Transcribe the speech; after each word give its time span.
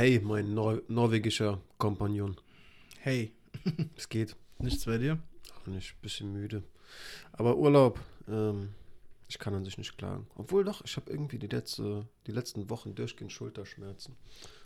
Hey, 0.00 0.18
mein 0.18 0.54
Nor 0.54 0.80
norwegischer 0.88 1.60
Kompagnon. 1.76 2.34
Hey, 3.00 3.34
Es 3.98 4.08
geht. 4.08 4.34
nichts 4.58 4.86
bei 4.86 4.96
dir? 4.96 5.18
Auch 5.60 5.66
nicht. 5.66 6.00
Bisschen 6.00 6.32
müde. 6.32 6.62
Aber 7.32 7.58
Urlaub, 7.58 8.00
ähm, 8.26 8.70
ich 9.28 9.38
kann 9.38 9.52
an 9.52 9.62
sich 9.62 9.76
nicht 9.76 9.98
klagen. 9.98 10.26
Obwohl 10.36 10.64
doch, 10.64 10.82
ich 10.86 10.96
habe 10.96 11.10
irgendwie 11.10 11.38
die, 11.38 11.48
letzte, 11.48 12.08
die 12.26 12.32
letzten 12.32 12.70
Wochen 12.70 12.94
durchgehend 12.94 13.30
Schulterschmerzen. 13.30 14.16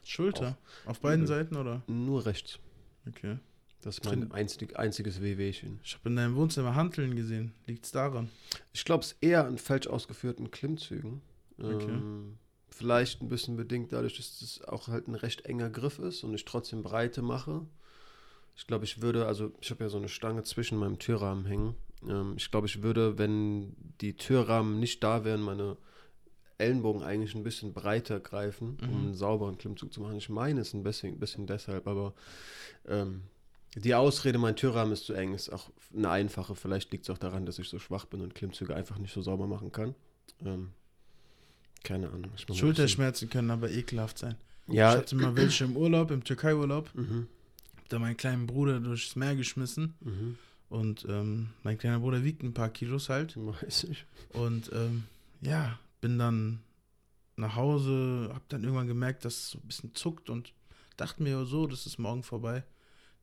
Schulter? 0.05 0.57
Auf 0.87 1.01
beiden 1.01 1.24
Übel. 1.24 1.37
Seiten 1.37 1.56
oder? 1.56 1.82
Nur 1.88 2.24
rechts. 2.26 2.60
Okay. 3.08 3.40
Das 3.80 3.98
ist 3.98 4.04
mein 4.04 4.30
einzig, 4.30 4.78
einziges 4.78 5.21
Wehwehchen. 5.21 5.80
Ich 5.82 5.94
habe 5.94 6.10
in 6.10 6.14
deinem 6.14 6.37
Wohnzimmer 6.37 6.76
Hanteln 6.76 7.16
gesehen. 7.16 7.53
Liegt's 7.66 7.90
daran? 7.90 8.30
Ich 8.72 8.85
glaube, 8.85 9.03
es 9.03 9.16
eher 9.21 9.48
an 9.48 9.58
falsch 9.58 9.88
ausgeführten 9.88 10.53
Klimmzügen. 10.53 11.22
Okay. 11.58 11.90
Ähm, 11.90 12.38
vielleicht 12.75 13.22
ein 13.22 13.29
bisschen 13.29 13.56
bedingt 13.56 13.93
dadurch, 13.93 14.17
dass 14.17 14.43
es 14.43 14.63
auch 14.65 14.88
halt 14.88 15.07
ein 15.09 15.15
recht 15.15 15.47
enger 15.47 15.71
Griff 15.71 15.99
ist 15.99 16.25
und 16.25 16.34
ich 16.34 16.45
trotzdem 16.45 16.83
Breite 16.83 17.23
mache. 17.23 17.62
Ich 18.57 18.67
glaube, 18.67 18.85
ich 18.85 19.01
würde, 19.01 19.27
also 19.27 19.53
ich 19.61 19.71
habe 19.71 19.85
ja 19.85 19.91
so 19.91 19.98
eine 19.98 20.09
Stange 20.09 20.43
zwischen 20.43 20.79
meinem 20.79 20.98
Türrahmen 20.98 21.45
hängen. 21.47 21.75
Ähm, 22.09 22.34
ich 22.37 22.51
glaube, 22.51 22.67
ich 22.67 22.83
würde, 22.83 23.17
wenn 23.19 23.75
die 24.01 24.17
Türrahmen 24.17 24.81
nicht 24.81 25.03
da 25.03 25.25
wären, 25.25 25.41
meine 25.41 25.77
Ellenbogen 26.59 27.03
eigentlich 27.03 27.34
ein 27.34 27.43
bisschen 27.43 27.73
breiter 27.73 28.21
greifen, 28.21 28.77
um 28.83 28.89
Mhm. 28.89 29.05
einen 29.06 29.15
sauberen 29.15 29.59
Klimmzug 29.59 29.93
zu 29.93 30.01
machen. 30.01 30.17
Ich 30.17 30.29
meine 30.29 30.61
es 30.61 30.73
ein 30.75 30.83
bisschen, 30.83 31.19
bisschen 31.19 31.47
deshalb, 31.47 31.87
aber 31.87 32.15
ähm, 32.87 33.23
die 33.77 33.95
Ausrede, 33.95 34.39
mein 34.39 34.55
Türrahmen 34.55 34.93
ist 34.93 35.05
zu 35.05 35.15
eng, 35.15 35.34
ist 35.34 35.51
auch 35.51 35.70
eine 35.97 36.11
einfache. 36.11 36.55
Vielleicht 36.55 36.93
liegt 36.93 37.05
es 37.05 37.11
auch 37.11 37.19
daran, 37.19 37.45
dass 37.45 37.59
ich 37.59 37.69
so 37.69 37.81
schwach 37.81 38.05
bin 38.05 38.20
und 38.20 38.34
Klimmzüge 38.34 38.75
einfach 38.75 38.98
nicht 38.98 39.12
so 39.12 39.20
sauber 39.20 39.48
machen 39.48 39.73
kann. 39.73 39.97
Ähm, 40.45 40.73
keine 41.84 42.09
Ahnung. 42.11 42.30
Schulterschmerzen 42.52 43.30
können 43.30 43.51
aber 43.52 43.70
ekelhaft 43.70 44.19
sein. 44.19 44.34
Ja, 44.66 44.92
Ich 44.92 44.98
hatte 44.98 45.15
mal 45.15 45.37
welche 45.37 45.65
im 45.65 45.77
Urlaub, 45.77 46.11
im 46.11 46.25
Türkei-Urlaub. 46.25 46.91
mhm, 46.95 47.29
Hab 47.77 47.88
da 47.91 47.98
meinen 48.01 48.16
kleinen 48.16 48.47
Bruder 48.47 48.80
durchs 48.80 49.14
Meer 49.14 49.36
geschmissen. 49.36 49.94
mhm. 50.00 50.39
Und 50.70 51.06
ähm, 51.09 51.50
mein 51.62 51.78
kleiner 51.78 52.00
Bruder 52.00 52.25
wiegt 52.25 52.42
ein 52.42 52.55
paar 52.55 52.70
Kilos 52.70 53.09
halt. 53.09 53.36
Weiß 53.62 53.84
ich. 53.84 54.06
Und 54.33 54.70
ähm, 54.72 55.05
ja, 55.42 55.78
bin 56.00 56.19
dann 56.19 56.61
nach 57.36 57.55
Hause, 57.55 58.31
hab 58.33 58.48
dann 58.48 58.64
irgendwann 58.64 58.87
gemerkt, 58.89 59.25
dass 59.25 59.34
es 59.34 59.50
so 59.50 59.59
ein 59.59 59.66
bisschen 59.69 59.94
zuckt 59.94 60.31
und 60.31 60.53
dachte 60.97 61.22
mir 61.22 61.44
so, 61.44 61.66
das 61.66 61.87
ist 61.87 61.98
morgen 61.98 62.22
vorbei. 62.22 62.64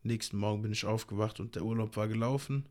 Nächsten 0.03 0.37
Morgen 0.37 0.61
bin 0.61 0.71
ich 0.71 0.85
aufgewacht 0.85 1.39
und 1.39 1.55
der 1.55 1.63
Urlaub 1.63 1.95
war 1.97 2.07
gelaufen. 2.07 2.65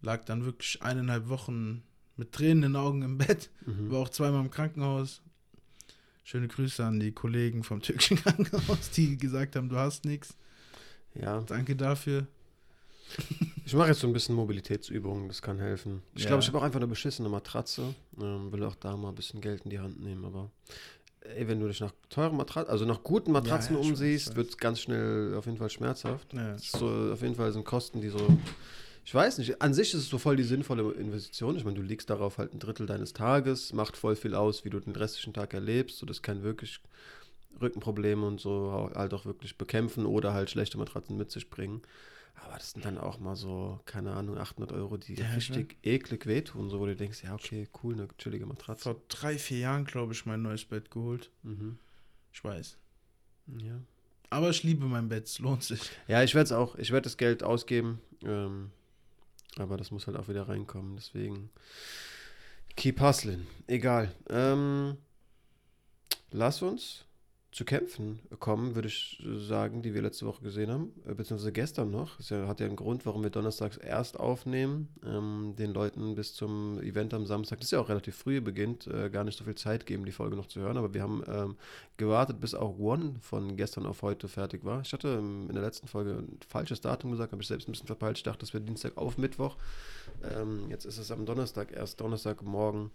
Lag 0.00 0.24
dann 0.24 0.44
wirklich 0.44 0.82
eineinhalb 0.82 1.28
Wochen 1.28 1.82
mit 2.16 2.32
Tränen 2.32 2.62
in 2.64 2.72
den 2.72 2.76
Augen 2.76 3.02
im 3.02 3.18
Bett. 3.18 3.50
Mhm. 3.66 3.90
War 3.90 4.00
auch 4.00 4.08
zweimal 4.08 4.40
im 4.42 4.50
Krankenhaus. 4.50 5.20
Schöne 6.24 6.48
Grüße 6.48 6.84
an 6.84 7.00
die 7.00 7.12
Kollegen 7.12 7.64
vom 7.64 7.82
türkischen 7.82 8.16
Krankenhaus, 8.22 8.90
die 8.90 9.16
gesagt 9.16 9.56
haben, 9.56 9.68
du 9.68 9.76
hast 9.76 10.04
nichts. 10.04 10.36
Ja, 11.14 11.40
Danke 11.40 11.76
dafür. 11.76 12.26
ich 13.66 13.74
mache 13.74 13.88
jetzt 13.88 14.00
so 14.00 14.06
ein 14.06 14.12
bisschen 14.12 14.34
Mobilitätsübungen, 14.34 15.28
das 15.28 15.42
kann 15.42 15.58
helfen. 15.58 16.02
Ich 16.14 16.22
Ja. 16.22 16.28
glaube, 16.28 16.42
ich 16.42 16.48
habe 16.48 16.58
auch 16.58 16.62
einfach 16.62 16.78
eine 16.78 16.86
beschissene 16.86 17.28
Matratze. 17.28 17.94
Ähm, 18.20 18.50
will 18.52 18.62
auch 18.64 18.76
da 18.76 18.96
mal 18.96 19.10
ein 19.10 19.14
bisschen 19.14 19.40
Geld 19.40 19.62
in 19.64 19.70
die 19.70 19.78
Hand 19.80 20.00
nehmen, 20.00 20.24
aber 20.24 20.50
ey, 21.20 21.46
wenn 21.48 21.60
du 21.60 21.68
dich 21.68 21.80
nach 21.80 21.92
teuren 22.08 22.36
Matratzen, 22.36 22.70
also 22.70 22.84
nach 22.86 23.02
guten 23.02 23.32
Matratzen 23.32 23.74
ja, 23.74 23.80
weiß, 23.80 23.86
umsiehst, 23.88 24.36
wird 24.36 24.48
es 24.50 24.56
ganz 24.56 24.80
schnell 24.80 25.34
auf 25.36 25.44
jeden 25.46 25.58
Fall 25.58 25.68
schmerzhaft. 25.70 26.32
Ja. 26.32 26.56
So, 26.56 27.12
auf 27.12 27.20
jeden 27.20 27.34
Fall 27.34 27.52
sind 27.52 27.64
Kosten, 27.64 28.00
die 28.00 28.08
so. 28.08 28.38
Ich 29.04 29.14
weiß 29.14 29.38
nicht, 29.38 29.60
an 29.60 29.74
sich 29.74 29.94
ist 29.94 30.00
es 30.00 30.08
so 30.08 30.18
voll 30.18 30.36
die 30.36 30.44
sinnvolle 30.44 30.92
Investition. 30.92 31.56
Ich 31.56 31.64
meine, 31.64 31.76
du 31.76 31.82
legst 31.82 32.08
darauf 32.08 32.38
halt 32.38 32.54
ein 32.54 32.60
Drittel 32.60 32.86
deines 32.86 33.12
Tages, 33.12 33.72
macht 33.72 33.96
voll 33.96 34.14
viel 34.14 34.34
aus, 34.34 34.64
wie 34.64 34.70
du 34.70 34.78
den 34.78 34.94
restlichen 34.94 35.32
Tag 35.32 35.54
erlebst. 35.54 35.98
So, 35.98 36.06
das 36.06 36.22
kann 36.22 36.42
wirklich 36.42 36.80
Rückenprobleme 37.60 38.24
und 38.24 38.40
so 38.40 38.90
halt 38.94 39.12
auch 39.12 39.24
wirklich 39.24 39.58
bekämpfen 39.58 40.06
oder 40.06 40.32
halt 40.32 40.50
schlechte 40.50 40.78
Matratzen 40.78 41.16
mit 41.16 41.30
sich 41.30 41.50
bringen. 41.50 41.82
Aber 42.44 42.54
das 42.56 42.72
sind 42.72 42.84
dann 42.84 42.98
auch 42.98 43.18
mal 43.18 43.36
so, 43.36 43.80
keine 43.84 44.12
Ahnung, 44.12 44.38
800 44.38 44.72
Euro, 44.72 44.96
die 44.96 45.14
Ja, 45.14 45.30
richtig 45.32 45.76
eklig 45.82 46.26
wehtun, 46.26 46.70
so 46.70 46.80
wo 46.80 46.86
du 46.86 46.96
denkst, 46.96 47.22
ja, 47.22 47.34
okay, 47.34 47.68
cool, 47.82 47.94
eine 47.94 48.08
chillige 48.18 48.46
Matratze. 48.46 48.84
Vor 48.84 49.02
drei, 49.08 49.38
vier 49.38 49.58
Jahren, 49.58 49.84
glaube 49.84 50.12
ich, 50.12 50.26
mein 50.26 50.42
neues 50.42 50.64
Bett 50.64 50.90
geholt. 50.90 51.30
Mhm. 51.42 51.78
Ich 52.32 52.42
weiß. 52.42 52.78
Ja. 53.58 53.80
Aber 54.30 54.50
ich 54.50 54.62
liebe 54.62 54.86
mein 54.86 55.08
Bett, 55.08 55.26
es 55.26 55.38
lohnt 55.38 55.62
sich. 55.62 55.90
Ja, 56.08 56.22
ich 56.22 56.34
werde 56.34 56.44
es 56.44 56.52
auch, 56.52 56.74
ich 56.76 56.90
werde 56.90 57.04
das 57.04 57.16
Geld 57.16 57.42
ausgeben, 57.42 58.00
ähm, 58.24 58.70
aber 59.58 59.76
das 59.76 59.90
muss 59.90 60.06
halt 60.06 60.16
auch 60.16 60.28
wieder 60.28 60.48
reinkommen, 60.48 60.96
deswegen 60.96 61.50
keep 62.76 63.00
hustling, 63.00 63.46
egal. 63.66 64.14
Ähm, 64.30 64.96
lass 66.30 66.62
uns 66.62 67.04
zu 67.52 67.66
Kämpfen 67.66 68.18
kommen, 68.38 68.74
würde 68.74 68.88
ich 68.88 69.22
sagen, 69.36 69.82
die 69.82 69.92
wir 69.92 70.00
letzte 70.00 70.24
Woche 70.24 70.42
gesehen 70.42 70.70
haben, 70.70 70.92
äh, 71.06 71.12
beziehungsweise 71.12 71.52
gestern 71.52 71.90
noch. 71.90 72.16
Das 72.16 72.30
hat 72.30 72.60
ja 72.60 72.66
einen 72.66 72.76
Grund, 72.76 73.04
warum 73.04 73.22
wir 73.22 73.28
donnerstags 73.28 73.76
erst 73.76 74.18
aufnehmen, 74.18 74.88
ähm, 75.04 75.54
den 75.58 75.74
Leuten 75.74 76.14
bis 76.14 76.32
zum 76.32 76.80
Event 76.80 77.12
am 77.12 77.26
Samstag, 77.26 77.60
das 77.60 77.70
ja 77.70 77.78
auch 77.78 77.90
relativ 77.90 78.16
früh 78.16 78.40
beginnt, 78.40 78.86
äh, 78.86 79.10
gar 79.10 79.24
nicht 79.24 79.38
so 79.38 79.44
viel 79.44 79.54
Zeit 79.54 79.84
geben, 79.84 80.06
die 80.06 80.12
Folge 80.12 80.34
noch 80.34 80.46
zu 80.46 80.60
hören, 80.60 80.78
aber 80.78 80.94
wir 80.94 81.02
haben 81.02 81.22
ähm, 81.28 81.56
gewartet, 81.98 82.40
bis 82.40 82.54
auch 82.54 82.78
One 82.78 83.16
von 83.20 83.56
gestern 83.56 83.84
auf 83.84 84.00
heute 84.00 84.28
fertig 84.28 84.64
war. 84.64 84.80
Ich 84.80 84.94
hatte 84.94 85.08
ähm, 85.08 85.46
in 85.48 85.54
der 85.54 85.62
letzten 85.62 85.88
Folge 85.88 86.12
ein 86.12 86.38
falsches 86.48 86.80
Datum 86.80 87.10
gesagt, 87.10 87.32
habe 87.32 87.42
ich 87.42 87.48
selbst 87.48 87.68
ein 87.68 87.72
bisschen 87.72 87.86
verpeilt. 87.86 88.16
Ich 88.16 88.22
dachte, 88.22 88.40
das 88.40 88.54
wäre 88.54 88.64
Dienstag 88.64 88.96
auf 88.96 89.18
Mittwoch. 89.18 89.56
Ähm, 90.24 90.70
jetzt 90.70 90.86
ist 90.86 90.96
es 90.96 91.10
am 91.10 91.26
Donnerstag, 91.26 91.70
erst 91.70 92.00
Donnerstagmorgen 92.00 92.90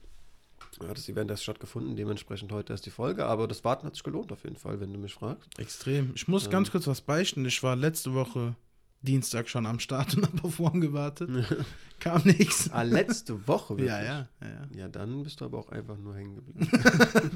hat 0.87 0.97
das 0.97 1.09
Event 1.09 1.31
erst 1.31 1.43
stattgefunden, 1.43 1.95
dementsprechend 1.95 2.51
heute 2.51 2.73
erst 2.73 2.85
die 2.85 2.91
Folge, 2.91 3.25
aber 3.25 3.47
das 3.47 3.63
Warten 3.63 3.85
hat 3.87 3.95
sich 3.95 4.03
gelohnt 4.03 4.31
auf 4.31 4.43
jeden 4.43 4.57
Fall, 4.57 4.79
wenn 4.79 4.93
du 4.93 4.99
mich 4.99 5.13
fragst. 5.13 5.47
Extrem. 5.59 6.11
Ich 6.15 6.27
muss 6.27 6.45
Ähm. 6.45 6.51
ganz 6.51 6.71
kurz 6.71 6.87
was 6.87 7.01
beichten. 7.01 7.45
Ich 7.45 7.61
war 7.63 7.75
letzte 7.75 8.13
Woche 8.13 8.55
Dienstag 9.01 9.47
schon 9.49 9.65
am 9.65 9.79
Start 9.79 10.13
und 10.17 10.25
habe 10.27 10.43
auf 10.43 10.59
One 10.59 10.79
gewartet. 10.79 11.29
Kam 11.99 12.21
nichts. 12.25 12.69
ah, 12.71 12.81
letzte 12.83 13.47
Woche 13.47 13.69
wirklich? 13.77 13.89
Ja, 13.89 14.03
ja, 14.03 14.27
ja, 14.41 14.47
ja. 14.47 14.67
Ja, 14.75 14.87
dann 14.87 15.23
bist 15.23 15.41
du 15.41 15.45
aber 15.45 15.57
auch 15.59 15.69
einfach 15.69 15.97
nur 15.97 16.15
hängen 16.15 16.35
geblieben. 16.35 16.69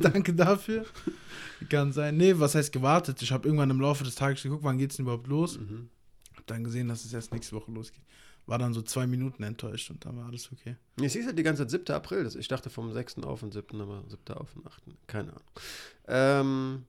Danke 0.01 0.33
dafür. 0.33 0.85
Kann 1.69 1.91
sein. 1.93 2.17
Nee, 2.17 2.37
was 2.37 2.55
heißt 2.55 2.71
gewartet? 2.71 3.21
Ich 3.21 3.31
habe 3.31 3.47
irgendwann 3.47 3.69
im 3.69 3.79
Laufe 3.81 4.03
des 4.03 4.15
Tages 4.15 4.43
geguckt, 4.43 4.63
wann 4.63 4.77
geht's 4.77 4.97
denn 4.97 5.05
überhaupt 5.05 5.27
los? 5.27 5.57
mhm. 5.59 5.89
Hab 6.35 6.47
dann 6.47 6.63
gesehen, 6.63 6.87
dass 6.87 7.05
es 7.05 7.13
erst 7.13 7.33
nächste 7.33 7.55
Woche 7.55 7.71
losgeht. 7.71 8.01
War 8.47 8.57
dann 8.57 8.73
so 8.73 8.81
zwei 8.81 9.07
Minuten 9.07 9.43
enttäuscht 9.43 9.91
und 9.91 10.03
dann 10.05 10.17
war 10.17 10.25
alles 10.25 10.51
okay. 10.51 10.75
Es 11.01 11.13
hieß 11.13 11.25
halt 11.27 11.37
die 11.37 11.43
ganze 11.43 11.63
Zeit 11.63 11.71
7. 11.85 11.95
April. 11.95 12.27
Ich 12.37 12.47
dachte 12.47 12.69
vom 12.69 12.91
6. 12.91 13.19
auf 13.19 13.39
den 13.41 13.51
7., 13.51 13.79
aber 13.79 14.03
7. 14.07 14.35
auf 14.37 14.53
den 14.53 14.65
8. 14.67 14.83
Keine 15.07 15.29
Ahnung. 15.31 15.43
Ähm, 16.07 16.85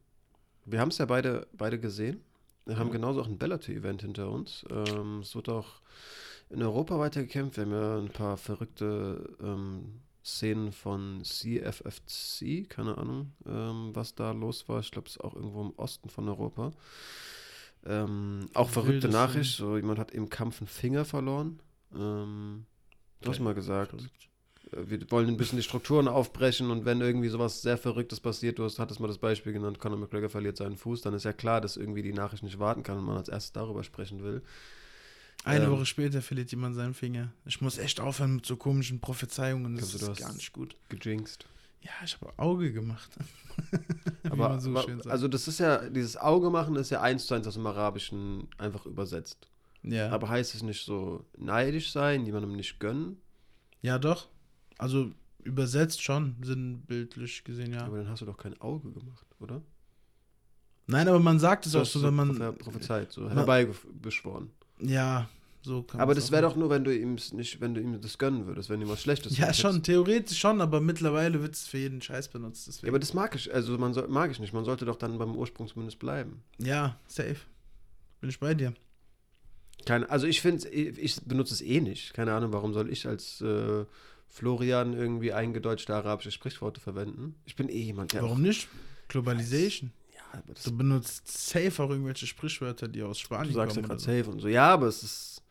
wir 0.64 0.80
haben 0.80 0.88
es 0.88 0.98
ja 0.98 1.06
beide, 1.06 1.46
beide 1.52 1.78
gesehen. 1.78 2.20
Wir 2.66 2.78
haben 2.78 2.88
Ja. 2.88 2.92
genauso 2.94 3.20
auch 3.20 3.26
ein 3.26 3.38
Bellator-Event 3.38 4.02
hinter 4.02 4.30
uns. 4.30 4.64
Ähm, 4.70 5.20
es 5.20 5.34
wird 5.34 5.48
auch 5.48 5.80
in 6.50 6.62
Europa 6.62 6.98
weitergekämpft. 6.98 7.56
Wir 7.56 7.64
haben 7.64 7.72
ja 7.72 7.98
ein 7.98 8.10
paar 8.10 8.36
verrückte 8.36 9.36
ähm, 9.42 10.00
Szenen 10.24 10.70
von 10.72 11.22
CFFC, 11.24 12.69
keine 12.69 12.96
Ahnung, 12.98 13.32
ähm, 13.46 13.90
was 13.94 14.14
da 14.14 14.30
los 14.32 14.69
war. 14.69 14.80
Ich 14.80 14.90
glaube, 14.92 15.08
es 15.08 15.16
ist 15.16 15.20
auch 15.24 15.34
irgendwo 15.34 15.62
im 15.62 15.72
Osten 15.76 16.08
von 16.08 16.28
Europa. 16.28 16.70
Ähm, 17.84 18.48
auch 18.54 18.70
verrückte 18.70 19.09
Nachricht, 19.09 19.56
so 19.56 19.76
jemand 19.76 19.98
hat 19.98 20.12
im 20.12 20.28
Kampf 20.28 20.60
einen 20.60 20.69
Finger 20.69 21.04
verloren. 21.04 21.59
Ähm, 21.94 22.65
du 23.20 23.31
hast 23.31 23.41
mal 23.41 23.54
gesagt, 23.54 23.91
Verrückt. 23.91 24.28
äh, 24.72 24.91
wir 24.91 25.10
wollen 25.10 25.28
ein 25.28 25.37
bisschen 25.37 25.56
die 25.59 25.65
Strukturen 25.65 26.06
aufbrechen 26.06 26.70
und 26.70 26.84
wenn 26.84 27.00
irgendwie 27.00 27.28
sowas 27.28 27.60
sehr 27.62 27.76
Verrücktes 27.78 28.20
passiert, 28.20 28.59
du 28.59 28.65
hast, 28.65 28.78
hattest 28.78 29.00
mal 29.00 29.09
das 29.09 29.19
Beispiel 29.19 29.53
genannt, 29.53 29.78
Conor 29.81 29.98
McGregor 29.98 30.31
verliert 30.31 30.56
seinen 30.56 30.76
Fuß, 30.76 31.00
dann 31.03 31.15
ist 31.15 31.25
ja 31.25 31.32
klar, 31.32 31.60
dass 31.60 31.76
irgendwie 31.76 32.03
die 32.03 32.12
Nachricht 32.12 32.44
nicht 32.44 32.59
warten 32.60 32.82
kann 32.84 32.98
und 32.98 33.04
man 33.04 33.16
als 33.16 33.28
erstes 33.28 33.53
darüber 33.53 33.82
sprechen 33.82 34.22
will. 34.22 34.43
Eine 35.44 35.64
Ähm. 35.64 35.72
Woche 35.72 35.87
später 35.87 36.22
verliert 36.22 36.53
jemand 36.53 36.76
seinen 36.76 36.94
Finger. 36.94 37.32
Ich 37.47 37.60
muss 37.60 37.78
echt 37.78 37.99
aufhören 37.99 38.37
mit 38.37 38.47
so 38.47 38.56
komischen 38.56 39.00
Prophezeiungen. 39.00 39.75
Das 39.75 39.93
ist 39.93 40.09
hast- 40.09 40.20
gar 40.20 40.32
nicht 40.32 40.53
gut. 40.53 40.76
Gejinxt. 40.88 41.47
Ja, 41.82 41.91
ich 42.04 42.16
habe 42.20 42.32
Auge 42.38 42.72
gemacht. 42.72 43.10
Aber, 44.31 44.59
so 44.60 44.70
aber 44.70 44.87
also 45.10 45.28
das 45.28 45.47
ist 45.47 45.59
ja, 45.60 45.88
dieses 45.91 46.16
Auge 46.16 46.48
machen 46.48 46.75
ist 46.76 46.88
ja 46.90 47.02
eins 47.02 47.26
zu 47.26 47.34
eins 47.34 47.46
aus 47.46 47.55
dem 47.55 47.67
Arabischen 47.67 48.49
einfach 48.56 48.87
übersetzt. 48.87 49.46
ja. 49.82 50.08
Aber 50.11 50.29
heißt 50.31 50.55
es 50.55 50.62
nicht 50.62 50.84
so 50.87 51.25
neidisch 51.37 51.93
sein, 51.93 52.25
jemandem 52.25 52.52
nicht 52.52 52.81
gönnen? 52.81 53.19
ja, 53.82 53.99
doch. 53.99 54.29
Also 54.79 55.11
übersetzt 55.44 56.02
schon, 56.02 56.37
sinnbildlich 56.43 57.44
gesehen, 57.44 57.73
ja. 57.75 57.84
Aber 57.84 57.99
dann 57.99 58.08
hast 58.08 58.23
du 58.23 58.26
doch 58.26 58.38
kein 58.38 58.58
Auge 58.61 58.90
gemacht, 58.90 59.26
oder? 59.38 59.61
Nein, 60.87 61.08
aber 61.08 61.20
man 61.20 61.38
sagt 61.38 61.67
es 61.67 61.75
auch 61.76 61.84
so, 61.84 62.02
wenn 62.02 62.14
man. 62.14 62.29
prophe- 62.37 62.52
prophezeit, 62.55 63.12
so 63.12 63.29
herbeibeschworen. 63.31 64.50
Ja, 64.81 65.29
so 65.62 65.87
Aber 65.93 66.14
das 66.14 66.31
wäre 66.32 66.43
doch 66.43 66.56
nur, 66.56 66.70
wenn 66.70 66.82
du 66.85 66.94
ihm 66.97 67.17
nicht, 67.32 67.61
wenn 67.61 67.75
du 67.75 67.81
ihm 67.81 68.00
das 68.00 68.19
gönnen 68.19 68.47
würdest, 68.47 68.69
wenn 68.69 68.81
ihm 68.81 68.88
was 68.88 69.00
Schlechtes 69.03 69.37
Ja, 69.38 69.44
hättest. 69.47 69.61
schon, 69.61 69.82
theoretisch 69.82 70.38
schon, 70.38 70.61
aber 70.61 70.81
mittlerweile 70.81 71.41
wird 71.41 71.55
es 71.55 71.67
für 71.69 71.79
jeden 71.79 72.03
Scheiß 72.03 72.29
benutzt. 72.29 72.67
Ja, 72.67 72.73
Deswegen. 72.73 72.88
aber 72.91 72.99
das 72.99 73.14
mag 73.14 73.35
ich, 73.37 73.53
also 73.55 73.79
man 73.79 73.94
soll, 73.94 74.09
mag 74.09 74.31
ich 74.31 74.41
nicht. 74.41 74.53
Man 74.53 74.64
sollte 74.64 74.85
doch 74.85 74.97
dann 74.97 75.19
beim 75.19 75.35
Ursprung 75.37 75.69
zumindest 75.69 75.99
bleiben. 75.99 76.43
Ja, 76.59 76.99
safe. 77.06 77.37
Bin 78.20 78.29
ich 78.31 78.41
bei 78.41 78.55
dir. 78.55 78.75
Keine, 79.87 80.09
also 80.11 80.26
ich 80.26 80.41
finde, 80.41 80.69
ich 80.69 81.20
benutze 81.23 81.55
es 81.55 81.61
eh 81.61 81.81
nicht. 81.81 82.12
Keine 82.15 82.32
Ahnung, 82.35 82.53
warum 82.53 82.73
soll 82.73 82.91
ich 82.91 83.06
als 83.06 83.41
äh, 83.41 83.85
Florian 84.29 84.93
irgendwie 84.94 85.32
eingedeutschte 85.32 85.94
arabische 85.94 86.31
Sprichworte 86.31 86.81
verwenden? 86.81 87.35
Ich 87.44 87.56
bin 87.56 87.69
eh 87.69 87.81
jemand, 87.81 88.12
der 88.12 88.23
Warum 88.23 88.43
nicht? 88.43 88.69
Globalization. 89.08 89.91
Auch, 90.31 90.38
aber 90.38 90.55
das, 90.55 90.62
Du 90.62 90.76
benutzt 90.76 91.26
safe 91.50 91.82
auch 91.82 91.91
irgendwelche 91.91 92.26
Sprichwörter, 92.26 92.88
die 92.88 93.03
aus 93.03 93.19
Spanien 93.19 93.49
du 93.49 93.55
sagst 93.55 93.76
ja 93.76 93.82
kommen. 93.82 93.99
gerade 93.99 94.03
oder 94.05 94.19
safe 94.19 94.31
und 94.31 94.41
so. 94.41 94.49
Ja, 94.49 94.73
aber 94.73 94.87
es 94.87 95.03
ist. 95.03 95.42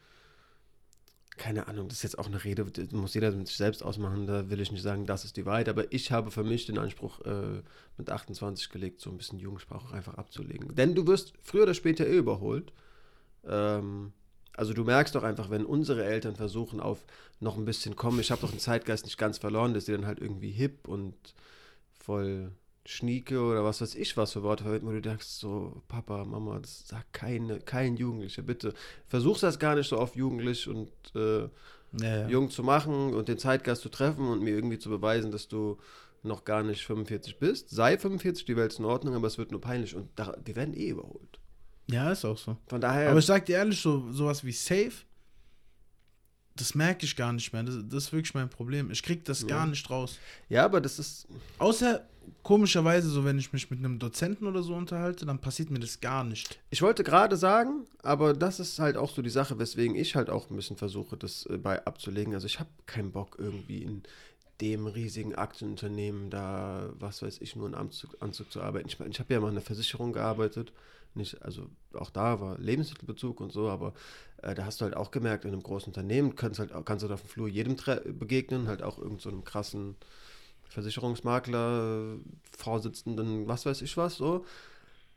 Keine 1.41 1.67
Ahnung, 1.67 1.87
das 1.87 1.97
ist 1.97 2.03
jetzt 2.03 2.19
auch 2.19 2.27
eine 2.27 2.43
Rede, 2.43 2.63
das 2.65 2.91
muss 2.91 3.15
jeder 3.15 3.31
mit 3.31 3.47
sich 3.47 3.57
selbst 3.57 3.81
ausmachen. 3.81 4.27
Da 4.27 4.51
will 4.51 4.61
ich 4.61 4.71
nicht 4.71 4.83
sagen, 4.83 5.07
das 5.07 5.25
ist 5.25 5.37
die 5.37 5.45
Wahrheit. 5.47 5.69
Aber 5.69 5.91
ich 5.91 6.11
habe 6.11 6.29
für 6.29 6.43
mich 6.43 6.67
den 6.67 6.77
Anspruch, 6.77 7.19
äh, 7.21 7.63
mit 7.97 8.11
28 8.11 8.69
gelegt, 8.69 9.01
so 9.01 9.09
ein 9.09 9.17
bisschen 9.17 9.39
Jugendsprache 9.39 9.91
einfach 9.91 10.13
abzulegen. 10.13 10.75
Denn 10.75 10.93
du 10.93 11.07
wirst 11.07 11.33
früher 11.41 11.63
oder 11.63 11.73
später 11.73 12.05
eh 12.05 12.17
überholt. 12.17 12.71
Ähm, 13.43 14.13
also 14.55 14.73
du 14.73 14.83
merkst 14.83 15.15
doch 15.15 15.23
einfach, 15.23 15.49
wenn 15.49 15.65
unsere 15.65 16.05
Eltern 16.05 16.35
versuchen 16.35 16.79
auf 16.79 17.05
noch 17.39 17.57
ein 17.57 17.65
bisschen 17.65 17.95
kommen, 17.95 18.19
ich 18.19 18.29
habe 18.29 18.41
doch 18.41 18.51
den 18.51 18.59
Zeitgeist 18.59 19.05
nicht 19.05 19.17
ganz 19.17 19.39
verloren, 19.39 19.73
dass 19.73 19.85
die 19.85 19.93
dann 19.93 20.05
halt 20.05 20.19
irgendwie 20.19 20.51
hip 20.51 20.87
und 20.87 21.15
voll 21.91 22.51
Schnieke 22.85 23.39
oder 23.41 23.63
was 23.63 23.79
weiß 23.81 23.95
ich 23.95 24.17
was 24.17 24.33
für 24.33 24.41
Worte 24.43 24.63
verwenden, 24.63 24.87
wo 24.87 24.91
du 24.91 25.01
denkst 25.01 25.25
so, 25.27 25.81
Papa, 25.87 26.25
Mama, 26.25 26.59
das 26.59 26.87
sagt 26.87 27.13
keine, 27.13 27.59
kein 27.59 27.95
Jugendlicher, 27.95 28.41
bitte. 28.41 28.73
Versuch's 29.07 29.41
das 29.41 29.59
gar 29.59 29.75
nicht 29.75 29.87
so 29.87 29.97
auf 29.97 30.15
jugendlich 30.15 30.67
und 30.67 30.89
äh, 31.15 31.41
Ja, 31.41 31.49
ja. 32.21 32.27
jung 32.27 32.49
zu 32.49 32.63
machen 32.63 33.13
und 33.13 33.27
den 33.27 33.37
Zeitgeist 33.37 33.81
zu 33.83 33.89
treffen 33.89 34.27
und 34.27 34.41
mir 34.41 34.51
irgendwie 34.55 34.79
zu 34.79 34.89
beweisen, 34.89 35.31
dass 35.31 35.47
du 35.47 35.77
noch 36.23 36.43
gar 36.45 36.63
nicht 36.63 36.85
45 36.85 37.37
bist. 37.39 37.69
Sei 37.69 37.97
45, 37.97 38.45
die 38.45 38.55
Welt 38.55 38.71
ist 38.73 38.79
in 38.79 38.85
Ordnung, 38.85 39.13
aber 39.15 39.27
es 39.27 39.37
wird 39.37 39.51
nur 39.51 39.61
peinlich 39.61 39.95
und 39.95 40.09
da, 40.15 40.35
wir 40.43 40.55
werden 40.55 40.73
eh 40.75 40.89
überholt. 40.89 41.39
ja, 41.87 42.11
ist 42.11 42.25
auch 42.25 42.37
so. 42.37 42.57
Von 42.67 42.79
daher, 42.81 43.09
Aber 43.09 43.19
ich 43.19 43.25
sag 43.25 43.45
dir 43.45 43.57
ehrlich, 43.57 43.79
so 43.81 44.11
sowas 44.11 44.43
wie 44.43 44.51
safe, 44.53 44.91
das 46.55 46.75
merke 46.75 47.05
ich 47.05 47.15
gar 47.15 47.31
nicht 47.33 47.51
mehr. 47.53 47.63
Das, 47.63 47.75
das 47.87 48.05
ist 48.05 48.13
wirklich 48.13 48.33
mein 48.33 48.49
Problem. 48.49 48.91
Ich 48.91 49.01
krieg 49.03 49.23
das 49.25 49.41
Ja. 49.41 49.47
gar 49.47 49.67
nicht 49.67 49.89
raus. 49.89 50.17
ja, 50.49 50.65
aber 50.65 50.81
das 50.81 50.99
ist, 50.99 51.27
Außer 51.57 52.05
komischerweise, 52.43 53.09
so 53.09 53.25
wenn 53.25 53.37
ich 53.37 53.53
mich 53.53 53.69
mit 53.69 53.79
einem 53.79 53.99
Dozenten 53.99 54.47
oder 54.47 54.63
so 54.63 54.73
unterhalte, 54.73 55.25
dann 55.25 55.39
passiert 55.39 55.69
mir 55.69 55.79
das 55.79 56.01
gar 56.01 56.23
nicht. 56.23 56.59
Ich 56.69 56.81
wollte 56.81 57.03
gerade 57.03 57.37
sagen, 57.37 57.85
aber 58.03 58.33
das 58.33 58.59
ist 58.59 58.79
halt 58.79 58.97
auch 58.97 59.13
so 59.13 59.21
die 59.21 59.29
Sache, 59.29 59.59
weswegen 59.59 59.95
ich 59.95 60.15
halt 60.15 60.29
auch 60.29 60.49
ein 60.49 60.55
bisschen 60.55 60.77
versuche, 60.77 61.17
das 61.17 61.45
äh, 61.45 61.57
bei 61.57 61.85
abzulegen. 61.85 62.33
Also 62.33 62.47
ich 62.47 62.59
habe 62.59 62.69
keinen 62.85 63.11
Bock 63.11 63.37
irgendwie 63.39 63.83
in 63.83 64.03
dem 64.59 64.85
riesigen 64.85 65.35
Aktienunternehmen 65.35 66.29
da, 66.29 66.89
was 66.99 67.21
weiß 67.21 67.41
ich, 67.41 67.55
nur 67.55 67.65
einen 67.65 67.75
Anzug, 67.75 68.15
Anzug 68.19 68.51
zu 68.51 68.61
arbeiten. 68.61 68.87
Ich, 68.87 68.99
ich 68.99 69.19
habe 69.19 69.33
ja 69.33 69.39
mal 69.39 69.47
in 69.47 69.55
einer 69.55 69.61
Versicherung 69.61 70.13
gearbeitet. 70.13 70.71
Nicht, 71.13 71.41
also 71.41 71.67
auch 71.93 72.09
da 72.09 72.39
war 72.39 72.57
Lebensmittelbezug 72.57 73.41
und 73.41 73.51
so, 73.51 73.69
aber 73.69 73.93
äh, 74.41 74.55
da 74.55 74.65
hast 74.65 74.79
du 74.79 74.85
halt 74.85 74.95
auch 74.95 75.11
gemerkt, 75.11 75.43
in 75.43 75.51
einem 75.51 75.63
großen 75.63 75.87
Unternehmen 75.87 76.35
kannst, 76.35 76.59
halt, 76.59 76.71
du 76.71 76.75
halt 76.75 77.11
auf 77.11 77.21
dem 77.21 77.29
Flur 77.29 77.49
jedem 77.49 77.75
begegnen, 78.17 78.67
halt 78.67 78.81
auch 78.81 78.97
irgend 78.97 79.21
so 79.21 79.29
einem 79.29 79.43
krassen 79.43 79.95
Versicherungsmakler, 80.71 82.17
Vorsitzenden, 82.57 83.47
was 83.47 83.65
weiß 83.65 83.81
ich 83.81 83.97
was, 83.97 84.15
so. 84.15 84.45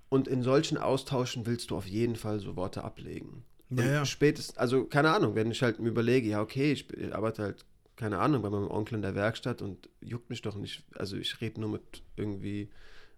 Und 0.08 0.28
in 0.28 0.42
solchen 0.42 0.78
Austauschen 0.78 1.46
willst 1.46 1.70
du 1.70 1.76
auf 1.76 1.86
jeden 1.86 2.16
Fall 2.16 2.40
so 2.40 2.56
Worte 2.56 2.84
ablegen. 2.84 3.44
Ja, 3.70 3.84
ja. 3.84 4.06
Spätestens, 4.06 4.58
also 4.58 4.84
keine 4.84 5.12
Ahnung, 5.12 5.34
wenn 5.34 5.50
ich 5.50 5.62
halt 5.62 5.78
mir 5.80 5.88
überlege, 5.88 6.28
ja, 6.28 6.40
okay, 6.40 6.72
ich, 6.72 6.92
ich 6.92 7.14
arbeite 7.14 7.42
halt, 7.42 7.64
keine 7.96 8.18
Ahnung, 8.18 8.42
bei 8.42 8.50
meinem 8.50 8.70
Onkel 8.70 8.96
in 8.96 9.02
der 9.02 9.14
Werkstatt 9.14 9.62
und 9.62 9.88
juckt 10.00 10.28
mich 10.28 10.42
doch 10.42 10.56
nicht. 10.56 10.84
Also 10.96 11.16
ich 11.16 11.40
rede 11.40 11.60
nur 11.60 11.70
mit 11.70 12.02
irgendwie 12.16 12.70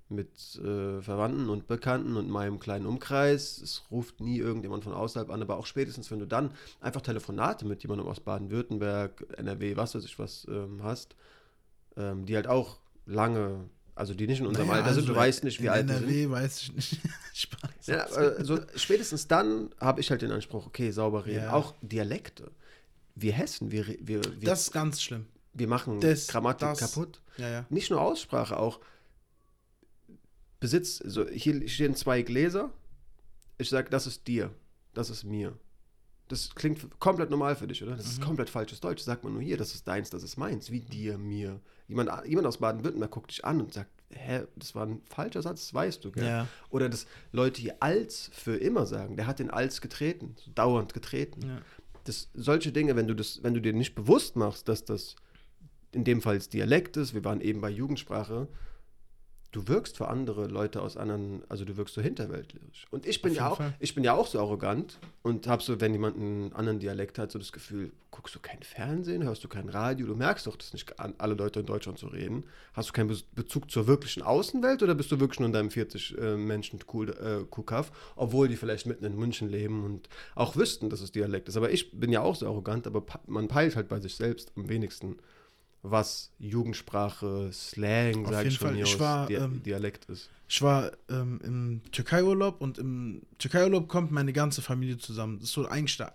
mit 0.08 0.56
äh, 0.56 1.02
Verwandten 1.02 1.48
und 1.48 1.66
Bekannten 1.66 2.16
und 2.16 2.30
meinem 2.30 2.60
kleinen 2.60 2.86
Umkreis. 2.86 3.58
Es 3.58 3.82
ruft 3.90 4.20
nie 4.20 4.38
irgendjemand 4.38 4.84
von 4.84 4.92
außerhalb 4.92 5.30
an, 5.30 5.42
aber 5.42 5.56
auch 5.56 5.66
spätestens, 5.66 6.10
wenn 6.10 6.20
du 6.20 6.26
dann 6.26 6.52
einfach 6.80 7.00
Telefonate 7.00 7.64
mit 7.64 7.82
jemandem 7.82 8.06
aus 8.06 8.20
Baden-Württemberg, 8.20 9.26
NRW, 9.36 9.76
was 9.76 9.94
weiß 9.94 10.04
ich 10.04 10.18
was 10.18 10.46
ähm, 10.48 10.82
hast, 10.82 11.16
ähm, 11.96 12.26
die 12.26 12.34
halt 12.36 12.46
auch 12.46 12.78
lange, 13.06 13.68
also 13.94 14.14
die 14.14 14.26
nicht 14.26 14.40
in 14.40 14.46
unserem 14.46 14.68
Naja, 14.68 14.80
Alter 14.82 14.94
sind, 14.94 15.02
also 15.04 15.12
du 15.14 15.18
weißt 15.18 15.44
nicht, 15.44 15.62
wie 15.62 15.68
alt 15.68 15.88
die 15.88 15.94
sind. 15.94 16.02
NRW 16.04 16.30
weiß 16.30 16.62
ich 16.62 16.72
nicht. 16.74 17.00
Spaß. 17.34 17.86
Ja, 17.86 18.04
also 18.04 18.58
spätestens 18.74 19.26
dann 19.28 19.70
habe 19.80 20.00
ich 20.00 20.10
halt 20.10 20.22
den 20.22 20.32
Anspruch, 20.32 20.66
okay, 20.66 20.90
sauber 20.90 21.26
reden. 21.26 21.44
Ja. 21.44 21.52
Auch 21.52 21.74
Dialekte. 21.82 22.50
Wir 23.14 23.32
Hessen, 23.32 23.70
wir, 23.70 23.86
wir, 23.86 24.20
wir, 24.22 24.22
das 24.42 24.62
ist 24.62 24.72
ganz 24.72 25.00
schlimm. 25.02 25.26
wir 25.54 25.68
machen 25.68 26.00
das- 26.00 26.26
Grammatik 26.28 26.68
das- 26.68 26.80
kaputt. 26.80 27.20
Ja, 27.38 27.48
ja. 27.48 27.66
Nicht 27.70 27.90
nur 27.90 28.00
Aussprache, 28.00 28.56
auch 28.58 28.80
Besitz. 30.60 31.00
Also 31.02 31.28
hier 31.28 31.66
stehen 31.68 31.94
zwei 31.94 32.22
Gläser. 32.22 32.70
Ich 33.58 33.68
sage, 33.70 33.88
das 33.90 34.06
ist 34.06 34.26
dir, 34.26 34.50
das 34.94 35.10
ist 35.10 35.24
mir. 35.24 35.56
Das 36.28 36.54
klingt 36.54 36.98
komplett 36.98 37.30
normal 37.30 37.54
für 37.56 37.68
dich, 37.68 37.82
oder? 37.82 37.96
Das 37.96 38.06
ist 38.06 38.18
Mhm. 38.20 38.24
komplett 38.24 38.50
falsches 38.50 38.80
Deutsch. 38.80 39.02
Sagt 39.02 39.22
man 39.24 39.32
nur 39.32 39.42
hier, 39.42 39.56
das 39.56 39.74
ist 39.74 39.86
deins, 39.86 40.10
das 40.10 40.22
ist 40.22 40.36
meins. 40.36 40.70
Wie 40.70 40.80
dir, 40.80 41.18
mir. 41.18 41.60
Jemand, 41.88 42.10
jemand 42.26 42.46
aus 42.48 42.58
Baden-Württemberg 42.58 43.10
guckt 43.12 43.30
dich 43.30 43.44
an 43.44 43.60
und 43.60 43.72
sagt, 43.72 43.90
hä, 44.10 44.42
das 44.56 44.74
war 44.74 44.86
ein 44.86 45.02
falscher 45.08 45.42
Satz, 45.42 45.60
das 45.66 45.74
weißt 45.74 46.04
du, 46.04 46.10
gell? 46.10 46.24
Ja. 46.26 46.48
Oder 46.70 46.88
dass 46.88 47.06
Leute 47.32 47.60
hier 47.60 47.76
als 47.80 48.28
für 48.32 48.56
immer 48.56 48.86
sagen, 48.86 49.16
der 49.16 49.26
hat 49.28 49.38
den 49.38 49.50
als 49.50 49.80
getreten, 49.80 50.34
so 50.44 50.50
dauernd 50.52 50.94
getreten. 50.94 51.42
ja. 51.46 51.58
Das, 52.04 52.28
solche 52.34 52.70
Dinge, 52.70 52.94
wenn 52.94 53.08
du 53.08 53.14
das, 53.14 53.42
wenn 53.42 53.52
du 53.54 53.60
dir 53.60 53.72
nicht 53.72 53.94
bewusst 53.96 54.36
machst, 54.36 54.68
dass 54.68 54.84
das 54.84 55.16
in 55.92 56.04
dem 56.04 56.22
Fall 56.22 56.38
Dialekt 56.38 56.96
ist, 56.96 57.14
wir 57.14 57.24
waren 57.24 57.40
eben 57.40 57.60
bei 57.60 57.70
Jugendsprache, 57.70 58.46
du 59.56 59.68
wirkst 59.68 59.96
für 59.96 60.08
andere 60.08 60.48
Leute 60.48 60.82
aus 60.82 60.96
anderen, 60.98 61.42
also 61.48 61.64
du 61.64 61.76
wirkst 61.78 61.94
so 61.94 62.02
hinterweltlich. 62.02 62.84
Und 62.90 63.06
ich 63.06 63.22
bin 63.22 63.32
Auf 63.32 63.36
ja 63.38 63.48
auch, 63.48 63.56
Fall. 63.56 63.74
ich 63.78 63.94
bin 63.94 64.04
ja 64.04 64.12
auch 64.12 64.26
so 64.26 64.38
arrogant 64.38 64.98
und 65.22 65.46
habe 65.46 65.62
so, 65.62 65.80
wenn 65.80 65.92
jemand 65.92 66.16
einen 66.16 66.52
anderen 66.52 66.78
Dialekt 66.78 67.18
hat, 67.18 67.32
so 67.32 67.38
das 67.38 67.52
Gefühl, 67.52 67.92
guckst 68.10 68.34
du 68.34 68.38
kein 68.40 68.62
Fernsehen, 68.62 69.24
hörst 69.24 69.42
du 69.44 69.48
kein 69.48 69.68
Radio, 69.70 70.06
du 70.06 70.14
merkst 70.14 70.46
doch, 70.46 70.56
dass 70.56 70.72
nicht 70.74 70.98
an- 71.00 71.14
alle 71.18 71.34
Leute 71.34 71.60
in 71.60 71.66
Deutschland 71.66 71.98
so 71.98 72.06
reden. 72.08 72.44
Hast 72.74 72.88
du 72.90 72.92
keinen 72.92 73.08
Be 73.08 73.16
Bezug 73.34 73.70
zur 73.70 73.86
wirklichen 73.86 74.22
Außenwelt 74.22 74.82
oder 74.82 74.94
bist 74.94 75.10
du 75.10 75.20
wirklich 75.20 75.40
nur 75.40 75.46
in 75.46 75.52
deinem 75.52 75.70
40 75.70 76.16
äh, 76.18 76.36
Menschen 76.36 76.78
cool, 76.92 77.10
äh, 77.10 77.44
Kuhkaff, 77.50 77.90
obwohl 78.14 78.48
die 78.48 78.56
vielleicht 78.56 78.86
mitten 78.86 79.04
in 79.06 79.16
München 79.16 79.48
leben 79.48 79.84
und 79.84 80.08
auch 80.34 80.56
wüssten, 80.56 80.90
dass 80.90 81.00
es 81.00 81.12
Dialekt 81.12 81.48
ist. 81.48 81.56
Aber 81.56 81.70
ich 81.70 81.92
bin 81.98 82.12
ja 82.12 82.20
auch 82.20 82.36
so 82.36 82.46
arrogant, 82.46 82.86
aber 82.86 83.04
man 83.26 83.48
peilt 83.48 83.74
halt 83.76 83.88
bei 83.88 84.00
sich 84.00 84.14
selbst 84.16 84.52
am 84.56 84.68
wenigsten, 84.68 85.16
was 85.90 86.30
Jugendsprache, 86.38 87.50
Slang, 87.52 88.26
sag 88.26 88.46
ich 88.46 88.60
mir 88.60 88.82
Ich 88.82 88.98
war, 88.98 89.26
Di 89.26 89.34
ähm, 89.34 89.62
Dialekt 89.62 90.06
ist. 90.06 90.30
Ich 90.48 90.62
war 90.62 90.92
ähm, 91.08 91.40
im 91.42 91.80
Türkei-Urlaub 91.92 92.60
und 92.60 92.78
im 92.78 93.22
Türkei-Urlaub 93.38 93.88
kommt 93.88 94.12
meine 94.12 94.32
ganze 94.32 94.62
Familie 94.62 94.98
zusammen. 94.98 95.38
Das 95.38 95.48
ist 95.48 95.54
so 95.54 95.66
eigentlich 95.66 95.96
der, 95.96 96.14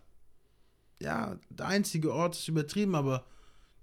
ja, 1.01 1.38
der 1.50 1.68
einzige 1.68 2.13
Ort, 2.13 2.35
ist 2.35 2.47
übertrieben, 2.47 2.95
aber 2.95 3.25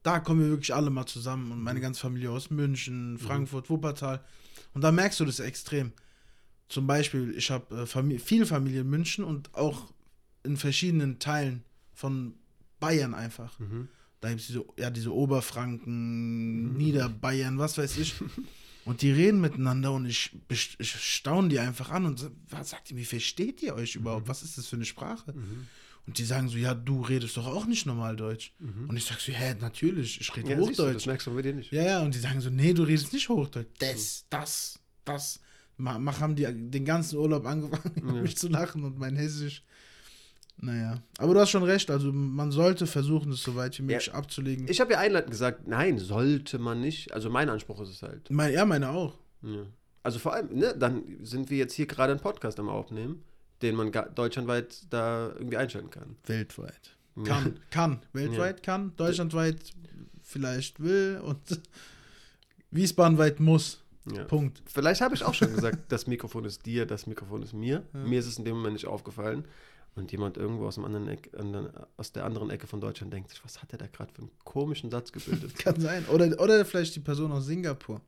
da 0.03 0.21
kommen 0.21 0.41
wir 0.41 0.49
wirklich 0.49 0.75
alle 0.75 0.91
mal 0.91 1.07
zusammen 1.07 1.53
und 1.53 1.63
meine 1.63 1.81
ganze 1.81 2.01
Familie 2.01 2.31
aus 2.31 2.51
München, 2.51 3.19
Frankfurt, 3.19 3.69
Wuppertal. 3.69 4.25
Und 4.75 4.83
da 4.83 4.93
merkst 4.93 5.21
du 5.21 5.25
das 5.25 5.41
extrem. 5.41 5.93
Zum 6.69 6.87
Beispiel, 6.87 7.35
ich 7.37 7.51
habe 7.51 7.83
äh, 7.83 7.87
Famili 7.87 8.19
viel 8.19 8.47
Familie 8.47 8.83
in 8.83 8.91
München 8.91 9.25
und 9.25 9.55
auch 9.55 9.93
in 10.45 10.57
verschiedenen 10.57 11.19
Teilen 11.19 11.65
von 11.93 12.35
Bayern 12.81 13.15
einfach. 13.15 13.59
Mhm. 13.59 13.89
Da 14.21 14.29
gibt 14.31 14.41
es 14.41 14.47
diese, 14.49 14.65
ja, 14.79 14.91
diese 14.91 15.15
Oberfranken, 15.15 16.77
Niederbayern, 16.77 17.59
was 17.59 17.79
weiß 17.79 17.99
ich. 17.99 18.15
Und 18.85 19.03
die 19.03 19.13
reden 19.13 19.43
miteinander 19.43 19.93
und 19.93 20.07
ich, 20.07 20.31
ich 20.49 20.91
staune 20.91 21.49
die 21.51 21.59
einfach 21.59 21.91
an 21.91 22.07
und 22.07 22.31
was 22.49 22.71
sagt 22.71 22.91
ihr, 22.91 22.97
wie 22.97 23.05
versteht 23.05 23.63
ihr 23.63 23.75
euch 23.75 23.97
überhaupt? 23.97 24.29
Was 24.29 24.43
ist 24.43 24.57
das 24.57 24.67
für 24.67 24.77
eine 24.77 24.87
Sprache? 24.87 25.35
Und 26.07 26.17
die 26.17 26.25
sagen 26.25 26.49
so, 26.49 26.57
ja, 26.57 26.73
du 26.73 27.03
redest 27.03 27.37
doch 27.37 27.47
auch 27.47 27.67
nicht 27.67 27.85
normal 27.85 28.17
Deutsch. 28.17 28.55
Und 28.89 28.97
ich 28.97 29.05
sag 29.05 29.21
so, 29.21 29.31
hä, 29.31 29.57
natürlich, 29.61 30.23
ich 30.23 30.35
rede 30.35 30.53
Ja, 30.53 30.57
siehst 30.57 30.79
du, 30.79 30.85
das 30.85 30.89
Hochdeutsch. 30.95 31.07
merkst 31.07 31.27
du 31.27 31.35
bei 31.35 31.43
dir 31.43 31.53
nicht. 31.53 31.71
Ja, 31.71 31.83
ja, 31.83 32.01
und 32.01 32.15
die 32.15 32.19
sagen 32.19 32.41
so, 32.41 32.49
nee, 32.49 32.73
du 32.73 32.83
redest 32.85 33.13
nicht 33.13 33.29
Hochdeutsch. 33.29 33.69
Das, 33.79 34.25
das, 34.31 34.79
das. 35.05 35.39
Ma- 35.77 35.99
Mach 35.99 36.21
haben 36.21 36.35
die 36.35 36.45
den 36.47 36.87
ganzen 36.87 37.19
Urlaub 37.19 37.45
angefangen, 37.45 37.93
Ja. 38.17 38.23
mich 38.23 38.39
zu 38.39 38.49
lachen 38.49 38.85
und 38.85 38.99
mein 38.99 39.17
Hessisch. 39.17 39.63
Naja, 40.61 41.01
aber 41.19 41.35
du 41.35 41.41
hast 41.41 41.51
schon 41.51 41.63
recht, 41.63 41.89
also 41.91 42.13
man 42.13 42.51
sollte 42.51 42.87
versuchen, 42.87 43.31
es 43.31 43.43
so 43.43 43.55
weit 43.55 43.79
wie 43.79 43.83
möglich 43.83 44.13
abzulegen. 44.13 44.67
Ich 44.69 44.81
habe 44.81 44.93
ja 44.93 44.99
einleitend 44.99 45.31
gesagt, 45.31 45.69
nein, 45.69 45.99
sollte 45.99 46.59
man 46.59 46.81
nicht. 46.81 47.13
Also 47.13 47.31
mein 47.31 47.49
Anspruch 47.49 47.81
ist 47.81 47.91
es 47.91 48.03
halt. 48.03 48.29
mein, 48.31 48.53
ja, 48.53 48.65
meine 48.65 48.91
auch. 48.91 49.19
Ja. 49.43 49.67
Also 50.03 50.19
vor 50.19 50.33
allem, 50.33 50.49
ne, 50.55 50.75
dann 50.77 51.05
sind 51.23 51.51
wir 51.51 51.59
jetzt 51.59 51.75
hier 51.75 51.87
gerade 51.87 52.13
einen 52.13 52.21
Podcast 52.21 52.59
am 52.59 52.69
Aufnehmen, 52.69 53.23
den 53.63 53.77
man 53.77 53.93
deutschlandweit 54.15 54.87
da 54.91 55.33
irgendwie 55.37 55.57
einstellen 55.57 55.91
kann. 55.91 56.17
Weltweit. 56.25 56.97
Ja. 57.17 57.23
Kann, 57.25 57.61
kann. 57.71 58.01
Weltweit 58.13 58.63
kann, 58.63 58.93
deutschlandweit 58.97 59.59
vielleicht 60.23 60.81
will 60.81 61.21
und 61.23 61.39
Wiesbadenweit 62.71 63.39
muss. 63.39 63.85
Ja. 64.13 64.25
Punkt. 64.25 64.63
Vielleicht 64.67 65.03
habe 65.03 65.15
ich 65.15 65.23
auch 65.23 65.35
schon 65.35 65.55
gesagt, 65.55 65.93
das 65.93 66.07
Mikrofon 66.07 66.45
ist 66.45 66.65
dir, 66.65 66.87
das 66.87 67.07
Mikrofon 67.07 67.43
ist 67.43 67.53
mir. 67.53 67.85
Ja. 67.93 68.01
Mir 68.01 68.19
ist 68.19 68.27
es 68.27 68.39
in 68.39 68.45
dem 68.45 68.57
Moment 68.57 68.75
nicht 68.75 68.87
aufgefallen. 68.87 69.45
Und 69.99 70.13
jemand 70.13 70.37
irgendwo 70.37 70.67
aus, 70.67 70.77
dem 70.77 70.85
anderen 70.85 71.09
Eck, 71.09 71.31
aus 71.97 72.13
der 72.13 72.25
anderen 72.25 72.51
Ecke 72.51 72.69
von 72.69 72.81
Deutschland 72.81 73.13
denkt 73.13 73.31
sich, 73.31 73.45
was 73.45 73.61
hat 73.61 73.73
er 73.73 73.79
da 73.79 73.89
gerade 73.89 74.13
für 74.13 74.23
einen 74.23 74.31
komischen 74.45 74.91
Satz 74.91 75.11
gebildet? 75.11 75.59
Kann 75.59 75.81
sein. 75.81 76.05
Oder, 76.07 76.41
oder 76.41 76.65
vielleicht 76.65 76.95
die 76.95 77.01
Person 77.01 77.33
aus 77.33 77.47
Singapur. 77.47 78.01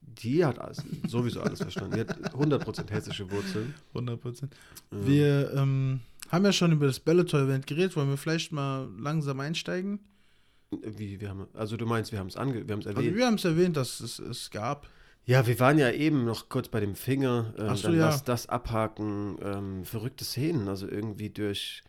Die 0.00 0.42
hat 0.42 0.58
alles, 0.58 0.82
sowieso 1.06 1.42
alles 1.42 1.60
verstanden. 1.60 1.96
Die 1.96 2.00
hat 2.00 2.34
100% 2.34 2.90
hessische 2.90 3.30
Wurzeln. 3.30 3.74
100 3.88 4.18
Prozent. 4.18 4.54
Ja. 4.90 5.06
Wir 5.06 5.52
ähm, 5.54 6.00
haben 6.30 6.44
ja 6.46 6.52
schon 6.52 6.72
über 6.72 6.86
das 6.86 7.00
Bellator-Event 7.00 7.66
geredet. 7.66 7.96
Wollen 7.96 8.08
wir 8.08 8.16
vielleicht 8.16 8.50
mal 8.50 8.88
langsam 8.98 9.38
einsteigen? 9.40 10.00
Wie, 10.70 11.20
wir 11.20 11.28
haben, 11.28 11.48
also 11.52 11.76
du 11.76 11.84
meinst, 11.84 12.12
wir 12.12 12.18
haben 12.18 12.28
es 12.28 12.36
ange, 12.36 12.66
wir 12.66 12.72
haben 12.72 12.80
es 12.80 12.86
Also 12.86 13.00
erwähnt. 13.00 13.16
wir 13.16 13.26
haben 13.26 13.34
es 13.34 13.44
erwähnt, 13.44 13.76
dass 13.76 14.00
es 14.00 14.18
es 14.18 14.50
gab. 14.50 14.88
Ja, 15.26 15.46
wir 15.46 15.58
waren 15.58 15.76
ja 15.78 15.90
eben 15.90 16.24
noch 16.24 16.48
kurz 16.48 16.68
bei 16.68 16.78
dem 16.78 16.94
Finger. 16.94 17.52
Ähm, 17.58 17.66
Ach 17.70 17.76
so, 17.76 17.88
dann 17.88 17.98
ja. 17.98 18.06
lass 18.06 18.22
das 18.22 18.48
abhaken. 18.48 19.36
Ähm, 19.42 19.84
verrückte 19.84 20.24
Szenen, 20.24 20.68
also 20.68 20.88
irgendwie 20.88 21.30
durch, 21.30 21.82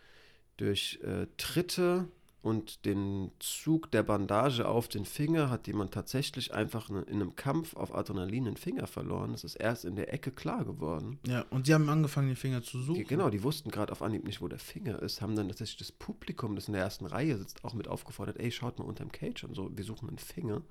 durch 0.57 0.99
äh, 1.03 1.27
Tritte 1.37 2.07
und 2.41 2.85
den 2.85 3.29
Zug 3.39 3.91
der 3.91 4.03
Bandage 4.03 4.67
auf 4.67 4.87
den 4.87 5.05
Finger 5.05 5.51
hat 5.51 5.67
jemand 5.67 5.93
tatsächlich 5.93 6.53
einfach 6.53 6.89
ne, 6.89 7.01
in 7.01 7.15
einem 7.15 7.35
Kampf 7.35 7.75
auf 7.75 7.93
Adrenalin 7.93 8.45
den 8.45 8.57
Finger 8.57 8.87
verloren. 8.87 9.33
Das 9.33 9.43
ist 9.43 9.55
erst 9.55 9.85
in 9.85 9.95
der 9.95 10.13
Ecke 10.13 10.31
klar 10.31 10.65
geworden. 10.65 11.19
Ja, 11.27 11.45
und 11.51 11.67
die 11.67 11.73
haben 11.75 11.89
angefangen, 11.89 12.29
den 12.29 12.35
Finger 12.37 12.63
zu 12.63 12.77
Die, 12.79 12.83
suchen. 12.85 13.05
genau, 13.07 13.29
die 13.29 13.43
wussten 13.43 13.69
gerade 13.69 13.91
auf 13.91 14.01
Anhieb 14.01 14.23
nicht, 14.23 14.41
wo 14.41 14.47
der 14.47 14.59
Finger 14.59 14.99
ist, 15.01 15.21
haben 15.21 15.35
dann 15.35 15.49
tatsächlich 15.49 15.77
das 15.77 15.91
Publikum, 15.91 16.55
das 16.55 16.67
in 16.69 16.73
der 16.73 16.83
ersten 16.83 17.05
Reihe 17.05 17.37
sitzt, 17.37 17.63
auch 17.63 17.73
mit 17.75 17.87
aufgefordert, 17.87 18.39
ey, 18.39 18.51
schaut 18.51 18.79
mal 18.79 18.85
unterm 18.85 19.11
Cage 19.11 19.43
und 19.43 19.53
so, 19.53 19.69
wir 19.75 19.83
suchen 19.83 20.07
einen 20.07 20.17
Finger. 20.17 20.63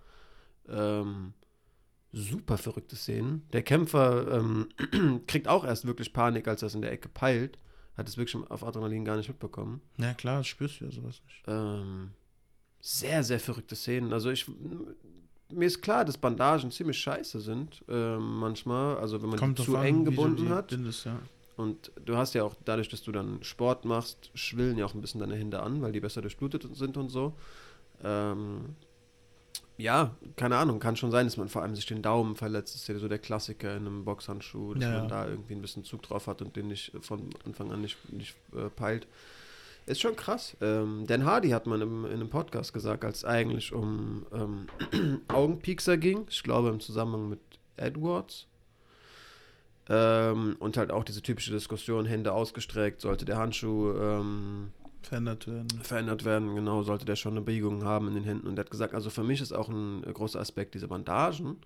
Ähm, 0.69 1.35
super 2.17 2.57
verrückte 2.57 2.97
Szenen. 2.97 3.47
Der 3.53 3.63
Kämpfer 3.63 4.39
ähm, 4.39 4.69
kriegt 5.27 5.49
auch 5.49 5.65
erst 5.65 5.87
wirklich 5.87 6.13
Panik, 6.13 6.49
als 6.49 6.63
er 6.63 6.67
es 6.67 6.75
in 6.75 6.83
der 6.83 6.91
Ecke 6.91 7.09
peilt. 7.09 7.59
Hat 7.97 8.09
es 8.09 8.17
wirklich 8.17 8.31
schon 8.31 8.47
auf 8.49 8.65
Adrenalin 8.65 9.05
gar 9.05 9.17
nicht 9.17 9.29
mitbekommen. 9.29 9.81
Ja, 9.99 10.15
klar, 10.15 10.39
das 10.39 10.47
spürst 10.47 10.81
du 10.81 10.87
ja 10.87 10.91
sowas 10.91 11.21
nicht. 11.25 11.43
Ähm, 11.47 12.11
sehr, 12.81 13.23
sehr 13.23 13.41
verrückte 13.41 13.77
Szenen. 13.77 14.13
Also 14.13 14.31
ich, 14.31 14.47
mir 15.53 15.67
ist 15.67 15.83
klar, 15.83 16.05
dass 16.05 16.19
Bandagen 16.19 16.71
ziemlich 16.71 16.99
scheiße 16.99 17.41
sind, 17.41 17.85
ähm, 17.89 18.39
manchmal. 18.39 18.97
Also 18.97 19.23
wenn 19.23 19.31
man 19.31 19.39
die 19.39 19.55
drauf 19.55 19.67
zu 19.67 19.77
an, 19.77 19.87
eng 19.87 20.05
gebunden 20.05 20.47
die 20.47 20.49
hat. 20.49 20.69
Bindest, 20.69 21.05
ja. 21.05 21.19
Und 21.57 21.91
du 22.05 22.17
hast 22.17 22.35
ja 22.35 22.45
auch, 22.45 22.55
dadurch, 22.65 22.89
dass 22.89 23.03
du 23.03 23.13
dann 23.13 23.43
Sport 23.43 23.87
machst, 23.87 24.31
schwillen 24.35 24.77
ja 24.77 24.85
auch 24.85 24.95
ein 24.95 25.01
bisschen 25.01 25.21
deine 25.21 25.37
Hände 25.37 25.61
an, 25.63 25.81
weil 25.81 25.93
die 25.93 26.01
besser 26.01 26.21
durchblutet 26.21 26.67
sind 26.77 26.97
und 26.99 27.09
so. 27.09 27.35
Ähm, 28.05 28.77
ja, 29.79 30.15
keine 30.37 30.57
Ahnung, 30.57 30.79
kann 30.81 30.97
schon 30.97 31.11
sein, 31.11 31.27
dass 31.27 31.37
man 31.37 31.49
vor 31.49 31.63
allem 31.63 31.75
sich 31.77 31.87
den 31.87 32.03
Daumen 32.03 32.37
verletzt. 32.37 32.75
Das 32.75 32.83
ist 32.83 32.89
ja 32.89 32.99
so 32.99 33.09
der 33.09 33.19
Klassiker 33.19 33.77
in 33.77 33.87
einem 33.87 34.05
Boxhandschuh, 34.05 34.75
dass 34.75 34.85
Ja, 34.85 34.99
man 35.01 35.09
da 35.09 35.29
irgendwie 35.29 35.55
ein 35.55 35.61
bisschen 35.63 35.85
Zug 35.85 36.03
drauf 36.03 36.27
hat 36.27 36.41
und 36.43 36.57
den 36.57 36.69
nicht 36.69 36.93
von 37.01 37.29
Anfang 37.45 37.71
an 37.73 37.81
nicht, 37.83 37.97
nicht 38.13 38.35
äh, 38.55 38.69
peilt. 38.71 39.07
Ist 39.87 40.01
schon 40.01 40.17
krass. 40.17 40.57
Ähm, 40.61 41.05
Dan 41.07 41.25
Hardy 41.25 41.51
hat 41.51 41.67
man 41.67 41.81
im, 41.81 42.05
in 42.07 42.13
einem 42.15 42.29
Podcast 42.31 42.73
gesagt, 42.73 43.05
als 43.05 43.19
es 43.19 43.25
eigentlich 43.25 43.73
um 43.73 44.27
ähm, 44.33 44.67
Augenpiekser 45.29 45.97
ging. 45.97 46.27
Ich 46.29 46.43
glaube 46.43 46.71
im 46.71 46.81
Zusammenhang 46.81 47.29
mit 47.29 47.41
Edwards. 47.77 48.47
Ähm, 49.89 50.57
und 50.59 50.77
halt 50.77 50.91
auch 50.91 51.05
diese 51.05 51.23
typische 51.23 51.53
Diskussion, 51.53 52.07
Hände 52.07 52.33
ausgestreckt, 52.33 53.01
sollte 53.01 53.25
der 53.25 53.37
Handschuh 53.37 53.93
ähm, 53.97 54.73
Verändert 55.07 55.47
werden. 55.47 55.69
verändert 55.83 56.25
werden, 56.25 56.57
genau, 56.57 56.83
sollte 56.83 57.05
der 57.05 57.15
schon 57.15 57.35
eine 57.35 57.43
Biegung 57.43 57.85
haben 57.85 58.09
in 58.09 58.15
den 58.15 58.25
Händen. 58.25 58.49
Und 58.49 58.59
er 58.59 58.65
hat 58.65 58.73
gesagt, 58.73 58.93
also 58.93 59.09
für 59.09 59.23
mich 59.23 59.41
ist 59.41 59.53
auch 59.53 59.69
ein 59.69 60.03
äh, 60.03 60.13
großer 60.13 60.41
Aspekt 60.41 60.75
diese 60.75 60.89
Bandagen. 60.89 61.59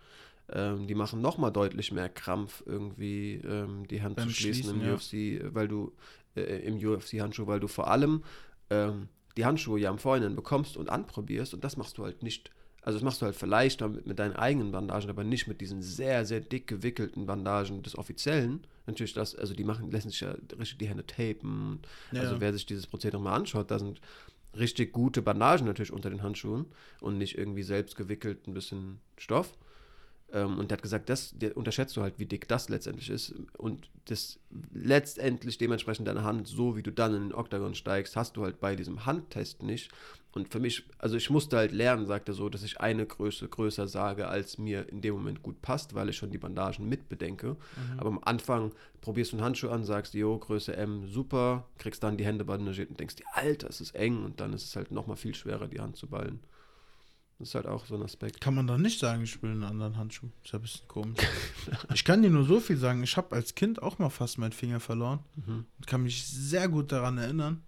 Ähm, 0.52 0.86
die 0.86 0.94
machen 0.94 1.22
nochmal 1.22 1.50
deutlich 1.50 1.90
mehr 1.90 2.10
Krampf, 2.10 2.62
irgendwie 2.66 3.36
ähm, 3.36 3.88
die 3.88 4.02
Hand 4.02 4.16
Beim 4.16 4.28
zu 4.28 4.34
schließen 4.34 4.82
im 4.82 4.98
Schließen, 4.98 5.46
UFC, 5.46 5.54
weil 5.54 5.68
du 5.68 5.92
äh, 6.36 6.42
im 6.66 6.76
UFC-Handschuh, 6.76 7.46
weil 7.46 7.60
du 7.60 7.68
vor 7.68 7.88
allem 7.88 8.24
ähm, 8.68 9.08
die 9.38 9.46
Handschuhe 9.46 9.80
ja 9.80 9.88
am 9.88 9.98
Vorhinein 9.98 10.36
bekommst 10.36 10.76
und 10.76 10.90
anprobierst 10.90 11.54
und 11.54 11.64
das 11.64 11.78
machst 11.78 11.96
du 11.96 12.04
halt 12.04 12.22
nicht. 12.22 12.50
Also 12.82 12.98
das 12.98 13.04
machst 13.04 13.20
du 13.20 13.26
halt 13.26 13.36
vielleicht 13.36 13.80
mit, 13.82 14.06
mit 14.06 14.18
deinen 14.18 14.36
eigenen 14.36 14.72
Bandagen, 14.72 15.10
aber 15.10 15.24
nicht 15.24 15.46
mit 15.46 15.60
diesen 15.60 15.82
sehr, 15.82 16.24
sehr 16.24 16.40
dick 16.40 16.66
gewickelten 16.66 17.26
Bandagen 17.26 17.82
des 17.82 17.96
Offiziellen. 17.96 18.60
Natürlich 18.86 19.12
das, 19.12 19.34
also 19.34 19.54
die 19.54 19.64
machen, 19.64 19.90
lassen 19.90 20.10
sich 20.10 20.20
ja 20.20 20.34
richtig 20.58 20.78
die 20.78 20.88
Hände 20.88 21.06
tapen. 21.06 21.80
Ja. 22.12 22.22
Also 22.22 22.40
wer 22.40 22.52
sich 22.52 22.64
dieses 22.66 22.86
Prozedere 22.86 23.20
mal 23.20 23.34
anschaut, 23.36 23.70
da 23.70 23.78
sind 23.78 24.00
richtig 24.56 24.92
gute 24.92 25.22
Bandagen 25.22 25.66
natürlich 25.66 25.92
unter 25.92 26.10
den 26.10 26.22
Handschuhen 26.22 26.66
und 27.00 27.18
nicht 27.18 27.36
irgendwie 27.36 27.62
selbst 27.62 27.96
gewickelt 27.96 28.46
ein 28.46 28.54
bisschen 28.54 29.00
Stoff. 29.18 29.52
Ähm, 30.32 30.58
und 30.58 30.70
der 30.70 30.76
hat 30.76 30.82
gesagt, 30.82 31.08
das 31.08 31.32
der 31.36 31.56
unterschätzt 31.56 31.96
du 31.96 32.02
halt, 32.02 32.18
wie 32.18 32.26
dick 32.26 32.48
das 32.48 32.68
letztendlich 32.68 33.10
ist. 33.10 33.34
Und 33.58 33.90
das 34.06 34.38
letztendlich 34.72 35.58
dementsprechend 35.58 36.08
deine 36.08 36.24
Hand, 36.24 36.46
so 36.46 36.76
wie 36.76 36.82
du 36.82 36.92
dann 36.92 37.14
in 37.14 37.22
den 37.28 37.34
Oktagon 37.34 37.74
steigst, 37.74 38.16
hast 38.16 38.36
du 38.36 38.44
halt 38.44 38.60
bei 38.60 38.76
diesem 38.76 39.06
Handtest 39.06 39.62
nicht. 39.62 39.90
Und 40.32 40.52
für 40.52 40.60
mich, 40.60 40.84
also 40.98 41.16
ich 41.16 41.28
musste 41.28 41.56
halt 41.56 41.72
lernen, 41.72 42.06
sagt 42.06 42.28
er 42.28 42.34
so, 42.34 42.48
dass 42.48 42.62
ich 42.62 42.80
eine 42.80 43.04
Größe 43.04 43.48
größer 43.48 43.88
sage, 43.88 44.28
als 44.28 44.58
mir 44.58 44.88
in 44.88 45.00
dem 45.00 45.14
Moment 45.14 45.42
gut 45.42 45.60
passt, 45.60 45.94
weil 45.94 46.08
ich 46.08 46.16
schon 46.16 46.30
die 46.30 46.38
Bandagen 46.38 46.88
mit 46.88 47.08
bedenke. 47.08 47.56
Aber 47.96 48.10
am 48.10 48.20
Anfang 48.22 48.72
probierst 49.00 49.32
du 49.32 49.36
einen 49.36 49.44
Handschuh 49.44 49.70
an, 49.70 49.84
sagst, 49.84 50.14
jo, 50.14 50.38
Größe 50.38 50.76
M, 50.76 51.08
super, 51.08 51.66
kriegst 51.78 52.04
dann 52.04 52.16
die 52.16 52.24
Hände 52.24 52.44
bandagiert 52.44 52.90
und 52.90 53.00
denkst 53.00 53.16
dir, 53.16 53.24
Alter, 53.32 53.68
es 53.68 53.80
ist 53.80 53.96
eng 53.96 54.24
und 54.24 54.40
dann 54.40 54.52
ist 54.52 54.64
es 54.64 54.76
halt 54.76 54.92
nochmal 54.92 55.16
viel 55.16 55.34
schwerer, 55.34 55.66
die 55.66 55.80
Hand 55.80 55.96
zu 55.96 56.06
ballen. 56.06 56.38
Das 57.40 57.48
ist 57.48 57.54
halt 57.54 57.66
auch 57.66 57.86
so 57.86 57.94
ein 57.96 58.02
Aspekt. 58.02 58.40
Kann 58.40 58.54
man 58.54 58.66
doch 58.66 58.76
nicht 58.76 59.00
sagen, 59.00 59.22
ich 59.22 59.42
will 59.42 59.50
einen 59.50 59.64
anderen 59.64 59.96
Handschuh. 59.96 60.28
Ist 60.44 60.52
ja 60.52 60.58
ein 60.58 60.62
bisschen 60.62 60.86
komisch. 60.88 61.18
ich 61.94 62.04
kann 62.04 62.20
dir 62.22 62.28
nur 62.30 62.44
so 62.44 62.60
viel 62.60 62.76
sagen. 62.76 63.02
Ich 63.02 63.16
habe 63.16 63.34
als 63.34 63.54
Kind 63.54 63.82
auch 63.82 63.98
mal 63.98 64.10
fast 64.10 64.36
meinen 64.38 64.52
Finger 64.52 64.78
verloren 64.78 65.20
Mhm. 65.46 65.64
und 65.78 65.86
kann 65.86 66.02
mich 66.02 66.24
sehr 66.26 66.68
gut 66.68 66.92
daran 66.92 67.16
erinnern, 67.18 67.62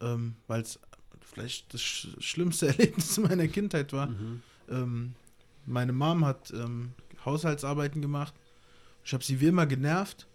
ähm, 0.00 0.36
weil 0.46 0.60
es 0.60 0.78
vielleicht 1.22 1.72
das 1.72 1.80
sch 1.82 2.08
schlimmste 2.20 2.66
Erlebnis 2.68 3.16
meiner 3.18 3.48
Kindheit 3.48 3.92
war. 3.94 4.08
Mhm. 4.08 4.42
Ähm, 4.68 5.14
meine 5.64 5.92
Mom 5.94 6.24
hat 6.26 6.50
ähm, 6.50 6.92
Haushaltsarbeiten 7.24 8.02
gemacht. 8.02 8.34
Ich 9.04 9.14
habe 9.14 9.24
sie 9.24 9.40
wie 9.40 9.46
immer 9.46 9.64
genervt 9.66 10.26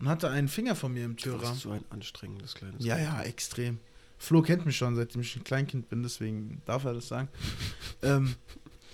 und 0.00 0.08
hatte 0.08 0.28
einen 0.28 0.48
Finger 0.48 0.74
von 0.74 0.92
mir 0.92 1.04
im 1.04 1.16
Türrahmen. 1.16 1.50
bist 1.52 1.60
so 1.62 1.70
ein 1.70 1.84
anstrengendes 1.90 2.54
kleines 2.56 2.84
Ja, 2.84 2.98
ja, 2.98 3.22
extrem. 3.22 3.78
Flo 4.22 4.40
kennt 4.40 4.64
mich 4.66 4.76
schon, 4.76 4.94
seitdem 4.94 5.20
ich 5.22 5.34
ein 5.34 5.42
Kleinkind 5.42 5.88
bin, 5.88 6.04
deswegen 6.04 6.62
darf 6.64 6.84
er 6.84 6.94
das 6.94 7.08
sagen. 7.08 7.28
ähm, 8.02 8.36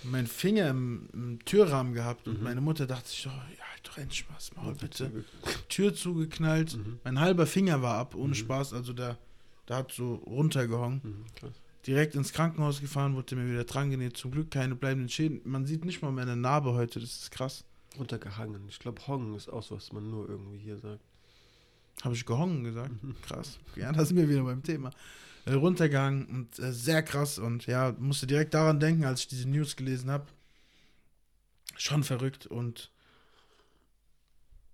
mein 0.03 0.25
Finger 0.25 0.69
im, 0.69 1.07
im 1.13 1.45
Türrahmen 1.45 1.93
gehabt 1.93 2.27
und 2.27 2.39
Mhm. 2.39 2.43
meine 2.43 2.61
Mutter 2.61 2.87
dachte 2.87 3.07
sich, 3.09 3.27
oh, 3.27 3.29
ja, 3.29 3.63
halt 3.71 3.81
doch 3.87 3.97
endlich 3.99 4.19
Spaß, 4.19 4.55
Maul 4.55 4.73
bitte. 4.73 5.11
Tür 5.67 5.93
zugeknallt, 5.93 6.77
Mhm. 6.77 6.99
mein 7.03 7.19
halber 7.19 7.45
Finger 7.45 7.81
war 7.83 7.97
ab, 7.99 8.15
ohne 8.15 8.29
Mhm. 8.29 8.33
Spaß, 8.35 8.73
also 8.73 8.91
der, 8.93 9.17
der 9.67 9.75
hat 9.77 9.91
so 9.91 10.15
runtergehangen. 10.15 11.01
Mhm. 11.03 11.25
Direkt 11.85 12.15
ins 12.15 12.33
Krankenhaus 12.33 12.81
gefahren, 12.81 13.13
wurde 13.15 13.35
mir 13.35 13.47
wieder 13.51 13.65
dran 13.65 13.91
genäht, 13.91 14.17
zum 14.17 14.31
Glück 14.31 14.49
keine 14.49 14.73
bleibenden 14.75 15.09
Schäden. 15.09 15.41
Man 15.43 15.65
sieht 15.67 15.85
nicht 15.85 16.01
mal 16.01 16.11
meine 16.11 16.35
Narbe 16.35 16.73
heute, 16.73 16.99
das 16.99 17.11
ist 17.21 17.31
krass. 17.31 17.63
Runtergehangen. 17.99 18.67
Ich 18.67 18.79
glaube, 18.79 18.99
Hong 19.07 19.35
ist 19.35 19.47
auch 19.47 19.63
so, 19.63 19.75
was 19.75 19.91
man 19.93 20.09
nur 20.09 20.27
irgendwie 20.27 20.57
hier 20.57 20.77
sagt. 20.79 21.01
Habe 22.03 22.15
ich 22.15 22.25
gehongen 22.25 22.63
gesagt? 22.63 23.03
Mhm. 23.03 23.15
Krass. 23.21 23.57
Ja, 23.75 23.91
da 23.91 24.05
sind 24.05 24.17
wir 24.17 24.29
wieder 24.29 24.43
beim 24.43 24.63
Thema. 24.63 24.91
Äh, 25.45 25.53
runtergegangen 25.53 26.25
und 26.27 26.59
äh, 26.59 26.71
sehr 26.73 27.01
krass 27.03 27.39
und 27.39 27.65
ja, 27.65 27.95
musste 27.97 28.27
direkt 28.27 28.53
daran 28.53 28.79
denken, 28.79 29.05
als 29.05 29.21
ich 29.21 29.27
diese 29.27 29.49
News 29.49 29.75
gelesen 29.75 30.11
habe. 30.11 30.25
Schon 31.77 32.03
verrückt 32.03 32.45
und 32.45 32.91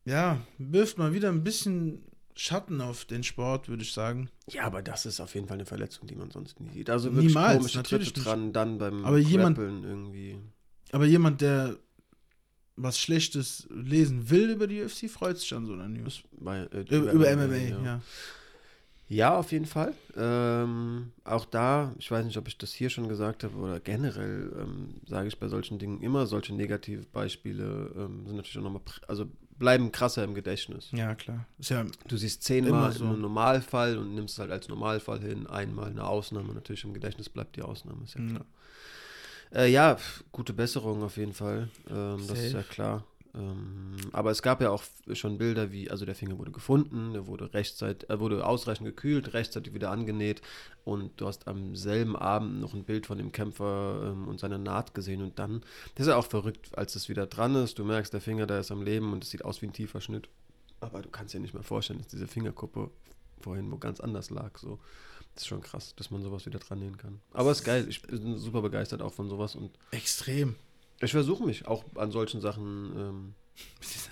ja, 0.06 0.42
wirft 0.58 0.98
mal 0.98 1.14
wieder 1.14 1.30
ein 1.30 1.44
bisschen 1.44 2.04
Schatten 2.36 2.82
auf 2.82 3.06
den 3.06 3.24
Sport, 3.24 3.70
würde 3.70 3.84
ich 3.84 3.94
sagen. 3.94 4.30
Ja, 4.50 4.64
aber 4.66 4.82
das 4.82 5.06
ist 5.06 5.20
auf 5.20 5.34
jeden 5.36 5.48
Fall 5.48 5.56
eine 5.56 5.66
Verletzung, 5.66 6.08
die 6.08 6.16
man 6.16 6.32
sonst 6.32 6.60
nie 6.60 6.70
sieht. 6.70 6.90
Also 6.90 7.12
wirklich 7.14 7.28
Niemals, 7.30 7.58
komische 7.58 7.78
natürlich 7.78 8.12
Tritte 8.14 8.26
dran, 8.28 8.54
dann 8.54 8.78
beim 8.78 9.06
Aber 9.06 9.18
jemand- 9.18 9.58
irgendwie. 9.58 10.38
Aber 10.92 11.06
jemand, 11.06 11.42
der 11.42 11.78
was 12.76 13.00
Schlechtes 13.00 13.68
lesen 13.70 14.30
will 14.30 14.50
über 14.50 14.68
die 14.68 14.82
UFC, 14.84 15.10
freut 15.10 15.38
sich 15.38 15.54
an 15.54 15.66
so 15.66 15.74
einer 15.74 15.88
News. 15.88 16.24
Bei, 16.40 16.62
äh, 16.74 16.82
Über, 16.96 17.12
über 17.12 17.30
MMA, 17.36 17.56
ja. 17.86 18.02
Ja, 19.08 19.38
auf 19.38 19.52
jeden 19.52 19.68
Fall. 19.68 19.94
Ähm, 20.18 21.12
auch 21.26 21.46
da, 21.46 21.94
ich 22.00 22.10
weiß 22.10 22.26
nicht, 22.26 22.38
ob 22.38 22.48
ich 22.48 22.58
das 22.58 22.74
hier 22.74 22.90
schon 22.90 23.08
gesagt 23.08 23.44
habe 23.44 23.56
oder 23.58 23.80
generell 23.80 24.52
ähm, 24.60 24.96
sage 25.08 25.28
ich 25.28 25.38
bei 25.40 25.48
solchen 25.48 25.78
Dingen 25.78 26.02
immer, 26.02 26.26
solche 26.26 26.56
negative 26.56 27.04
Beispiele 27.14 27.92
ähm, 27.96 28.26
sind 28.26 28.36
natürlich 28.36 28.58
auch 28.58 28.64
nochmal, 28.64 28.82
also 29.08 29.28
bleiben 29.60 29.92
krasser 29.92 30.24
im 30.24 30.34
Gedächtnis. 30.34 30.90
Ja, 30.92 31.14
klar. 31.14 31.46
Ja, 31.60 31.86
Du 32.08 32.18
siehst 32.18 32.44
zehnmal 32.44 32.70
Immer 32.72 32.92
so. 32.92 33.06
einen 33.06 33.22
Normalfall 33.22 33.98
und 34.00 34.16
nimmst 34.16 34.34
es 34.34 34.40
halt 34.40 34.50
als 34.52 34.68
Normalfall 34.70 35.22
hin, 35.22 35.46
einmal 35.46 35.92
eine 35.92 36.04
Ausnahme. 36.04 36.54
Natürlich 36.54 36.84
im 36.84 36.94
Gedächtnis 36.96 37.30
bleibt 37.30 37.56
die 37.58 37.62
Ausnahme, 37.62 38.04
ist 38.06 38.16
ja 38.16 38.22
Ja. 38.22 38.28
klar. 38.32 38.46
Äh, 39.56 39.72
ja, 39.72 39.98
gute 40.32 40.54
Besserung 40.54 41.02
auf 41.04 41.18
jeden 41.18 41.34
Fall. 41.34 41.70
Ähm, 41.90 42.26
das 42.28 42.40
ist 42.40 42.54
ja 42.54 42.64
klar. 42.64 43.06
Ähm, 43.34 43.96
aber 44.12 44.32
es 44.32 44.42
gab 44.42 44.62
ja 44.62 44.70
auch 44.70 44.84
schon 45.14 45.38
Bilder, 45.38 45.72
wie, 45.72 45.90
also 45.90 46.06
der 46.06 46.16
Finger 46.16 46.38
wurde 46.38 46.52
gefunden, 46.52 47.14
der 47.14 47.28
wurde 47.28 47.54
rechtzeitig, 47.54 48.10
er 48.10 48.20
wurde 48.20 48.46
ausreichend 48.46 48.86
gekühlt, 48.86 49.34
rechtzeitig 49.34 49.74
wieder 49.74 49.92
angenäht 49.92 50.42
und 50.86 51.20
du 51.20 51.28
hast 51.28 51.48
am 51.48 51.76
selben 51.76 52.16
Abend 52.16 52.62
noch 52.62 52.74
ein 52.74 52.86
Bild 52.86 53.08
von 53.08 53.18
dem 53.18 53.32
Kämpfer 53.34 54.12
ähm, 54.12 54.28
und 54.28 54.40
seiner 54.40 54.58
Naht 54.58 54.94
gesehen 54.94 55.22
und 55.22 55.38
dann, 55.38 55.62
das 55.96 56.08
ist 56.08 56.12
ja 56.12 56.18
auch 56.18 56.28
verrückt, 56.28 56.78
als 56.78 56.96
es 56.96 57.10
wieder 57.10 57.26
dran 57.26 57.56
ist, 57.56 57.78
du 57.78 57.84
merkst, 57.84 58.14
der 58.14 58.22
Finger, 58.22 58.46
der 58.48 58.62
ist 58.62 58.72
am 58.72 58.84
Leben 58.84 59.12
und 59.12 59.24
es 59.24 59.32
sieht 59.32 59.44
aus 59.44 59.62
wie 59.62 59.68
ein 59.68 59.74
tiefer 59.74 60.00
Schnitt. 60.00 60.30
Aber 60.80 61.02
du 61.02 61.10
kannst 61.10 61.34
dir 61.34 61.40
nicht 61.40 61.54
mehr 61.54 61.64
vorstellen, 61.64 62.00
dass 62.00 62.08
diese 62.08 62.28
Fingerkuppe 62.28 62.90
vorhin 63.42 63.72
wo 63.72 63.78
ganz 63.78 64.00
anders 64.00 64.30
lag, 64.30 64.58
so. 64.58 64.80
Das 65.36 65.44
ist 65.44 65.48
schon 65.48 65.62
krass, 65.62 65.94
dass 65.98 66.12
man 66.12 66.22
sowas 66.24 66.46
wieder 66.46 66.60
dran 66.60 66.80
nähen 66.80 66.98
kann. 66.98 67.20
Aber 67.34 67.52
es 67.52 67.60
ist 67.60 67.66
geil, 67.66 67.86
ich 67.90 68.02
bin 68.02 68.38
super 68.38 68.62
begeistert 68.62 69.02
auch 69.02 69.14
von 69.14 69.30
sowas 69.30 69.56
und 69.56 69.72
extrem. 69.92 70.56
ich 71.02 71.12
versuche 71.12 71.44
mich 71.46 71.68
auch 71.68 71.84
an 71.96 72.10
solchen 72.12 72.40
Sachen 72.40 72.94
ähm, 72.98 73.34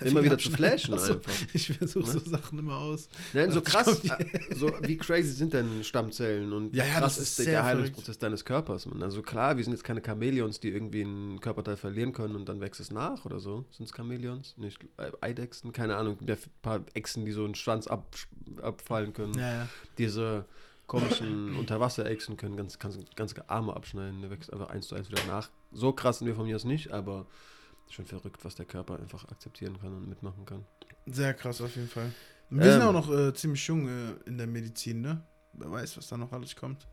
immer 0.00 0.22
wieder 0.22 0.38
zu 0.38 0.50
flashen 0.50 0.94
Also, 0.94 1.14
einfach. 1.14 1.32
Ich 1.54 1.68
versuche 1.68 2.04
Ne? 2.06 2.12
so 2.12 2.30
Sachen 2.30 2.58
immer 2.58 2.76
aus. 2.76 3.08
Nein, 3.32 3.50
so 3.50 3.60
krass, 3.62 4.04
äh, 4.04 4.26
so 4.54 4.70
wie 4.82 4.96
crazy 4.98 5.32
sind 5.32 5.52
denn 5.54 5.82
Stammzellen 5.84 6.52
und 6.52 6.74
Ja, 6.74 6.84
ja, 6.84 6.92
krass 7.00 7.16
das 7.16 7.18
ist 7.18 7.38
ist 7.40 7.48
der 7.48 7.64
Heilungsprozess 7.64 8.18
deines 8.18 8.44
Körpers. 8.44 8.84
Man. 8.86 9.02
Also 9.02 9.22
klar, 9.22 9.56
wir 9.56 9.64
sind 9.64 9.72
jetzt 9.72 9.84
keine 9.84 10.02
Chamäleons, 10.04 10.60
die 10.60 10.68
irgendwie 10.68 11.02
einen 11.02 11.40
Körperteil 11.40 11.76
verlieren 11.78 12.12
können 12.12 12.36
und 12.36 12.48
dann 12.48 12.60
wächst 12.60 12.80
es 12.80 12.90
nach 12.90 13.24
oder 13.24 13.38
so. 13.40 13.64
Sind 13.70 13.86
es 13.86 13.96
Chamäleons? 13.96 14.56
Nicht 14.58 14.78
äh, 14.98 15.10
Eidechsen? 15.22 15.72
Keine 15.72 15.96
Ahnung. 15.96 16.18
Der 16.20 16.36
paar 16.62 16.80
Echsen, 16.94 17.24
die 17.24 17.32
so 17.32 17.44
einen 17.44 17.54
Schwanz 17.54 17.86
ab, 17.86 18.14
abfallen 18.62 19.12
können. 19.14 19.34
Ja, 19.34 19.52
ja. 19.52 19.68
Diese 19.98 20.44
komischen 20.86 21.56
Unterwasserechsen 21.56 22.36
können 22.36 22.56
ganz, 22.56 22.78
ganz, 22.78 22.98
ganz 23.16 23.34
Arme 23.46 23.74
abschneiden. 23.74 24.20
Der 24.20 24.30
wächst 24.30 24.52
einfach 24.52 24.68
eins 24.68 24.86
zu 24.88 24.94
eins 24.94 25.10
wieder 25.10 25.24
nach. 25.26 25.50
So 25.72 25.92
krass 25.92 26.18
sind 26.18 26.26
wir 26.28 26.34
von 26.34 26.46
mir 26.46 26.56
aus 26.56 26.64
nicht, 26.64 26.92
aber 26.92 27.26
schon 27.88 28.04
verrückt, 28.06 28.44
was 28.44 28.54
der 28.54 28.66
Körper 28.66 28.98
einfach 28.98 29.28
akzeptieren 29.28 29.78
kann 29.80 29.92
und 29.94 30.08
mitmachen 30.08 30.44
kann. 30.46 30.64
Sehr 31.06 31.34
krass 31.34 31.60
auf 31.60 31.74
jeden 31.76 31.88
Fall. 31.88 32.12
Wir 32.50 32.72
sind 32.72 32.82
Ähm. 32.82 32.88
auch 32.88 32.92
noch 32.92 33.10
äh, 33.10 33.32
ziemlich 33.34 33.66
jung 33.66 33.88
äh, 33.88 34.12
in 34.26 34.38
der 34.38 34.46
Medizin, 34.46 35.00
ne? 35.00 35.22
Wer 35.54 35.70
weiß, 35.70 35.96
was 35.96 36.08
da 36.08 36.16
noch 36.16 36.32
alles 36.32 36.54
kommt. 36.56 36.86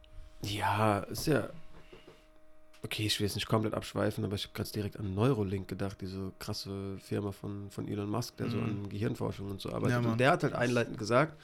Ja, 0.43 1.00
ist 1.00 1.27
ja. 1.27 1.50
Okay, 2.83 3.05
ich 3.05 3.19
will 3.19 3.27
jetzt 3.27 3.36
nicht 3.36 3.48
komplett 3.48 3.74
abschweifen, 3.75 4.24
aber 4.25 4.36
ich 4.36 4.43
habe 4.45 4.53
gerade 4.55 4.71
direkt 4.71 4.98
an 4.98 5.13
Neurolink 5.13 5.67
gedacht, 5.67 6.01
diese 6.01 6.31
krasse 6.39 6.98
Firma 6.98 7.31
von, 7.31 7.69
von 7.69 7.88
Elon 7.88 8.10
Musk, 8.10 8.38
der 8.38 8.50
so 8.50 8.57
Mhm. 8.57 8.63
an 8.63 8.89
Gehirnforschung 8.89 9.51
und 9.51 9.62
so 9.62 9.69
arbeitet. 9.71 10.03
Ja, 10.03 10.12
und 10.12 10.17
der 10.19 10.31
hat 10.31 10.43
halt 10.43 10.53
einleitend 10.53 10.98
gesagt, 10.98 11.39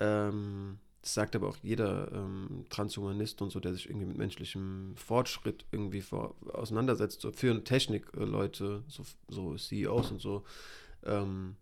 ähm, 0.00 0.78
das 1.02 1.14
sagt 1.14 1.36
aber 1.36 1.48
auch 1.48 1.56
jeder 1.62 2.10
ähm, 2.12 2.64
Transhumanist 2.70 3.42
und 3.42 3.50
so, 3.50 3.60
der 3.60 3.74
sich 3.74 3.88
irgendwie 3.88 4.06
mit 4.06 4.16
menschlichem 4.16 4.94
Fortschritt 4.96 5.64
irgendwie 5.72 6.00
vor, 6.00 6.36
auseinandersetzt, 6.52 7.20
so 7.20 7.32
für 7.32 7.62
Technik-Leute, 7.62 8.84
so, 8.86 9.02
so 9.28 9.56
CEOs 9.56 10.12
und 10.12 10.20
so, 10.20 10.44
ähm, 11.04 11.56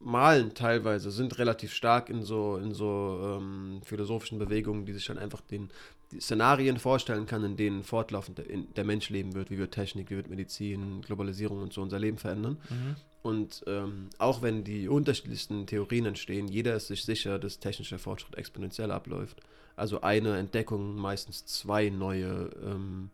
malen 0.00 0.54
teilweise, 0.54 1.10
sind 1.10 1.38
relativ 1.38 1.72
stark 1.72 2.10
in 2.10 2.22
so, 2.22 2.56
in 2.56 2.74
so 2.74 3.38
ähm, 3.38 3.82
philosophischen 3.84 4.38
Bewegungen, 4.38 4.84
die 4.84 4.94
sich 4.94 5.06
dann 5.06 5.18
einfach 5.18 5.40
den 5.42 5.70
die 6.12 6.20
Szenarien 6.20 6.78
vorstellen 6.78 7.26
kann, 7.26 7.44
in 7.44 7.56
denen 7.56 7.84
fortlaufend 7.84 8.38
der, 8.38 8.50
in, 8.50 8.72
der 8.74 8.84
Mensch 8.84 9.10
leben 9.10 9.34
wird, 9.34 9.50
wie 9.50 9.58
wird 9.58 9.72
Technik, 9.72 10.10
wie 10.10 10.16
wird 10.16 10.28
Medizin, 10.28 11.02
Globalisierung 11.02 11.62
und 11.62 11.72
so 11.72 11.82
unser 11.82 11.98
Leben 11.98 12.18
verändern. 12.18 12.58
Und 13.22 13.62
ähm, 13.66 14.08
auch 14.18 14.40
wenn 14.40 14.64
die 14.64 14.88
unterschiedlichsten 14.88 15.66
Theorien 15.66 16.06
entstehen, 16.06 16.48
jeder 16.48 16.74
ist 16.74 16.86
sich 16.86 17.04
sicher, 17.04 17.38
dass 17.38 17.58
technischer 17.58 17.98
Fortschritt 17.98 18.36
exponentiell 18.36 18.90
abläuft. 18.90 19.40
Also 19.76 20.00
eine 20.00 20.38
Entdeckung 20.38 20.96
meistens 20.96 21.44
zwei 21.44 21.90
neue, 21.90 22.50
ähm, 22.64 23.10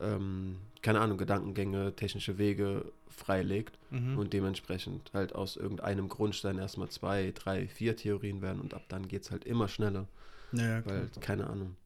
ähm, 0.00 0.56
keine 0.80 1.00
Ahnung, 1.00 1.18
Gedankengänge, 1.18 1.94
technische 1.96 2.38
Wege 2.38 2.84
freilegt 3.08 3.78
Mhm. 3.90 4.16
und 4.18 4.32
dementsprechend 4.32 5.10
halt 5.12 5.34
aus 5.34 5.56
irgendeinem 5.56 6.08
Grundstein 6.08 6.58
erstmal 6.58 6.88
zwei, 6.88 7.32
drei, 7.34 7.68
vier 7.68 7.94
Theorien 7.96 8.40
werden 8.42 8.60
und 8.60 8.74
ab 8.74 8.84
dann 8.88 9.06
geht 9.06 9.22
es 9.22 9.30
halt 9.30 9.44
immer 9.44 9.68
schneller, 9.68 10.08
ja, 10.52 10.84
weil, 10.86 11.10
keine 11.20 11.46
Ahnung. 11.48 11.76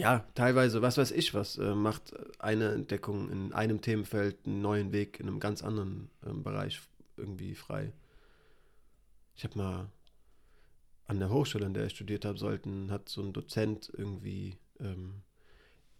Ja, 0.00 0.24
teilweise, 0.34 0.80
was 0.80 0.96
weiß 0.96 1.10
ich 1.10 1.34
was, 1.34 1.58
äh, 1.58 1.74
macht 1.74 2.14
eine 2.38 2.72
Entdeckung 2.72 3.30
in 3.30 3.52
einem 3.52 3.82
Themenfeld 3.82 4.46
einen 4.46 4.62
neuen 4.62 4.92
Weg 4.92 5.20
in 5.20 5.26
einem 5.26 5.40
ganz 5.40 5.62
anderen 5.62 6.10
ähm, 6.26 6.42
Bereich 6.42 6.80
irgendwie 7.18 7.54
frei. 7.54 7.92
Ich 9.36 9.44
habe 9.44 9.58
mal 9.58 9.90
an 11.06 11.18
der 11.18 11.28
Hochschule, 11.28 11.66
an 11.66 11.74
der 11.74 11.86
ich 11.86 11.92
studiert 11.92 12.24
habe, 12.24 12.38
sollten, 12.38 12.90
hat 12.90 13.10
so 13.10 13.20
ein 13.20 13.34
Dozent 13.34 13.92
irgendwie 13.94 14.56
ähm, 14.78 15.22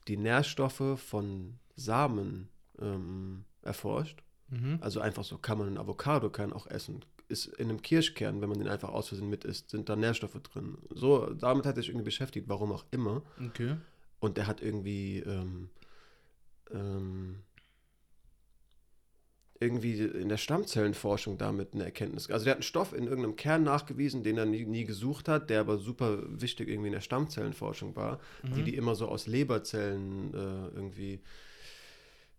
die 0.09 0.17
Nährstoffe 0.17 0.99
von 0.99 1.59
Samen 1.77 2.49
ähm, 2.81 3.45
erforscht. 3.61 4.23
Mhm. 4.49 4.79
Also 4.81 5.01
einfach 5.01 5.25
so 5.25 5.37
kann 5.37 5.59
man 5.59 5.67
einen 5.67 5.79
Avocado-Kern 5.79 6.55
auch 6.55 6.67
essen. 6.67 7.05
Ist 7.29 7.47
in 7.47 7.69
einem 7.69 7.83
Kirschkern, 7.83 8.41
wenn 8.41 8.49
man 8.49 8.59
den 8.59 8.69
einfach 8.69 8.89
aus 8.89 9.09
Versehen 9.09 9.29
mit 9.29 9.45
isst, 9.45 9.71
sind 9.71 9.89
da 9.89 9.95
Nährstoffe 9.95 10.41
drin. 10.43 10.79
So, 10.89 11.33
damit 11.35 11.67
hat 11.67 11.77
er 11.77 11.83
sich 11.83 11.91
irgendwie 11.91 12.07
beschäftigt, 12.07 12.49
warum 12.49 12.73
auch 12.73 12.85
immer. 12.91 13.23
Okay. 13.47 13.77
Und 14.21 14.37
der 14.37 14.47
hat 14.47 14.63
irgendwie 14.63 15.19
ähm, 15.21 15.71
ähm, 16.73 17.43
irgendwie 19.63 19.99
in 19.99 20.31
der 20.31 20.39
Stammzellenforschung 20.39 21.37
damit 21.37 21.75
eine 21.75 21.85
Erkenntnis. 21.85 22.31
Also 22.31 22.45
der 22.45 22.53
hat 22.53 22.59
einen 22.59 22.63
Stoff 22.63 22.95
in 22.95 23.05
irgendeinem 23.05 23.37
Kern 23.37 23.63
nachgewiesen, 23.63 24.23
den 24.23 24.39
er 24.39 24.47
nie, 24.47 24.65
nie 24.65 24.85
gesucht 24.85 25.29
hat, 25.29 25.51
der 25.51 25.61
aber 25.61 25.77
super 25.77 26.19
wichtig 26.41 26.69
irgendwie 26.69 26.89
in 26.89 26.95
der 26.95 27.03
Stammzellenforschung 27.03 27.95
war, 27.95 28.21
die 28.43 28.63
Mhm. 28.63 28.65
die 28.65 28.75
immer 28.77 28.95
so 28.95 29.07
aus 29.09 29.27
Leberzellen 29.27 30.33
äh, 30.33 30.69
irgendwie 30.75 31.21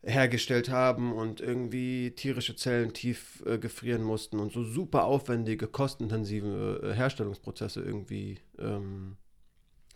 hergestellt 0.03 0.69
haben 0.69 1.13
und 1.13 1.41
irgendwie 1.41 2.11
tierische 2.11 2.55
Zellen 2.55 2.91
tief 2.93 3.43
äh, 3.45 3.59
gefrieren 3.59 4.01
mussten 4.01 4.39
und 4.39 4.51
so 4.51 4.63
super 4.63 5.03
aufwendige, 5.05 5.67
kostenintensive 5.67 6.81
äh, 6.83 6.93
Herstellungsprozesse 6.95 7.81
irgendwie 7.81 8.39
ähm, 8.57 9.17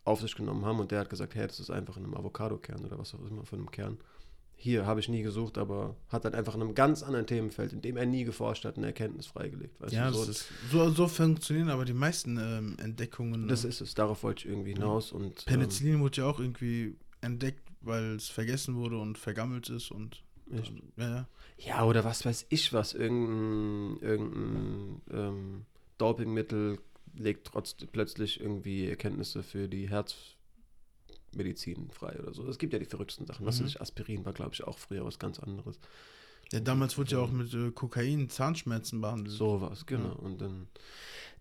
auf 0.06 0.22
sich 0.22 0.36
genommen 0.36 0.64
haben. 0.66 0.80
Und 0.80 0.92
der 0.92 1.00
hat 1.02 1.10
gesagt, 1.10 1.36
hey, 1.36 1.46
das 1.48 1.60
ist 1.60 1.70
einfach 1.70 1.98
in 1.98 2.04
einem 2.06 2.14
Avocado-Kern 2.16 2.86
oder 2.86 2.98
was 2.98 3.14
auch 3.14 3.20
immer 3.30 3.46
von 3.46 3.60
einem 3.60 3.72
Kern. 3.72 3.98
Hier 4.58 4.86
habe 4.86 5.02
ich 5.02 5.10
nie 5.10 5.22
gesucht, 5.22 5.58
aber 5.58 5.98
hat 6.08 6.24
halt 6.24 6.34
einfach 6.34 6.56
in 6.56 6.62
einem 6.62 6.76
ganz 6.76 7.04
anderen 7.04 7.28
Themenfeld, 7.28 7.74
in 7.74 7.82
dem 7.82 7.98
er 7.98 8.06
nie 8.06 8.24
geforscht 8.24 8.64
hat, 8.64 8.78
eine 8.78 8.88
Erkenntnis 8.88 9.28
freigelegt. 9.28 9.82
Weißt 9.82 9.94
Ja, 9.94 10.10
du, 10.10 10.16
so, 10.16 10.32
ist, 10.32 10.48
so, 10.72 10.90
so 10.92 11.08
funktionieren 11.10 11.70
aber 11.70 11.84
die 11.84 11.94
meisten 11.94 12.38
ähm, 12.38 12.78
Entdeckungen. 12.80 13.50
das 13.50 13.66
ist 13.66 13.82
es. 13.82 13.96
Darauf 13.96 14.24
wollte 14.24 14.46
ich 14.46 14.52
irgendwie 14.52 14.72
hinaus. 14.72 15.12
Und, 15.12 15.40
ähm, 15.40 15.46
Penicillin 15.46 16.00
wurde 16.00 16.22
ja 16.22 16.28
auch 16.28 16.40
irgendwie 16.40 16.96
entdeckt, 17.20 17.68
weil 17.82 18.16
es 18.16 18.30
vergessen 18.30 18.76
wurde 18.76 18.98
und 18.98 19.18
vergammelt 19.18 19.70
ist 19.70 19.92
und 19.92 20.24
ja, 20.48 20.62
ja. 20.98 21.28
Ja, 21.58 21.84
oder 21.86 22.04
was 22.06 22.24
weiß 22.26 22.46
ich 22.50 22.72
was, 22.72 22.94
irgendein, 22.94 23.98
irgendein 24.02 25.02
ähm, 25.12 25.66
Dopingmittel 25.98 26.80
legt 27.18 27.48
trotz 27.48 27.74
plötzlich 27.92 28.40
irgendwie 28.40 28.88
Erkenntnisse 28.90 29.44
für 29.44 29.68
die 29.68 29.90
Herzmedizin 31.32 31.90
frei 31.92 32.20
oder 32.20 32.34
so. 32.34 32.48
Es 32.48 32.58
gibt 32.58 32.74
ja 32.74 32.80
die 32.80 32.86
verrücktesten 32.86 33.26
Sachen. 33.26 33.46
Was 33.46 33.60
Mhm. 33.60 33.68
ich, 33.68 33.82
Aspirin 33.82 34.26
war, 34.26 34.34
glaube 34.34 34.54
ich, 34.54 34.64
auch 34.64 34.78
früher 34.78 35.06
was 35.06 35.20
ganz 35.20 35.40
anderes. 35.40 35.80
Ja, 36.52 36.60
damals 36.60 36.98
wurde 36.98 37.12
ja 37.12 37.20
auch 37.20 37.32
mit 37.32 37.54
äh, 37.54 37.72
Kokain 37.72 38.30
Zahnschmerzen 38.30 39.02
behandelt. 39.02 39.36
Sowas, 39.36 39.86
genau. 39.86 40.10
Ja. 40.10 40.14
Und 40.14 40.42
dann 40.42 40.68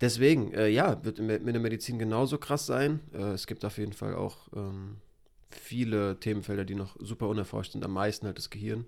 deswegen, 0.00 0.52
äh, 0.54 0.68
ja, 0.68 1.04
wird 1.04 1.18
mit 1.18 1.44
mit 1.44 1.54
der 1.54 1.60
Medizin 1.62 1.98
genauso 1.98 2.38
krass 2.38 2.64
sein. 2.66 3.00
Äh, 3.12 3.32
es 3.32 3.46
gibt 3.46 3.64
auf 3.66 3.76
jeden 3.76 3.92
Fall 3.92 4.14
auch 4.14 4.48
ähm, 4.56 4.96
viele 5.50 6.18
Themenfelder, 6.18 6.64
die 6.64 6.74
noch 6.74 6.96
super 7.00 7.28
unerforscht 7.28 7.72
sind. 7.72 7.84
Am 7.84 7.92
meisten 7.92 8.26
halt 8.26 8.38
das 8.38 8.48
Gehirn. 8.48 8.86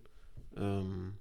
Ähm, 0.56 1.14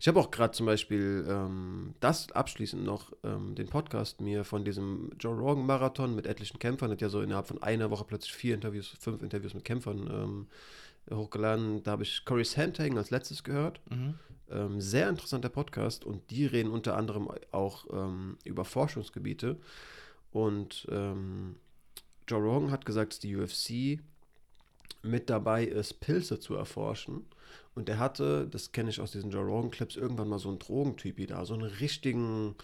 ich 0.00 0.08
habe 0.08 0.20
auch 0.20 0.30
gerade 0.30 0.52
zum 0.52 0.66
Beispiel 0.66 1.26
ähm, 1.28 1.94
das 2.00 2.30
abschließend 2.32 2.84
noch, 2.84 3.12
ähm, 3.24 3.54
den 3.54 3.68
Podcast 3.68 4.20
mir 4.20 4.44
von 4.44 4.64
diesem 4.64 5.10
Joe 5.18 5.36
Rogan 5.36 5.66
Marathon 5.66 6.14
mit 6.14 6.26
etlichen 6.26 6.58
Kämpfern, 6.58 6.90
hat 6.90 7.00
ja 7.00 7.08
so 7.08 7.20
innerhalb 7.20 7.46
von 7.46 7.62
einer 7.62 7.90
Woche 7.90 8.04
plötzlich 8.04 8.34
vier 8.34 8.54
Interviews, 8.54 8.94
fünf 9.00 9.22
Interviews 9.22 9.54
mit 9.54 9.64
Kämpfern 9.64 10.08
ähm, 10.10 10.46
hochgeladen. 11.10 11.82
Da 11.82 11.92
habe 11.92 12.02
ich 12.02 12.24
Corey 12.24 12.44
Sandhagen 12.44 12.98
als 12.98 13.10
letztes 13.10 13.44
gehört. 13.44 13.80
Mhm. 13.90 14.14
Ähm, 14.50 14.80
sehr 14.80 15.08
interessanter 15.08 15.48
Podcast 15.48 16.04
und 16.04 16.30
die 16.30 16.46
reden 16.46 16.70
unter 16.70 16.96
anderem 16.96 17.28
auch 17.50 17.86
ähm, 17.92 18.36
über 18.44 18.64
Forschungsgebiete. 18.64 19.56
Und 20.32 20.86
ähm, 20.90 21.56
Joe 22.28 22.40
Rogan 22.40 22.70
hat 22.70 22.84
gesagt, 22.84 23.12
dass 23.12 23.20
die 23.20 23.36
UFC 23.36 24.00
mit 25.02 25.30
dabei 25.30 25.64
ist, 25.64 26.00
Pilze 26.00 26.40
zu 26.40 26.54
erforschen. 26.54 27.26
Und 27.74 27.88
er 27.88 27.98
hatte, 27.98 28.46
das 28.50 28.72
kenne 28.72 28.90
ich 28.90 29.00
aus 29.00 29.12
diesen 29.12 29.30
Joe 29.30 29.44
Rogan-Clips, 29.44 29.96
irgendwann 29.96 30.28
mal 30.28 30.38
so 30.38 30.48
einen 30.48 30.58
Drogentypi 30.58 31.26
da, 31.26 31.44
so 31.44 31.54
einen 31.54 31.62
richtigen. 31.64 32.54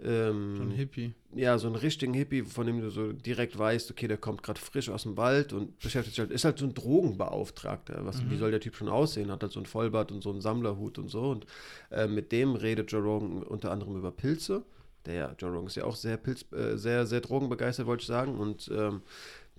Ähm, 0.00 0.56
So 0.56 0.62
ein 0.62 0.70
Hippie. 0.70 1.12
ja, 1.34 1.58
so 1.58 1.66
einen 1.66 1.74
richtigen 1.74 2.14
Hippie, 2.14 2.42
von 2.42 2.66
dem 2.66 2.80
du 2.80 2.88
so 2.90 3.12
direkt 3.12 3.58
weißt, 3.58 3.90
okay, 3.90 4.06
der 4.06 4.16
kommt 4.16 4.44
gerade 4.44 4.60
frisch 4.60 4.90
aus 4.90 5.02
dem 5.02 5.16
Wald 5.16 5.52
und 5.52 5.76
beschäftigt 5.80 6.14
sich 6.14 6.20
halt, 6.20 6.30
ist 6.30 6.44
halt 6.44 6.58
so 6.58 6.66
ein 6.66 6.74
Drogenbeauftragter. 6.74 8.06
Was, 8.06 8.22
Mhm. 8.22 8.30
Wie 8.30 8.36
soll 8.36 8.50
der 8.52 8.60
Typ 8.60 8.76
schon 8.76 8.88
aussehen? 8.88 9.30
Hat 9.30 9.42
halt 9.42 9.52
so 9.52 9.58
ein 9.60 9.66
Vollbart 9.66 10.12
und 10.12 10.22
so 10.22 10.30
einen 10.30 10.40
Sammlerhut 10.40 10.98
und 10.98 11.08
so. 11.08 11.30
Und 11.30 11.46
äh, 11.90 12.06
mit 12.06 12.30
dem 12.32 12.54
redet 12.54 12.92
Joe 12.92 13.02
Rogan 13.02 13.42
unter 13.42 13.70
anderem 13.72 13.96
über 13.96 14.12
Pilze. 14.12 14.62
Der 15.06 15.14
ja, 15.14 15.34
Joe 15.38 15.50
Rogan 15.50 15.66
ist 15.66 15.76
ja 15.76 15.84
auch 15.84 15.96
sehr 15.96 16.16
Pilz, 16.16 16.44
äh, 16.52 16.76
sehr, 16.76 17.06
sehr 17.06 17.20
drogenbegeistert, 17.20 17.86
wollte 17.86 18.02
ich 18.02 18.06
sagen. 18.08 18.38
Und 18.38 18.70
ähm, 18.72 19.02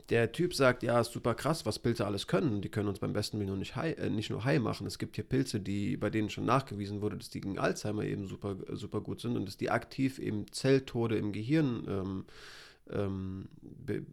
der 0.10 0.32
Typ 0.32 0.54
sagt, 0.54 0.84
ja, 0.84 1.00
ist 1.00 1.12
super 1.12 1.36
krass, 1.36 1.66
was 1.66 1.80
Pilze 1.80 2.06
alles 2.06 2.28
können. 2.28 2.62
Die 2.62 2.70
können 2.70 2.88
uns 2.88 3.00
beim 3.00 3.14
besten 3.14 3.38
Willen 3.38 3.50
nur 3.50 3.58
nicht, 3.58 3.76
high, 3.76 3.98
äh, 3.98 4.10
nicht 4.10 4.30
nur 4.30 4.44
high 4.46 4.60
machen. 4.62 4.88
Es 4.88 4.98
gibt 4.98 5.16
hier 5.16 5.24
Pilze, 5.24 5.60
die, 5.60 5.98
bei 5.98 6.10
denen 6.10 6.30
schon 6.30 6.46
nachgewiesen 6.46 7.02
wurde, 7.02 7.18
dass 7.18 7.30
die 7.30 7.42
gegen 7.42 7.60
Alzheimer 7.60 8.04
eben 8.04 8.28
super, 8.28 8.56
super 8.74 9.02
gut 9.02 9.22
sind 9.22 9.36
und 9.36 9.46
dass 9.46 9.58
die 9.58 9.70
aktiv 9.70 10.20
eben 10.20 10.52
Zelltode 10.52 11.18
im 11.18 11.32
Gehirn 11.32 11.84
ähm, 11.88 12.26
ähm, 12.92 13.50
be 13.62 14.04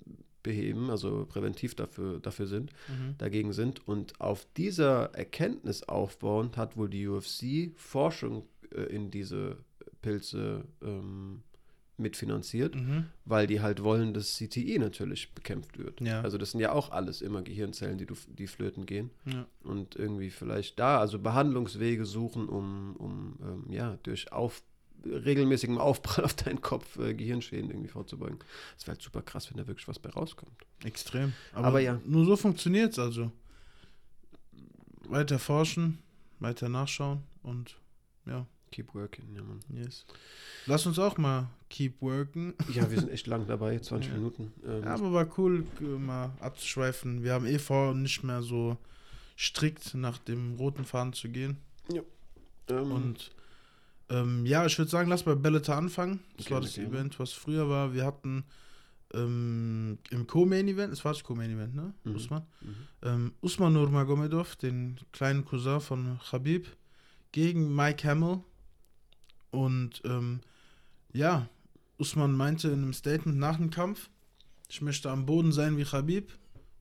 beheben, 0.43 0.91
also 0.91 1.27
präventiv 1.29 1.75
dafür, 1.75 2.21
dafür 2.21 2.47
sind, 2.47 2.71
Mhm. 2.89 3.17
dagegen 3.19 3.53
sind. 3.53 3.89
Und 3.89 4.21
auf 4.21 4.47
dieser 4.57 5.13
Erkenntnis 5.13 5.83
aufbauend 5.83 6.57
hat 6.57 6.77
wohl 6.77 6.89
die 6.89 7.09
UFC 7.09 7.73
Forschung 7.75 8.45
äh, 8.73 8.83
in 8.83 9.11
diese 9.11 9.57
Pilze 10.03 10.63
ähm, 10.85 11.43
mitfinanziert, 11.99 12.75
Mhm. 12.75 13.07
weil 13.25 13.47
die 13.47 13.61
halt 13.61 13.83
wollen, 13.83 14.13
dass 14.13 14.37
CTI 14.37 14.79
natürlich 14.79 15.33
bekämpft 15.35 15.79
wird. 15.79 16.01
Ja. 16.01 16.21
Also 16.21 16.37
das 16.39 16.51
sind 16.51 16.61
ja 16.61 16.73
auch 16.73 16.91
alles 16.91 17.23
immer 17.23 17.43
Gehirnzellen, 17.43 17.97
die, 17.99 18.07
du, 18.07 18.15
die 18.29 18.47
flöten 18.47 18.85
gehen. 18.87 19.11
Ja. 19.25 19.47
Und 19.63 19.97
irgendwie 19.97 20.31
vielleicht 20.31 20.79
da, 20.79 20.99
also 21.01 21.19
Behandlungswege 21.19 22.05
suchen, 22.05 22.49
um, 22.49 22.97
um 22.97 23.39
ähm, 23.43 23.73
ja, 23.73 23.99
durch 24.03 24.31
auf, 24.33 24.63
regelmäßigem 25.05 25.79
Aufprall 25.79 26.25
auf 26.25 26.35
deinen 26.35 26.61
Kopf 26.61 26.99
äh, 26.99 27.15
Gehirnschäden 27.15 27.71
irgendwie 27.71 27.89
vorzubeugen. 27.89 28.39
Das 28.75 28.87
wäre 28.87 28.97
halt 28.97 29.03
super 29.03 29.23
krass, 29.23 29.49
wenn 29.51 29.57
da 29.57 29.67
wirklich 29.67 29.87
was 29.89 29.99
bei 29.99 30.11
rauskommt. 30.11 30.67
Extrem. 30.85 31.33
Aber 31.53 31.81
ja. 31.81 32.01
Nur 32.05 32.25
so 32.27 32.37
funktioniert 32.37 32.93
es 32.93 32.99
also. 32.99 33.31
Weiter 35.09 35.39
forschen, 35.39 35.99
weiter 36.41 36.69
nachschauen 36.69 37.23
und 37.43 37.77
ja, 38.27 38.47
Keep 38.73 38.95
working, 38.95 39.35
ja, 39.35 39.43
Mann. 39.43 39.61
yes. 39.71 40.05
Lass 40.67 40.85
uns 40.87 40.99
auch 40.99 41.17
mal 41.19 41.49
keep 41.71 42.01
worken. 42.03 42.55
Ja, 42.73 42.91
wir 42.91 42.99
sind 42.99 43.11
echt 43.11 43.27
lang 43.27 43.47
dabei, 43.47 43.79
20 43.79 44.11
Ja. 44.11 44.17
Minuten. 44.19 44.53
Ähm, 44.67 44.83
Ja, 44.85 44.95
aber 44.95 45.13
war 45.13 45.39
cool, 45.39 45.65
mal 45.81 46.33
abzuschweifen. 46.41 47.23
Wir 47.23 47.33
haben 47.35 47.47
eh 47.47 47.59
vor, 47.59 47.95
nicht 47.95 48.23
mehr 48.25 48.43
so 48.43 48.77
strikt 49.39 49.95
nach 49.95 50.19
dem 50.19 50.57
roten 50.57 50.85
Faden 50.85 51.13
zu 51.13 51.29
gehen. 51.29 51.59
ähm, 52.69 52.91
Und 52.93 53.31
ähm, 54.11 54.45
ja, 54.47 54.67
ich 54.67 54.77
würde 54.79 54.91
sagen, 54.91 55.09
lass 55.09 55.23
bei 55.23 55.35
Bellator 55.35 55.77
anfangen. 55.77 56.21
Das 56.37 56.47
war 56.47 56.59
Gerne, 56.61 56.67
das 56.67 56.75
gerne. 56.75 56.89
Event, 56.91 57.19
was 57.21 57.33
früher 57.33 57.69
war. 57.69 57.93
Wir 57.95 58.05
hatten 58.05 58.45
ähm, 59.15 59.99
im 60.11 60.27
Co-Main-Event, 60.27 60.93
es 60.93 61.05
war 61.05 61.13
das 61.13 61.23
Co-Main-Event, 61.23 61.75
ne? 61.75 61.95
Mhm. 62.05 62.15
Usman. 62.17 62.43
mhm. 62.61 62.75
Ähm, 63.03 63.33
Usman 63.41 63.73
Nurmagomedov, 63.73 64.57
den 64.57 64.99
kleinen 65.13 65.45
Cousin 65.45 65.81
von 65.81 66.19
Khabib, 66.31 66.67
gegen 67.33 67.75
Mike 67.75 68.07
Hamill. 68.09 68.41
Und 69.57 70.03
ähm, 70.05 70.41
ja, 71.15 71.49
Usman 71.97 72.37
meinte 72.37 72.69
in 72.69 72.83
einem 72.83 72.93
Statement 72.93 73.39
nach 73.39 73.57
dem 73.57 73.71
Kampf, 73.71 74.11
ich 74.69 74.83
möchte 74.83 75.11
am 75.11 75.25
Boden 75.25 75.51
sein 75.51 75.79
wie 75.79 75.85
Khabib 75.85 76.31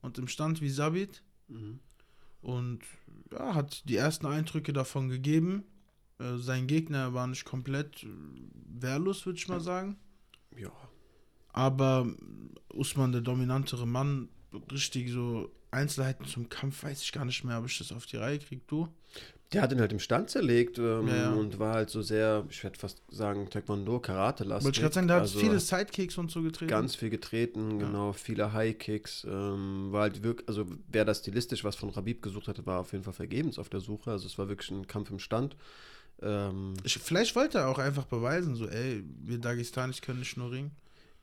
und 0.02 0.18
im 0.18 0.28
Stand 0.28 0.60
wie 0.60 0.68
Sabit. 0.68 1.22
Mhm. 1.48 1.78
Und 2.42 2.80
ja, 3.32 3.54
hat 3.54 3.88
die 3.88 3.96
ersten 3.96 4.26
Eindrücke 4.26 4.74
davon 4.74 5.08
gegeben. 5.08 5.64
Äh, 6.18 6.36
sein 6.36 6.66
Gegner 6.66 7.14
war 7.14 7.26
nicht 7.26 7.46
komplett 7.46 8.02
äh, 8.02 8.08
wehrlos, 8.68 9.24
würde 9.24 9.38
ich 9.38 9.48
mal 9.48 9.60
sagen. 9.60 9.96
Ja, 10.54 10.70
Aber 11.54 12.06
Usman, 12.74 13.12
der 13.12 13.22
dominantere 13.22 13.86
Mann, 13.86 14.28
richtig 14.70 15.10
so 15.10 15.50
Einzelheiten 15.70 16.26
zum 16.26 16.50
Kampf, 16.50 16.82
weiß 16.82 17.02
ich 17.02 17.12
gar 17.12 17.24
nicht 17.24 17.42
mehr, 17.42 17.58
ob 17.58 17.66
ich 17.66 17.78
das 17.78 17.90
auf 17.90 18.04
die 18.04 18.18
Reihe 18.18 18.38
kriege, 18.38 18.62
du? 18.66 18.88
Der 19.52 19.62
hat 19.62 19.72
ihn 19.72 19.80
halt 19.80 19.92
im 19.92 20.00
Stand 20.00 20.28
zerlegt 20.30 20.78
ähm, 20.78 21.06
Ja, 21.08 21.16
ja. 21.16 21.32
und 21.34 21.58
war 21.58 21.74
halt 21.74 21.90
so 21.90 22.02
sehr, 22.02 22.44
ich 22.50 22.62
werde 22.64 22.78
fast 22.78 23.00
sagen, 23.10 23.48
Taekwondo, 23.48 24.00
Karate-lastig. 24.00 24.64
Wollte 24.64 24.76
ich 24.78 24.82
gerade 24.82 24.94
sagen, 24.94 25.06
der 25.06 25.16
hat 25.16 25.22
Also 25.22 25.38
viele 25.38 25.60
Sidekicks 25.60 26.18
und 26.18 26.30
so 26.30 26.42
getreten. 26.42 26.68
Ganz 26.70 26.96
viel 26.96 27.10
getreten, 27.10 27.78
Ja. 27.80 27.86
genau, 27.86 28.12
viele 28.12 28.52
High-Kicks. 28.52 29.24
Ähm, 29.30 29.88
war 29.92 30.02
halt 30.02 30.22
wirklich, 30.22 30.48
also 30.48 30.66
wer 30.88 31.04
das 31.04 31.18
stilistisch 31.18 31.62
was 31.64 31.76
von 31.76 31.90
Rabib 31.90 32.22
gesucht 32.22 32.48
hatte, 32.48 32.66
war 32.66 32.80
auf 32.80 32.92
jeden 32.92 33.04
Fall 33.04 33.12
vergebens 33.14 33.58
auf 33.58 33.68
der 33.68 33.80
Suche. 33.80 34.10
Also 34.10 34.26
es 34.26 34.36
war 34.36 34.48
wirklich 34.48 34.70
ein 34.72 34.86
Kampf 34.86 35.10
im 35.10 35.18
Stand. 35.20 35.56
Ähm, 36.22 36.74
Ich, 36.82 36.98
vielleicht 36.98 37.36
wollte 37.36 37.58
er 37.58 37.68
auch 37.68 37.78
einfach 37.78 38.06
beweisen, 38.06 38.56
so, 38.56 38.66
ey, 38.68 39.04
wir 39.22 39.38
Dagestanis 39.38 40.00
können 40.02 40.18
nicht 40.20 40.36
nur 40.36 40.50
ringen. 40.50 40.72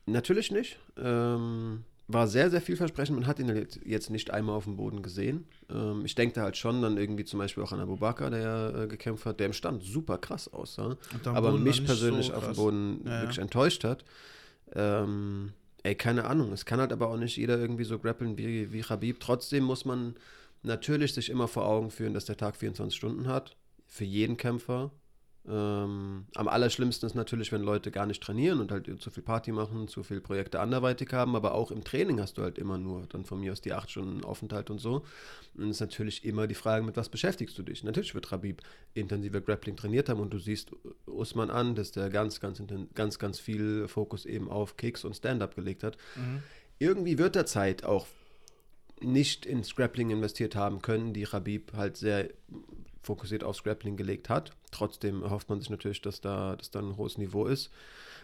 Natürlich 0.06 0.50
nicht. 0.50 0.78
Ähm, 0.96 1.84
war 2.06 2.26
sehr, 2.28 2.50
sehr 2.50 2.60
vielversprechend. 2.60 3.16
Man 3.18 3.26
hat 3.26 3.38
ihn 3.38 3.66
jetzt- 3.84 4.10
nicht 4.10 4.30
einmal 4.30 4.54
auf 4.56 4.64
dem 4.64 4.76
Boden 4.76 5.02
gesehen. 5.02 5.46
Ähm, 5.70 6.04
ich 6.04 6.14
denke 6.14 6.40
halt 6.42 6.56
schon 6.56 6.82
dann 6.82 6.98
irgendwie 6.98 7.24
zum 7.24 7.38
Beispiel 7.38 7.62
auch 7.62 7.72
an 7.72 7.80
Abu 7.80 7.96
Bakr, 7.96 8.28
der 8.30 8.74
äh, 8.82 8.86
gekämpft 8.86 9.24
hat, 9.24 9.40
der 9.40 9.46
im 9.46 9.52
Stand 9.54 9.82
super 9.82 10.18
krass 10.18 10.52
aussah. 10.52 10.96
Aber 11.24 11.52
Boden 11.52 11.62
mich 11.62 11.84
persönlich 11.84 12.26
so 12.26 12.34
auf 12.34 12.44
dem. 12.46 12.54
Boden 12.56 13.00
Ja, 13.04 13.12
ja. 13.12 13.20
wirklich 13.22 13.38
enttäuscht 13.38 13.84
hat. 13.84 14.04
Ähm, 14.74 15.52
ey, 15.82 15.94
keine 15.94 16.24
Ahnung. 16.24 16.52
Es 16.52 16.64
kann 16.66 16.80
halt 16.80 16.92
aber 16.92 17.08
auch 17.08 17.16
nicht 17.16 17.36
jeder 17.36 17.58
irgendwie 17.58 17.84
so 17.84 17.98
grappeln 17.98 18.36
wie, 18.38 18.72
wie 18.72 18.80
Khabib. 18.82 19.20
Trotzdem 19.20 19.64
muss 19.64 19.84
man 19.84 20.14
natürlich 20.62 21.14
sich 21.14 21.30
immer 21.30 21.48
vor 21.48 21.66
Augen 21.66 21.90
führen, 21.90 22.14
dass 22.14 22.24
der 22.26 22.36
Tag 22.36 22.56
24 22.56 22.96
Stunden 22.96 23.28
hat. 23.28 23.56
Für 23.86 24.04
jeden 24.04 24.36
Kämpfer. 24.36 24.90
Ähm, 25.46 26.24
am 26.34 26.48
allerschlimmsten 26.48 27.06
ist 27.06 27.14
natürlich, 27.14 27.52
wenn 27.52 27.60
Leute 27.60 27.90
gar 27.90 28.06
nicht 28.06 28.22
trainieren 28.22 28.60
und 28.60 28.72
halt 28.72 28.88
zu 29.02 29.10
viel 29.10 29.22
Party 29.22 29.52
machen, 29.52 29.88
zu 29.88 30.02
viel 30.02 30.22
Projekte 30.22 30.58
anderweitig 30.58 31.12
haben, 31.12 31.36
aber 31.36 31.54
auch 31.54 31.70
im 31.70 31.84
Training 31.84 32.18
hast 32.18 32.38
du 32.38 32.42
halt 32.42 32.56
immer 32.56 32.78
nur 32.78 33.06
dann 33.08 33.26
von 33.26 33.40
mir 33.40 33.52
aus 33.52 33.60
die 33.60 33.74
acht 33.74 33.90
Stunden 33.90 34.24
Aufenthalt 34.24 34.70
und 34.70 34.78
so. 34.78 35.04
Und 35.54 35.64
es 35.64 35.76
ist 35.76 35.80
natürlich 35.80 36.24
immer 36.24 36.46
die 36.46 36.54
Frage, 36.54 36.82
mit 36.82 36.96
was 36.96 37.10
beschäftigst 37.10 37.58
du 37.58 37.62
dich? 37.62 37.84
Natürlich 37.84 38.14
wird 38.14 38.32
Rabib 38.32 38.62
intensiver 38.94 39.42
Grappling 39.42 39.76
trainiert 39.76 40.08
haben 40.08 40.20
und 40.20 40.32
du 40.32 40.38
siehst 40.38 40.72
Usman 41.04 41.50
an, 41.50 41.74
dass 41.74 41.92
der 41.92 42.08
ganz, 42.08 42.40
ganz, 42.40 42.62
ganz, 42.94 43.18
ganz 43.18 43.38
viel 43.38 43.86
Fokus 43.86 44.24
eben 44.24 44.50
auf 44.50 44.78
Kicks 44.78 45.04
und 45.04 45.14
Stand-Up 45.14 45.54
gelegt 45.54 45.82
hat. 45.82 45.98
Mhm. 46.16 46.42
Irgendwie 46.78 47.18
wird 47.18 47.36
er 47.36 47.44
Zeit 47.44 47.84
auch 47.84 48.06
nicht 49.00 49.44
ins 49.44 49.74
Grappling 49.74 50.08
investiert 50.08 50.56
haben 50.56 50.80
können, 50.80 51.12
die 51.12 51.24
Rabib 51.24 51.74
halt 51.74 51.98
sehr 51.98 52.30
fokussiert 53.04 53.44
aufs 53.44 53.62
Grappling 53.62 53.96
gelegt 53.96 54.28
hat. 54.28 54.52
Trotzdem 54.70 55.22
erhofft 55.22 55.48
man 55.48 55.60
sich 55.60 55.70
natürlich, 55.70 56.02
dass 56.02 56.20
da, 56.20 56.56
dass 56.56 56.70
da 56.70 56.80
ein 56.80 56.96
hohes 56.96 57.18
Niveau 57.18 57.46
ist. 57.46 57.70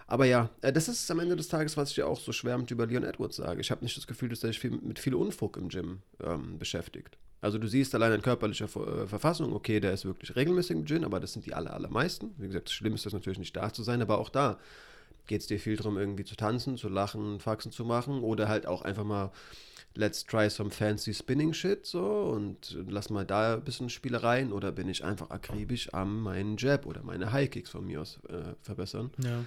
Aber 0.07 0.25
ja, 0.25 0.51
äh, 0.63 0.73
das 0.73 0.89
ist 0.89 1.11
am 1.11 1.21
Ende 1.21 1.37
des 1.37 1.49
Tages, 1.49 1.77
was 1.77 1.93
ich 1.93 1.99
ja 1.99 2.07
auch 2.07 2.19
so 2.19 2.33
schwärmend 2.33 2.71
über 2.71 2.87
Leon 2.87 3.05
Edwards 3.05 3.37
sage. 3.37 3.61
Ich 3.61 3.71
habe 3.71 3.85
nicht 3.85 3.97
das 3.97 4.07
Gefühl, 4.07 4.29
dass 4.29 4.43
er 4.43 4.49
sich 4.49 4.59
viel, 4.59 4.73
mit 4.73 4.99
viel 4.99 5.15
Unfug 5.15 5.57
im 5.57 5.69
Gym 5.69 6.01
ähm, 6.23 6.59
beschäftigt. 6.59 7.17
Also 7.41 7.59
du 7.59 7.69
siehst 7.69 7.95
allein 7.95 8.13
in 8.13 8.23
körperlicher 8.23 8.65
äh, 8.65 9.07
Verfassung, 9.07 9.53
okay, 9.53 9.81
der 9.81 9.93
ist 9.93 10.05
wirklich 10.05 10.35
regelmäßig 10.37 10.77
im 10.77 10.85
Gym, 10.85 11.05
aber 11.05 11.21
das 11.21 11.33
sind 11.33 11.47
die 11.47 11.55
aller, 11.55 11.73
allermeisten. 11.73 12.35
Wie 12.39 12.49
gesagt, 12.49 12.67
das 12.67 12.75
Schlimmste 12.75 13.09
ist 13.09 13.15
natürlich 13.15 13.39
nicht 13.39 13.57
da 13.57 13.73
zu 13.73 13.83
sein, 13.83 14.03
aber 14.03 14.19
auch 14.19 14.29
da 14.29 14.59
geht 15.27 15.43
es 15.43 15.47
dir 15.47 15.61
viel 15.61 15.77
darum, 15.77 15.97
irgendwie 15.97 16.25
zu 16.25 16.35
tanzen, 16.35 16.77
zu 16.77 16.89
lachen, 16.89 17.39
Faxen 17.39 17.71
zu 17.71 17.85
machen 17.85 18.21
oder 18.21 18.49
halt 18.49 18.67
auch 18.67 18.83
einfach 18.83 19.05
mal 19.05 19.31
let's 20.01 20.25
try 20.25 20.49
some 20.49 20.71
fancy 20.71 21.13
spinning 21.13 21.53
shit 21.53 21.87
so 21.87 22.33
und 22.35 22.77
lass 22.89 23.11
mal 23.11 23.25
da 23.25 23.55
ein 23.55 23.63
bisschen 23.63 23.91
Spielereien 23.91 24.53
oder 24.53 24.73
bin 24.73 24.89
ich 24.89 25.05
einfach 25.05 25.31
akribisch 25.31 25.93
am 25.93 26.23
meinen 26.23 26.57
Jab 26.57 26.87
oder 26.87 27.03
meine 27.03 27.31
High 27.31 27.51
Kicks 27.51 27.71
von 27.71 27.87
mir 27.87 28.01
aus 28.01 28.19
äh, 28.29 28.55
verbessern. 28.63 29.11
Ja. 29.23 29.45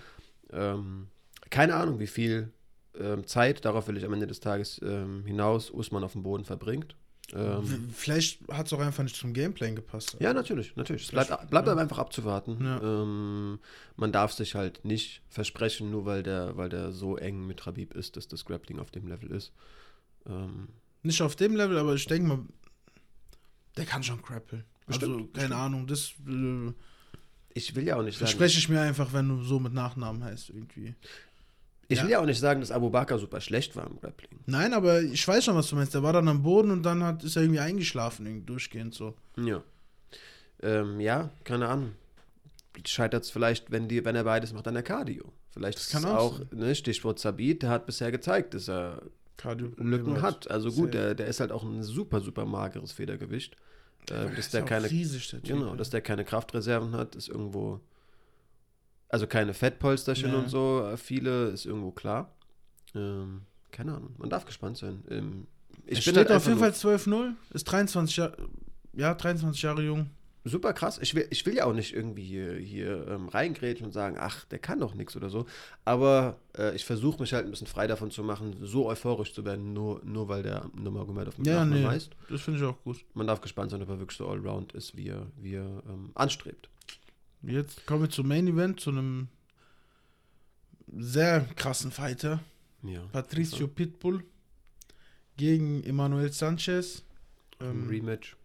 Ähm, 0.51 1.07
keine 1.49 1.75
Ahnung, 1.75 1.99
wie 1.99 2.07
viel 2.07 2.51
ähm, 2.99 3.25
Zeit, 3.25 3.65
darauf 3.65 3.87
will 3.87 3.97
ich 3.97 4.05
am 4.05 4.13
Ende 4.13 4.27
des 4.27 4.39
Tages 4.39 4.79
ähm, 4.83 5.25
hinaus, 5.25 5.71
Usman 5.71 6.03
auf 6.03 6.13
dem 6.13 6.23
Boden 6.23 6.45
verbringt. 6.45 6.95
Ähm, 7.33 7.89
Vielleicht 7.93 8.47
hat 8.49 8.67
es 8.67 8.73
auch 8.73 8.79
einfach 8.79 9.01
nicht 9.01 9.15
zum 9.15 9.33
Gameplay 9.33 9.73
gepasst. 9.73 10.17
ja, 10.19 10.33
natürlich, 10.33 10.75
natürlich. 10.75 11.05
Es 11.05 11.11
bleibt, 11.11 11.29
bleibt 11.49 11.67
ja. 11.67 11.71
aber 11.71 11.81
einfach 11.81 11.97
abzuwarten. 11.97 12.57
Ja. 12.63 12.81
Ähm, 12.81 13.59
man 13.95 14.11
darf 14.11 14.33
sich 14.33 14.53
halt 14.53 14.85
nicht 14.85 15.23
versprechen, 15.29 15.89
nur 15.89 16.05
weil 16.05 16.21
der, 16.21 16.55
weil 16.57 16.69
der 16.69 16.91
so 16.91 17.17
eng 17.17 17.47
mit 17.47 17.65
Rabib 17.65 17.95
ist, 17.95 18.17
dass 18.17 18.27
das 18.27 18.45
Grappling 18.45 18.77
auf 18.77 18.91
dem 18.91 19.07
Level 19.07 19.31
ist. 19.31 19.51
Ähm, 20.27 20.69
Nicht 21.01 21.21
auf 21.21 21.35
dem 21.35 21.55
Level, 21.55 21.77
aber 21.77 21.95
ich 21.95 22.05
denke 22.05 22.27
mal, 22.27 22.39
der 23.77 23.85
kann 23.85 24.03
schon 24.03 24.21
grappeln. 24.21 24.63
Also, 24.87 24.99
Bestimmt, 24.99 25.33
keine 25.33 25.47
bestimmt. 25.49 25.53
Ahnung, 25.53 25.87
das 25.87 26.13
äh, 26.27 26.73
ich 27.53 27.75
will 27.75 27.85
ja 27.85 27.97
auch 27.97 28.03
nicht 28.03 28.15
sagen, 28.15 28.27
verspreche 28.27 28.59
ich 28.59 28.69
mir 28.69 28.81
einfach, 28.81 29.13
wenn 29.13 29.29
du 29.29 29.43
so 29.43 29.59
mit 29.59 29.73
Nachnamen 29.73 30.23
heißt, 30.23 30.49
irgendwie. 30.49 30.95
ich 31.87 31.97
ja. 31.97 32.03
will 32.03 32.11
ja 32.11 32.19
auch 32.19 32.25
nicht 32.25 32.39
sagen, 32.39 32.59
dass 32.59 32.71
Abu 32.71 32.89
Bakr 32.89 33.19
super 33.19 33.41
schlecht 33.41 33.75
war 33.75 33.87
im 33.87 33.99
Grappling. 33.99 34.39
Nein, 34.45 34.73
aber 34.73 35.01
ich 35.01 35.27
weiß 35.27 35.45
schon, 35.45 35.55
was 35.55 35.69
du 35.69 35.75
meinst. 35.75 35.93
Der 35.93 36.03
war 36.03 36.13
dann 36.13 36.27
am 36.27 36.41
Boden 36.41 36.71
und 36.71 36.83
dann 36.83 37.03
hat, 37.03 37.23
ist 37.23 37.35
er 37.35 37.43
irgendwie 37.43 37.59
eingeschlafen, 37.59 38.25
irgendwie 38.25 38.45
durchgehend 38.45 38.93
so. 38.93 39.15
Ja. 39.37 39.63
Ähm, 40.61 40.99
ja, 40.99 41.29
keine 41.43 41.67
Ahnung. 41.67 41.91
Scheitert 42.85 43.23
es 43.23 43.29
vielleicht, 43.29 43.69
wenn, 43.69 43.87
die, 43.87 44.03
wenn 44.03 44.15
er 44.15 44.23
beides 44.23 44.51
macht, 44.53 44.67
an 44.67 44.73
der 44.73 44.83
Cardio. 44.83 45.31
Vielleicht 45.51 45.77
Das 45.77 45.87
ist 45.87 45.93
es 45.93 46.05
auch 46.05 46.41
auch, 46.41 46.51
ne, 46.51 46.73
Stichwort 46.73 47.19
Sabit, 47.19 47.61
der 47.61 47.69
hat 47.69 47.85
bisher 47.85 48.11
gezeigt, 48.11 48.55
dass 48.55 48.67
er 48.67 49.03
Lücken 49.45 50.21
hat. 50.21 50.49
Also 50.49 50.69
gut, 50.69 50.87
Safe. 50.93 50.97
der, 50.97 51.15
der 51.15 51.27
ist 51.27 51.39
halt 51.39 51.51
auch 51.51 51.63
ein 51.63 51.83
super, 51.83 52.21
super 52.21 52.45
mageres 52.45 52.91
Federgewicht. 52.91 53.55
Der 54.09 54.23
Äh, 54.23 54.29
dass 54.29 54.39
ist 54.39 54.53
der 54.53 54.63
keine, 54.63 54.89
riesig, 54.89 55.29
der 55.29 55.41
Typ, 55.41 55.55
genau, 55.57 55.71
ey. 55.71 55.77
dass 55.77 55.89
der 55.89 56.01
keine 56.01 56.25
Kraftreserven 56.25 56.93
hat, 56.93 57.15
ist 57.15 57.29
irgendwo. 57.29 57.79
Also 59.09 59.27
keine 59.27 59.53
Fettpolsterchen 59.53 60.31
Ja. 60.31 60.37
und 60.39 60.49
so, 60.49 60.85
äh, 60.91 60.97
viele 60.97 61.49
ist 61.49 61.65
irgendwo 61.65 61.91
klar. 61.91 62.33
Ähm, 62.95 63.41
keine 63.71 63.95
Ahnung, 63.95 64.15
man 64.17 64.29
darf 64.29 64.45
gespannt 64.45 64.77
sein. 64.77 65.03
Ähm, 65.09 65.47
ich 65.85 65.99
Ich 65.99 66.05
bin 66.05 66.13
steht 66.13 66.29
halt 66.29 66.31
auf 66.31 66.45
jeden 66.47 66.59
Fall 66.59 66.71
12-0, 66.71 67.33
ist 67.53 67.63
23 67.65 68.17
Jahre, 68.17 68.37
ja, 68.93 69.13
23 69.13 69.61
Jahre 69.61 69.81
jung. 69.83 70.09
Super 70.43 70.73
krass. 70.73 70.99
Ich 71.01 71.15
will, 71.15 71.27
ich 71.29 71.45
will 71.45 71.55
ja 71.55 71.65
auch 71.65 71.73
nicht 71.73 71.93
irgendwie 71.93 72.23
hier, 72.23 72.53
hier 72.55 73.07
ähm, 73.07 73.29
reingrätschen 73.29 73.85
und 73.85 73.91
sagen, 73.93 74.17
ach, 74.19 74.45
der 74.45 74.59
kann 74.59 74.79
doch 74.79 74.93
nichts 74.93 75.15
oder 75.15 75.29
so. 75.29 75.45
Aber 75.85 76.37
äh, 76.57 76.75
ich 76.75 76.85
versuche 76.85 77.21
mich 77.21 77.33
halt 77.33 77.45
ein 77.45 77.51
bisschen 77.51 77.67
frei 77.67 77.87
davon 77.87 78.11
zu 78.11 78.23
machen, 78.23 78.57
so 78.61 78.87
euphorisch 78.87 79.33
zu 79.33 79.45
werden, 79.45 79.73
nur, 79.73 80.01
nur 80.03 80.27
weil 80.27 80.43
der 80.43 80.69
Nurmagomedov 80.75 81.37
mit 81.37 81.47
Ja, 81.47 81.59
Nachnamen 81.63 81.81
nee. 81.83 81.87
heißt. 81.87 82.11
Das 82.29 82.41
finde 82.41 82.59
ich 82.59 82.65
auch 82.65 82.81
gut. 82.83 83.03
Man 83.13 83.27
darf 83.27 83.41
gespannt 83.41 83.71
sein, 83.71 83.81
ob 83.81 83.89
er 83.89 83.99
wirklich 83.99 84.17
so 84.17 84.27
allround 84.27 84.73
ist, 84.73 84.95
wie 84.97 85.07
er, 85.07 85.27
wie 85.37 85.55
er 85.55 85.83
ähm, 85.89 86.11
anstrebt. 86.15 86.69
Jetzt 87.41 87.85
kommen 87.85 88.03
wir 88.03 88.09
zum 88.09 88.27
Main 88.27 88.47
Event, 88.47 88.79
zu 88.79 88.89
einem 88.89 89.27
sehr 90.95 91.41
krassen 91.55 91.91
Fighter. 91.91 92.39
Ja. 92.83 93.01
Patricio 93.11 93.67
Pitbull 93.67 94.23
gegen 95.37 95.83
Emmanuel 95.83 96.31
Sanchez. 96.31 97.03
Ähm, 97.59 97.87
Rematch. 97.87 98.35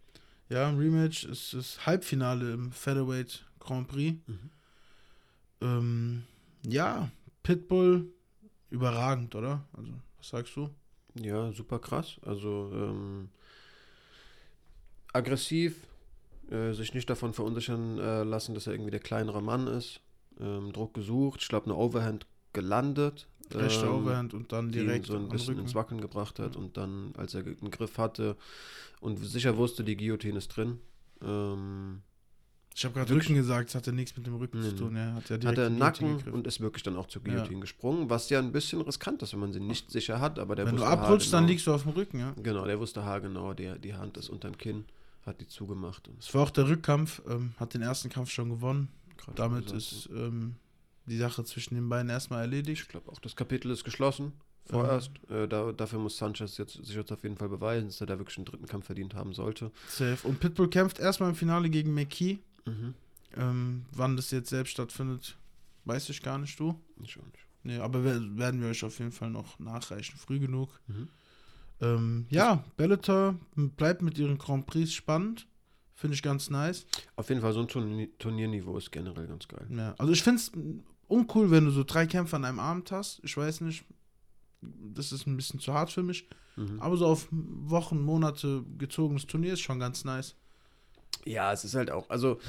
Ja, 0.49 0.67
ein 0.67 0.77
Rematch. 0.77 1.25
Ist 1.25 1.85
Halbfinale 1.85 2.53
im 2.53 2.71
Featherweight 2.71 3.45
Grand 3.59 3.87
Prix. 3.87 4.17
Mhm. 4.27 4.49
Ähm, 5.61 6.23
ja, 6.65 7.09
Pitbull, 7.43 8.11
überragend, 8.69 9.35
oder? 9.35 9.65
Also, 9.73 9.91
was 10.17 10.29
sagst 10.29 10.55
du? 10.55 10.69
Ja, 11.15 11.51
super 11.51 11.79
krass. 11.79 12.17
Also 12.21 12.71
ähm, 12.73 13.29
aggressiv, 15.13 15.87
äh, 16.49 16.73
sich 16.73 16.93
nicht 16.93 17.09
davon 17.09 17.33
verunsichern 17.33 17.97
äh, 17.97 18.23
lassen, 18.23 18.53
dass 18.53 18.67
er 18.67 18.73
irgendwie 18.73 18.91
der 18.91 18.99
kleinere 18.99 19.41
Mann 19.41 19.67
ist. 19.67 20.01
Ähm, 20.39 20.71
Druck 20.71 20.93
gesucht, 20.93 21.41
ich 21.41 21.49
glaube 21.49 21.65
eine 21.65 21.75
Overhand 21.75 22.25
gelandet. 22.53 23.27
Rechte 23.53 23.85
ähm, 23.85 23.93
Overhand 23.93 24.33
und 24.33 24.51
dann 24.51 24.71
direkt 24.71 25.07
so 25.07 25.15
ein 25.15 25.29
bisschen 25.29 25.57
ins 25.59 25.75
Wackeln 25.75 26.01
gebracht 26.01 26.39
hat 26.39 26.55
und 26.55 26.77
dann, 26.77 27.13
als 27.17 27.33
er 27.33 27.43
einen 27.45 27.71
Griff 27.71 27.97
hatte 27.97 28.35
und 29.01 29.17
sicher 29.17 29.57
wusste, 29.57 29.83
die 29.83 29.97
Guillotine 29.97 30.37
ist 30.37 30.49
drin, 30.49 30.79
ähm, 31.23 32.01
Ich 32.75 32.85
habe 32.85 32.93
gerade? 32.93 33.13
Rücken 33.13 33.35
gesagt, 33.35 33.69
es 33.69 33.75
hatte 33.75 33.91
nichts 33.91 34.15
mit 34.15 34.25
dem 34.27 34.35
Rücken 34.35 34.61
Nee, 34.61 34.69
zu 34.69 34.75
tun. 34.75 34.95
Er 34.95 35.15
hat 35.15 35.29
ja 35.29 35.37
hat 35.49 35.57
er 35.57 35.69
Nacken 35.69 36.17
gegriffen. 36.17 36.33
und 36.33 36.47
ist 36.47 36.61
wirklich 36.61 36.83
dann 36.83 36.95
auch 36.95 37.07
zur 37.07 37.21
Ja. 37.25 37.33
Guillotine 37.33 37.61
gesprungen, 37.61 38.09
was 38.09 38.29
ja 38.29 38.39
ein 38.39 38.51
bisschen 38.51 38.81
riskant 38.81 39.21
ist, 39.23 39.33
wenn 39.33 39.39
man 39.39 39.51
sie 39.53 39.59
nicht 39.59 39.91
sicher 39.91 40.19
hat, 40.21 40.37
aber 40.39 40.55
der 40.55 40.65
Wenn 40.65 40.75
du 40.75 40.81
wusste 40.81 40.93
abrutschst, 40.97 41.33
dann 41.33 41.47
liegst 41.47 41.65
du 41.67 41.73
auf 41.73 41.83
dem 41.83 41.91
Rücken, 41.93 42.19
ja. 42.19 42.33
Genau, 42.41 42.65
der 42.65 42.79
wusste 42.79 43.03
haargenau, 43.03 43.53
die, 43.53 43.71
die 43.79 43.93
Hand 43.95 44.17
ist 44.17 44.29
unterm 44.29 44.57
Kinn, 44.57 44.85
hat 45.25 45.41
die 45.41 45.47
zugemacht. 45.47 46.09
Es 46.19 46.33
war 46.33 46.43
auch 46.43 46.51
der 46.51 46.67
Rückkampf, 46.69 47.21
ähm, 47.27 47.53
hat 47.59 47.73
den 47.73 47.81
ersten 47.81 48.09
Kampf 48.09 48.29
schon 48.31 48.49
gewonnen. 48.49 48.89
Damit 49.35 49.65
gesagt, 49.65 49.77
ist 49.81 50.09
ähm, 50.15 50.55
die 51.09 51.17
Sache 51.17 51.43
zwischen 51.43 51.75
den 51.75 51.89
beiden 51.89 52.09
erstmal 52.09 52.41
erledigt. 52.41 52.83
Ich 52.83 52.87
glaube 52.87 53.11
auch, 53.11 53.19
das 53.19 53.35
Kapitel 53.35 53.71
ist 53.71 53.83
geschlossen. 53.83 54.31
Vorerst. 54.65 55.11
Äh, 55.29 55.47
da, 55.47 55.71
dafür 55.71 55.97
muss 55.99 56.17
Sanchez 56.17 56.57
jetzt, 56.57 56.73
sich 56.85 56.95
jetzt 56.95 57.11
auf 57.11 57.23
jeden 57.23 57.37
Fall 57.37 57.49
beweisen, 57.49 57.87
dass 57.87 57.99
er 58.01 58.07
da 58.07 58.19
wirklich 58.19 58.37
einen 58.37 58.45
dritten 58.45 58.67
Kampf 58.67 58.85
verdient 58.85 59.15
haben 59.15 59.33
sollte. 59.33 59.71
Safe. 59.87 60.27
Und 60.27 60.39
Pitbull 60.39 60.69
kämpft 60.69 60.99
erstmal 60.99 61.29
im 61.29 61.35
Finale 61.35 61.69
gegen 61.69 61.93
McKee. 61.93 62.37
Mhm. 62.65 62.93
Ähm, 63.35 63.85
wann 63.93 64.15
das 64.15 64.29
jetzt 64.31 64.49
selbst 64.49 64.71
stattfindet, 64.71 65.37
weiß 65.85 66.09
ich 66.09 66.21
gar 66.21 66.37
nicht, 66.37 66.59
du. 66.59 66.79
Schon 67.05 67.25
nicht. 67.25 67.45
Nee, 67.63 67.77
aber 67.77 68.03
wer- 68.03 68.37
werden 68.37 68.61
wir 68.61 68.69
euch 68.69 68.83
auf 68.83 68.99
jeden 68.99 69.11
Fall 69.11 69.31
noch 69.31 69.57
nachreichen, 69.59 70.17
früh 70.17 70.39
genug. 70.39 70.69
Mhm. 70.87 71.07
Ähm, 71.81 72.25
ja, 72.29 72.63
Bellator 72.77 73.35
bleibt 73.55 74.01
mit 74.01 74.17
ihren 74.17 74.37
Grand 74.37 74.65
Prix 74.67 74.93
spannend. 74.93 75.47
Finde 75.95 76.15
ich 76.15 76.21
ganz 76.23 76.49
nice. 76.49 76.85
Auf 77.17 77.27
jeden 77.29 77.41
Fall, 77.41 77.51
so 77.53 77.59
ein 77.59 77.67
Turni 77.67 78.09
Turnierniveau 78.19 78.77
ist 78.77 78.91
generell 78.91 79.27
ganz 79.27 79.47
geil. 79.47 79.65
Ja, 79.69 79.95
also 79.97 80.13
ich 80.13 80.23
finde 80.23 80.39
es 80.39 80.51
uncool, 81.09 81.51
wenn 81.51 81.65
du 81.65 81.71
so 81.71 81.83
drei 81.83 82.05
Kämpfe 82.05 82.35
an 82.35 82.45
einem 82.45 82.59
Abend 82.59 82.91
hast. 82.91 83.19
Ich 83.23 83.35
weiß 83.35 83.61
nicht, 83.61 83.83
das 84.61 85.11
ist 85.11 85.27
ein 85.27 85.35
bisschen 85.35 85.59
zu 85.59 85.73
hart 85.73 85.91
für 85.91 86.03
mich. 86.03 86.27
Mhm. 86.55 86.79
Aber 86.79 86.97
so 86.97 87.05
auf 87.05 87.27
Wochen, 87.31 88.01
Monate 88.01 88.63
gezogenes 88.77 89.27
Turnier 89.27 89.53
ist 89.53 89.61
schon 89.61 89.79
ganz 89.79 90.05
nice. 90.05 90.35
Ja, 91.25 91.51
es 91.51 91.65
ist 91.65 91.75
halt 91.75 91.91
auch, 91.91 92.09
also 92.09 92.39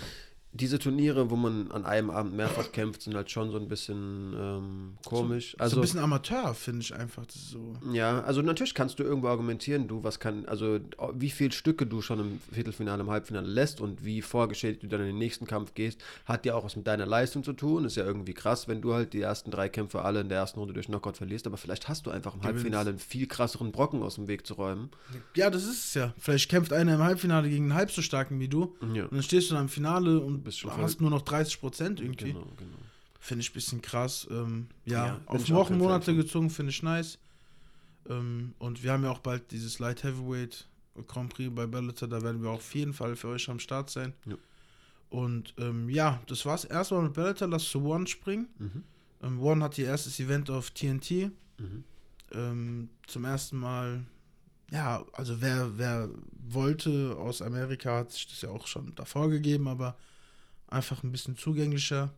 diese 0.52 0.80
Turniere, 0.80 1.30
wo 1.30 1.36
man 1.36 1.70
an 1.70 1.84
einem 1.84 2.10
Abend 2.10 2.34
mehrfach 2.34 2.72
kämpft, 2.72 3.02
sind 3.02 3.14
halt 3.14 3.30
schon 3.30 3.52
so 3.52 3.56
ein 3.56 3.68
bisschen 3.68 4.34
ähm, 4.36 4.98
komisch. 5.04 5.52
so 5.52 5.58
also 5.58 5.76
ein 5.76 5.82
bisschen 5.82 6.00
Amateur, 6.00 6.54
finde 6.54 6.80
ich 6.80 6.92
einfach. 6.92 7.24
So. 7.28 7.74
Ja, 7.92 8.20
also 8.22 8.42
natürlich 8.42 8.74
kannst 8.74 8.98
du 8.98 9.04
irgendwo 9.04 9.28
argumentieren, 9.28 9.86
du, 9.86 10.02
was 10.02 10.18
kann, 10.18 10.46
also 10.46 10.80
wie 11.14 11.30
viele 11.30 11.52
Stücke 11.52 11.86
du 11.86 12.02
schon 12.02 12.18
im 12.18 12.40
Viertelfinale, 12.50 13.02
im 13.02 13.10
Halbfinale 13.10 13.46
lässt 13.46 13.80
und 13.80 14.04
wie 14.04 14.22
vorgeschädigt 14.22 14.82
du 14.82 14.88
dann 14.88 15.00
in 15.00 15.06
den 15.06 15.18
nächsten 15.18 15.46
Kampf 15.46 15.74
gehst, 15.74 16.02
hat 16.24 16.44
ja 16.44 16.54
auch 16.56 16.64
was 16.64 16.74
mit 16.74 16.86
deiner 16.86 17.06
Leistung 17.06 17.44
zu 17.44 17.52
tun. 17.52 17.84
Ist 17.84 17.96
ja 17.96 18.04
irgendwie 18.04 18.34
krass, 18.34 18.66
wenn 18.66 18.80
du 18.80 18.92
halt 18.92 19.12
die 19.12 19.20
ersten 19.20 19.52
drei 19.52 19.68
Kämpfe 19.68 20.02
alle 20.02 20.20
in 20.20 20.28
der 20.28 20.38
ersten 20.38 20.58
Runde 20.58 20.74
durch 20.74 20.86
Knockout 20.86 21.16
verlierst, 21.16 21.46
aber 21.46 21.58
vielleicht 21.58 21.88
hast 21.88 22.06
du 22.06 22.10
einfach 22.10 22.34
im 22.34 22.40
Gewinnst. 22.40 22.56
Halbfinale 22.56 22.90
einen 22.90 22.98
viel 22.98 23.28
krasseren 23.28 23.70
Brocken 23.70 24.02
aus 24.02 24.16
dem 24.16 24.26
Weg 24.26 24.44
zu 24.48 24.54
räumen. 24.54 24.90
Ja, 25.36 25.48
das 25.48 25.62
ist 25.62 25.84
es 25.84 25.94
ja. 25.94 26.12
Vielleicht 26.18 26.50
kämpft 26.50 26.72
einer 26.72 26.94
im 26.94 27.02
Halbfinale 27.02 27.48
gegen 27.48 27.66
einen 27.66 27.74
halb 27.74 27.92
so 27.92 28.02
starken 28.02 28.40
wie 28.40 28.48
du. 28.48 28.74
Ja. 28.94 29.04
Und 29.04 29.12
dann 29.12 29.22
stehst 29.22 29.50
du 29.50 29.54
dann 29.54 29.64
im 29.64 29.68
Finale 29.68 30.18
und 30.18 30.39
Bist 30.40 30.58
schon 30.60 30.70
hast 30.76 31.00
nur 31.00 31.10
noch 31.10 31.22
30 31.22 31.60
Prozent 31.60 32.00
irgendwie. 32.00 32.32
Genau, 32.32 32.46
genau. 32.56 32.76
Finde 33.18 33.42
ich 33.42 33.50
ein 33.50 33.54
bisschen 33.54 33.82
krass. 33.82 34.26
Ähm, 34.30 34.68
ja, 34.84 35.06
Ja, 35.06 35.20
auf 35.26 35.42
ich 35.42 35.52
auch 35.52 35.56
Wochen, 35.58 35.68
kein 35.74 35.78
Fan 35.78 35.86
Monate 35.88 36.04
von. 36.06 36.16
gezogen 36.16 36.50
finde 36.50 36.70
ich 36.70 36.82
nice. 36.82 37.18
Ähm, 38.08 38.54
und 38.58 38.82
wir 38.82 38.92
haben 38.92 39.04
ja 39.04 39.10
auch 39.10 39.18
bald 39.18 39.50
dieses 39.50 39.78
Light 39.78 40.02
Heavyweight 40.02 40.66
Grand 41.06 41.32
Prix 41.32 41.54
bei 41.54 41.66
Bellator. 41.66 42.08
Da 42.08 42.22
werden 42.22 42.42
wir 42.42 42.50
auch 42.50 42.54
auf 42.54 42.74
jeden 42.74 42.92
Fall 42.94 43.16
für 43.16 43.28
euch 43.28 43.48
am 43.50 43.58
Start 43.58 43.90
sein. 43.90 44.14
Ja. 44.26 44.36
Und 45.10 45.54
ähm, 45.58 45.88
ja, 45.90 46.20
das 46.26 46.46
war's 46.46 46.64
erstmal 46.64 47.02
mit 47.02 47.12
Bellator. 47.14 47.48
Lass 47.48 47.68
zu 47.68 47.84
One 47.84 48.06
springen. 48.06 48.48
Mhm. 48.58 48.84
Ähm, 49.22 49.40
One 49.42 49.64
hat 49.64 49.76
ihr 49.76 49.86
erstes 49.86 50.18
Event 50.20 50.48
auf 50.50 50.70
TNT. 50.70 51.30
Mhm. 51.58 51.84
Ähm, 52.32 52.88
zum 53.06 53.24
ersten 53.24 53.58
Mal, 53.58 54.04
ja, 54.70 55.04
also 55.12 55.40
wer, 55.42 55.76
wer 55.76 56.08
wollte 56.48 57.16
aus 57.18 57.42
Amerika, 57.42 57.98
hat 57.98 58.12
sich 58.12 58.28
das 58.28 58.40
ja 58.42 58.50
auch 58.50 58.66
schon 58.66 58.94
davor 58.94 59.28
gegeben, 59.28 59.68
aber 59.68 59.96
einfach 60.70 61.02
ein 61.02 61.12
bisschen 61.12 61.36
zugänglicher 61.36 62.12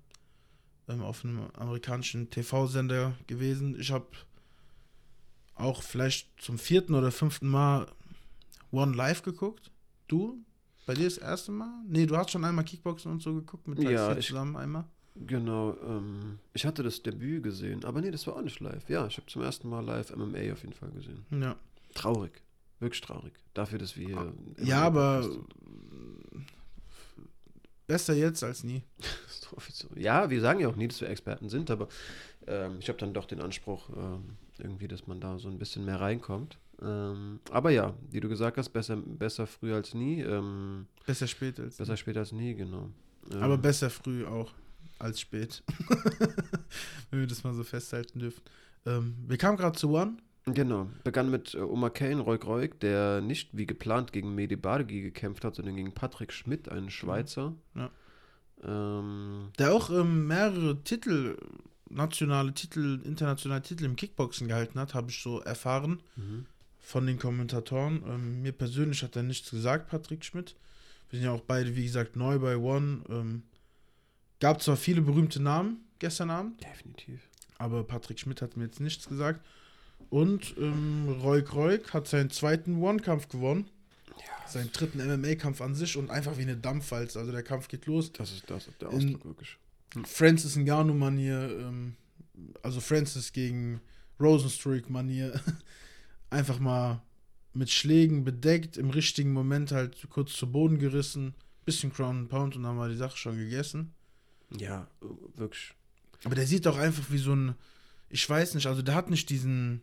ähm, 0.89 1.03
auf 1.03 1.25
einem 1.25 1.49
amerikanischen 1.55 2.31
TV-Sender 2.31 3.15
gewesen. 3.27 3.79
Ich 3.81 3.91
habe 3.91 4.07
auch 5.55 5.83
vielleicht 5.83 6.29
zum 6.41 6.59
vierten 6.59 6.95
oder 6.95 7.11
fünften 7.13 7.49
Mal 7.49 7.87
One 8.71 8.95
Live 8.97 9.23
geguckt. 9.23 9.71
Du? 10.09 10.45
Bei 10.87 10.95
dir 10.95 11.05
das 11.05 11.19
erste 11.19 11.53
Mal? 11.53 11.73
Nee, 11.87 12.07
du 12.07 12.17
hast 12.17 12.31
schon 12.31 12.45
einmal 12.45 12.65
Kickboxen 12.65 13.13
und 13.13 13.23
so 13.23 13.35
geguckt 13.35 13.69
mit 13.69 13.79
Ja, 13.83 14.07
Taxi 14.09 14.21
ich- 14.21 14.27
zusammen 14.29 14.57
einmal. 14.57 14.85
Genau, 15.15 15.77
ähm, 15.87 16.39
ich 16.55 16.65
hatte 16.65 16.83
das 16.83 17.03
Debüt 17.03 17.43
gesehen, 17.43 17.85
aber 17.85 18.01
nee, 18.01 18.11
das 18.11 18.27
war 18.27 18.37
auch 18.37 18.41
nicht 18.43 18.61
live. 18.61 18.89
Ja, 18.89 19.07
ich 19.07 19.19
habe 19.19 19.27
zum 19.27 19.43
ersten 19.43 19.69
Mal 19.69 19.85
live 19.85 20.11
MMA 20.17 20.53
auf 20.55 20.63
jeden 20.63 20.73
Fall 20.73 20.91
gesehen. 20.91 21.27
Ja. 21.31 21.55
Traurig, 21.93 22.41
wirklich 22.81 23.03
traurig. 23.03 23.35
Dafür, 23.53 23.79
dass 23.79 23.95
wir 23.99 24.07
hier. 24.07 24.33
Ja, 24.65 24.81
aber 24.85 25.29
besser 27.87 28.15
jetzt 28.15 28.43
als 28.43 28.65
nie. 28.65 28.83
Ja, 29.97 30.31
wir 30.31 30.41
sagen 30.41 30.61
ja 30.61 30.69
auch 30.69 30.77
nie, 30.77 30.89
dass 30.89 31.03
wir 31.03 31.11
Experten 31.11 31.51
sind, 31.51 31.71
aber 31.71 31.87
ähm, 32.47 32.77
ich 32.81 32.89
habe 32.89 32.99
dann 32.99 33.13
doch 33.13 33.27
den 33.27 33.43
Anspruch, 33.43 33.91
ähm, 33.95 34.39
irgendwie, 34.59 34.89
dass 34.89 35.07
man 35.07 35.21
da 35.21 35.39
so 35.39 35.49
ein 35.49 35.59
bisschen 35.59 35.85
mehr 35.85 36.01
reinkommt. 36.01 36.57
Ähm, 36.81 37.41
aber 37.51 37.71
ja, 37.71 37.93
wie 38.11 38.21
du 38.21 38.31
gesagt 38.31 38.57
hast, 38.57 38.71
besser, 38.71 38.97
besser 38.97 39.47
früh 39.47 39.75
als 39.75 39.93
nie. 39.93 40.23
Ähm, 40.23 40.87
Besser 41.05 41.27
spät 41.27 41.61
als 41.61 41.77
besser 41.77 41.99
später 41.99 42.21
als 42.21 42.33
nie, 42.33 42.55
genau. 42.55 42.89
Ähm, 43.31 43.43
Aber 43.43 43.59
besser 43.59 43.91
früh 43.91 44.25
auch 44.25 44.53
als 44.99 45.21
spät. 45.21 45.63
Wenn 47.11 47.21
wir 47.21 47.27
das 47.27 47.45
mal 47.45 47.53
so 47.53 47.63
festhalten 47.63 48.21
dürfen. 48.21 48.43
Ähm, 48.87 49.17
wir 49.29 49.37
kamen 49.37 49.59
gerade 49.59 49.79
zu 49.79 49.91
One. 49.91 50.17
Genau. 50.45 50.89
Begann 51.05 51.31
mit 51.31 51.55
äh, 51.55 51.59
Omar 51.59 51.91
Kane, 51.91 52.21
Roy 52.21 52.37
Roig, 52.37 52.81
der 52.81 53.21
nicht 53.21 53.51
wie 53.57 53.67
geplant 53.67 54.13
gegen 54.13 54.35
Mehdi 54.35 54.57
Badegi 54.57 55.01
gekämpft 55.03 55.45
hat, 55.45 55.55
sondern 55.55 55.77
gegen 55.77 55.93
Patrick 55.93 56.33
Schmidt, 56.33 56.69
einen 56.69 56.91
Schweizer. 56.91 57.55
Ja. 57.75 57.91
Ähm, 58.65 59.51
Der 59.59 59.73
auch 59.73 59.91
ähm, 59.91 60.27
mehrere 60.27 60.83
Titel, 60.83 61.37
nationale 61.89 62.53
Titel, 62.55 63.01
internationale 63.05 63.63
Titel 63.63 63.85
im 63.85 63.97
Kickboxen 63.97 64.49
gehalten 64.49 64.79
hat, 64.81 64.95
habe 64.95 65.11
ich 65.11 65.23
so 65.23 65.41
erfahren 65.41 66.01
mhm. 66.17 66.47
von 66.81 67.07
den 67.07 67.19
Kommentatoren. 67.19 68.03
Ähm, 68.07 68.43
mir 68.43 68.53
persönlich 68.53 69.03
hat 69.03 69.15
er 69.15 69.23
nichts 69.23 69.51
gesagt, 69.51 69.89
Patrick 69.89 70.25
Schmidt. 70.25 70.57
Wir 71.11 71.19
sind 71.19 71.27
ja 71.27 71.33
auch 71.33 71.43
beide, 71.43 71.77
wie 71.77 71.85
gesagt, 71.85 72.17
neu 72.17 72.39
bei 72.39 72.57
One. 72.57 73.03
Ähm, 73.09 73.43
gab 74.41 74.63
zwar 74.63 74.77
viele 74.77 75.03
berühmte 75.03 75.41
Namen 75.41 75.85
gestern 76.01 76.31
Abend, 76.31 76.61
Definitiv. 76.65 77.21
aber 77.59 77.85
Patrick 77.85 78.19
Schmidt 78.19 78.43
hat 78.43 78.57
mir 78.57 78.65
jetzt 78.65 78.81
nichts 78.81 79.09
gesagt. 79.09 79.45
Und 80.13 80.55
ähm, 80.59 81.09
Roy 81.23 81.43
Kroik 81.43 81.95
hat 81.95 82.07
seinen 82.07 82.29
zweiten 82.29 82.83
One-Kampf 82.83 83.29
gewonnen. 83.29 83.65
Seinen 84.47 84.71
dritten 84.71 84.99
MMA-Kampf 84.99 85.63
an 85.63 85.75
sich 85.75 85.97
und 85.97 86.11
einfach 86.11 86.37
wie 86.37 86.43
eine 86.43 86.59
Dampfwalze. 86.59 87.19
Also 87.19 87.33
der 87.33 87.43
Kampf 87.43 87.69
geht 87.69 87.87
los. 87.87 88.13
Das 88.13 88.31
ist, 88.31 88.51
das 88.51 88.67
ist 88.69 88.83
der 88.83 88.91
In- 88.91 89.15
Ausdruck 89.15 89.25
wirklich. 89.25 89.57
Francis 90.05 90.57
Ngannou-Manier, 90.57 91.57
ähm, 91.61 91.95
also 92.63 92.81
Francis 92.81 93.33
gegen 93.33 93.81
Rosenstruik-Manier. 94.21 95.41
einfach 96.31 96.59
mal 96.59 97.01
mit 97.55 97.71
Schlägen 97.71 98.23
bedeckt, 98.23 98.77
im 98.77 98.91
richtigen 98.91 99.33
Moment 99.33 99.73
halt 99.73 99.97
kurz 100.11 100.35
zu 100.35 100.53
Boden 100.53 100.79
gerissen. 100.79 101.33
Bisschen 101.65 101.91
Crown 101.91 102.19
and 102.19 102.29
Pound 102.29 102.57
und 102.57 102.65
dann 102.65 102.77
war 102.77 102.91
die 102.91 102.97
Sache 102.97 103.17
schon 103.17 103.39
gegessen. 103.39 103.95
Ja, 104.59 104.89
äh, 105.01 105.39
wirklich. 105.39 105.73
Aber 106.25 106.35
der 106.35 106.47
sieht 106.47 106.67
doch 106.67 106.77
einfach 106.77 107.11
wie 107.11 107.17
so 107.19 107.35
ein, 107.35 107.55
ich 108.11 108.29
weiß 108.29 108.55
nicht, 108.57 108.67
also 108.67 108.83
der 108.83 108.95
hat 108.95 109.09
nicht 109.09 109.31
diesen, 109.31 109.81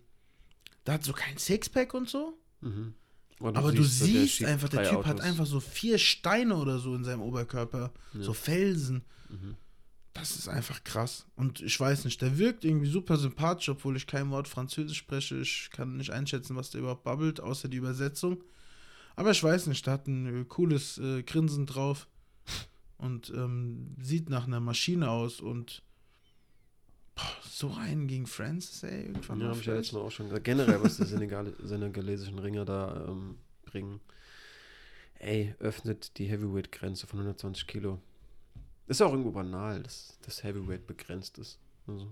der 0.90 0.96
hat 0.96 1.04
so 1.04 1.14
kein 1.14 1.38
Sixpack 1.38 1.94
und 1.94 2.10
so. 2.10 2.34
Mhm. 2.62 2.96
Und 3.40 3.56
Aber 3.56 3.72
du 3.72 3.84
so, 3.84 4.06
der 4.06 4.14
siehst 4.14 4.34
schiebt 4.38 4.50
einfach, 4.50 4.70
der 4.70 4.90
Typ 4.90 5.06
hat 5.06 5.18
Autos. 5.18 5.26
einfach 5.26 5.46
so 5.46 5.60
vier 5.60 6.00
Steine 6.00 6.56
oder 6.58 6.80
so 6.80 6.96
in 6.96 7.04
seinem 7.04 7.22
Oberkörper, 7.22 7.94
Ja. 8.14 8.22
so 8.24 8.34
Felsen. 8.34 9.04
Mhm. 9.30 9.56
Das 10.14 10.36
ist 10.36 10.50
einfach 10.50 10.84
krass. 10.84 11.28
Und 11.36 11.62
ich 11.62 11.80
weiß 11.80 12.06
nicht, 12.06 12.20
der 12.24 12.40
wirkt 12.40 12.66
irgendwie 12.66 12.90
super 12.90 13.18
sympathisch, 13.18 13.70
obwohl 13.70 13.96
ich 13.96 14.08
kein 14.08 14.32
Wort 14.32 14.48
Französisch 14.48 14.98
spreche. 14.98 15.38
Ich 15.38 15.70
kann 15.72 15.96
nicht 15.98 16.10
einschätzen, 16.10 16.56
was 16.56 16.72
der 16.72 16.82
überhaupt 16.82 17.04
babbelt, 17.04 17.40
außer 17.40 17.70
die 17.70 17.78
Übersetzung. 17.78 18.44
Aber 19.16 19.30
ich 19.32 19.44
weiß 19.44 19.68
nicht, 19.68 19.86
der 19.86 19.94
hat 19.94 20.08
ein 20.08 20.42
äh, 20.42 20.46
cooles 20.46 20.98
äh, 20.98 21.22
Grinsen 21.22 21.68
drauf 21.68 22.08
und 22.98 23.30
ähm, 23.30 23.96
sieht 24.02 24.30
nach 24.30 24.48
einer 24.48 24.60
Maschine 24.60 25.12
aus 25.12 25.40
und 25.40 25.84
so 27.44 27.72
einen 27.74 28.08
gegen 28.08 28.26
Francis, 28.28 28.84
ey, 28.84 29.06
irgendwann 29.08 29.42
Ja, 29.42 29.48
habe 29.50 29.60
ich 29.60 29.66
ja 29.66 29.74
letztes 29.74 29.94
Mal 29.94 30.02
auch 30.02 30.12
schon 30.12 30.28
gesagt. 30.28 30.44
Generell, 30.46 30.82
was 30.84 30.98
die 30.98 31.06
Senegal 31.06 31.54
senegalesischen 31.64 32.40
Ringer 32.40 32.66
da 32.66 33.06
ähm, 33.08 33.38
bringen. 33.66 34.00
Ey, 35.16 35.54
öffnet 35.60 36.18
die 36.18 36.26
Heavyweight-Grenze 36.26 37.06
von 37.08 37.20
120 37.20 37.68
Kilo. 37.68 38.00
Ist 38.88 39.02
auch 39.02 39.12
irgendwo 39.12 39.32
banal, 39.32 39.84
dass 39.84 40.18
das 40.26 40.44
Heavyweight 40.44 40.88
begrenzt 40.88 41.38
ist. 41.38 41.60
Also, 41.88 42.08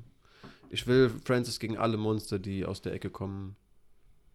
Ich 0.69 0.85
will 0.87 1.09
Francis 1.23 1.59
gegen 1.59 1.77
alle 1.77 1.97
Monster, 1.97 2.37
die 2.37 2.65
aus 2.65 2.81
der 2.81 2.93
Ecke 2.93 3.09
kommen, 3.09 3.55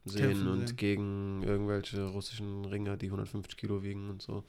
sehen 0.05 0.31
Kämpfen 0.31 0.49
und 0.49 0.67
sehen. 0.69 0.77
gegen 0.77 1.43
irgendwelche 1.43 2.03
russischen 2.07 2.65
Ringer, 2.65 2.97
die 2.97 3.07
150 3.07 3.57
Kilo 3.57 3.83
wiegen 3.83 4.09
und 4.09 4.23
so. 4.23 4.45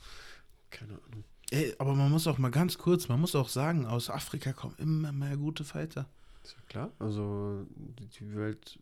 Keine 0.71 0.93
Ahnung. 0.93 1.23
Ey, 1.51 1.73
aber 1.77 1.93
man 1.93 2.10
muss 2.12 2.25
auch 2.27 2.38
mal 2.38 2.49
ganz 2.51 2.77
kurz, 2.77 3.08
man 3.08 3.19
muss 3.21 3.36
auch 3.36 3.49
sagen, 3.49 3.86
aus 3.86 4.10
Afrika 4.10 4.53
kommen 4.53 4.75
immer 4.79 5.12
mehr 5.12 5.38
gute 5.38 5.63
Fighter. 5.63 6.08
Ist 6.43 6.53
ja 6.56 6.62
klar. 6.67 6.91
Also 6.99 7.65
die- 7.77 8.36
Welt 8.36 8.79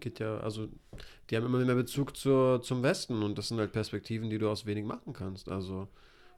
geht 0.00 0.18
ja, 0.20 0.38
also 0.38 0.68
die 1.30 1.36
haben 1.36 1.46
immer 1.46 1.58
mehr 1.64 1.74
Bezug 1.74 2.16
zur, 2.16 2.62
zum 2.62 2.82
Westen 2.82 3.22
und 3.22 3.36
das 3.38 3.48
sind 3.48 3.58
halt 3.58 3.72
Perspektiven, 3.72 4.30
die 4.30 4.38
du 4.38 4.48
aus 4.48 4.66
wenig 4.66 4.84
machen 4.84 5.12
kannst. 5.12 5.48
Also 5.48 5.88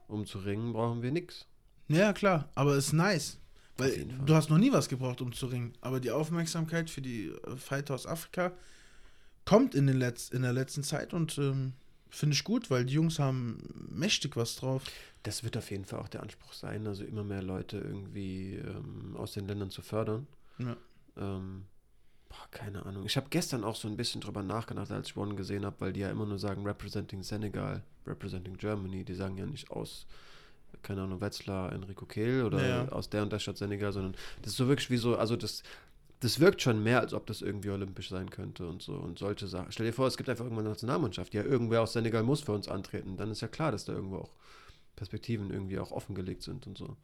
um 0.07 0.25
zu 0.25 0.39
ringen 0.39 0.73
brauchen 0.73 1.01
wir 1.01 1.11
nichts. 1.11 1.47
Ja, 1.87 2.13
klar, 2.13 2.49
aber 2.55 2.75
ist 2.75 2.93
nice. 2.93 3.39
Weil 3.77 4.05
du 4.25 4.33
hast 4.33 4.49
noch 4.49 4.57
nie 4.57 4.71
was 4.71 4.87
gebraucht, 4.87 5.21
um 5.21 5.33
zu 5.33 5.47
ringen. 5.47 5.73
Aber 5.81 5.99
die 5.99 6.11
Aufmerksamkeit 6.11 6.89
für 6.89 7.01
die 7.01 7.27
äh, 7.27 7.57
Fighter 7.57 7.93
aus 7.95 8.07
Afrika 8.07 8.51
kommt 9.43 9.75
in, 9.75 9.85
den 9.87 9.97
Letz-, 10.01 10.31
in 10.33 10.41
der 10.43 10.53
letzten 10.53 10.81
Zeit 10.83 11.13
und 11.13 11.37
ähm, 11.37 11.73
finde 12.09 12.35
ich 12.35 12.43
gut, 12.43 12.69
weil 12.69 12.85
die 12.85 12.93
Jungs 12.93 13.19
haben 13.19 13.57
mächtig 13.89 14.35
was 14.37 14.55
drauf. 14.55 14.83
Das 15.25 15.43
wird 15.43 15.57
auf 15.57 15.71
jeden 15.71 15.85
Fall 15.85 15.99
auch 15.99 16.07
der 16.07 16.21
Anspruch 16.21 16.53
sein, 16.53 16.85
also 16.85 17.03
immer 17.03 17.23
mehr 17.23 17.41
Leute 17.41 17.77
irgendwie 17.77 18.55
ähm, 18.57 19.15
aus 19.17 19.33
den 19.33 19.47
Ländern 19.47 19.71
zu 19.71 19.81
fördern. 19.81 20.27
Ja. 20.59 20.77
Ähm, 21.17 21.65
boah, 22.29 22.47
keine 22.51 22.85
Ahnung. 22.85 23.05
Ich 23.07 23.17
habe 23.17 23.25
gestern 23.31 23.63
auch 23.63 23.75
so 23.75 23.87
ein 23.87 23.97
bisschen 23.97 24.21
drüber 24.21 24.43
nachgedacht, 24.43 24.91
als 24.91 25.07
ich 25.07 25.17
One 25.17 25.33
gesehen 25.33 25.65
habe, 25.65 25.75
weil 25.79 25.93
die 25.93 26.01
ja 26.01 26.11
immer 26.11 26.27
nur 26.27 26.37
sagen, 26.37 26.63
representing 26.65 27.23
Senegal, 27.23 27.81
representing 28.05 28.55
Germany. 28.55 29.03
Die 29.03 29.15
sagen 29.15 29.35
ja 29.37 29.47
nicht 29.47 29.71
aus, 29.71 30.05
keine 30.83 31.01
Ahnung, 31.01 31.21
Wetzlar, 31.21 31.71
Enrico 31.71 32.05
Kehl 32.05 32.43
oder 32.43 32.67
Ja. 32.67 32.87
aus 32.89 33.09
der 33.09 33.23
und 33.23 33.31
der 33.33 33.39
Stadt 33.39 33.57
Senegal, 33.57 33.91
sondern 33.93 34.13
das 34.43 34.51
ist 34.51 34.57
so 34.57 34.67
wirklich 34.67 34.91
wie 34.91 34.97
so, 34.97 35.17
also 35.17 35.35
das, 35.35 35.63
das 36.19 36.39
wirkt 36.39 36.61
schon 36.61 36.83
mehr, 36.83 36.99
als 36.99 37.15
ob 37.15 37.25
das 37.25 37.41
irgendwie 37.41 37.71
olympisch 37.71 38.09
sein 38.09 38.29
könnte 38.29 38.67
und 38.67 38.83
so 38.83 38.93
und 38.93 39.17
solche 39.17 39.47
Sachen. 39.47 39.71
Stell 39.71 39.87
dir 39.87 39.93
vor, 39.93 40.05
es 40.05 40.17
gibt 40.17 40.29
einfach 40.29 40.45
irgendwann 40.45 40.65
eine 40.65 40.73
Nationalmannschaft. 40.73 41.33
Ja, 41.33 41.43
irgendwer 41.43 41.81
aus 41.81 41.93
Senegal 41.93 42.21
muss 42.21 42.41
für 42.41 42.51
uns 42.51 42.67
antreten. 42.67 43.17
Dann 43.17 43.31
ist 43.31 43.41
ja 43.41 43.47
klar, 43.47 43.71
dass 43.71 43.85
da 43.85 43.93
irgendwo 43.93 44.17
auch 44.17 44.29
Perspektiven 44.95 45.51
irgendwie 45.51 45.79
auch 45.79 45.91
offengelegt 45.91 46.43
sind 46.43 46.67
und 46.67 46.77
so. 46.77 46.95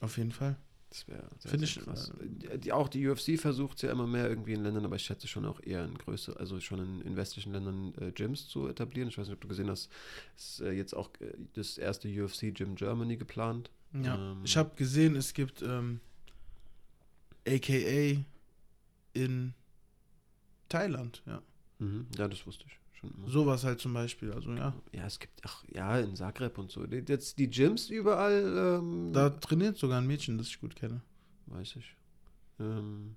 Auf 0.00 0.18
jeden 0.18 0.32
Fall. 0.32 0.56
Das 0.90 1.08
wäre 1.08 1.26
sehr, 1.38 1.50
Finde 1.50 1.64
ich, 1.64 1.80
krass. 1.80 2.12
Die, 2.20 2.58
die, 2.58 2.72
auch 2.72 2.86
die 2.88 3.08
UFC 3.08 3.40
versucht 3.40 3.76
es 3.76 3.82
ja 3.82 3.90
immer 3.90 4.06
mehr 4.06 4.28
irgendwie 4.28 4.52
in 4.52 4.62
Ländern, 4.62 4.84
aber 4.84 4.96
ich 4.96 5.02
schätze 5.02 5.26
schon 5.26 5.46
auch 5.46 5.58
eher 5.62 5.86
in 5.86 5.96
Größe, 5.96 6.38
also 6.38 6.60
schon 6.60 6.80
in, 6.80 7.00
in 7.00 7.16
westlichen 7.16 7.52
Ländern 7.52 7.94
äh, 7.98 8.12
Gyms 8.12 8.46
zu 8.46 8.68
etablieren. 8.68 9.08
Ich 9.08 9.16
weiß 9.16 9.26
nicht, 9.26 9.34
ob 9.34 9.40
du 9.40 9.48
gesehen 9.48 9.70
hast, 9.70 9.90
ist 10.36 10.60
äh, 10.60 10.72
jetzt 10.72 10.94
auch 10.94 11.08
äh, 11.20 11.32
das 11.54 11.78
erste 11.78 12.08
UFC 12.08 12.54
Gym 12.54 12.74
Germany 12.74 13.16
geplant. 13.16 13.70
Ja. 13.94 14.32
Ähm. 14.32 14.42
ich 14.44 14.56
habe 14.56 14.76
gesehen, 14.76 15.16
es 15.16 15.32
gibt 15.32 15.62
ähm, 15.62 16.00
AKA 17.48 18.22
in 19.14 19.54
Thailand, 20.68 21.22
ja. 21.24 21.42
Mhm. 21.78 22.06
Ja, 22.18 22.28
das 22.28 22.46
wusste 22.46 22.64
ich 22.66 22.81
schon 23.02 23.14
immer. 23.14 23.28
Sowas 23.28 23.64
halt 23.64 23.80
zum 23.80 23.92
Beispiel, 23.92 24.32
also 24.32 24.52
ja. 24.52 24.74
Ja, 24.92 25.06
es 25.06 25.18
gibt, 25.18 25.40
ach 25.44 25.64
ja, 25.74 25.98
in 25.98 26.16
Zagreb 26.16 26.56
und 26.58 26.70
so. 26.70 26.84
Jetzt 26.84 27.38
die 27.38 27.50
Gyms 27.50 27.90
überall, 27.90 28.78
ähm, 28.80 29.12
Da 29.12 29.30
trainiert 29.30 29.76
sogar 29.76 30.00
ein 30.00 30.06
Mädchen, 30.06 30.38
das 30.38 30.48
ich 30.48 30.60
gut 30.60 30.74
kenne. 30.76 31.02
weiß 31.46 31.76
ich. 31.76 31.96
Ähm, 32.60 33.16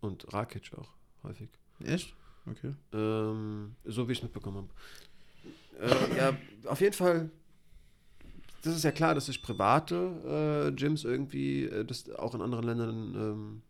und 0.00 0.32
Rakic 0.32 0.72
auch, 0.76 0.90
häufig. 1.22 1.48
Echt? 1.80 2.14
Okay. 2.46 2.74
Ähm, 2.92 3.76
so 3.84 4.08
wie 4.08 4.12
ich 4.12 4.18
es 4.18 4.22
mitbekommen 4.24 4.68
habe. 5.78 5.86
Äh, 5.86 6.16
ja, 6.16 6.36
auf 6.66 6.80
jeden 6.80 6.94
Fall. 6.94 7.30
Das 8.62 8.76
ist 8.76 8.82
ja 8.84 8.92
klar, 8.92 9.14
dass 9.14 9.26
sich 9.26 9.40
private 9.42 10.68
äh, 10.68 10.72
Gyms 10.72 11.04
irgendwie 11.04 11.64
äh, 11.64 11.84
das 11.84 12.10
auch 12.10 12.34
in 12.34 12.42
anderen 12.42 12.64
Ländern 12.66 13.14
ähm, 13.14 13.62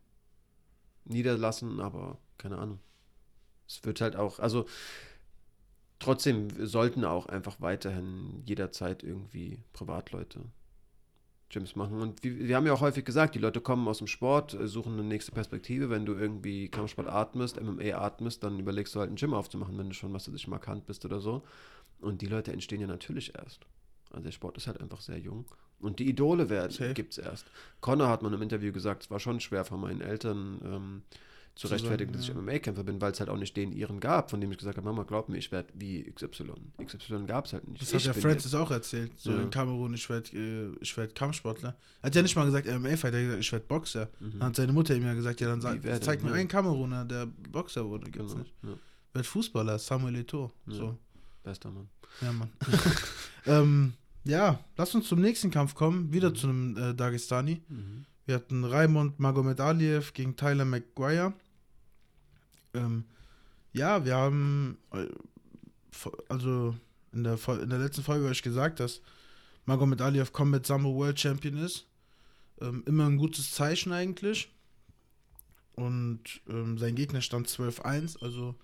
niederlassen, 1.04 1.80
aber 1.80 2.18
keine 2.38 2.58
Ahnung. 2.58 2.80
Es 3.70 3.84
wird 3.84 4.00
halt 4.00 4.16
auch, 4.16 4.40
also 4.40 4.66
trotzdem 6.00 6.48
sollten 6.66 7.04
auch 7.04 7.26
einfach 7.26 7.60
weiterhin 7.60 8.42
jederzeit 8.44 9.04
irgendwie 9.04 9.62
Privatleute 9.72 10.40
Gyms 11.50 11.76
machen. 11.76 12.00
Und 12.00 12.24
wir, 12.24 12.48
wir 12.48 12.56
haben 12.56 12.66
ja 12.66 12.72
auch 12.72 12.80
häufig 12.80 13.04
gesagt, 13.04 13.34
die 13.34 13.38
Leute 13.38 13.60
kommen 13.60 13.86
aus 13.86 13.98
dem 13.98 14.06
Sport, 14.06 14.54
äh, 14.54 14.66
suchen 14.66 14.94
eine 14.94 15.04
nächste 15.04 15.32
Perspektive. 15.32 15.90
Wenn 15.90 16.06
du 16.06 16.14
irgendwie 16.14 16.68
Kampfsport 16.68 17.08
atmest, 17.08 17.60
MMA 17.60 17.96
atmest, 17.96 18.42
dann 18.42 18.58
überlegst 18.58 18.94
du 18.94 19.00
halt 19.00 19.10
ein 19.10 19.16
Gym 19.16 19.34
aufzumachen, 19.34 19.78
wenn 19.78 19.88
du 19.88 19.94
schon, 19.94 20.12
was 20.12 20.24
du 20.24 20.32
dich 20.32 20.48
markant 20.48 20.86
bist 20.86 21.04
oder 21.04 21.20
so. 21.20 21.42
Und 22.00 22.22
die 22.22 22.26
Leute 22.26 22.52
entstehen 22.52 22.80
ja 22.80 22.86
natürlich 22.86 23.34
erst. 23.36 23.66
Also 24.10 24.24
der 24.24 24.32
Sport 24.32 24.56
ist 24.56 24.66
halt 24.66 24.80
einfach 24.80 25.00
sehr 25.00 25.18
jung. 25.18 25.44
Und 25.78 25.98
die 25.98 26.08
Idole 26.08 26.50
werden, 26.50 26.94
gibt 26.94 27.12
es 27.12 27.18
erst. 27.18 27.46
Connor 27.80 28.08
hat 28.08 28.22
man 28.22 28.32
im 28.32 28.42
Interview 28.42 28.72
gesagt, 28.72 29.04
es 29.04 29.10
war 29.10 29.20
schon 29.20 29.40
schwer 29.40 29.64
von 29.64 29.80
meinen 29.80 30.00
Eltern 30.00 30.60
ähm, 30.64 31.02
zu 31.56 31.66
Zu 31.68 31.74
rechtfertigen, 31.74 32.12
dass 32.12 32.22
ich 32.22 32.28
ja. 32.28 32.34
MMA-Kämpfer 32.34 32.84
bin, 32.84 33.00
weil 33.00 33.12
es 33.12 33.20
halt 33.20 33.28
auch 33.28 33.36
nicht 33.36 33.54
den 33.56 33.72
ihren 33.72 34.00
gab, 34.00 34.30
von 34.30 34.40
dem 34.40 34.50
ich 34.52 34.58
gesagt 34.58 34.78
habe, 34.78 34.86
Mama, 34.86 35.02
glaub 35.02 35.28
mir, 35.28 35.36
ich 35.36 35.52
werde 35.52 35.68
wie 35.74 36.04
XY. 36.10 36.52
XY 36.82 37.26
gab 37.26 37.44
es 37.46 37.52
halt 37.52 37.68
nicht. 37.68 37.82
Das 37.82 37.92
hat 37.92 38.00
ich 38.00 38.06
ja 38.06 38.12
bin 38.12 38.22
Francis 38.22 38.54
auch 38.54 38.70
erzählt, 38.70 39.12
so 39.18 39.32
Ja. 39.32 39.42
in 39.42 39.50
Kamerun, 39.50 39.92
ich 39.92 40.08
werde 40.08 40.30
äh, 40.36 40.76
ich 40.80 40.96
werd 40.96 41.14
Kampfsportler. 41.14 41.76
Er 42.00 42.06
hat 42.06 42.14
ja 42.14 42.22
nicht 42.22 42.34
mal 42.36 42.46
gesagt 42.46 42.66
MMA-Fighter, 42.66 43.18
er 43.18 43.22
hat 43.22 43.26
gesagt, 43.26 43.40
ich 43.44 43.52
werde 43.52 43.64
Boxer. 43.66 44.08
Mhm. 44.20 44.30
Dann 44.32 44.42
hat 44.44 44.56
seine 44.56 44.72
Mutter 44.72 44.94
ihm 44.96 45.02
ja 45.04 45.12
gesagt, 45.14 45.40
ja, 45.40 45.48
dann 45.48 45.60
sag, 45.60 45.82
zeig 46.02 46.22
mir 46.22 46.30
ja. 46.30 46.34
einen 46.36 46.48
Kameruner, 46.48 47.04
der 47.04 47.26
Boxer 47.26 47.84
wurde. 47.86 48.10
Gibt's 48.10 48.32
Genau. 48.32 48.42
nicht. 48.42 48.54
Ja. 48.62 48.68
Werd 49.12 49.26
Fußballer, 49.26 49.78
Samuel 49.78 50.14
Eto'o. 50.16 50.50
Ja. 50.66 50.74
So. 50.74 50.98
Bester 51.42 51.70
Mann. 51.70 51.88
Ja, 52.20 52.32
Mann. 52.32 52.50
ähm, 53.46 53.92
ja, 54.24 54.60
lass 54.76 54.94
uns 54.94 55.08
zum 55.08 55.20
nächsten 55.20 55.50
Kampf 55.50 55.74
kommen. 55.74 56.12
Wieder 56.12 56.30
Mhm. 56.30 56.34
zu 56.36 56.48
einem 56.48 56.76
äh, 56.76 56.94
Dagestani. 56.94 57.60
Mhm. 57.68 58.06
Wir 58.30 58.36
hatten 58.36 58.64
Raimond 58.64 59.18
Magomed 59.18 59.58
Aliev 59.58 60.12
gegen 60.12 60.36
Tyler 60.36 60.64
McGuire. 60.64 61.32
Ähm, 62.74 63.02
ja, 63.72 64.04
wir 64.04 64.14
haben, 64.14 64.78
äh, 64.92 65.08
also 66.28 66.76
in 67.10 67.24
der, 67.24 67.36
in 67.60 67.70
der 67.70 67.80
letzten 67.80 68.04
Folge 68.04 68.26
habe 68.26 68.32
ich 68.32 68.42
gesagt, 68.44 68.78
dass 68.78 69.00
Magomed 69.64 70.00
Aliev 70.00 70.32
Combat 70.32 70.64
Sambo 70.64 70.94
World 70.94 71.18
Champion 71.18 71.56
ist. 71.56 71.88
Ähm, 72.60 72.84
immer 72.86 73.06
ein 73.06 73.16
gutes 73.16 73.52
Zeichen 73.52 73.90
eigentlich. 73.90 74.48
Und 75.74 76.40
ähm, 76.48 76.78
sein 76.78 76.94
Gegner 76.94 77.22
stand 77.22 77.48
12-1, 77.48 78.22
also 78.22 78.54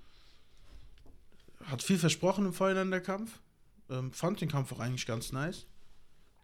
hat 1.64 1.82
viel 1.82 1.98
versprochen 1.98 2.46
im 2.46 2.52
Vorhinein 2.52 2.92
der 2.92 3.00
Kampf. 3.00 3.40
Ähm, 3.90 4.12
fand 4.12 4.40
den 4.40 4.48
Kampf 4.48 4.70
auch 4.70 4.78
eigentlich 4.78 5.06
ganz 5.06 5.32
nice. 5.32 5.66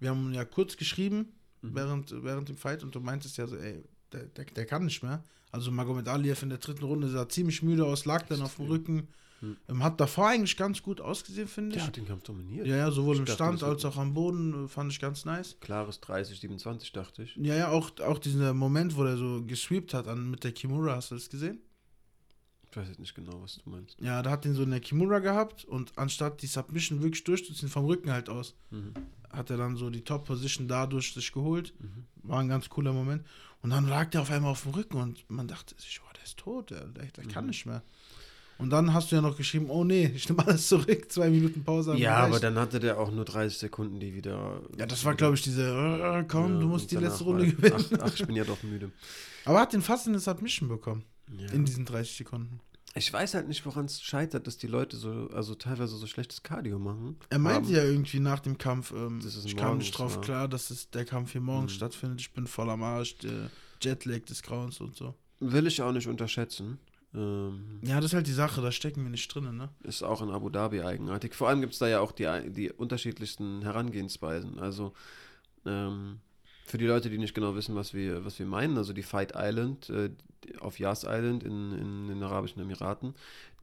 Wir 0.00 0.10
haben 0.10 0.34
ja 0.34 0.44
kurz 0.44 0.76
geschrieben, 0.76 1.32
Mhm. 1.62 1.74
während, 1.74 2.24
während 2.24 2.48
dem 2.48 2.56
Fight 2.56 2.82
und 2.82 2.94
du 2.94 3.00
meintest 3.00 3.36
ja 3.38 3.46
so, 3.46 3.56
ey, 3.56 3.82
der, 4.12 4.24
der, 4.26 4.44
der 4.44 4.66
kann 4.66 4.84
nicht 4.84 5.02
mehr. 5.02 5.22
Also 5.50 5.70
Magomed 5.70 6.08
Aliev 6.08 6.42
in 6.42 6.48
der 6.48 6.58
dritten 6.58 6.84
Runde 6.84 7.08
sah 7.08 7.28
ziemlich 7.28 7.62
müde 7.62 7.84
aus, 7.84 8.04
lag 8.04 8.26
dann 8.26 8.42
auf 8.42 8.56
dem 8.56 8.66
Rücken. 8.66 9.08
Hm. 9.40 9.56
Ähm, 9.68 9.82
hat 9.82 10.00
davor 10.00 10.28
eigentlich 10.28 10.56
ganz 10.56 10.82
gut 10.82 11.00
ausgesehen, 11.00 11.48
finde 11.48 11.72
Der 11.72 11.80
ich. 11.82 11.86
hat 11.88 11.96
den 11.96 12.06
Kampf 12.06 12.22
dominiert. 12.22 12.66
Ja, 12.66 12.76
ja, 12.76 12.90
sowohl 12.92 13.14
Ich 13.16 13.20
im 13.20 13.26
Stand 13.26 13.62
als 13.62 13.84
auch 13.84 13.96
am 13.96 14.14
Boden 14.14 14.64
äh, 14.66 14.68
fand 14.68 14.92
ich 14.92 15.00
ganz 15.00 15.24
nice. 15.24 15.56
Klares 15.60 16.00
30, 16.00 16.38
27, 16.40 16.92
dachte 16.92 17.24
ich. 17.24 17.34
Ja, 17.36 17.54
ja, 17.56 17.68
auch, 17.68 17.90
auch 18.00 18.18
dieser 18.18 18.54
Moment, 18.54 18.96
wo 18.96 19.02
er 19.04 19.16
so 19.16 19.42
gesweept 19.44 19.94
hat 19.94 20.06
an, 20.08 20.30
mit 20.30 20.44
der 20.44 20.52
Kimura, 20.52 20.94
hast 20.96 21.10
du 21.10 21.16
das 21.16 21.28
gesehen? 21.28 21.60
Ich 22.70 22.76
weiß 22.76 22.88
jetzt 22.88 23.00
nicht 23.00 23.14
genau, 23.14 23.42
was 23.42 23.60
du 23.62 23.68
meinst. 23.68 24.00
Ja, 24.00 24.22
da 24.22 24.30
hat 24.30 24.46
ihn 24.46 24.54
so 24.54 24.62
eine 24.62 24.80
Kimura 24.80 25.18
gehabt 25.18 25.64
und 25.66 25.92
anstatt 25.96 26.40
die 26.40 26.46
Submission 26.46 27.02
wirklich 27.02 27.22
durchzuziehen, 27.24 27.68
vom 27.68 27.84
Rücken 27.84 28.10
halt 28.10 28.28
aus, 28.30 28.54
Mhm. 28.70 28.94
Hat 29.32 29.50
er 29.50 29.56
dann 29.56 29.76
so 29.76 29.90
die 29.90 30.02
Top-Position 30.04 30.68
dadurch 30.68 31.12
sich 31.14 31.32
geholt. 31.32 31.72
Mhm. 31.80 32.04
War 32.22 32.40
ein 32.40 32.48
ganz 32.48 32.68
cooler 32.68 32.92
Moment. 32.92 33.24
Und 33.62 33.70
dann 33.70 33.86
lag 33.88 34.10
der 34.10 34.22
auf 34.22 34.30
einmal 34.30 34.50
auf 34.52 34.62
dem 34.62 34.72
Rücken 34.72 34.96
und 34.96 35.24
man 35.30 35.48
dachte 35.48 35.74
sich, 35.78 36.00
oh, 36.04 36.12
der 36.16 36.24
ist 36.24 36.36
tot, 36.36 36.70
der, 36.70 36.86
der, 36.86 37.06
der 37.06 37.24
kann 37.24 37.44
Mhm. 37.44 37.50
nicht 37.50 37.66
mehr. 37.66 37.82
Und 38.58 38.70
dann 38.70 38.92
hast 38.94 39.10
du 39.10 39.16
ja 39.16 39.22
noch 39.22 39.36
geschrieben, 39.36 39.70
oh 39.70 39.82
nee, 39.82 40.06
ich 40.14 40.28
nehme 40.28 40.46
alles 40.46 40.68
zurück, 40.68 41.10
zwei 41.10 41.30
Minuten 41.30 41.64
Pause. 41.64 41.96
Ja, 41.96 42.16
aber 42.18 42.38
dann 42.38 42.56
hatte 42.58 42.78
der 42.78 42.98
auch 42.98 43.10
nur 43.10 43.24
30 43.24 43.58
Sekunden, 43.58 43.98
die 43.98 44.14
wieder. 44.14 44.60
Ja, 44.78 44.86
das 44.86 45.04
war, 45.04 45.14
glaube 45.14 45.34
ich, 45.34 45.42
diese, 45.42 45.64
äh, 45.64 46.24
komm, 46.28 46.54
Ja, 46.54 46.60
du 46.60 46.68
musst 46.68 46.90
die 46.92 46.96
letzte 46.96 47.24
Runde 47.24 47.46
gewinnen. 47.50 47.84
Ach, 47.94 47.98
ach, 48.02 48.14
ich 48.14 48.24
bin 48.26 48.36
ja 48.36 48.44
doch 48.44 48.62
müde. 48.62 48.92
Aber 49.46 49.56
er 49.58 49.62
hat 49.62 49.72
den 49.72 49.82
fast 49.82 50.06
in 50.06 50.12
eine 50.12 50.20
Submission 50.20 50.68
bekommen, 50.68 51.02
Ja. 51.36 51.50
in 51.50 51.64
diesen 51.64 51.84
30 51.84 52.16
Sekunden. 52.18 52.60
Ich 52.94 53.10
weiß 53.12 53.34
halt 53.34 53.48
nicht, 53.48 53.64
woran 53.64 53.86
es 53.86 54.02
scheitert, 54.02 54.46
dass 54.46 54.58
die 54.58 54.66
Leute 54.66 54.96
so, 54.96 55.30
also 55.32 55.54
teilweise 55.54 55.96
so 55.96 56.06
schlechtes 56.06 56.42
Cardio 56.42 56.78
machen. 56.78 57.16
Er 57.30 57.38
meinte 57.38 57.68
Haben. 57.68 57.74
ja 57.76 57.84
irgendwie 57.84 58.20
nach 58.20 58.40
dem 58.40 58.58
Kampf, 58.58 58.92
ähm, 58.92 59.20
ich 59.44 59.56
kam 59.56 59.78
nicht 59.78 59.96
drauf 59.96 60.16
ja. 60.16 60.20
klar, 60.20 60.48
dass 60.48 60.70
es, 60.70 60.90
der 60.90 61.04
Kampf 61.06 61.32
hier 61.32 61.40
morgens 61.40 61.72
Mhm. 61.72 61.76
stattfindet. 61.76 62.20
Ich 62.20 62.32
bin 62.32 62.46
voll 62.46 62.68
am 62.68 62.82
Arsch, 62.82 63.16
der 63.18 63.50
Jetlag 63.80 64.20
des 64.26 64.42
Grauens 64.42 64.80
und 64.80 64.94
so. 64.96 65.14
Will 65.40 65.66
ich 65.66 65.80
auch 65.80 65.92
nicht 65.92 66.06
unterschätzen. 66.06 66.78
Ähm, 67.14 67.80
Ja, 67.82 67.96
das 67.96 68.06
ist 68.06 68.14
halt 68.14 68.26
die 68.26 68.32
Sache, 68.32 68.60
da 68.60 68.70
stecken 68.70 69.02
wir 69.02 69.10
nicht 69.10 69.26
drin, 69.34 69.56
ne? 69.56 69.70
ist 69.84 70.02
auch 70.02 70.20
in 70.22 70.30
Abu 70.30 70.50
Dhabi 70.50 70.82
eigenartig. 70.82 71.34
Vor 71.34 71.48
allem 71.48 71.60
gibt 71.60 71.72
es 71.72 71.78
da 71.78 71.88
ja 71.88 72.00
auch 72.00 72.12
die, 72.12 72.26
die 72.50 72.70
unterschiedlichsten 72.70 73.62
Herangehensweisen. 73.62 74.58
Also 74.58 74.92
ähm, 75.66 76.20
für 76.66 76.78
die 76.78 76.86
Leute, 76.86 77.10
die 77.10 77.18
nicht 77.18 77.34
genau 77.34 77.54
wissen, 77.54 77.74
was 77.74 77.92
wir, 77.94 78.24
was 78.24 78.38
wir 78.38 78.46
meinen, 78.46 78.76
also 78.78 78.92
die 78.92 79.02
Fight 79.02 79.32
Island 79.36 79.88
äh, 79.90 80.10
auf 80.60 80.78
Yas 80.78 81.04
Island 81.04 81.44
in, 81.44 81.72
in 81.72 82.08
den 82.08 82.22
Arabischen 82.22 82.60
Emiraten, 82.60 83.14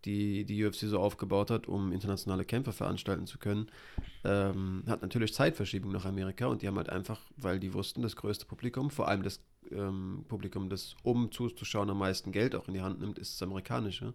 die 0.05 0.45
die 0.45 0.65
UFC 0.65 0.81
so 0.81 0.99
aufgebaut 0.99 1.51
hat, 1.51 1.67
um 1.67 1.91
internationale 1.91 2.45
Kämpfe 2.45 2.71
veranstalten 2.71 3.27
zu 3.27 3.37
können, 3.37 3.67
ähm, 4.23 4.83
hat 4.87 5.01
natürlich 5.01 5.33
Zeitverschiebung 5.33 5.91
nach 5.91 6.05
Amerika 6.05 6.47
und 6.47 6.61
die 6.61 6.67
haben 6.67 6.77
halt 6.77 6.89
einfach, 6.89 7.19
weil 7.37 7.59
die 7.59 7.73
wussten, 7.73 8.01
das 8.01 8.15
größte 8.15 8.45
Publikum, 8.45 8.89
vor 8.89 9.07
allem 9.07 9.23
das 9.23 9.41
ähm, 9.71 10.25
Publikum, 10.27 10.69
das 10.69 10.95
um 11.03 11.31
zuzuschauen 11.31 11.89
am 11.89 11.99
meisten 11.99 12.31
Geld 12.31 12.55
auch 12.55 12.67
in 12.67 12.73
die 12.73 12.81
Hand 12.81 12.99
nimmt, 12.99 13.19
ist 13.19 13.33
das 13.33 13.47
amerikanische. 13.47 14.13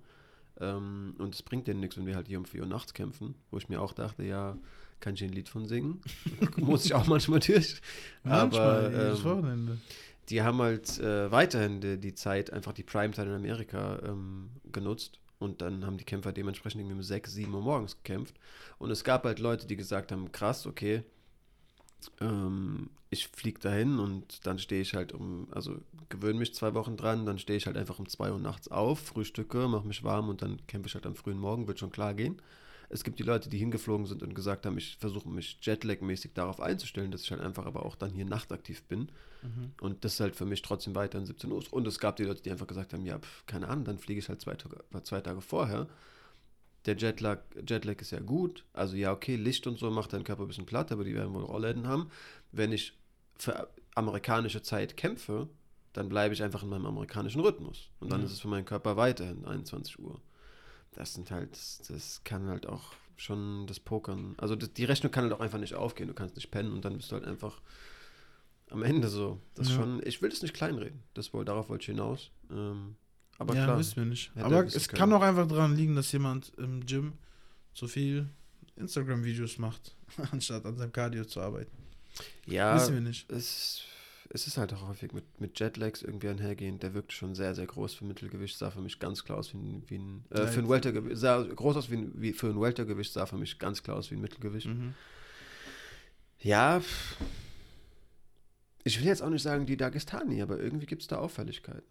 Ähm, 0.61 1.15
und 1.19 1.35
es 1.35 1.43
bringt 1.43 1.67
denen 1.67 1.81
nichts, 1.81 1.97
wenn 1.97 2.07
wir 2.07 2.17
halt 2.17 2.29
hier 2.29 2.39
um 2.39 2.45
4 2.45 2.63
Uhr 2.63 2.67
nachts 2.67 2.95
kämpfen, 2.95 3.35
wo 3.51 3.59
ich 3.59 3.69
mir 3.69 3.81
auch 3.81 3.93
dachte, 3.93 4.23
ja, 4.23 4.57
kann 5.01 5.15
ich 5.15 5.25
ein 5.25 5.33
Lied 5.33 5.49
von 5.49 5.67
singen? 5.67 6.01
Muss 6.57 6.87
ich 6.87 6.95
auch 6.95 7.07
manchmal 7.07 7.41
durch. 7.41 7.81
Manchmal, 8.23 8.87
Aber 8.87 8.91
jedes 8.91 9.19
ähm, 9.19 9.25
Wochenende. 9.25 9.79
Die 10.29 10.43
haben 10.43 10.61
halt 10.61 10.99
äh, 10.99 11.31
weiterhin 11.31 11.81
die, 11.81 11.99
die 11.99 12.15
Zeit, 12.15 12.53
einfach 12.53 12.73
die 12.73 12.83
Primetime 12.83 13.29
in 13.29 13.35
Amerika 13.35 14.01
ähm, 14.05 14.51
genutzt. 14.73 15.19
Und 15.39 15.61
dann 15.61 15.85
haben 15.85 15.99
die 15.99 16.05
Kämpfer 16.05 16.33
dementsprechend 16.33 16.81
irgendwie 16.81 16.97
um 16.97 17.03
6, 17.03 17.33
7 17.33 17.53
Uhr 17.53 17.61
morgens 17.61 17.97
gekämpft. 17.97 18.35
Und 18.79 18.91
es 18.91 19.05
gab 19.05 19.25
halt 19.25 19.41
Leute, 19.41 19.67
die 19.67 19.77
gesagt 19.77 20.13
haben, 20.13 20.33
krass, 20.33 20.67
okay, 20.67 21.03
ähm, 22.21 22.91
ich 23.11 23.29
fliege 23.29 23.61
dahin 23.61 23.99
und 23.99 24.47
dann 24.47 24.59
stehe 24.59 24.83
ich 24.83 24.95
halt 24.95 25.13
um, 25.13 25.49
also 25.51 25.77
gewöhne 26.09 26.39
mich 26.39 26.55
zwei 26.55 26.75
Wochen 26.75 26.97
dran, 26.97 27.27
dann 27.27 27.39
stehe 27.39 27.57
ich 27.57 27.67
halt 27.67 27.77
einfach 27.77 27.99
um 27.99 28.09
2 28.09 28.33
Uhr 28.33 28.39
nachts 28.39 28.69
auf, 28.69 28.99
frühstücke, 28.99 29.69
mache 29.69 29.87
mich 29.87 30.03
warm 30.03 30.29
und 30.29 30.43
dann 30.43 30.67
kämpfe 30.67 30.89
ich 30.89 30.95
halt 30.95 31.07
am 31.07 31.15
frühen 31.15 31.39
Morgen, 31.39 31.69
wird 31.69 31.79
schon 31.79 31.93
klar 31.93 32.15
gehen. 32.15 32.41
Es 32.89 33.05
gibt 33.05 33.19
die 33.19 33.23
Leute, 33.23 33.49
die 33.49 33.59
hingeflogen 33.59 34.07
sind 34.07 34.23
und 34.23 34.35
gesagt 34.35 34.67
haben, 34.67 34.77
ich 34.79 34.97
versuche 34.99 35.29
mich 35.29 35.59
Jetlag-mäßig 35.63 36.33
darauf 36.35 36.61
einzustellen, 36.61 37.11
dass 37.11 37.23
ich 37.23 37.31
halt 37.31 37.41
einfach 37.41 37.67
aber 37.67 37.85
auch 37.85 37.97
dann 37.97 38.11
hier 38.13 38.25
nachtaktiv 38.25 38.83
bin. 38.85 39.11
Mhm. 39.43 39.73
Und 39.81 40.05
das 40.05 40.15
ist 40.15 40.21
halt 40.21 40.37
für 40.37 40.45
mich 40.47 40.63
trotzdem 40.63 40.95
weiterhin 40.95 41.27
17 41.27 41.51
Uhr. 41.51 41.63
Und 41.71 41.87
es 41.87 41.99
gab 41.99 42.17
die 42.17 42.25
Leute, 42.25 42.43
die 42.43 42.51
einfach 42.51 42.67
gesagt 42.67 42.93
haben, 42.93 43.05
ja, 43.05 43.19
pf, 43.19 43.47
keine 43.47 43.69
Ahnung, 43.69 43.85
dann 43.85 43.99
fliege 43.99 44.19
ich 44.21 44.29
halt 44.29 44.41
zwei 44.41 44.55
Tage, 44.55 44.77
zwei 45.03 45.21
Tage 45.21 45.41
vorher. 45.41 45.87
Der 46.87 46.97
Jetlag, 46.97 47.39
Jetlag 47.67 48.01
ist 48.01 48.11
ja 48.11 48.21
gut. 48.21 48.65
Also 48.75 48.97
ja, 48.97 49.13
okay, 49.13 49.37
Licht 49.37 49.67
und 49.67 49.79
so 49.79 49.91
macht 49.91 50.13
deinen 50.13 50.25
Körper 50.25 50.43
ein 50.43 50.49
bisschen 50.49 50.67
platt, 50.67 50.93
aber 50.93 51.05
die 51.05 51.15
werden 51.15 51.33
wohl 51.33 51.43
Rollläden 51.45 51.87
haben. 51.89 52.11
Wenn 52.53 52.73
ich 52.73 52.93
für 53.39 53.69
amerikanische 53.95 54.63
Zeit 54.63 54.97
kämpfe, 54.97 55.49
dann 55.95 56.09
bleibe 56.09 56.35
ich 56.35 56.43
einfach 56.43 56.63
in 56.63 56.69
meinem 56.69 56.87
amerikanischen 56.87 57.41
Rhythmus. 57.41 57.89
Und 58.01 58.13
dann 58.13 58.21
Ja. 58.21 58.27
ist 58.27 58.33
es 58.33 58.41
für 58.41 58.49
meinen 58.49 58.65
Körper 58.67 58.97
weiterhin 58.97 59.45
21 59.45 59.99
Uhr. 59.99 60.21
Das 60.95 61.15
sind 61.15 61.31
halt, 61.31 61.51
das 61.89 62.21
kann 62.25 62.49
halt 62.49 62.67
auch 62.67 62.93
schon 63.17 63.67
das 63.67 63.81
Pokern. 63.81 64.35
Also 64.39 64.57
die 64.57 64.85
Rechnung 64.85 65.13
kann 65.13 65.25
halt 65.25 65.33
auch 65.33 65.41
einfach 65.41 65.59
nicht 65.59 65.75
aufgehen. 65.75 66.09
Du 66.09 66.15
kannst 66.15 66.37
nicht 66.37 66.51
pennen 66.51 66.73
und 66.73 66.85
dann 66.85 66.97
bist 66.97 67.11
du 67.11 67.17
halt 67.17 67.25
einfach 67.25 67.61
am 68.71 68.83
Ende 68.83 69.09
so. 69.09 69.41
Das 69.55 69.69
Ja. 69.69 69.75
schon, 69.77 70.01
ich 70.05 70.23
will 70.23 70.31
das 70.31 70.43
nicht 70.43 70.55
kleinreden. 70.55 71.03
Das 71.15 71.33
wohl, 71.33 71.45
darauf 71.45 71.69
wollte 71.69 71.83
ich 71.83 71.87
hinaus. 71.87 72.31
Ähm, 72.51 72.97
aber 73.39 73.55
ja, 73.55 73.65
klar. 73.65 73.79
wissen 73.79 73.97
wir 73.97 74.05
nicht. 74.05 74.31
Aber 74.37 74.65
es 74.65 74.89
können. 74.89 74.99
kann 74.99 75.13
auch 75.13 75.23
einfach 75.23 75.47
daran 75.47 75.77
liegen, 75.77 75.95
dass 75.97 76.11
jemand 76.13 76.53
im 76.57 76.85
Gym 76.87 77.15
so 77.73 77.87
viel 77.89 78.29
Instagram-Videos 78.77 79.59
macht, 79.59 79.95
anstatt 80.33 80.65
an 80.65 80.77
seinem 80.77 80.93
Cardio 80.93 81.25
zu 81.25 81.41
arbeiten. 81.41 81.77
Ja, 82.47 82.77
Wissen 82.77 82.95
wir 82.95 83.01
nicht. 83.01 83.31
es, 83.33 83.83
es 84.31 84.47
ist 84.47 84.57
halt 84.57 84.73
auch 84.73 84.89
häufig 84.89 85.13
mit, 85.13 85.41
mit 85.41 85.59
Jetlags 85.61 86.03
irgendwie 86.03 86.29
einhergehend. 86.29 86.83
Der 86.83 86.95
wirkt 86.95 87.13
schon 87.13 87.35
sehr, 87.35 87.55
sehr 87.55 87.67
groß 87.67 87.95
für 87.95 88.05
Mittelgewicht. 88.05 88.57
Sah 88.57 88.71
für 88.71 88.81
mich 88.81 88.99
ganz 88.99 89.25
klar 89.25 89.39
aus 89.39 89.53
wie 89.53 89.59
ein, 89.59 89.83
wie 89.87 89.99
ein 89.99 90.25
äh, 90.31 90.47
für 90.47 90.61
ein 90.61 90.69
Weltergewicht. 90.69 91.19
Sah 91.19 91.43
groß 91.43 91.77
aus 91.77 91.91
wie, 91.91 91.97
ein, 91.97 92.13
wie 92.17 92.33
für 92.33 92.49
ein 92.49 92.61
Weltergewicht, 92.61 93.13
sah 93.13 93.27
für 93.27 93.37
mich 93.37 93.59
ganz 93.59 93.83
klar 93.83 93.97
aus 93.97 94.11
wie 94.11 94.15
ein 94.17 94.21
Mittelgewicht. 94.21 94.67
Mhm. 94.67 94.95
Ja, 96.41 96.83
ich 98.85 99.01
will 99.01 99.07
jetzt 99.07 99.23
auch 99.23 99.31
nicht 99.31 99.43
sagen 99.43 99.65
die 99.65 99.79
Dagestani, 99.79 100.43
aber 100.43 100.61
irgendwie 100.61 100.87
gibt 100.87 101.03
es 101.03 101.09
da 101.09 101.17
Auffälligkeiten. 101.17 101.83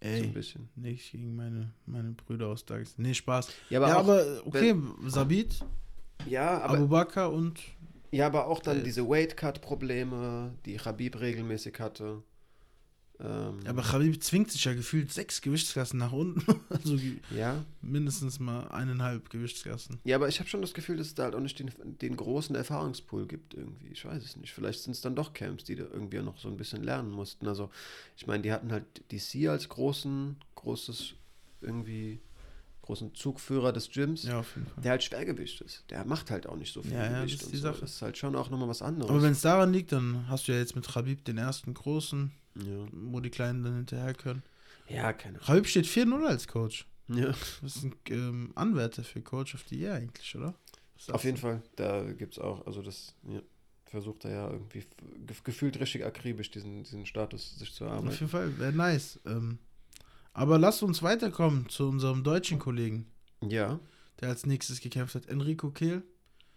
So 0.00 0.08
ein 0.08 0.14
Ey, 0.14 0.26
bisschen. 0.28 0.68
nicht 0.76 1.12
gegen 1.12 1.34
meine, 1.34 1.72
meine 1.86 2.12
Brüder 2.12 2.48
aus 2.48 2.64
Dagestan. 2.64 3.04
Nee, 3.04 3.14
Spaß. 3.14 3.48
Ja, 3.70 3.78
aber, 3.80 3.88
ja, 3.88 3.96
auch, 3.96 4.00
aber 4.00 4.42
okay, 4.44 4.74
Sabit, 5.06 5.64
ja, 6.26 6.60
aber, 6.60 6.74
Abu 6.74 6.88
Bakr 6.88 7.32
und 7.32 7.60
ja, 8.10 8.26
aber 8.26 8.46
auch 8.46 8.60
dann 8.60 8.80
Äh, 8.80 8.82
diese 8.84 9.08
Weight-Cut-Probleme, 9.08 10.54
die 10.64 10.78
Habib 10.78 11.20
regelmäßig 11.20 11.78
hatte. 11.80 12.22
Ähm, 13.20 13.58
aber 13.66 13.82
Khabib 13.82 14.22
zwingt 14.22 14.50
sich 14.52 14.64
ja 14.64 14.74
gefühlt 14.74 15.12
sechs 15.12 15.40
Gewichtsklassen 15.40 15.98
nach 15.98 16.12
unten. 16.12 16.40
also 16.70 16.96
ja, 17.34 17.64
mindestens 17.82 18.38
mal 18.38 18.68
eineinhalb 18.68 19.28
Gewichtsklassen. 19.30 19.98
Ja, 20.04 20.16
aber 20.16 20.28
ich 20.28 20.38
habe 20.38 20.48
schon 20.48 20.60
das 20.62 20.72
Gefühl, 20.72 20.98
dass 20.98 21.08
es 21.08 21.14
da 21.14 21.24
halt 21.24 21.34
auch 21.34 21.40
nicht 21.40 21.58
den, 21.58 21.72
den 22.00 22.16
großen 22.16 22.54
Erfahrungspool 22.54 23.26
gibt 23.26 23.54
irgendwie. 23.54 23.88
Ich 23.88 24.04
weiß 24.04 24.22
es 24.22 24.36
nicht. 24.36 24.52
Vielleicht 24.52 24.82
sind 24.84 24.92
es 24.92 25.00
dann 25.00 25.16
doch 25.16 25.32
Camps, 25.32 25.64
die 25.64 25.74
da 25.74 25.84
irgendwie 25.92 26.18
noch 26.18 26.38
so 26.38 26.48
ein 26.48 26.56
bisschen 26.56 26.84
lernen 26.84 27.10
mussten. 27.10 27.48
Also, 27.48 27.70
ich 28.16 28.28
meine, 28.28 28.44
die 28.44 28.52
hatten 28.52 28.70
halt 28.70 28.84
DC 29.10 29.48
als 29.48 29.68
großen, 29.68 30.36
großes, 30.54 31.14
irgendwie, 31.60 32.20
großen 32.88 33.14
Zugführer 33.14 33.72
des 33.72 33.90
Gyms, 33.90 34.22
Ja, 34.22 34.40
auf 34.40 34.46
der 34.82 34.92
halt 34.92 35.04
Schwergewicht 35.04 35.60
ist. 35.60 35.84
Der 35.90 36.04
macht 36.06 36.30
halt 36.30 36.46
auch 36.46 36.56
nicht 36.56 36.72
so 36.72 36.82
viel 36.82 36.92
Ja, 36.92 37.04
ja, 37.04 37.18
Gewicht 37.20 37.34
das 37.36 37.42
ist 37.42 37.52
die 37.52 37.56
so. 37.58 37.62
Sache. 37.64 37.80
Das 37.82 37.90
ist 37.94 38.02
halt 38.02 38.16
schon 38.16 38.34
auch 38.34 38.48
nochmal 38.48 38.68
was 38.68 38.80
anderes. 38.82 39.10
Aber 39.10 39.22
wenn 39.22 39.32
es 39.32 39.42
daran 39.42 39.72
liegt, 39.72 39.92
dann 39.92 40.26
hast 40.28 40.48
du 40.48 40.52
ja 40.52 40.58
jetzt 40.58 40.74
mit 40.74 40.88
Khabib 40.88 41.22
den 41.26 41.36
ersten 41.38 41.74
großen, 41.74 42.32
wo 42.92 43.20
die 43.20 43.28
Kleinen 43.30 43.62
dann 43.62 43.76
hinterher 43.76 44.14
können. 44.14 44.42
ja, 44.88 45.12
keine 45.12 45.34
Ahnung. 45.36 45.46
Khabib 45.46 45.66
steht 45.66 45.86
4-0 45.86 46.26
als 46.26 46.48
Coach. 46.48 46.86
Ja. 47.08 47.26
Das 47.62 47.76
ist 47.76 47.84
ein 47.84 47.94
ähm, 48.08 48.52
Anwärter 48.54 49.04
für 49.04 49.20
Coach 49.22 49.54
of 49.54 49.64
the 49.68 49.78
Year 49.78 49.94
eigentlich, 49.94 50.34
oder? 50.36 50.54
Auf 51.12 51.24
jeden? 51.24 51.36
Fall, 51.36 51.62
da 51.76 52.10
gibt 52.12 52.34
es 52.34 52.38
auch, 52.38 52.66
also 52.66 52.80
das 52.82 53.14
versucht 53.86 54.24
er 54.24 54.30
ja 54.32 54.50
irgendwie 54.50 54.84
gefühlt 55.44 55.78
richtig 55.80 56.04
akribisch 56.04 56.50
diesen, 56.50 56.82
diesen 56.84 57.06
Status 57.06 57.58
sich 57.58 57.72
zu 57.72 57.84
Auf 57.84 57.90
erarbeiten. 57.92 58.14
jeden 58.16 58.28
Fall, 58.28 58.58
wäre 58.58 58.72
nice. 58.72 59.18
Ähm, 59.26 59.58
aber 60.38 60.58
lass 60.58 60.82
uns 60.82 61.02
weiterkommen 61.02 61.68
zu 61.68 61.88
unserem 61.88 62.22
deutschen 62.24 62.58
Kollegen, 62.58 63.06
Ja. 63.42 63.78
der 64.20 64.28
als 64.30 64.46
nächstes 64.46 64.80
gekämpft 64.80 65.14
hat, 65.14 65.26
Enrico 65.26 65.70
Kehl. 65.70 66.02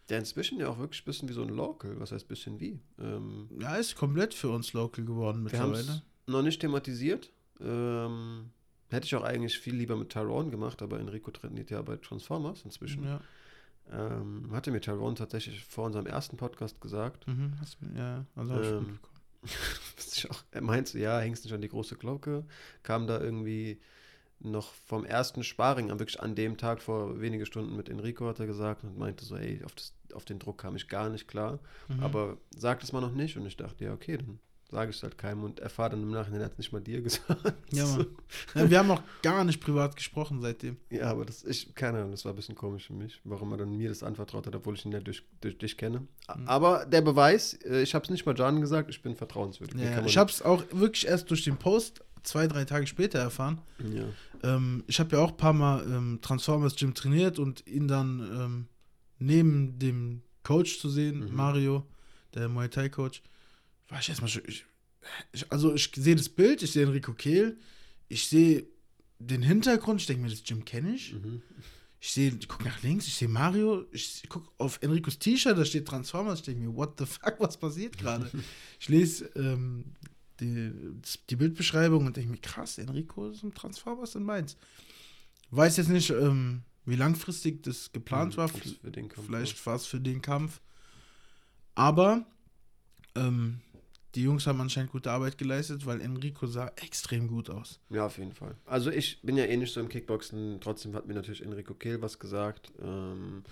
Der 0.09 0.19
inzwischen 0.19 0.59
ja 0.59 0.67
auch 0.67 0.77
wirklich 0.79 1.01
ein 1.03 1.05
bisschen 1.05 1.29
wie 1.29 1.33
so 1.33 1.41
ein 1.43 1.49
Local. 1.49 1.99
Was 1.99 2.11
heißt 2.11 2.27
bisschen 2.27 2.59
wie? 2.59 2.79
Ähm, 2.99 3.49
Ja, 3.59 3.75
ist 3.75 3.95
komplett 3.95 4.33
für 4.33 4.49
uns 4.49 4.73
local 4.73 5.05
geworden 5.05 5.37
wir 5.37 5.43
mittlerweile. 5.43 6.01
noch 6.27 6.41
nicht 6.41 6.59
thematisiert. 6.59 7.31
Ähm, 7.61 8.49
hätte 8.89 9.05
ich 9.05 9.15
auch 9.15 9.23
eigentlich 9.23 9.57
viel 9.59 9.75
lieber 9.75 9.95
mit 9.95 10.09
Tyrone 10.09 10.49
gemacht, 10.49 10.81
aber 10.81 10.99
Enrico 10.99 11.31
trainiert 11.31 11.69
ja 11.69 11.81
bei 11.81 11.95
Transformers 11.97 12.63
inzwischen. 12.65 13.03
Ja, 13.05 13.21
Ähm, 13.91 14.49
hatte 14.51 14.71
mir 14.71 14.79
Tyrone 14.81 15.15
tatsächlich 15.15 15.63
vor 15.63 15.85
unserem 15.85 16.05
ersten 16.07 16.37
Podcast 16.37 16.79
gesagt. 16.81 17.27
mhm, 17.27 17.53
hast 17.59 17.77
ja, 17.95 18.25
also 18.35 18.53
Ähm, 18.61 18.99
er 20.51 20.61
meinte, 20.61 20.99
ja, 20.99 21.19
hängst 21.19 21.43
nicht 21.45 21.53
an 21.53 21.61
die 21.61 21.69
große 21.69 21.95
Glocke. 21.95 22.45
Kam 22.83 23.07
da 23.07 23.19
irgendwie 23.19 23.79
noch 24.39 24.73
vom 24.73 25.05
ersten 25.05 25.43
Sparring, 25.43 25.91
an- 25.91 25.99
wirklich 25.99 26.19
an 26.19 26.35
dem 26.35 26.57
Tag 26.57 26.81
vor 26.81 27.21
wenige 27.21 27.45
Stunden 27.45 27.75
mit 27.75 27.89
Enrico, 27.89 28.27
hat 28.27 28.39
er 28.39 28.47
gesagt 28.47 28.83
und 28.83 28.97
meinte 28.97 29.23
so, 29.25 29.35
ey, 29.35 29.63
auf, 29.63 29.75
das, 29.75 29.93
auf 30.13 30.25
den 30.25 30.39
Druck 30.39 30.57
kam 30.59 30.75
ich 30.75 30.87
gar 30.87 31.09
nicht 31.09 31.27
klar. 31.27 31.59
Mhm. 31.87 32.03
Aber 32.03 32.37
sagt 32.55 32.83
es 32.83 32.91
mal 32.91 33.01
noch 33.01 33.13
nicht. 33.13 33.37
Und 33.37 33.45
ich 33.45 33.57
dachte, 33.57 33.85
ja, 33.85 33.93
okay, 33.93 34.17
dann 34.17 34.39
sage 34.71 34.91
ich 34.91 35.03
halt 35.03 35.17
keinem 35.17 35.43
und 35.43 35.59
erfahre 35.59 35.91
dann 35.91 36.01
im 36.03 36.11
Nachhinein, 36.11 36.41
er 36.41 36.45
hat 36.45 36.53
es 36.53 36.57
nicht 36.57 36.71
mal 36.71 36.79
dir 36.81 37.01
gesagt. 37.03 37.53
Ja, 37.71 37.85
Mann. 37.85 38.07
ja, 38.55 38.69
wir 38.69 38.79
haben 38.79 38.91
auch 38.91 39.01
gar 39.21 39.43
nicht 39.43 39.59
privat 39.61 39.95
gesprochen 39.95 40.39
seitdem. 40.41 40.77
Ja, 40.89 41.11
aber 41.11 41.25
das, 41.25 41.43
ich, 41.43 41.75
keine 41.75 41.99
Ahnung, 41.99 42.11
das 42.11 42.23
war 42.25 42.31
ein 42.33 42.35
bisschen 42.37 42.55
komisch 42.55 42.87
für 42.87 42.93
mich, 42.93 43.19
warum 43.25 43.51
er 43.51 43.57
dann 43.57 43.75
mir 43.77 43.89
das 43.89 44.01
anvertraut 44.01 44.47
hat, 44.47 44.55
obwohl 44.55 44.75
ich 44.75 44.85
ihn 44.85 44.91
ja 44.93 44.99
durch, 45.01 45.23
durch 45.41 45.57
dich 45.57 45.77
kenne. 45.77 45.99
Mhm. 46.35 46.47
Aber 46.47 46.85
der 46.85 47.01
Beweis, 47.01 47.53
äh, 47.65 47.81
ich 47.81 47.93
habe 47.93 48.03
es 48.05 48.09
nicht 48.09 48.25
mal 48.25 48.35
John 48.35 48.61
gesagt, 48.61 48.89
ich 48.89 49.01
bin 49.01 49.15
vertrauenswürdig. 49.15 49.79
Ja, 49.79 50.05
ich 50.05 50.17
habe 50.17 50.31
es 50.31 50.41
auch 50.41 50.63
wirklich 50.71 51.05
erst 51.07 51.29
durch 51.29 51.43
den 51.43 51.57
Post 51.57 52.03
zwei, 52.23 52.47
drei 52.47 52.65
Tage 52.65 52.87
später 52.87 53.19
erfahren. 53.19 53.59
Ja. 53.79 54.05
Ähm, 54.55 54.83
ich 54.87 54.99
habe 54.99 55.15
ja 55.15 55.21
auch 55.21 55.31
ein 55.31 55.37
paar 55.37 55.53
Mal 55.53 55.83
ähm, 55.85 56.19
Transformers 56.21 56.75
Gym 56.75 56.93
trainiert 56.93 57.39
und 57.39 57.67
ihn 57.67 57.87
dann 57.87 58.19
ähm, 58.19 58.67
neben 59.19 59.77
dem 59.79 60.21
Coach 60.43 60.79
zu 60.79 60.89
sehen, 60.89 61.19
Mhm. 61.29 61.35
Mario, 61.35 61.83
der 62.33 62.47
Muay 62.47 62.69
Thai 62.69 62.89
Coach, 62.89 63.21
war 63.91 63.99
ich 63.99 64.09
erstmal 64.09 64.29
schon. 64.29 64.43
Ich, 64.47 64.65
ich, 65.33 65.51
also 65.51 65.73
ich 65.73 65.91
sehe 65.93 66.15
das 66.15 66.29
Bild, 66.29 66.63
ich 66.63 66.71
sehe 66.71 66.83
Enrico 66.83 67.13
Kehl, 67.13 67.57
ich 68.07 68.27
sehe 68.27 68.65
den 69.19 69.43
Hintergrund, 69.43 70.01
ich 70.01 70.07
denke 70.07 70.23
mir, 70.23 70.29
das 70.29 70.43
Gym 70.43 70.65
kenne 70.65 70.95
ich. 70.95 71.13
Mhm. 71.13 71.41
Ich 71.99 72.13
sehe, 72.13 72.35
ich 72.39 72.47
gucke 72.47 72.63
nach 72.63 72.81
links, 72.81 73.05
ich 73.05 73.13
sehe 73.13 73.27
Mario, 73.27 73.85
ich 73.91 74.27
gucke 74.27 74.49
auf 74.57 74.81
Enricos 74.81 75.19
T-Shirt, 75.19 75.55
da 75.55 75.63
steht 75.63 75.87
Transformers, 75.87 76.39
ich 76.39 76.45
denke 76.45 76.61
mir, 76.61 76.75
what 76.75 76.95
the 76.97 77.05
fuck, 77.05 77.35
was 77.37 77.57
passiert 77.57 77.97
gerade? 77.97 78.31
ich 78.79 78.89
lese 78.89 79.25
ähm, 79.35 79.85
die, 80.39 80.71
die 81.29 81.35
Bildbeschreibung 81.35 82.07
und 82.07 82.17
denke 82.17 82.31
mir, 82.31 82.39
krass, 82.39 82.79
Enrico 82.79 83.29
ist 83.29 83.43
ein 83.43 83.53
Transformers 83.53 84.15
in 84.15 84.23
Mainz. 84.23 84.57
Weiß 85.51 85.77
jetzt 85.77 85.89
nicht, 85.89 86.09
ähm, 86.09 86.63
wie 86.85 86.95
langfristig 86.95 87.61
das 87.61 87.91
geplant 87.91 88.35
war, 88.37 88.47
Mhm, 88.47 88.79
Kampf 88.91 89.13
vielleicht 89.23 89.63
war 89.65 89.75
es 89.75 89.85
für 89.85 89.99
den 89.99 90.23
Kampf. 90.23 90.59
Aber 91.75 92.25
ähm, 93.15 93.61
die 94.15 94.23
Jungs 94.23 94.45
haben 94.47 94.59
anscheinend 94.59 94.91
gute 94.91 95.11
Arbeit 95.11 95.37
geleistet, 95.37 95.85
weil 95.85 96.01
Enrico 96.01 96.45
sah 96.47 96.71
extrem 96.75 97.27
gut 97.27 97.49
aus. 97.49 97.79
Ja, 97.89 98.05
auf 98.05 98.17
jeden 98.17 98.33
Fall. 98.33 98.55
Also 98.65 98.91
ich 98.91 99.21
bin 99.21 99.37
ja 99.37 99.45
eh 99.45 99.57
nicht 99.57 99.73
so 99.73 99.79
im 99.79 99.89
Kickboxen, 99.89 100.59
trotzdem 100.61 100.95
hat 100.95 101.07
mir 101.07 101.13
natürlich 101.13 101.43
Enrico 101.43 101.73
Kehl 101.73 102.01
was 102.01 102.19
gesagt. 102.19 102.71
Ähm, 102.81 103.43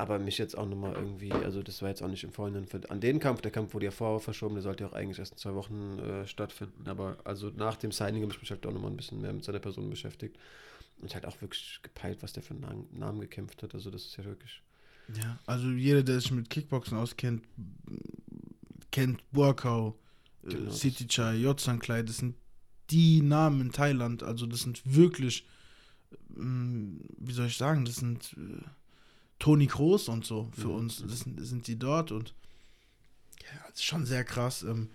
aber 0.00 0.18
mich 0.18 0.38
jetzt 0.38 0.56
auch 0.56 0.66
nochmal 0.66 0.94
irgendwie, 0.94 1.30
also 1.30 1.62
das 1.62 1.82
war 1.82 1.90
jetzt 1.90 2.02
auch 2.02 2.08
nicht 2.08 2.24
im 2.24 2.32
Vorhinein 2.32 2.66
an 2.88 3.00
den 3.00 3.20
Kampf, 3.20 3.42
der 3.42 3.50
Kampf 3.50 3.74
wurde 3.74 3.84
ja 3.84 3.90
vorher 3.90 4.18
verschoben, 4.20 4.54
der 4.54 4.62
sollte 4.62 4.84
ja 4.84 4.88
auch 4.88 4.94
eigentlich 4.94 5.18
erst 5.18 5.32
in 5.32 5.38
zwei 5.38 5.54
Wochen 5.54 5.98
äh, 5.98 6.26
stattfinden. 6.26 6.88
Aber 6.88 7.18
also 7.24 7.50
nach 7.50 7.76
dem 7.76 7.92
Signing 7.92 8.22
habe 8.22 8.32
ich 8.32 8.40
mich 8.40 8.50
halt 8.50 8.64
auch 8.64 8.72
nochmal 8.72 8.90
ein 8.90 8.96
bisschen 8.96 9.20
mehr 9.20 9.34
mit 9.34 9.44
seiner 9.44 9.58
Person 9.58 9.90
beschäftigt. 9.90 10.38
Und 11.02 11.14
halt 11.14 11.26
auch 11.26 11.40
wirklich 11.42 11.80
gepeilt, 11.82 12.22
was 12.22 12.32
der 12.32 12.42
für 12.42 12.54
einen 12.54 12.60
Namen, 12.60 12.88
Namen 12.92 13.20
gekämpft 13.20 13.62
hat. 13.62 13.74
Also 13.74 13.90
das 13.90 14.06
ist 14.06 14.16
ja 14.16 14.24
wirklich. 14.24 14.62
Ja, 15.14 15.38
also 15.46 15.68
jeder, 15.68 16.02
der 16.02 16.20
sich 16.20 16.30
mit 16.30 16.48
Kickboxen 16.48 16.96
auskennt, 16.96 17.42
kennt 18.90 19.22
Burkau, 19.32 19.98
äh, 20.44 20.48
Genau. 20.50 20.70
City 20.70 21.06
Chai, 21.06 21.36
Yotsanklei, 21.36 22.02
das 22.02 22.18
sind 22.18 22.34
die 22.90 23.22
Namen 23.22 23.60
in 23.60 23.72
Thailand. 23.72 24.22
Also 24.22 24.46
das 24.46 24.60
sind 24.60 24.82
wirklich, 24.84 25.46
ähm, 26.36 27.00
wie 27.18 27.32
soll 27.32 27.46
ich 27.46 27.56
sagen, 27.56 27.84
das 27.84 27.96
sind 27.96 28.34
äh, 28.36 28.62
Toni 29.38 29.66
Kroos 29.66 30.08
und 30.08 30.24
so 30.26 30.50
für 30.52 30.68
Mhm. 30.68 30.74
uns. 30.74 31.02
Das 31.06 31.20
sind, 31.20 31.44
sind 31.44 31.66
die 31.66 31.78
dort 31.78 32.10
und 32.12 32.34
ja, 33.42 33.60
das 33.68 33.76
ist 33.80 33.84
schon 33.84 34.04
sehr 34.06 34.24
krass. 34.24 34.62
Ähm, 34.62 34.90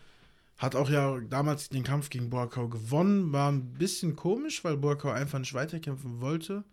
hat 0.58 0.76
auch 0.76 0.90
ja 0.90 1.20
damals 1.20 1.70
den 1.70 1.84
Kampf 1.84 2.10
gegen 2.10 2.30
Boakau 2.30 2.68
gewonnen. 2.70 3.34
War 3.34 3.52
ein 3.52 3.74
bisschen 3.74 4.16
komisch, 4.16 4.64
weil 4.64 4.78
Boakau 4.78 5.10
einfach 5.10 5.40
nicht 5.40 5.54
weiterkämpfen 5.54 6.22
wollte. 6.22 6.64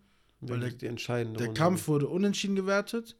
Weil 0.41 0.59
der- 0.59 0.71
Der 0.71 1.25
Runde. 1.25 1.53
Kampf 1.53 1.87
wurde 1.87 2.07
unentschieden 2.07 2.55
gewertet 2.55 3.15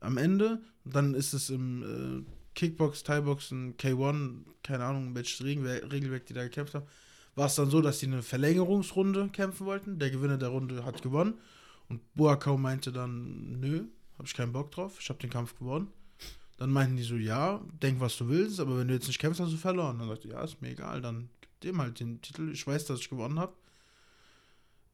am 0.00 0.16
Ende. 0.16 0.62
Dann 0.84 1.14
ist 1.14 1.32
es 1.34 1.50
im 1.50 2.24
äh, 2.24 2.35
Kickbox, 2.56 3.04
Thai-Boxen, 3.04 3.76
K1, 3.76 4.38
keine 4.64 4.84
Ahnung, 4.84 5.14
welches 5.14 5.44
Regelwerk, 5.44 6.26
die 6.26 6.34
da 6.34 6.42
gekämpft 6.42 6.74
haben, 6.74 6.86
war 7.36 7.46
es 7.46 7.54
dann 7.54 7.70
so, 7.70 7.82
dass 7.82 8.00
sie 8.00 8.06
eine 8.06 8.22
Verlängerungsrunde 8.22 9.28
kämpfen 9.28 9.66
wollten. 9.66 9.98
Der 9.98 10.10
Gewinner 10.10 10.38
der 10.38 10.48
Runde 10.48 10.84
hat 10.84 11.02
gewonnen. 11.02 11.34
Und 11.88 12.00
Boakau 12.14 12.56
meinte 12.56 12.90
dann, 12.90 13.60
nö, 13.60 13.84
habe 14.14 14.26
ich 14.26 14.34
keinen 14.34 14.52
Bock 14.52 14.72
drauf, 14.72 14.96
ich 14.98 15.08
habe 15.08 15.20
den 15.20 15.30
Kampf 15.30 15.56
gewonnen. 15.56 15.88
Dann 16.56 16.70
meinten 16.70 16.96
die 16.96 17.02
so, 17.02 17.16
ja, 17.16 17.60
denk, 17.82 18.00
was 18.00 18.16
du 18.16 18.28
willst, 18.28 18.58
aber 18.58 18.78
wenn 18.78 18.88
du 18.88 18.94
jetzt 18.94 19.06
nicht 19.06 19.18
kämpfst, 19.18 19.40
hast 19.40 19.52
du 19.52 19.58
verloren. 19.58 19.98
Dann 19.98 20.08
sagte, 20.08 20.28
ja, 20.28 20.42
ist 20.42 20.62
mir 20.62 20.70
egal, 20.70 21.02
dann 21.02 21.28
gib 21.42 21.60
dem 21.60 21.80
halt 21.80 22.00
den 22.00 22.22
Titel. 22.22 22.50
Ich 22.50 22.66
weiß, 22.66 22.86
dass 22.86 23.00
ich 23.00 23.10
gewonnen 23.10 23.38
habe. 23.38 23.52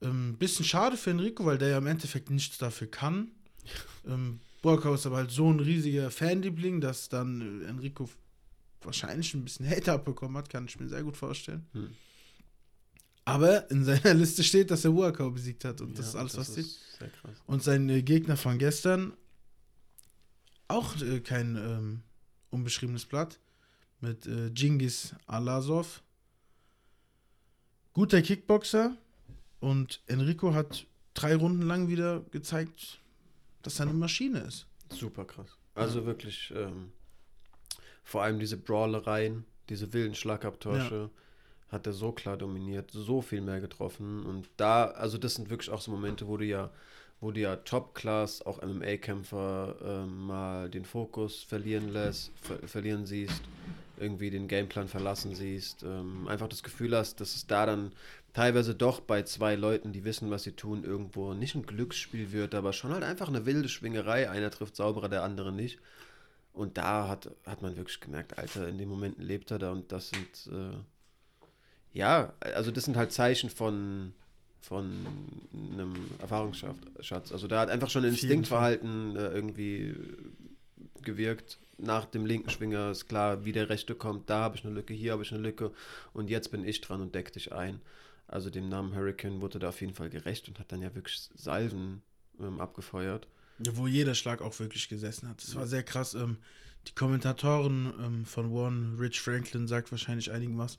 Ähm, 0.03 0.37
bisschen 0.37 0.65
schade 0.65 0.97
für 0.97 1.11
Enrico, 1.11 1.47
weil 1.47 1.59
der 1.59 1.69
ja 1.69 1.79
im 1.79 1.87
Endeffekt 1.87 2.29
nichts 2.31 2.59
dafür 2.59 2.89
kann. 2.89 3.31
Ähm, 4.05 4.41
Borkau 4.63 4.95
ist 4.95 5.07
aber 5.07 5.17
halt 5.17 5.31
so 5.31 5.51
ein 5.51 5.61
riesiger 5.61 6.11
Fanliebling, 6.11 6.81
dass 6.81 7.09
dann 7.09 7.63
äh, 7.63 7.67
Enrico 7.67 8.09
wahrscheinlich 8.81 9.35
ein 9.35 9.45
bisschen 9.45 9.69
Hate 9.69 9.93
abbekommen 9.93 10.37
hat, 10.37 10.49
kann 10.49 10.65
ich 10.67 10.79
mir 10.79 10.89
sehr 10.89 11.03
gut 11.03 11.17
vorstellen. 11.17 11.67
Hm. 11.73 11.91
Aber 13.25 13.71
in 13.71 13.85
seiner 13.85 14.15
Liste 14.15 14.43
steht, 14.43 14.71
dass 14.71 14.85
er 14.85 14.93
Borkau 14.93 15.31
besiegt 15.31 15.65
hat 15.65 15.81
und 15.81 15.99
das 15.99 16.07
Ja, 16.07 16.11
ist 16.11 16.17
alles, 16.17 16.37
was 16.37 16.57
ist 16.57 16.99
sehr 16.99 17.09
krass. 17.09 17.37
Und 17.47 17.63
sein 17.63 17.89
äh, 17.89 18.03
Gegner 18.03 18.37
von 18.37 18.59
gestern, 18.59 19.13
auch 20.69 21.01
äh, 21.03 21.21
kein 21.21 21.57
ähm, 21.57 22.03
unbeschriebenes 22.51 23.07
Blatt, 23.07 23.39
mit 24.01 24.27
äh, 24.27 24.51
Genghis 24.51 25.15
Alasov. 25.27 26.03
Guter 27.93 28.23
Kickboxer 28.23 28.97
und 29.61 30.03
Enrico 30.07 30.55
hat 30.55 30.87
drei 31.15 31.37
Runden 31.37 31.63
lang 31.63 31.89
wieder 31.89 32.21
gezeigt, 32.31 33.02
dass 33.63 33.81
er 33.81 33.87
eine 33.87 33.95
Maschine 33.95 34.41
ist. 34.41 34.67
Super 34.91 35.25
krass. 35.25 35.57
Also 35.75 36.05
wirklich, 36.05 36.53
ähm, 36.55 36.93
vor 38.05 38.23
allem 38.23 38.39
diese 38.39 38.57
Brawlereien, 38.57 39.45
diese 39.69 39.93
wilden 39.93 40.15
Schlagabtäusche, 40.15 41.11
hat 41.69 41.87
er 41.87 41.95
so 41.95 42.13
klar 42.13 42.37
dominiert, 42.37 42.91
so 42.91 43.23
viel 43.23 43.41
mehr 43.41 43.61
getroffen. 43.61 44.27
Und 44.27 44.51
da, 44.59 44.85
also 44.85 45.17
das 45.17 45.35
sind 45.37 45.49
wirklich 45.49 45.71
auch 45.71 45.81
so 45.81 45.91
Momente, 45.91 46.29
wo 46.29 46.37
du 46.37 46.45
ja, 46.45 46.71
wo 47.21 47.31
du 47.31 47.41
ja 47.41 47.57
Top-Class, 47.57 48.43
auch 48.43 48.61
MMA-Kämpfer 48.61 49.77
ähm, 49.83 50.27
mal 50.27 50.69
den 50.69 50.85
Fokus 50.85 51.43
verlieren 51.43 51.89
lässt, 51.89 52.33
ver 52.41 52.59
verlieren 52.69 53.07
siehst, 53.07 53.41
irgendwie 53.97 54.29
den 54.29 54.49
Gameplan 54.49 54.89
verlassen 54.89 55.35
siehst, 55.35 55.83
ähm, 55.83 56.29
einfach 56.29 56.49
das 56.49 56.63
Gefühl 56.63 56.95
hast, 56.97 57.21
dass 57.21 57.35
es 57.35 57.47
da 57.47 57.65
dann 57.65 57.93
teilweise 58.33 58.75
doch 58.75 59.01
bei 59.01 59.23
zwei 59.23 59.55
Leuten, 59.55 59.93
die 59.93 60.05
wissen, 60.05 60.31
was 60.31 60.45
sie 60.45 60.53
tun, 60.53 60.85
irgendwo 60.85 61.35
nicht 61.35 61.55
ein 61.55 61.67
Glücksspiel 61.67 62.33
wird, 62.33 62.55
aber 62.55 62.73
schon 62.73 62.93
halt 62.93 63.05
einfach 63.05 63.29
eine 63.29 63.47
wilde 63.47 63.69
Schwingerei. 63.69 64.31
Einer 64.31 64.51
trifft 64.51 64.77
sauberer, 64.77 65.09
der 65.09 65.23
andere 65.23 65.53
nicht. 65.53 65.79
Und 66.53 66.77
da 66.77 67.09
hat, 67.09 67.31
hat 67.47 67.63
man 67.63 67.77
wirklich 67.77 68.01
gemerkt, 68.01 68.39
Alter, 68.39 68.69
in 68.69 68.79
den 68.79 68.89
Momenten 68.89 69.25
lebt 69.25 69.51
er 69.51 69.59
da 69.59 69.73
und 69.73 69.91
das 69.91 70.11
sind, 70.11 70.53
äh, 70.53 70.77
ja, 71.93 72.35
also 72.41 72.71
das 72.71 72.85
sind 72.85 72.97
halt 72.97 73.13
Zeichen 73.13 73.49
von, 73.49 74.13
von 74.61 74.93
einem 75.73 75.95
Erfahrungsschatz. 76.21 77.33
Also 77.33 77.49
da 77.49 77.61
hat 77.61 77.71
einfach 77.71 77.89
schon 77.89 78.05
ein 78.05 78.11
Instinktverhalten 78.11 79.17
äh, 79.17 79.29
irgendwie 79.29 79.95
gewirkt. 81.03 81.59
Nach 81.79 82.05
dem 82.05 82.27
linken 82.27 82.51
Schwinger 82.51 82.91
ist 82.91 83.09
klar, 83.09 83.47
wie 83.47 83.53
der 83.53 83.71
rechte 83.71 83.95
kommt. 83.95 84.29
Da 84.29 84.41
habe 84.41 84.57
ich 84.57 84.65
eine 84.65 84.75
Lücke, 84.75 84.93
hier 84.93 85.13
habe 85.13 85.23
ich 85.23 85.33
eine 85.33 85.41
Lücke 85.41 85.73
und 86.13 86.29
jetzt 86.29 86.51
bin 86.51 86.65
ich 86.65 86.83
dran 86.83 87.01
und 87.01 87.15
deck 87.15 87.33
dich 87.33 87.53
ein. 87.53 87.81
Also 88.33 88.51
dem 88.51 88.69
Namen 88.69 88.95
Hurricane 88.95 89.41
wurde 89.41 89.59
da 89.59 89.69
auf 89.69 89.81
jeden 89.81 89.95
Fall 89.95 90.11
gerecht 90.11 90.49
und 90.49 90.59
hat 90.59 90.73
dann 90.73 90.83
ja 90.83 90.95
wirklich 90.95 91.29
Salven 91.35 92.03
ähm, 92.41 92.61
abgefeuert. 92.61 93.29
Ja, 93.65 93.77
wo 93.77 93.87
jeder 93.87 94.15
Schlag 94.15 94.41
auch 94.41 94.59
wirklich 94.59 94.89
gesessen 94.89 95.29
hat. 95.29 95.43
Das 95.43 95.55
war 95.55 95.67
sehr 95.67 95.83
krass. 95.83 96.15
Ähm, 96.15 96.39
die 96.89 96.95
Kommentatoren 96.95 97.93
ähm, 98.01 98.25
von 98.25 98.51
One, 98.51 98.99
Rich 98.99 99.21
Franklin, 99.21 99.69
sagt 99.69 99.93
wahrscheinlich 99.93 100.33
einigen 100.33 100.59
was, 100.59 100.79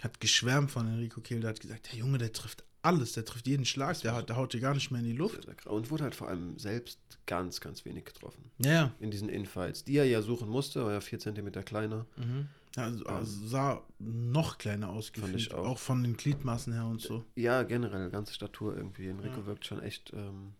hat 0.00 0.20
geschwärmt 0.20 0.70
von 0.70 0.86
Enrico 0.86 1.20
Kehl. 1.20 1.40
Der 1.40 1.50
hat 1.50 1.60
gesagt, 1.60 1.90
der 1.90 1.98
Junge, 1.98 2.18
der 2.18 2.32
trifft 2.32 2.64
alles, 2.82 3.12
der 3.12 3.24
trifft 3.24 3.46
jeden 3.46 3.64
Schlag, 3.64 4.00
der, 4.00 4.14
hat, 4.14 4.28
der 4.28 4.36
haut 4.36 4.52
dir 4.52 4.60
gar 4.60 4.74
nicht 4.74 4.90
mehr 4.90 5.00
in 5.00 5.06
die 5.06 5.16
Luft. 5.16 5.46
Und 5.66 5.90
wurde 5.90 6.04
halt 6.04 6.14
vor 6.14 6.28
allem 6.28 6.58
selbst 6.58 6.98
ganz, 7.26 7.60
ganz 7.60 7.84
wenig 7.84 8.04
getroffen. 8.04 8.50
Ja. 8.58 8.92
In 9.00 9.10
diesen 9.10 9.28
Infights, 9.28 9.84
die 9.84 9.96
er 9.96 10.04
ja 10.04 10.20
suchen 10.20 10.48
musste, 10.48 10.84
war 10.84 10.92
ja 10.92 11.00
4 11.00 11.18
cm 11.20 11.52
kleiner. 11.64 12.06
Mhm. 12.16 12.48
Ja, 12.76 12.84
also, 12.84 13.04
also 13.04 13.46
sah 13.46 13.82
noch 13.98 14.56
kleiner 14.58 14.88
aus, 14.90 15.12
auch. 15.52 15.66
auch. 15.66 15.78
von 15.78 16.02
den 16.02 16.16
Gliedmaßen 16.16 16.72
her 16.72 16.86
und 16.86 17.00
so. 17.02 17.24
Ja, 17.34 17.62
generell, 17.64 18.08
ganze 18.10 18.32
Statur 18.32 18.76
irgendwie. 18.76 19.08
Enrico 19.08 19.40
Ja. 19.40 19.46
wirkt 19.46 19.66
schon 19.66 19.82
echt 19.82 20.12
ähm, 20.14 20.54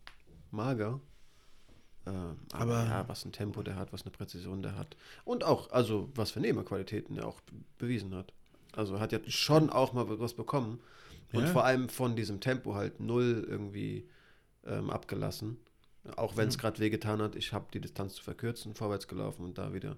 mager. 0.51 0.99
Ähm, 2.05 2.37
aber, 2.51 2.77
Aber- 2.77 2.83
ja, 2.85 3.07
was 3.07 3.25
ein 3.25 3.31
Tempo 3.31 3.63
der 3.63 3.75
hat, 3.77 3.93
was 3.93 4.03
eine 4.03 4.11
Präzision 4.11 4.61
der 4.61 4.75
hat. 4.77 4.95
Und 5.23 5.43
auch, 5.43 5.71
also 5.71 6.09
was 6.15 6.31
für 6.31 6.39
Nehmerqualitäten 6.41 7.17
er 7.17 7.27
auch 7.27 7.39
be- 7.41 7.53
bewiesen 7.79 8.13
hat. 8.13 8.33
Also 8.73 8.99
hat 8.99 9.11
ja 9.11 9.19
schon 9.27 9.69
auch 9.69 9.93
mal 9.93 10.05
was 10.19 10.33
bekommen. 10.33 10.79
Und 11.31 11.45
Ja. 11.45 11.47
vor 11.51 11.63
allem 11.65 11.89
von 11.89 12.15
diesem 12.15 12.41
Tempo 12.41 12.75
halt 12.75 12.99
null 12.99 13.45
irgendwie 13.47 14.07
ähm, 14.65 14.89
abgelassen. 14.91 15.57
Auch 16.15 16.37
wenn 16.37 16.47
es 16.49 16.55
Ja. 16.55 16.61
gerade 16.61 16.79
wehgetan 16.79 17.21
hat, 17.21 17.35
ich 17.35 17.53
habe 17.53 17.65
die 17.73 17.81
Distanz 17.81 18.13
zu 18.15 18.23
verkürzen, 18.23 18.75
vorwärts 18.75 19.07
gelaufen 19.07 19.43
und 19.45 19.57
da 19.57 19.73
wieder 19.73 19.95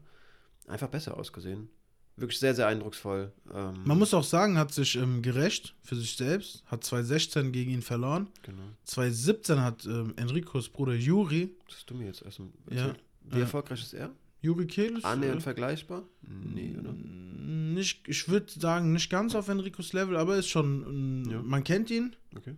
einfach 0.68 0.88
besser 0.88 1.18
ausgesehen. 1.18 1.70
Wirklich 2.18 2.40
sehr, 2.40 2.56
sehr 2.56 2.68
eindrucksvoll. 2.68 3.34
Ähm, 3.54 3.74
Man 3.84 4.00
muss 4.00 4.14
auch 4.14 4.24
sagen, 4.24 4.58
hat 4.58 4.74
sich 4.74 4.96
ähm, 4.96 5.22
gerecht 5.22 5.76
für 5.82 5.96
sich 5.98 6.16
selbst, 6.16 6.64
hat 6.68 6.84
2016 6.84 7.52
gegen 7.52 7.72
ihn 7.72 7.82
verloren. 7.82 8.28
Genau. 8.44 8.62
2017 8.86 9.62
hat 9.62 9.86
ähm, 9.86 10.14
Enricos 10.16 10.70
Bruder 10.70 10.94
Juri, 10.96 11.54
Das 11.68 11.76
hast 11.78 11.90
du 11.90 11.96
mir 11.96 12.06
jetzt 12.06 12.22
erstmal 12.22 12.50
Ja, 12.70 12.78
erzählt. 12.88 13.04
Wie 13.26 13.36
ja. 13.36 13.42
erfolgreich 13.42 13.82
ist 13.82 13.94
er? 13.94 14.12
Juri 14.42 14.66
Kehl 14.68 14.98
ist, 14.98 15.04
Annähernd 15.06 15.40
äh, 15.40 15.44
vergleichbar? 15.44 16.04
Nee, 16.22 16.76
oder? 16.80 16.94
Nicht, 16.94 18.08
ich 18.08 18.30
würde 18.30 18.50
sagen, 18.52 18.94
nicht 18.94 19.10
ganz 19.10 19.36
auf 19.36 19.50
Enricos 19.50 19.92
Level, 19.92 20.16
aber 20.16 20.38
ist 20.38 20.48
schon, 20.48 21.26
Ja. 21.30 21.42
man 21.42 21.64
kennt 21.64 21.90
ihn. 21.92 22.16
Okay. 22.38 22.56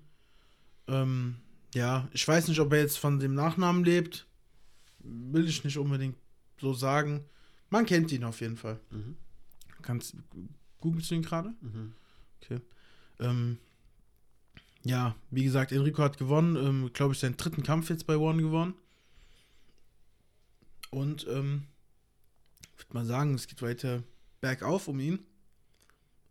Ähm, 0.87 1.37
ja, 1.73 2.07
ich 2.11 2.27
weiß 2.27 2.47
nicht, 2.49 2.59
ob 2.59 2.71
er 2.73 2.79
jetzt 2.81 2.97
von 2.99 3.19
dem 3.19 3.33
Nachnamen 3.33 3.83
lebt. 3.83 4.27
Will 4.99 5.47
ich 5.47 5.63
nicht 5.63 5.77
unbedingt 5.77 6.15
so 6.59 6.73
sagen. 6.73 7.23
Man 7.69 7.85
kennt 7.85 8.11
ihn 8.11 8.23
auf 8.23 8.41
jeden 8.41 8.57
Fall. 8.57 8.79
Mhm. 8.91 9.15
Kannst, 9.87 10.17
googelst 10.81 11.09
du 11.11 11.15
ihn 11.15 11.21
gerade? 11.21 11.53
Mhm. 11.61 11.93
Ähm, 13.19 13.57
ja, 14.83 15.15
wie 15.31 15.45
gesagt, 15.45 15.71
Enrico 15.71 16.03
hat 16.03 16.17
gewonnen. 16.17 16.57
Ähm, 16.57 16.91
Glaube 16.91 17.13
ich, 17.13 17.19
seinen 17.21 17.37
dritten 17.37 17.63
Kampf 17.63 17.89
jetzt 17.89 18.05
bei 18.05 18.17
One 18.17 18.41
gewonnen. 18.41 18.73
Und 20.91 21.25
ähm, 21.29 21.67
würde 22.75 22.93
mal 22.93 23.05
sagen, 23.05 23.33
es 23.33 23.47
geht 23.47 23.61
weiter 23.61 24.03
bergauf 24.41 24.89
um 24.89 24.99
ihn. 24.99 25.19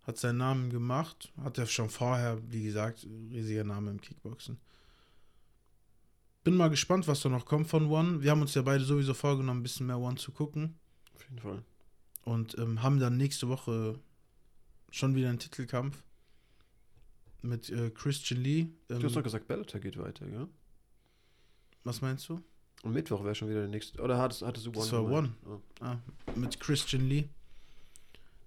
Hat 0.02 0.18
seinen 0.18 0.36
Namen 0.36 0.68
gemacht. 0.68 1.32
Hat 1.42 1.56
er 1.56 1.64
schon 1.64 1.88
vorher, 1.88 2.38
wie 2.52 2.64
gesagt, 2.64 3.06
riesiger 3.30 3.64
Name 3.64 3.90
im 3.90 4.02
Kickboxen. 4.02 4.58
Bin 6.44 6.58
mal 6.58 6.68
gespannt, 6.68 7.08
was 7.08 7.22
da 7.22 7.30
noch 7.30 7.46
kommt 7.46 7.68
von 7.68 7.86
One. 7.86 8.22
Wir 8.22 8.32
haben 8.32 8.42
uns 8.42 8.52
ja 8.52 8.60
beide 8.60 8.84
sowieso 8.84 9.14
vorgenommen, 9.14 9.60
ein 9.60 9.62
bisschen 9.62 9.86
mehr 9.86 9.98
One 9.98 10.16
zu 10.16 10.30
gucken. 10.30 10.78
Auf 11.14 11.24
jeden 11.24 11.40
Fall. 11.40 11.64
Und 12.26 12.58
ähm, 12.58 12.82
haben 12.82 12.98
dann 12.98 13.16
nächste 13.16 13.48
Woche 13.48 14.00
schon 14.90 15.14
wieder 15.14 15.28
einen 15.28 15.38
Titelkampf 15.38 16.02
mit 17.40 17.70
äh, 17.70 17.90
Christian 17.90 18.40
Lee. 18.42 18.66
Ähm, 18.90 18.98
Du 18.98 19.04
hast 19.04 19.14
doch 19.14 19.22
gesagt, 19.22 19.46
Bellator 19.46 19.80
geht 19.80 19.96
weiter, 19.96 20.26
ja? 20.28 20.48
was 21.84 22.00
meinst 22.02 22.28
du? 22.28 22.42
Am 22.82 22.92
Mittwoch 22.92 23.22
wäre 23.22 23.36
schon 23.36 23.48
wieder 23.48 23.60
der 23.60 23.68
nächste. 23.68 24.02
Oder 24.02 24.18
hattest, 24.18 24.42
hattest 24.42 24.66
du 24.66 24.70
One? 24.70 24.78
Das 24.80 24.92
war 24.92 25.04
gemeint? 25.04 25.30
Oh. 25.46 25.60
Ah, 25.80 25.98
mit 26.34 26.58
Christian 26.58 27.08
Lee. 27.08 27.28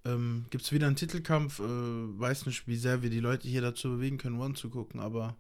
Ähm, 0.04 0.46
Gibt 0.50 0.66
es 0.66 0.74
wieder 0.74 0.88
einen 0.88 0.98
Titelkampf? 0.98 1.60
Äh, 1.60 1.64
weiß 1.64 2.48
nicht, 2.48 2.68
wie 2.68 2.76
sehr 2.76 3.02
wir 3.02 3.10
die 3.10 3.22
Leute 3.22 3.48
hier 3.48 3.62
dazu 3.62 3.92
bewegen 3.92 4.18
können, 4.18 4.42
One 4.42 4.56
zu 4.56 4.70
gucken, 4.70 5.00
aber 5.00 5.38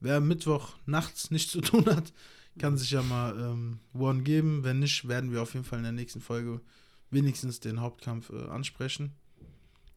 wer 0.00 0.20
Mittwoch 0.20 0.74
nachts 0.84 1.30
nichts 1.30 1.50
zu 1.52 1.62
tun 1.62 1.86
hat, 1.86 2.12
kann 2.58 2.76
sich 2.76 2.90
ja 2.90 3.02
mal 3.02 3.38
ähm, 3.38 3.80
One 3.94 4.22
geben. 4.22 4.64
Wenn 4.64 4.80
nicht, 4.80 5.08
werden 5.08 5.32
wir 5.32 5.40
auf 5.40 5.54
jeden 5.54 5.64
Fall 5.64 5.78
in 5.78 5.84
der 5.84 5.92
nächsten 5.92 6.20
Folge 6.20 6.60
wenigstens 7.10 7.60
den 7.60 7.80
Hauptkampf 7.80 8.30
äh, 8.30 8.48
ansprechen. 8.48 9.12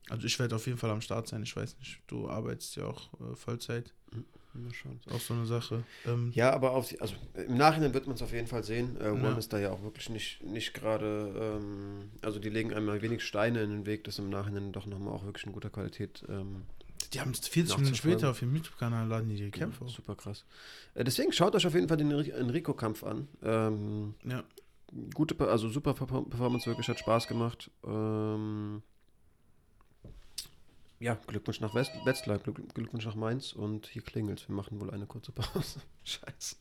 Also 0.09 0.26
ich 0.28 0.38
werde 0.39 0.55
auf 0.55 0.66
jeden 0.68 0.78
Fall 0.78 0.89
am 0.89 1.01
Start 1.01 1.28
sein. 1.28 1.43
Ich 1.43 1.55
weiß 1.55 1.78
nicht, 1.80 1.99
du 2.07 2.30
arbeitest 2.30 2.76
ja 2.76 2.86
auch 2.86 3.09
äh, 3.22 3.36
Vollzeit. 3.36 3.93
Mhm. 4.11 4.26
Mal 4.55 4.72
schauen. 4.74 4.99
Ist 5.03 5.11
auch 5.11 5.20
so 5.20 5.34
eine 5.34 5.45
Sache. 5.47 5.84
Ähm, 6.05 6.32
Ja, 6.36 6.51
aber 6.53 6.72
auf, 6.72 6.93
also 6.99 7.16
im 7.47 7.57
Nachhinein 7.57 7.93
wird 7.95 8.05
man 8.05 8.16
es 8.16 8.22
auf 8.22 8.32
jeden 8.34 8.45
Fall 8.45 8.64
sehen. 8.64 8.97
Äh, 9.01 9.07
One 9.09 9.24
Ja. 9.24 9.38
ist 9.38 9.51
da 9.51 9.57
ja 9.57 9.72
auch 9.72 9.82
wirklich 9.82 10.09
nicht, 10.09 10.43
nicht 10.43 10.74
gerade, 10.76 11.59
ähm, 11.59 12.11
also 12.22 12.38
die 12.38 12.49
legen 12.49 12.72
einmal 12.72 13.01
wenig 13.01 13.24
Steine 13.24 13.64
in 13.64 13.72
den 13.72 13.86
Weg, 13.88 14.03
das 14.03 14.20
im 14.20 14.30
Nachhinein 14.30 14.72
doch 14.72 14.86
nochmal 14.86 15.16
auch 15.16 15.26
wirklich 15.26 15.47
in 15.47 15.53
guter 15.53 15.72
Qualität. 15.72 16.24
Ähm, 16.30 16.64
die 17.14 17.20
haben 17.22 17.32
es 17.32 17.47
40 17.47 17.78
Minuten 17.78 17.95
später 17.95 18.30
auf 18.30 18.41
ihrem 18.43 18.55
YouTube-Kanal 18.55 19.07
laden 19.07 19.30
die 19.30 19.38
die 19.38 19.49
Kämpfe. 19.49 19.86
hoch. 19.86 19.89
super 19.89 20.16
krass. 20.16 20.45
Äh, 20.93 21.03
deswegen 21.03 21.32
schaut 21.32 21.55
euch 21.55 21.66
auf 21.66 21.74
jeden 21.74 21.88
Fall 21.88 21.97
den 21.97 22.11
Enri- 22.14 22.32
Enrico-Kampf 22.34 23.03
an. 23.03 23.28
Ähm, 23.41 24.14
Ja. 24.24 24.43
Gute, 25.14 25.36
also 25.48 25.70
super 25.70 25.94
Perform- 25.94 26.30
Performance, 26.30 26.66
wirklich 26.66 26.88
hat 26.88 27.00
Spaß 27.00 27.28
gemacht. 27.28 27.72
Ähm, 27.86 28.84
ja, 31.00 31.16
Glückwunsch 31.28 31.60
nach 31.60 31.76
West 31.76 31.91
Wetzlar, 32.06 32.39
Glück, 32.39 32.74
Glückwunsch 32.74 33.06
nach 33.06 33.16
Mainz 33.16 33.54
und 33.54 33.88
hier 33.88 34.02
klingelt's. 34.02 34.48
Wir 34.48 34.56
machen 34.56 34.80
wohl 34.80 34.91
eine 34.91 35.06
kurze 35.06 35.32
Pause. 35.32 35.82
Scheiße. 36.04 36.56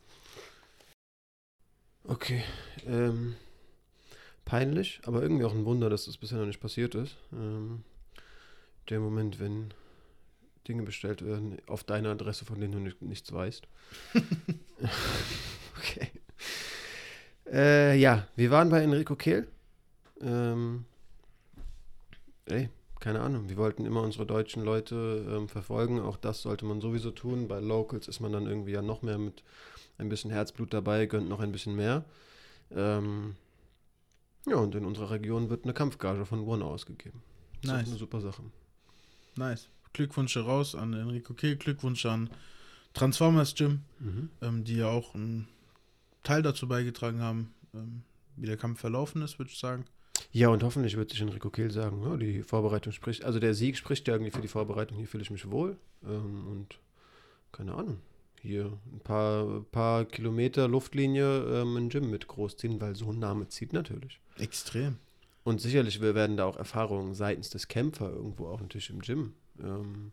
Okay. 2.04 2.42
Ähm, 2.86 3.36
peinlich, 4.44 5.00
aber 5.04 5.22
irgendwie 5.22 5.44
auch 5.44 5.54
ein 5.54 5.64
Wunder, 5.64 5.88
dass 5.88 6.06
das 6.06 6.16
bisher 6.16 6.38
noch 6.38 6.46
nicht 6.46 6.60
passiert 6.60 6.94
ist. 6.94 7.16
Ähm, 7.32 7.84
der 8.88 8.98
Moment, 8.98 9.38
wenn 9.38 9.72
Dinge 10.66 10.82
bestellt 10.82 11.24
werden 11.24 11.58
auf 11.68 11.84
deine 11.84 12.10
Adresse, 12.10 12.44
von 12.44 12.60
denen 12.60 12.72
du 12.72 12.78
nicht, 12.80 13.00
nichts 13.02 13.32
weißt. 13.32 13.68
okay. 15.78 16.10
Äh, 17.50 17.96
ja, 17.98 18.26
wir 18.36 18.50
waren 18.50 18.68
bei 18.70 18.82
Enrico 18.82 19.16
Kehl. 19.16 19.48
Ähm, 20.20 20.84
ey, 22.46 22.68
keine 23.00 23.20
Ahnung. 23.20 23.48
Wir 23.48 23.56
wollten 23.56 23.84
immer 23.84 24.02
unsere 24.02 24.26
deutschen 24.26 24.62
Leute 24.64 25.26
ähm, 25.28 25.48
verfolgen. 25.48 26.00
Auch 26.00 26.16
das 26.16 26.42
sollte 26.42 26.64
man 26.64 26.80
sowieso 26.80 27.10
tun. 27.10 27.48
Bei 27.48 27.60
Locals 27.60 28.08
ist 28.08 28.20
man 28.20 28.32
dann 28.32 28.46
irgendwie 28.46 28.72
ja 28.72 28.82
noch 28.82 29.02
mehr 29.02 29.18
mit 29.18 29.42
ein 29.98 30.08
bisschen 30.08 30.30
Herzblut 30.30 30.72
dabei, 30.72 31.06
gönnt 31.06 31.28
noch 31.28 31.40
ein 31.40 31.52
bisschen 31.52 31.76
mehr. 31.76 32.04
Ähm, 32.70 33.36
ja, 34.46 34.56
und 34.56 34.74
in 34.74 34.84
unserer 34.84 35.10
Region 35.10 35.50
wird 35.50 35.64
eine 35.64 35.74
Kampfgage 35.74 36.24
von 36.26 36.40
One 36.46 36.64
ausgegeben. 36.64 37.22
Das 37.62 37.70
ist 37.70 37.76
Nice. 37.76 37.82
auch 37.86 37.90
eine 37.90 37.98
super 37.98 38.20
Sache. 38.20 38.42
Nice. 39.36 39.68
Glückwünsche 39.92 40.40
raus 40.40 40.74
an 40.74 40.94
Enrico 40.94 41.34
Kehl, 41.34 41.56
Glückwunsch 41.56 42.06
an 42.06 42.30
Transformers 42.94 43.54
Gym, 43.54 43.82
Mhm. 44.00 44.30
ähm, 44.40 44.64
die 44.64 44.76
ja 44.76 44.88
auch 44.88 45.14
einen 45.14 45.48
Teil 46.22 46.42
dazu 46.42 46.68
beigetragen 46.68 47.20
haben, 47.20 47.54
ähm, 47.74 48.02
wie 48.36 48.46
der 48.46 48.56
Kampf 48.56 48.80
verlaufen 48.80 49.22
ist, 49.22 49.38
würde 49.38 49.50
ich 49.50 49.58
sagen. 49.58 49.84
Ja, 50.30 50.48
und 50.48 50.62
hoffentlich 50.62 50.96
wird 50.96 51.10
sich 51.10 51.20
Enrico 51.20 51.50
Kehl 51.50 51.70
sagen, 51.70 52.02
ja, 52.04 52.16
die 52.16 52.42
Vorbereitung 52.42 52.92
spricht, 52.92 53.24
also 53.24 53.38
der 53.38 53.54
Sieg 53.54 53.76
spricht 53.76 54.08
ja 54.08 54.14
irgendwie 54.14 54.30
für 54.30 54.40
die 54.40 54.48
Vorbereitung, 54.48 54.96
hier 54.96 55.08
fühle 55.08 55.22
ich 55.22 55.30
mich 55.30 55.50
wohl. 55.50 55.76
Ähm, 56.04 56.46
und 56.48 56.78
keine 57.50 57.74
Ahnung, 57.74 57.98
hier 58.40 58.72
ein 58.92 59.00
paar, 59.00 59.60
paar 59.72 60.04
Kilometer 60.04 60.68
Luftlinie 60.68 61.60
ähm, 61.62 61.76
ein 61.76 61.88
Gym 61.88 62.10
mit 62.10 62.26
großziehen, 62.26 62.80
weil 62.80 62.96
so 62.96 63.10
ein 63.10 63.18
Name 63.18 63.48
zieht 63.48 63.72
natürlich. 63.72 64.20
Extrem. 64.38 64.96
Und 65.44 65.60
sicherlich 65.60 66.00
wir 66.00 66.14
werden 66.14 66.36
da 66.36 66.44
auch 66.44 66.56
Erfahrungen 66.56 67.14
seitens 67.14 67.50
des 67.50 67.68
Kämpfer 67.68 68.10
irgendwo 68.10 68.46
auch 68.46 68.60
natürlich 68.60 68.90
im 68.90 69.00
Gym. 69.00 69.34
Ähm, 69.60 70.12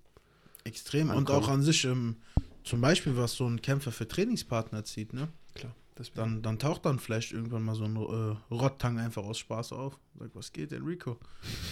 Extrem. 0.63 1.09
Und 1.09 1.17
Ankommen. 1.17 1.43
auch 1.43 1.47
an 1.49 1.61
sich, 1.61 1.85
ähm, 1.85 2.17
zum 2.63 2.81
Beispiel, 2.81 3.15
was 3.15 3.33
so 3.33 3.47
ein 3.47 3.61
Kämpfer 3.61 3.91
für 3.91 4.07
Trainingspartner 4.07 4.83
zieht, 4.83 5.13
ne? 5.13 5.29
klar, 5.53 5.73
Dann, 6.15 6.41
dann 6.41 6.59
taucht 6.59 6.85
dann 6.85 6.99
vielleicht 6.99 7.31
irgendwann 7.33 7.63
mal 7.63 7.75
so 7.75 7.83
ein 7.85 7.95
äh, 7.95 8.53
Rottang 8.53 8.99
einfach 8.99 9.23
aus 9.23 9.37
Spaß 9.39 9.73
auf. 9.73 9.99
Sagt, 10.17 10.35
was 10.35 10.51
geht, 10.53 10.71
Enrico? 10.71 11.17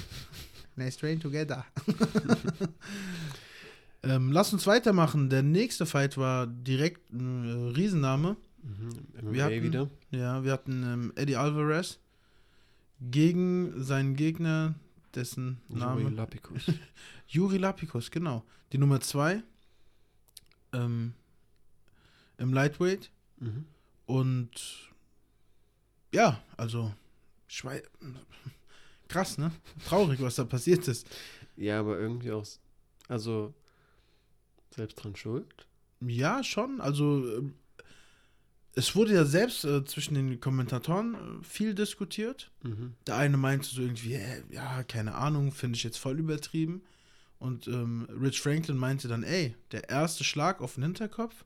nice 0.76 0.98
train 0.98 1.20
together. 1.20 1.66
ähm, 4.04 4.32
lass 4.32 4.54
uns 4.54 4.68
weitermachen. 4.68 5.30
Der 5.30 5.44
nächste 5.44 5.86
Fight 5.86 6.18
war 6.18 6.48
direkt 6.48 7.12
ein 7.12 7.46
äh, 7.46 7.52
Riesenname. 7.76 8.38
mhm, 8.64 8.90
Wir 9.14 9.24
MMA 9.24 9.44
hatten- 9.44 9.64
wieder. 9.64 9.90
Ja, 10.12 10.44
wir 10.44 10.52
hatten 10.52 10.84
ähm, 10.84 11.14
Eddie 11.16 11.36
Alvarez 11.36 12.00
gegen 13.00 13.84
seinen 13.84 14.16
Gegner, 14.16 14.76
dessen 15.16 15.60
Name. 15.70 16.02
Juri 16.02 16.14
Lapicus. 16.16 16.72
Juri 17.28 17.58
Lapikos, 17.58 18.12
genau. 18.12 18.44
Die 18.72 18.78
Nummer 18.78 19.00
2 19.00 19.42
ähm, 20.74 21.14
im 22.38 22.54
Lightweight. 22.54 23.10
mhm. 23.40 23.66
Und 24.08 24.50
ja, 26.12 26.42
also 26.56 26.94
Schwei 27.48 27.84
krass, 29.08 29.38
ne? 29.38 29.52
Traurig, 29.88 30.22
was 30.22 30.36
da 30.36 30.44
passiert 30.44 30.88
ist. 30.88 31.08
Ja, 31.56 31.80
aber 31.80 32.00
irgendwie 32.00 32.32
auch, 32.32 32.46
also 33.08 33.54
selbst 34.76 34.96
dran 34.96 35.16
schuld. 35.16 35.68
Ja, 36.02 36.44
schon. 36.44 36.82
Also 36.82 37.38
ähm, 37.38 37.54
es 38.76 38.96
wurde 38.96 39.14
ja 39.14 39.26
selbst 39.26 39.66
äh, 39.66 39.84
zwischen 39.86 40.14
den 40.14 40.40
Kommentatoren 40.40 41.16
äh, 41.16 41.44
viel 41.44 41.74
diskutiert. 41.74 42.52
Mhm. 42.64 42.94
Der 43.08 43.18
eine 43.18 43.38
meinte 43.38 43.68
so 43.68 43.82
irgendwie, 43.82 44.14
äh, 44.14 44.44
ja, 44.52 44.84
keine 44.84 45.16
Ahnung, 45.16 45.52
finde 45.52 45.78
ich 45.78 45.84
jetzt 45.84 45.98
voll 45.98 46.20
übertrieben. 46.20 46.84
Und 47.40 47.68
ähm, 47.68 48.08
Rich 48.22 48.42
Franklin 48.42 48.78
meinte 48.78 49.08
dann, 49.08 49.24
ey, 49.24 49.56
der 49.72 49.90
erste 49.90 50.24
Schlag 50.24 50.62
auf 50.62 50.76
den 50.76 50.84
Hinterkopf, 50.84 51.46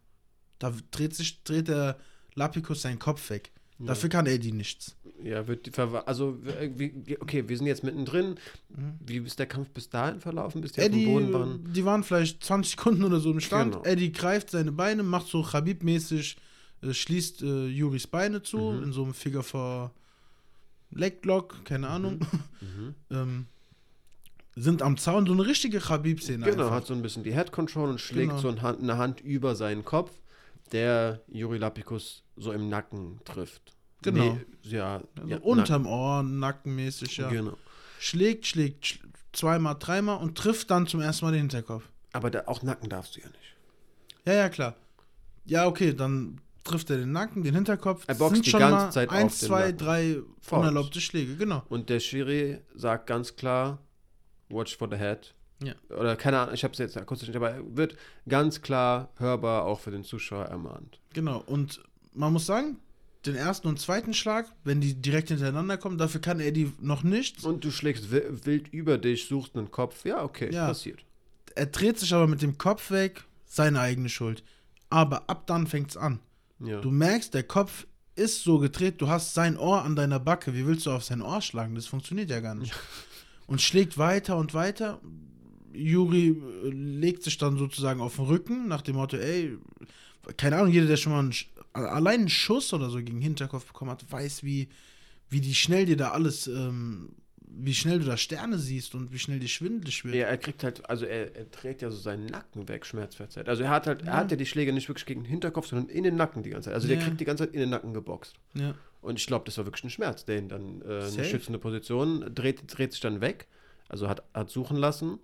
da 0.60 0.74
dreht 0.92 1.16
sich, 1.16 1.44
dreht 1.44 1.68
der 1.68 2.00
Lapicus 2.36 2.82
seinen 2.82 3.00
Kopf 3.00 3.30
weg. 3.30 3.52
Ja. 3.80 3.88
Dafür 3.88 4.10
kann 4.10 4.28
Eddie 4.28 4.52
nichts. 4.52 4.96
Ja, 5.24 5.48
wird 5.48 5.66
die 5.66 5.72
also 5.80 6.38
wie, 6.76 7.18
okay, 7.20 7.48
wir 7.48 7.58
sind 7.58 7.66
jetzt 7.68 7.84
mittendrin. 7.84 8.36
Mhm. 8.70 8.94
Wie 9.06 9.18
ist 9.18 9.40
der 9.40 9.48
Kampf 9.48 9.70
bis 9.70 9.90
dahin 9.90 10.20
verlaufen, 10.20 10.62
bis 10.62 10.74
die 10.74 10.82
Eddie, 10.82 11.06
auf 11.08 11.22
dem 11.22 11.32
Boden 11.32 11.34
waren? 11.34 11.74
die 11.74 11.84
waren 11.86 12.04
vielleicht 12.04 12.44
20 12.44 12.72
Sekunden 12.72 13.04
oder 13.04 13.20
so 13.20 13.32
im 13.32 13.40
Stand. 13.40 13.74
Genau. 13.74 13.84
Eddie 13.86 14.12
greift 14.12 14.52
seine 14.52 14.72
Beine, 14.72 15.02
macht 15.04 15.28
so 15.28 15.42
Khabib-mäßig, 15.42 16.38
äh, 16.84 16.94
schließt 16.94 17.42
äh, 17.42 17.68
Juris 17.68 18.06
Beine 18.08 18.44
zu, 18.44 18.58
Mhm. 18.58 18.84
in 18.84 18.92
so 18.94 19.04
einem 19.04 19.14
Figure 19.14 19.44
for 19.44 19.92
Leglock, 20.92 21.64
keine 21.66 21.88
Ahnung. 21.88 22.20
Mhm. 22.62 22.96
ähm, 23.12 23.46
sind 24.56 24.82
am 24.82 24.98
Zaun, 24.98 25.26
so 25.26 25.34
eine 25.34 25.46
richtige 25.46 25.80
Khabib-Szene. 25.80 26.46
Genau, 26.46 26.64
einfach. 26.64 26.76
hat 26.76 26.86
so 26.86 26.94
ein 26.94 27.02
bisschen 27.02 27.24
die 27.24 27.34
Head 27.34 27.52
Control 27.52 27.90
und 27.90 28.02
schlägt 28.02 28.30
Genau. 28.32 28.42
so 28.42 28.50
eine 28.50 28.98
Hand 28.98 29.22
über 29.22 29.56
seinen 29.56 29.86
Kopf, 29.86 30.12
der 30.72 31.22
Juri 31.28 31.58
Lapicus 31.58 32.24
so 32.36 32.52
im 32.52 32.70
Nacken 32.70 33.20
trifft. 33.26 33.74
Genau. 34.02 34.34
Nee, 34.34 34.46
ja, 34.64 35.02
Also 35.16 35.28
ja 35.30 35.38
unterm 35.40 35.86
Ohr, 35.86 36.24
nackenmäßig, 36.24 37.18
ja. 37.18 37.30
Genau. 37.30 37.58
Schlägt, 38.00 38.48
schlägt 38.48 38.86
sch 38.86 39.00
zweimal, 39.34 39.76
dreimal 39.80 40.18
und 40.18 40.38
trifft 40.38 40.72
dann 40.72 40.88
zum 40.88 41.02
ersten 41.02 41.26
Mal 41.26 41.32
den 41.32 41.42
Hinterkopf. 41.42 41.84
Aber 42.14 42.30
da, 42.32 42.44
auch 42.48 42.64
Nacken 42.64 42.90
darfst 42.90 43.16
du 43.16 43.22
ja 43.22 43.28
nicht. 43.28 43.56
Ja, 44.26 44.34
ja, 44.34 44.50
klar. 44.50 44.76
Ja, 45.46 45.68
okay, 45.68 45.94
dann 45.94 46.42
trifft 46.64 46.90
er 46.90 46.98
den 46.98 47.12
Nacken, 47.12 47.44
den 47.44 47.56
Hinterkopf. 47.56 48.04
Er 48.08 48.16
boxt 48.16 48.36
sind 48.36 48.46
die 48.46 48.50
schon 48.50 48.60
ganze 48.60 48.86
mal 48.86 48.92
Zeit 48.92 49.10
eins, 49.10 49.40
zwei, 49.40 49.66
Nacken. 49.72 49.78
drei 49.78 50.18
Fouls. 50.42 50.60
unerlaubte 50.62 51.02
Schläge, 51.02 51.36
genau. 51.36 51.64
Und 51.70 51.90
der 51.90 52.00
Schiri 52.00 52.60
sagt 52.76 53.08
ganz 53.08 53.36
klar, 53.36 53.80
watch 54.50 54.78
for 54.78 54.88
the 54.90 54.98
head. 54.98 55.34
Ja. 55.64 55.74
Oder 55.96 56.16
keine 56.16 56.40
Ahnung, 56.40 56.54
ich 56.56 56.64
habe 56.64 56.72
es 56.74 56.80
jetzt 56.80 56.98
akustisch 56.98 57.28
nicht, 57.28 57.38
aber 57.38 57.52
er 57.52 57.76
wird 57.78 57.96
ganz 58.28 58.62
klar 58.62 59.10
hörbar 59.18 59.66
auch 59.66 59.80
für 59.80 59.92
den 59.92 60.04
Zuschauer 60.04 60.46
ermahnt. 60.46 61.00
Genau. 61.14 61.40
Und 61.46 61.82
man 62.14 62.34
muss 62.34 62.46
sagen, 62.46 62.78
den 63.26 63.36
ersten 63.36 63.68
und 63.68 63.80
zweiten 63.80 64.14
Schlag, 64.16 64.48
wenn 64.64 64.82
die 64.82 64.96
direkt 64.96 65.28
hintereinander 65.28 65.78
kommen, 65.78 66.00
dafür 66.00 66.20
kann 66.22 66.40
Eddie 66.40 66.74
noch 66.80 67.04
nichts. 67.04 67.44
Und 67.44 67.64
du 67.64 67.70
schlägst 67.70 68.12
wi- 68.12 68.24
wild 68.46 68.70
über 68.70 68.98
dich, 68.98 69.28
suchst 69.28 69.56
einen 69.56 69.70
Kopf. 69.70 70.04
Ja, 70.06 70.24
okay, 70.24 70.52
Ja. 70.52 70.68
passiert. 70.68 71.06
Er 71.54 71.68
dreht 71.68 72.00
sich 72.00 72.14
aber 72.14 72.26
mit 72.28 72.42
dem 72.42 72.58
Kopf 72.58 72.90
weg, 72.90 73.24
seine 73.46 73.80
eigene 73.82 74.10
Schuld. 74.10 74.44
Aber 74.90 75.30
ab 75.30 75.46
dann 75.46 75.68
fängt's 75.68 75.96
an. 75.98 76.20
Ja. 76.60 76.82
Du 76.82 76.90
merkst, 76.90 77.34
der 77.34 77.44
Kopf 77.44 77.86
ist 78.16 78.44
so 78.44 78.58
gedreht, 78.60 79.00
du 79.02 79.08
hast 79.10 79.34
sein 79.36 79.58
Ohr 79.58 79.84
an 79.84 79.96
deiner 79.96 80.20
Backe. 80.20 80.54
Wie 80.56 80.66
willst 80.66 80.86
du 80.88 80.92
auf 80.92 81.04
sein 81.04 81.22
Ohr 81.22 81.42
schlagen? 81.42 81.76
Das 81.76 81.86
funktioniert 81.86 82.30
ja 82.32 82.40
gar 82.40 82.56
nicht. 82.56 82.74
Und 83.48 83.62
schlägt 83.62 83.98
weiter 83.98 84.38
und 84.38 84.54
weiter. 84.54 85.00
Juri 85.74 86.30
äh, 86.64 86.70
legt 86.70 87.24
sich 87.24 87.38
dann 87.38 87.58
sozusagen 87.58 88.02
auf 88.02 88.16
den 88.16 88.26
Rücken, 88.26 88.68
nach 88.68 88.82
dem 88.82 88.96
Motto, 88.96 89.18
ey, 89.18 89.58
keine 90.38 90.58
Ahnung, 90.58 90.72
jeder, 90.72 90.88
der 90.88 90.98
schon 90.98 91.14
mal 91.14 91.20
einen, 91.20 91.34
allein 91.74 92.20
einen 92.22 92.30
Schuss 92.30 92.74
oder 92.74 92.90
so 92.90 92.98
gegen 92.98 93.18
den 93.18 93.22
Hinterkopf 93.22 93.66
bekommen 93.66 93.92
hat, 93.92 94.10
weiß, 94.12 94.44
wie, 94.44 94.70
wie 95.30 95.42
die 95.42 95.56
schnell 95.56 95.86
dir 95.86 95.98
da 95.98 96.12
alles, 96.12 96.48
ähm, 96.48 97.10
wie 97.54 97.74
schnell 97.74 98.00
du 98.00 98.06
da 98.06 98.16
Sterne 98.18 98.58
siehst 98.58 98.96
und 98.96 99.12
wie 99.12 99.20
schnell 99.20 99.40
die 99.40 99.50
schwindelig 99.50 100.06
wird. 100.06 100.16
Ja, 100.16 100.28
er 100.28 100.38
kriegt 100.38 100.64
halt, 100.64 100.90
also 100.90 101.06
er, 101.06 101.36
er 101.36 101.52
trägt 101.52 101.82
ja 101.82 101.90
so 101.92 101.98
seinen 101.98 102.28
Nacken 102.28 102.68
weg, 102.70 102.86
schmerzverzerrt. 102.86 103.50
Also 103.50 103.64
er 103.64 103.70
hat 103.72 103.88
halt, 103.88 104.04
er 104.04 104.14
hat 104.16 104.32
ja 104.32 104.38
die 104.38 104.46
Schläge 104.46 104.72
nicht 104.72 104.88
wirklich 104.88 105.06
gegen 105.06 105.24
den 105.24 105.30
Hinterkopf, 105.30 105.68
sondern 105.68 105.90
in 105.90 106.04
den 106.04 106.16
Nacken 106.16 106.44
die 106.44 106.50
ganze 106.52 106.66
Zeit. 106.70 106.76
Also 106.76 106.88
der 106.88 106.98
Ja. 106.98 107.04
kriegt 107.04 107.20
die 107.20 107.26
ganze 107.26 107.46
Zeit 107.46 107.54
in 107.54 107.60
den 107.60 107.70
Nacken 107.70 107.94
geboxt. 107.94 108.36
Ja. 108.54 108.76
Und 109.02 109.20
ich 109.20 109.26
glaube, 109.28 109.44
das 109.46 109.58
war 109.58 109.66
wirklich 109.66 109.84
ein 109.84 109.90
Schmerz, 109.90 110.24
der 110.26 110.38
ihn 110.38 110.48
dann 110.48 110.82
äh, 110.84 110.86
eine 111.12 111.26
schützende 111.26 111.60
Position 111.60 112.34
dreht, 112.34 112.62
dreht 112.68 112.92
sich 112.94 113.02
dann 113.02 113.20
weg, 113.20 113.48
also 113.90 114.08
hat, 114.08 114.24
hat 114.34 114.50
suchen 114.50 114.78
lassen, 114.78 115.20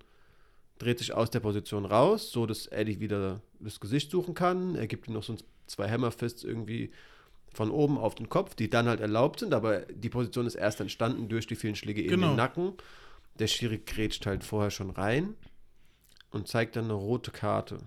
dreht 0.79 0.99
sich 0.99 1.13
aus 1.13 1.29
der 1.31 1.39
Position 1.39 1.85
raus, 1.85 2.31
so 2.31 2.45
dass 2.45 2.67
Eddie 2.67 2.99
wieder 2.99 3.41
das 3.59 3.79
Gesicht 3.79 4.11
suchen 4.11 4.33
kann. 4.33 4.75
Er 4.75 4.87
gibt 4.87 5.07
ihm 5.07 5.13
noch 5.13 5.23
so 5.23 5.35
zwei 5.67 5.89
Hammerfists 5.89 6.43
irgendwie 6.43 6.91
von 7.53 7.71
oben 7.71 7.97
auf 7.97 8.15
den 8.15 8.29
Kopf, 8.29 8.55
die 8.55 8.69
dann 8.69 8.87
halt 8.87 8.99
erlaubt 8.99 9.39
sind, 9.39 9.53
aber 9.53 9.79
die 9.81 10.09
Position 10.09 10.45
ist 10.45 10.55
erst 10.55 10.79
entstanden 10.79 11.27
durch 11.29 11.47
die 11.47 11.55
vielen 11.55 11.75
Schläge 11.75 12.01
in 12.01 12.09
Genau. 12.09 12.27
den 12.29 12.35
Nacken. 12.35 12.73
Der 13.39 13.47
Schiri 13.47 13.79
grätscht 13.79 14.25
halt 14.25 14.43
vorher 14.43 14.71
schon 14.71 14.89
rein 14.91 15.33
und 16.31 16.47
zeigt 16.47 16.75
dann 16.75 16.85
eine 16.85 16.93
rote 16.93 17.31
Karte 17.31 17.79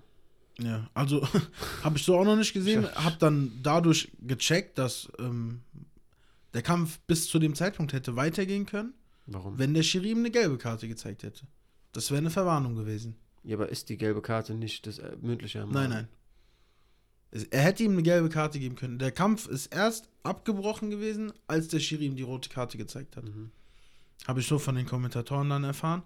Ja, 0.59 0.89
also 0.95 1.27
habe 1.85 1.97
ich 1.99 2.05
so 2.05 2.17
auch 2.19 2.25
noch 2.25 2.37
nicht 2.37 2.53
gesehen. 2.53 2.87
Habe 2.95 3.17
dann 3.19 3.53
dadurch 3.63 4.11
gecheckt, 4.21 4.79
dass 4.79 5.11
ähm, 5.19 5.61
der 6.55 6.63
Kampf 6.63 6.99
bis 7.07 7.29
zu 7.29 7.39
dem 7.39 7.55
Zeitpunkt 7.55 7.93
hätte 7.93 8.17
weitergehen 8.17 8.67
können, 8.67 8.95
Warum? 9.27 9.59
wenn 9.59 9.75
der 9.75 9.83
Schiri 9.85 10.11
ihm 10.11 10.19
eine 10.19 10.31
gelbe 10.31 10.59
Karte 10.59 10.89
gezeigt 10.89 11.23
hätte. 11.23 11.47
Das 11.93 12.11
wäre 12.11 12.19
eine 12.19 12.31
Verwarnung 12.31 12.75
gewesen. 12.77 13.17
Ja, 13.43 13.57
aber 13.57 13.69
ist 13.69 13.89
die 13.89 13.97
gelbe 13.97 14.23
Karte 14.23 14.55
nicht 14.55 14.87
das 14.87 14.99
äh, 14.99 15.17
mündliche 15.21 15.67
Nein, 15.67 15.91
nein. 15.91 16.09
Es- 17.31 17.45
Er 17.45 17.63
hätte 17.63 17.83
ihm 17.85 17.93
eine 17.93 18.03
gelbe 18.03 18.29
Karte 18.29 18.59
geben 18.59 18.77
können. 18.77 18.99
Der 18.99 19.13
Kampf 19.13 19.47
ist 19.49 19.67
erst 19.75 20.09
abgebrochen 20.23 20.91
gewesen, 20.91 21.33
als 21.47 21.69
der 21.69 21.81
Schiri 21.81 22.07
ihm 22.07 22.17
die 22.17 22.23
rote 22.23 22.49
Karte 22.51 22.77
gezeigt 22.79 23.17
hat. 23.17 23.25
Mhm. 23.25 23.51
Habe 24.29 24.41
ich 24.41 24.47
so 24.47 24.59
von 24.59 24.75
den 24.75 24.87
Kommentatoren 24.87 25.49
dann 25.49 25.65
erfahren. 25.65 26.03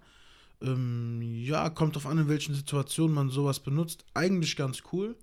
Ähm, 0.61 1.21
ja, 1.21 1.69
kommt 1.69 1.95
drauf 1.95 2.05
an, 2.05 2.17
in 2.17 2.29
welchen 2.29 2.55
Situationen 2.55 3.13
man 3.13 3.29
sowas 3.29 3.59
benutzt. 3.59 4.05
Eigentlich 4.13 4.55
ganz 4.55 4.83
cool, 4.93 5.15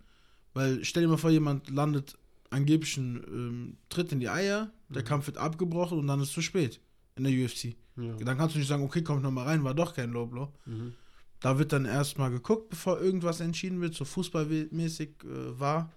weil 0.53 0.85
stell 0.85 1.05
dir 1.05 1.09
mal 1.09 1.17
vor, 1.17 1.31
jemand 1.31 1.71
landet 1.71 2.19
angeblich 2.51 2.99
einen 2.99 3.17
ähm, 3.29 3.77
Tritt 3.89 4.13
in 4.13 4.21
die 4.21 4.29
Eier, 4.29 4.71
der 4.91 5.03
Mhm. 5.03 5.07
Kampf 5.07 5.27
wird 5.27 5.39
abgebrochen 5.39 5.99
und 5.99 6.07
dann 6.07 6.21
ist 6.21 6.29
es 6.29 6.35
zu 6.35 6.43
spät 6.43 6.81
in 7.17 7.25
der 7.25 7.33
UFC. 7.33 7.75
Ja. 7.97 8.15
Dann 8.15 8.39
kannst 8.39 8.55
du 8.55 8.59
nicht 8.59 8.69
sagen, 8.69 8.83
okay, 8.83 9.03
kommt 9.03 9.23
nochmal 9.23 9.47
rein, 9.47 9.65
war 9.65 9.75
doch 9.75 9.95
kein 9.95 10.11
Low 10.11 10.27
Blow. 10.27 10.53
Mhm. 10.67 10.95
Da 11.41 11.59
wird 11.59 11.73
dann 11.73 11.85
erstmal 11.85 12.31
geguckt, 12.31 12.71
bevor 12.71 13.01
irgendwas 13.01 13.41
entschieden 13.41 13.81
wird, 13.81 13.95
so 13.95 14.05
fußballmäßig 14.05 15.11
äh, 15.25 15.59
war. 15.59 15.91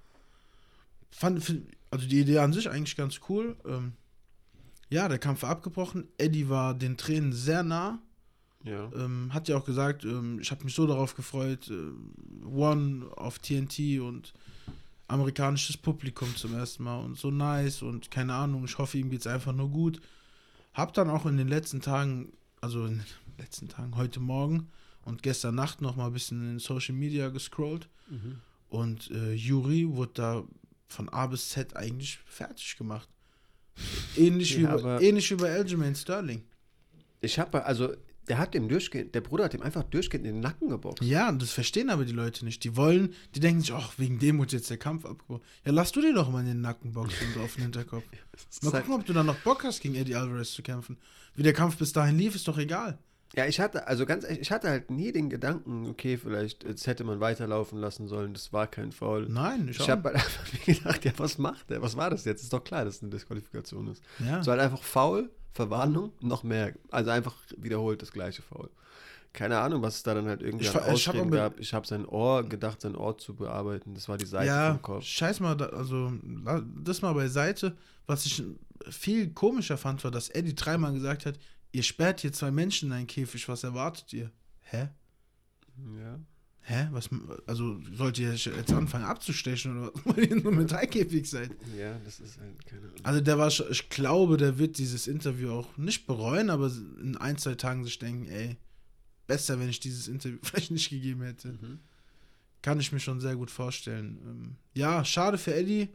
Fand, 1.12 1.64
also 1.92 2.08
die 2.08 2.20
Idee 2.20 2.40
an 2.40 2.52
sich 2.52 2.70
eigentlich 2.70 2.98
ganz 2.98 3.22
cool. 3.30 3.56
Ähm, 3.66 3.94
ja, 4.90 5.08
der 5.08 5.20
Kampf 5.20 5.44
war 5.44 5.52
abgebrochen. 5.52 6.08
Eddie 6.18 6.50
war 6.50 6.74
den 6.74 6.98
Tränen 6.98 7.32
sehr 7.32 7.64
nah. 7.64 8.00
Ja. 8.64 8.92
Ähm, 8.96 9.34
hat 9.34 9.48
ja 9.48 9.58
auch 9.58 9.66
gesagt, 9.66 10.04
ähm, 10.04 10.40
ich 10.42 10.50
habe 10.50 10.64
mich 10.64 10.74
so 10.74 10.88
darauf 10.88 11.16
gefreut, 11.16 11.70
äh, 11.70 12.46
One 12.46 13.06
auf 13.16 13.38
TNT 13.40 14.00
und 14.00 14.34
amerikanisches 15.08 15.78
Publikum 15.78 16.36
zum 16.36 16.56
ersten 16.56 16.84
Mal 16.84 17.00
und 17.00 17.18
so 17.18 17.30
nice 17.30 17.84
und 17.84 18.10
keine 18.10 18.34
Ahnung, 18.34 18.66
ich 18.66 18.78
hoffe, 18.80 18.98
ihm 18.98 19.12
geht's 19.12 19.28
einfach 19.28 19.54
nur 19.54 19.70
gut. 19.70 20.02
Hab 20.76 20.94
dann 20.94 21.10
auch 21.10 21.26
in 21.26 21.38
den 21.38 21.48
letzten 21.48 21.82
Tagen, 21.82 22.32
also 22.62 22.86
in 22.86 22.98
den 23.00 23.06
letzten 23.40 23.68
Tagen, 23.70 23.96
heute 23.96 24.20
Morgen 24.20 24.70
und 25.04 25.24
gestern 25.24 25.56
Nacht 25.56 25.82
noch 25.82 25.96
mal 25.96 26.08
ein 26.08 26.14
bisschen 26.14 26.52
in 26.52 26.60
Social 26.60 26.94
Media 26.96 27.30
gescrollt 27.30 27.90
Mhm. 28.08 28.36
und 28.70 29.10
äh, 29.10 29.34
Yuri 29.34 29.88
wurde 29.90 30.12
da 30.14 30.44
von 30.88 31.10
A 31.10 31.26
bis 31.26 31.50
Z 31.50 31.76
eigentlich 31.76 32.20
fertig 32.28 32.78
gemacht. 32.78 33.10
Ähnlich, 34.16 34.56
wie, 34.58 34.62
Ja, 34.62 34.76
bei, 34.76 34.80
aber- 34.96 35.02
ähnlich 35.02 35.32
wie 35.32 35.36
bei 35.36 35.52
Aljamain 35.56 35.96
Sterling. 35.96 36.44
Ich 37.22 37.40
habe, 37.40 37.66
also, 37.66 37.96
der 38.28 38.38
hat 38.38 38.54
dem 38.54 38.68
durchgehend, 38.68 39.14
der 39.16 39.22
Bruder 39.22 39.46
hat 39.46 39.54
ihm 39.54 39.62
einfach 39.62 39.84
durchgehend 39.84 40.26
in 40.26 40.34
den 40.36 40.42
Nacken 40.42 40.70
geboxt. 40.70 41.04
Ja, 41.04 41.32
das 41.32 41.52
verstehen 41.52 41.90
aber 41.90 42.06
die 42.06 42.12
Leute 42.14 42.44
nicht. 42.46 42.64
Die 42.64 42.76
wollen, 42.76 43.14
die 43.36 43.40
denken 43.40 43.62
sich, 43.62 43.74
ach, 43.74 43.94
wegen 43.98 44.20
dem 44.20 44.40
wird 44.40 44.52
jetzt 44.52 44.70
der 44.70 44.78
Kampf 44.78 45.06
abgebrochen. 45.06 45.44
Ja, 45.66 45.72
lass 45.72 45.92
du 45.92 46.02
dir 46.02 46.14
doch 46.14 46.32
mal 46.32 46.40
in 46.42 46.48
den 46.48 46.62
Nacken 46.62 46.94
boxen 46.94 47.28
und 47.36 47.42
auf 47.44 47.54
den 47.56 47.64
Hinterkopf. 47.64 48.04
Mal 48.64 48.74
halt- 48.74 48.86
gucken, 48.86 49.00
ob 49.02 49.06
du 49.06 49.14
dann 49.14 49.26
noch 49.28 49.38
Bock 49.40 49.64
hast, 49.64 49.82
gegen 49.82 49.96
Eddie 49.96 50.16
Alvarez 50.16 50.52
zu 50.54 50.64
kämpfen. 50.64 50.98
Wie 51.36 51.44
der 51.44 51.54
Kampf 51.54 51.78
bis 51.78 51.94
dahin 51.94 52.18
lief, 52.18 52.36
ist 52.36 52.48
doch 52.48 52.58
egal. 52.58 52.98
Ja, 53.36 53.46
ich 53.48 53.60
hatte, 53.60 53.88
also 53.88 54.06
ganz 54.06 54.24
ehrlich, 54.24 54.40
ich 54.40 54.52
hatte 54.52 54.70
halt 54.70 54.90
nie 54.92 55.12
den 55.12 55.30
Gedanken, 55.30 55.88
okay, 55.88 56.16
vielleicht, 56.18 56.64
jetzt 56.64 56.88
hätte 56.88 57.04
man 57.04 57.20
weiterlaufen 57.20 57.78
lassen 57.80 58.08
sollen, 58.08 58.34
das 58.34 58.54
war 58.54 58.66
kein 58.68 58.92
Foul. 58.94 59.28
Nein, 59.28 59.68
ich, 59.68 59.80
Ich 59.80 59.90
habe 59.90 60.04
halt 60.10 60.16
einfach 60.16 60.46
gedacht, 60.66 61.04
ja, 61.06 61.12
was 61.18 61.38
macht 61.38 61.70
der? 61.70 61.82
Was 61.82 61.98
war 61.98 62.10
das 62.10 62.24
jetzt? 62.24 62.44
Ist 62.44 62.54
doch 62.54 62.64
klar, 62.64 62.86
dass 62.86 62.98
es 62.98 63.02
eine 63.02 63.12
Disqualifikation 63.12 63.88
ist. 63.88 64.02
ja. 64.20 64.42
So 64.42 64.52
halt 64.52 64.62
einfach 64.62 64.82
faul, 64.82 65.30
Verwarnung, 65.56 66.12
noch 66.22 66.44
mehr. 66.44 66.74
Also 66.92 67.10
einfach 67.12 67.36
wiederholt 67.58 68.02
das 68.02 68.12
gleiche 68.12 68.42
Foul. 68.42 68.70
Keine 69.34 69.58
Ahnung, 69.60 69.82
was 69.82 69.96
es 69.98 70.04
da 70.04 70.14
dann 70.14 70.28
halt 70.28 70.42
irgendwie 70.42 70.66
Ich 70.66 70.76
an 70.76 70.82
ver- 70.84 70.94
ich 70.94 71.08
hab 71.08 71.16
Ausreden 71.16 71.32
gab. 71.32 71.60
Ich 71.60 71.74
habe 71.74 71.88
sein 71.88 72.06
Ohr 72.06 72.44
gedacht, 72.44 72.82
sein 72.82 72.96
Ohr 72.96 73.18
zu 73.18 73.34
bearbeiten. 73.36 73.94
Das 73.94 74.08
war 74.08 74.18
die 74.18 74.26
Seite 74.26 74.48
ja, 74.48 74.72
vom 74.74 74.82
Kopf. 74.82 75.04
scheiß 75.04 75.40
mal, 75.40 75.56
da, 75.56 75.66
also 75.68 76.14
das 76.84 77.02
mal 77.02 77.14
beiseite. 77.14 77.76
Was 78.06 78.26
ich 78.26 78.44
viel 78.90 79.32
komischer 79.34 79.78
fand, 79.78 80.04
war, 80.04 80.12
dass 80.12 80.30
Eddie 80.30 80.56
dreimal 80.56 80.94
gesagt 80.94 81.26
hat, 81.26 81.40
ihr 81.72 81.84
sperrt 81.84 82.20
hier 82.22 82.32
zwei 82.32 82.52
Menschen 82.52 82.90
in 82.90 82.94
einen 82.98 83.08
Käfig, 83.08 83.48
was 83.50 83.64
erwartet 83.64 84.14
ihr? 84.14 84.32
Hä? 84.62 84.90
Ja. 85.98 86.20
Hä? 86.68 86.88
Was, 86.92 87.10
also 87.46 87.80
sollt 87.94 88.18
ihr 88.18 88.34
jetzt 88.34 88.72
anfangen 88.74 89.06
abzustechen 89.06 89.78
oder 89.78 89.92
was? 89.94 90.06
weil 90.18 90.26
ihr 90.26 90.36
nur 90.36 90.52
Metallkäfig 90.52 91.30
seid? 91.30 91.52
Ja, 91.78 91.96
das 92.04 92.20
ist 92.20 92.40
halt 92.40 92.66
keine 92.66 92.82
Ahnung. 92.88 92.96
Also 93.04 93.22
der 93.22 93.38
war, 93.38 93.52
schon- 93.52 93.68
ich 93.72 93.88
glaube, 93.90 94.38
der 94.38 94.58
wird 94.58 94.80
dieses 94.80 95.06
Interview 95.08 95.52
auch 95.52 95.78
nicht 95.78 96.08
bereuen, 96.08 96.50
aber 96.50 96.72
in 97.02 97.18
ein, 97.18 97.38
zwei 97.38 97.54
Tagen 97.54 97.84
sich 97.84 98.00
denken, 98.00 98.26
ey, 98.26 98.58
besser, 99.28 99.60
wenn 99.60 99.70
ich 99.70 99.80
dieses 99.80 100.08
Interview 100.08 100.40
vielleicht 100.44 100.72
nicht 100.72 100.90
gegeben 100.90 101.22
hätte. 101.22 101.50
Mhm. 101.50 101.80
Kann 102.64 102.80
ich 102.80 102.92
mir 102.92 103.00
schon 103.00 103.22
sehr 103.22 103.36
gut 103.36 103.52
vorstellen. 103.52 104.18
Ähm, 104.26 104.56
ja, 104.74 105.06
schade 105.06 105.38
für 105.38 105.54
Eddie, 105.54 105.90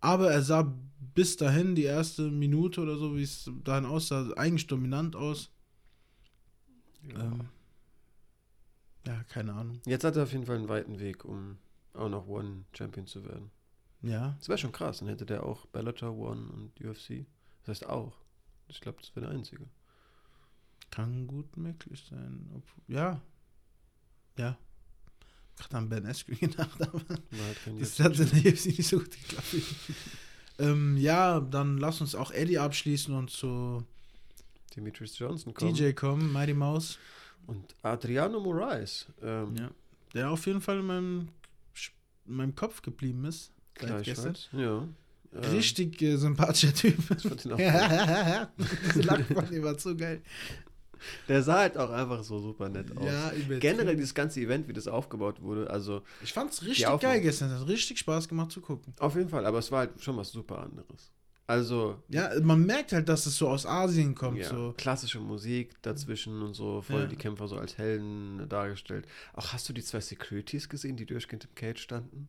aber 0.00 0.30
er 0.32 0.40
sah 0.40 0.74
bis 1.14 1.36
dahin, 1.36 1.74
die 1.74 1.82
erste 1.82 2.30
Minute 2.30 2.80
oder 2.80 2.96
so, 2.96 3.16
wie 3.16 3.22
es 3.22 3.50
dahin 3.64 3.84
aussah, 3.84 4.30
eigentlich 4.36 4.66
dominant 4.66 5.14
aus. 5.14 5.50
Ja. 7.06 7.20
Ähm, 7.20 7.40
ja, 9.06 9.22
keine 9.24 9.52
Ahnung. 9.54 9.80
Jetzt 9.86 10.04
hat 10.04 10.16
er 10.16 10.24
auf 10.24 10.32
jeden 10.32 10.46
Fall 10.46 10.56
einen 10.56 10.68
weiten 10.68 10.98
Weg, 10.98 11.24
um 11.24 11.58
auch 11.94 12.08
noch 12.08 12.26
One 12.26 12.64
Champion 12.76 13.06
zu 13.06 13.24
werden. 13.24 13.50
Ja, 14.02 14.34
Das 14.38 14.48
wäre 14.48 14.58
schon 14.58 14.72
krass. 14.72 14.98
Dann 14.98 15.08
hätte 15.08 15.24
der 15.24 15.44
auch 15.44 15.66
Bellator 15.66 16.16
One 16.16 16.50
und 16.52 16.80
UFC. 16.80 17.26
Das 17.62 17.68
heißt 17.80 17.86
auch. 17.88 18.12
Ich 18.68 18.80
glaube, 18.80 18.98
das 19.00 19.14
wäre 19.14 19.26
der 19.26 19.34
einzige. 19.34 19.66
kann 20.90 21.26
gut 21.26 21.56
möglich 21.56 22.04
sein. 22.08 22.50
Ob, 22.54 22.62
ja. 22.88 23.20
Ja. 24.38 24.58
Gerade 25.56 25.76
an 25.76 25.88
Ben 25.88 26.06
Askren 26.06 26.36
gedacht, 26.40 26.82
aber 26.82 27.00
kein 27.64 27.78
das 27.78 27.98
UFC. 27.98 28.04
hat 28.04 28.18
in 28.18 28.42
der 28.42 28.52
UFC 28.52 28.66
nicht 28.66 28.86
so 28.88 28.98
gut 28.98 29.10
geklappt. 29.10 29.54
ähm, 30.58 30.96
ja, 30.96 31.40
dann 31.40 31.78
lass 31.78 32.00
uns 32.00 32.14
auch 32.14 32.30
Eddie 32.32 32.58
abschließen 32.58 33.14
und 33.14 33.30
zu 33.30 33.84
Demetrius 34.76 35.18
Johnson 35.18 35.54
kommen. 35.54 35.74
DJ 35.74 35.92
kommen, 35.92 36.32
Mighty 36.32 36.54
Mouse. 36.54 36.98
Und 37.46 37.74
Adriano 37.82 38.40
Moraes. 38.40 39.06
Ähm, 39.22 39.54
Ja. 39.56 39.70
Der 40.14 40.30
auf 40.30 40.46
jeden 40.46 40.60
Fall 40.60 40.78
in 40.78 40.86
meinem, 40.86 41.28
in 42.26 42.34
meinem 42.36 42.54
Kopf 42.54 42.82
geblieben 42.82 43.24
ist. 43.24 43.52
Seit 43.80 44.04
gestern. 44.04 44.36
Ja. 44.52 44.86
Ähm, 45.32 45.40
Richtig 45.50 46.00
äh, 46.02 46.16
sympathischer 46.16 46.72
Typ. 46.72 46.96
ich 47.16 47.22
fand 47.22 47.44
ihn 47.44 47.52
auch 47.52 47.58
Ja, 47.58 48.48
Diese 48.94 49.24
von 49.24 49.52
ihm 49.52 49.62
war 49.64 49.76
so 49.78 49.96
geil. 49.96 50.22
Der 51.28 51.42
sah 51.42 51.58
halt 51.58 51.76
auch 51.76 51.90
einfach 51.90 52.22
so 52.22 52.38
super 52.38 52.68
nett 52.68 52.96
aus. 52.96 53.04
Ja. 53.04 53.32
Generell 53.58 53.96
dieses 53.96 54.14
ganze 54.14 54.40
Event, 54.40 54.68
wie 54.68 54.72
das 54.72 54.86
aufgebaut 54.88 55.42
wurde, 55.42 55.68
also 55.68 56.02
Ich 56.22 56.32
fand's 56.32 56.62
richtig 56.62 56.86
Aufnahme. 56.86 57.14
geil 57.14 57.22
gestern. 57.22 57.50
Es 57.50 57.60
hat 57.60 57.68
richtig 57.68 57.98
Spaß 57.98 58.28
gemacht 58.28 58.52
zu 58.52 58.60
gucken. 58.60 58.94
auf 59.00 59.16
jeden 59.16 59.28
Fall, 59.28 59.44
aber 59.44 59.58
es 59.58 59.70
war 59.72 59.80
halt 59.80 60.00
schon 60.02 60.16
was 60.16 60.30
super 60.30 60.60
anderes. 60.62 61.10
Also 61.46 62.02
Ja, 62.08 62.30
man 62.42 62.64
merkt 62.64 62.92
halt, 62.92 63.08
dass 63.08 63.26
es 63.26 63.36
so 63.36 63.48
aus 63.48 63.66
Asien 63.66 64.14
kommt. 64.14 64.38
ja, 64.38 64.48
So. 64.48 64.74
klassische 64.76 65.20
Musik 65.20 65.74
dazwischen 65.82 66.40
und 66.42 66.54
so, 66.54 66.80
voll 66.80 67.02
Ja. 67.02 67.06
die 67.06 67.16
Kämpfer 67.16 67.48
so 67.48 67.56
als 67.58 67.76
Helden 67.76 68.48
dargestellt. 68.48 69.06
Auch 69.34 69.52
hast 69.52 69.68
du 69.68 69.72
die 69.74 69.82
zwei 69.82 70.00
Securities 70.00 70.68
gesehen, 70.68 70.96
die 70.96 71.04
durchgehend 71.06 71.44
im 71.44 71.54
Cage 71.54 71.80
standen? 71.82 72.28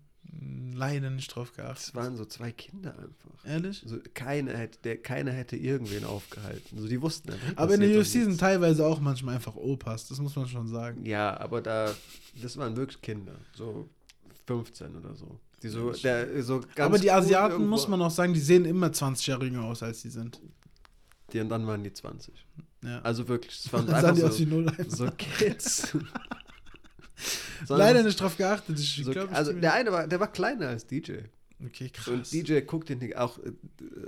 Leider 0.73 1.09
nicht 1.11 1.33
drauf 1.33 1.53
geachtet. 1.53 1.87
Das 1.89 1.95
waren 1.95 2.17
so 2.17 2.25
zwei 2.25 2.51
Kinder 2.51 2.91
einfach. 2.97 3.45
Ehrlich? 3.45 3.83
Also 3.83 3.99
keiner 4.13 4.57
hätte, 4.57 4.79
der, 4.83 4.97
keiner 4.97 5.31
hätte 5.31 5.55
irgendwen 5.55 6.03
aufgehalten. 6.03 6.75
Also 6.75 6.89
die 6.89 7.01
wussten 7.01 7.31
einfach. 7.31 7.53
Aber 7.55 7.75
in 7.75 7.79
der 7.81 7.97
UFC 7.97 8.05
sind 8.23 8.37
teilweise 8.39 8.85
auch 8.85 8.99
manchmal 8.99 9.35
einfach 9.35 9.55
Opas, 9.55 10.07
das 10.09 10.19
muss 10.19 10.35
man 10.35 10.47
schon 10.47 10.67
sagen. 10.67 11.05
Ja, 11.05 11.39
aber 11.39 11.61
da, 11.61 11.93
das 12.41 12.57
waren 12.57 12.75
wirklich 12.75 13.01
Kinder, 13.01 13.35
so 13.53 13.87
15 14.47 14.95
oder 14.97 15.15
so. 15.15 15.39
Die 15.65 15.71
so, 15.71 15.89
der, 15.93 16.43
so 16.43 16.61
Aber 16.77 16.99
die 16.99 17.09
Asiaten, 17.09 17.65
muss 17.65 17.87
man 17.87 17.99
auch 17.99 18.11
sagen, 18.11 18.35
die 18.35 18.39
sehen 18.39 18.65
immer 18.65 18.93
20 18.93 19.25
Jahre 19.25 19.45
jünger 19.45 19.63
aus, 19.63 19.81
als 19.81 19.99
sie 19.99 20.11
sind. 20.11 20.39
Die, 21.33 21.39
und 21.39 21.49
dann 21.49 21.65
waren 21.65 21.83
die 21.83 21.91
20. 21.91 22.35
Ja. 22.83 23.01
Also 23.01 23.27
wirklich, 23.27 23.65
es 23.65 23.73
waren 23.73 23.89
einfach 23.89 24.31
so, 24.31 24.45
0 24.45 24.71
so 24.87 25.07
Kids. 25.17 25.97
Leider 27.67 28.03
nicht 28.03 28.21
drauf 28.21 28.37
geachtet. 28.37 28.79
Ich 28.79 29.01
So, 29.03 29.11
glaub, 29.11 29.31
ich 29.31 29.35
also 29.35 29.53
der 29.53 29.73
eine 29.73 29.91
war, 29.91 30.07
der 30.07 30.19
war 30.19 30.31
kleiner 30.31 30.67
als 30.67 30.85
DJ. 30.85 31.13
Okay, 31.65 31.89
krass. 31.89 32.07
Und 32.07 32.31
DJ 32.31 32.59
guckt 32.61 32.89
den 32.89 33.15
auch, 33.15 33.39
äh, 33.39 33.51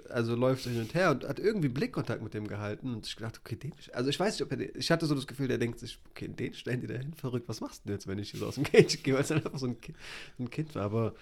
also 0.10 0.36
läuft 0.36 0.66
hin 0.66 0.80
und 0.80 0.93
her 0.93 1.12
und 1.12 1.24
hat 1.28 1.39
irgendwie 1.39 1.70
Blickkontakt 1.70 2.22
mit 2.22 2.34
dem 2.34 2.47
gehalten. 2.47 2.93
Und 2.93 3.08
ich 3.08 3.16
dachte, 3.16 3.39
okay, 3.43 3.55
den, 3.55 3.74
also 3.93 4.10
ich 4.10 4.20
weiß 4.20 4.34
nicht, 4.34 4.43
ob 4.43 4.51
er, 4.51 4.58
den- 4.58 4.72
ich 4.76 4.91
hatte 4.91 5.05
so 5.05 5.16
das 5.16 5.28
Gefühl, 5.28 5.47
der 5.47 5.58
denkt 5.58 5.80
sich, 5.80 5.97
okay, 6.12 6.28
den 6.28 6.53
stellen 6.53 6.82
die 6.82 6.88
da 6.88 6.95
hin, 6.95 7.14
verrückt, 7.14 7.47
was 7.49 7.62
machst 7.62 7.84
du 7.84 7.88
denn 7.88 7.95
jetzt, 7.95 8.08
wenn 8.08 8.20
ich 8.20 8.32
hier 8.32 8.39
so 8.39 8.47
aus 8.47 8.55
dem 8.55 8.64
Cage 8.72 9.01
gehe, 9.03 9.14
weil 9.14 9.22
es 9.22 9.30
dann 9.30 9.38
einfach 9.38 9.58
so 9.58 9.68
ein, 9.68 9.80
Kind, 9.82 9.97
ein 10.39 10.49
Kind 10.49 10.76
war. 10.76 10.84
Aber 10.84 11.16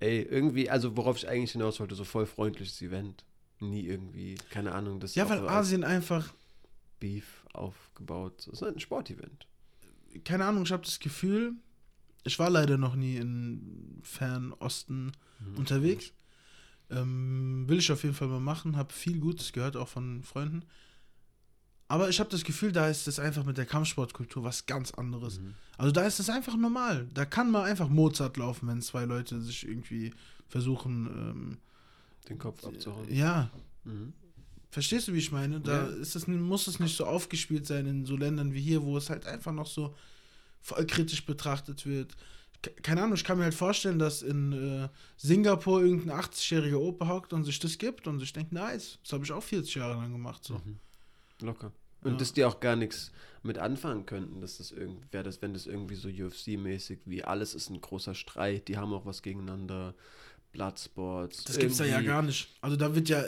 ey, 0.00 0.22
irgendwie, 0.22 0.70
also 0.70 0.96
worauf 0.96 1.16
ich 1.16 1.28
eigentlich 1.28 1.52
hinaus 1.52 1.80
wollte, 1.80 1.94
so 1.94 2.04
voll 2.04 2.26
freundliches 2.26 2.80
Event. 2.82 3.24
Nie 3.60 3.86
irgendwie, 3.86 4.34
keine 4.50 4.72
Ahnung, 4.72 5.00
das 5.00 5.14
ja, 5.14 5.28
weil 5.28 5.46
Asien 5.48 5.84
einfach, 5.84 6.34
Beef 7.00 7.44
aufgebaut. 7.52 8.34
Das 8.38 8.46
ist 8.48 8.62
halt 8.62 8.76
ein 8.76 8.80
Sportevent. 8.80 9.46
keine 10.24 10.44
Ahnung, 10.44 10.64
ich 10.64 10.72
habe 10.72 10.82
das 10.84 10.98
Gefühl, 10.98 11.54
ich 12.24 12.38
war 12.38 12.50
leider 12.50 12.76
noch 12.78 12.94
nie 12.96 13.16
in 13.16 14.00
Fernosten 14.02 15.12
Mhm. 15.40 15.58
unterwegs. 15.58 16.12
Ähm, 16.90 17.64
will 17.68 17.78
ich 17.78 17.90
auf 17.90 18.02
jeden 18.02 18.14
Fall 18.14 18.28
mal 18.28 18.40
machen, 18.40 18.76
habe 18.76 18.92
viel 18.92 19.18
Gutes 19.18 19.52
gehört, 19.52 19.76
auch 19.76 19.88
von 19.88 20.22
Freunden. 20.22 20.62
Aber 21.88 22.08
ich 22.08 22.18
habe 22.20 22.30
das 22.30 22.44
Gefühl, 22.44 22.72
da 22.72 22.88
ist 22.88 23.06
es 23.08 23.18
einfach 23.18 23.44
mit 23.44 23.58
der 23.58 23.66
Kampfsportkultur 23.66 24.42
was 24.42 24.66
ganz 24.66 24.90
anderes. 24.92 25.38
Mhm. 25.38 25.54
Also 25.76 25.92
da 25.92 26.02
ist 26.06 26.18
es 26.18 26.30
einfach 26.30 26.56
normal. 26.56 27.08
Da 27.12 27.24
kann 27.24 27.50
mal 27.50 27.64
einfach 27.64 27.88
Mozart 27.88 28.36
laufen, 28.36 28.68
wenn 28.68 28.80
zwei 28.80 29.04
Leute 29.04 29.40
sich 29.40 29.66
irgendwie 29.68 30.12
versuchen. 30.48 31.58
Den 32.28 32.38
Kopf 32.38 32.64
abzuhauen. 32.64 33.08
Ähm, 33.08 33.14
ja, 33.16 33.50
Mhm. 33.84 34.14
verstehst 34.70 35.08
du, 35.08 35.12
wie 35.14 35.18
ich 35.18 35.30
meine? 35.32 35.60
Da 35.60 35.84
Ja. 35.84 35.86
ist 35.88 36.16
es, 36.16 36.26
muss 36.26 36.66
es 36.68 36.80
nicht 36.80 36.96
so 36.96 37.04
aufgespielt 37.06 37.66
sein 37.66 37.86
in 37.86 38.06
so 38.06 38.16
Ländern 38.16 38.54
wie 38.54 38.60
hier, 38.62 38.82
wo 38.82 38.96
es 38.96 39.10
halt 39.10 39.26
einfach 39.26 39.52
noch 39.52 39.66
so 39.66 39.94
kritisch 40.86 41.24
betrachtet 41.26 41.86
wird. 41.86 42.14
Ke- 42.62 42.70
Keine 42.82 43.02
Ahnung, 43.02 43.14
ich 43.14 43.24
kann 43.24 43.38
mir 43.38 43.44
halt 43.44 43.54
vorstellen, 43.54 43.98
dass 43.98 44.22
in 44.22 44.52
äh, 44.52 44.88
Singapur 45.16 45.82
irgendein 45.82 46.18
80-jähriger 46.18 46.76
Opa 46.76 47.08
hockt 47.08 47.32
und 47.32 47.44
sich 47.44 47.58
das 47.58 47.76
gibt 47.78 48.06
und 48.06 48.18
sich 48.20 48.32
denkt, 48.32 48.52
nice, 48.52 48.98
das 49.02 49.12
habe 49.12 49.24
ich 49.24 49.32
auch 49.32 49.42
40 49.42 49.74
Jahre 49.76 49.94
lang 49.94 50.12
gemacht. 50.12 50.42
So. 50.44 50.54
Mhm. 50.54 50.78
Locker. 51.42 51.72
Und 52.02 52.12
Ja. 52.12 52.16
dass 52.18 52.32
die 52.32 52.44
auch 52.44 52.60
gar 52.60 52.76
nichts 52.76 53.12
mit 53.42 53.58
anfangen 53.58 54.06
könnten, 54.06 54.40
dass 54.40 54.58
das 54.58 54.72
irgendwie, 54.72 55.06
wäre 55.10 55.24
das, 55.24 55.40
wenn 55.42 55.52
das 55.54 55.66
irgendwie 55.66 55.94
so 55.94 56.08
UFC-mäßig, 56.08 56.98
wie 57.06 57.24
alles 57.24 57.54
ist 57.54 57.70
ein 57.70 57.80
großer 57.80 58.14
Streit, 58.14 58.68
die 58.68 58.76
haben 58.78 58.92
auch 58.94 59.04
was 59.06 59.22
gegeneinander, 59.22 59.94
Bloodsports. 60.52 61.44
Das 61.44 61.58
gibt's 61.58 61.78
da 61.78 61.84
ja 61.84 62.00
gar 62.00 62.22
nicht. 62.22 62.48
Also 62.60 62.76
da 62.76 62.94
wird 62.94 63.08
ja 63.08 63.24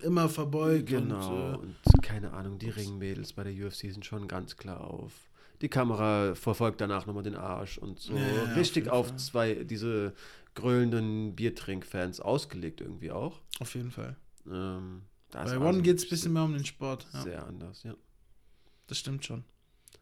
immer 0.00 0.28
verbeugt 0.28 0.86
Genau. 0.88 1.52
und 1.58 1.76
Und, 1.84 2.02
keine 2.02 2.32
Ahnung, 2.32 2.58
die 2.58 2.70
Ringmädels 2.70 3.32
bei 3.34 3.44
der 3.44 3.52
UFC 3.66 3.92
sind 3.92 4.04
schon 4.04 4.26
ganz 4.26 4.56
klar 4.56 4.80
auf. 4.82 5.12
Die 5.62 5.68
Kamera 5.68 6.34
verfolgt 6.34 6.80
danach 6.80 7.06
nochmal 7.06 7.22
den 7.22 7.36
Arsch 7.36 7.78
und 7.78 7.98
so. 8.00 8.14
Ja, 8.14 8.42
auf 8.50 8.56
Richtig 8.56 8.88
auf, 8.88 9.08
Fall. 9.08 9.18
zwei, 9.18 9.54
diese 9.64 10.12
grölenden 10.54 11.34
Biertrinkfans 11.34 12.20
ausgelegt 12.20 12.80
irgendwie 12.80 13.10
auch. 13.10 13.40
auf 13.60 13.74
jeden 13.74 13.90
Fall. 13.90 14.16
Ähm, 14.50 15.02
Bei 15.30 15.58
One 15.58 15.80
geht 15.82 15.96
es 15.98 16.04
ein 16.04 16.10
bisschen 16.10 16.32
mehr 16.34 16.42
um 16.44 16.52
den 16.52 16.64
Sport. 16.66 17.06
Ja, 17.14 17.22
Sehr 17.22 17.46
anders, 17.46 17.82
ja. 17.84 17.94
das 18.88 18.98
stimmt 18.98 19.24
schon. 19.24 19.44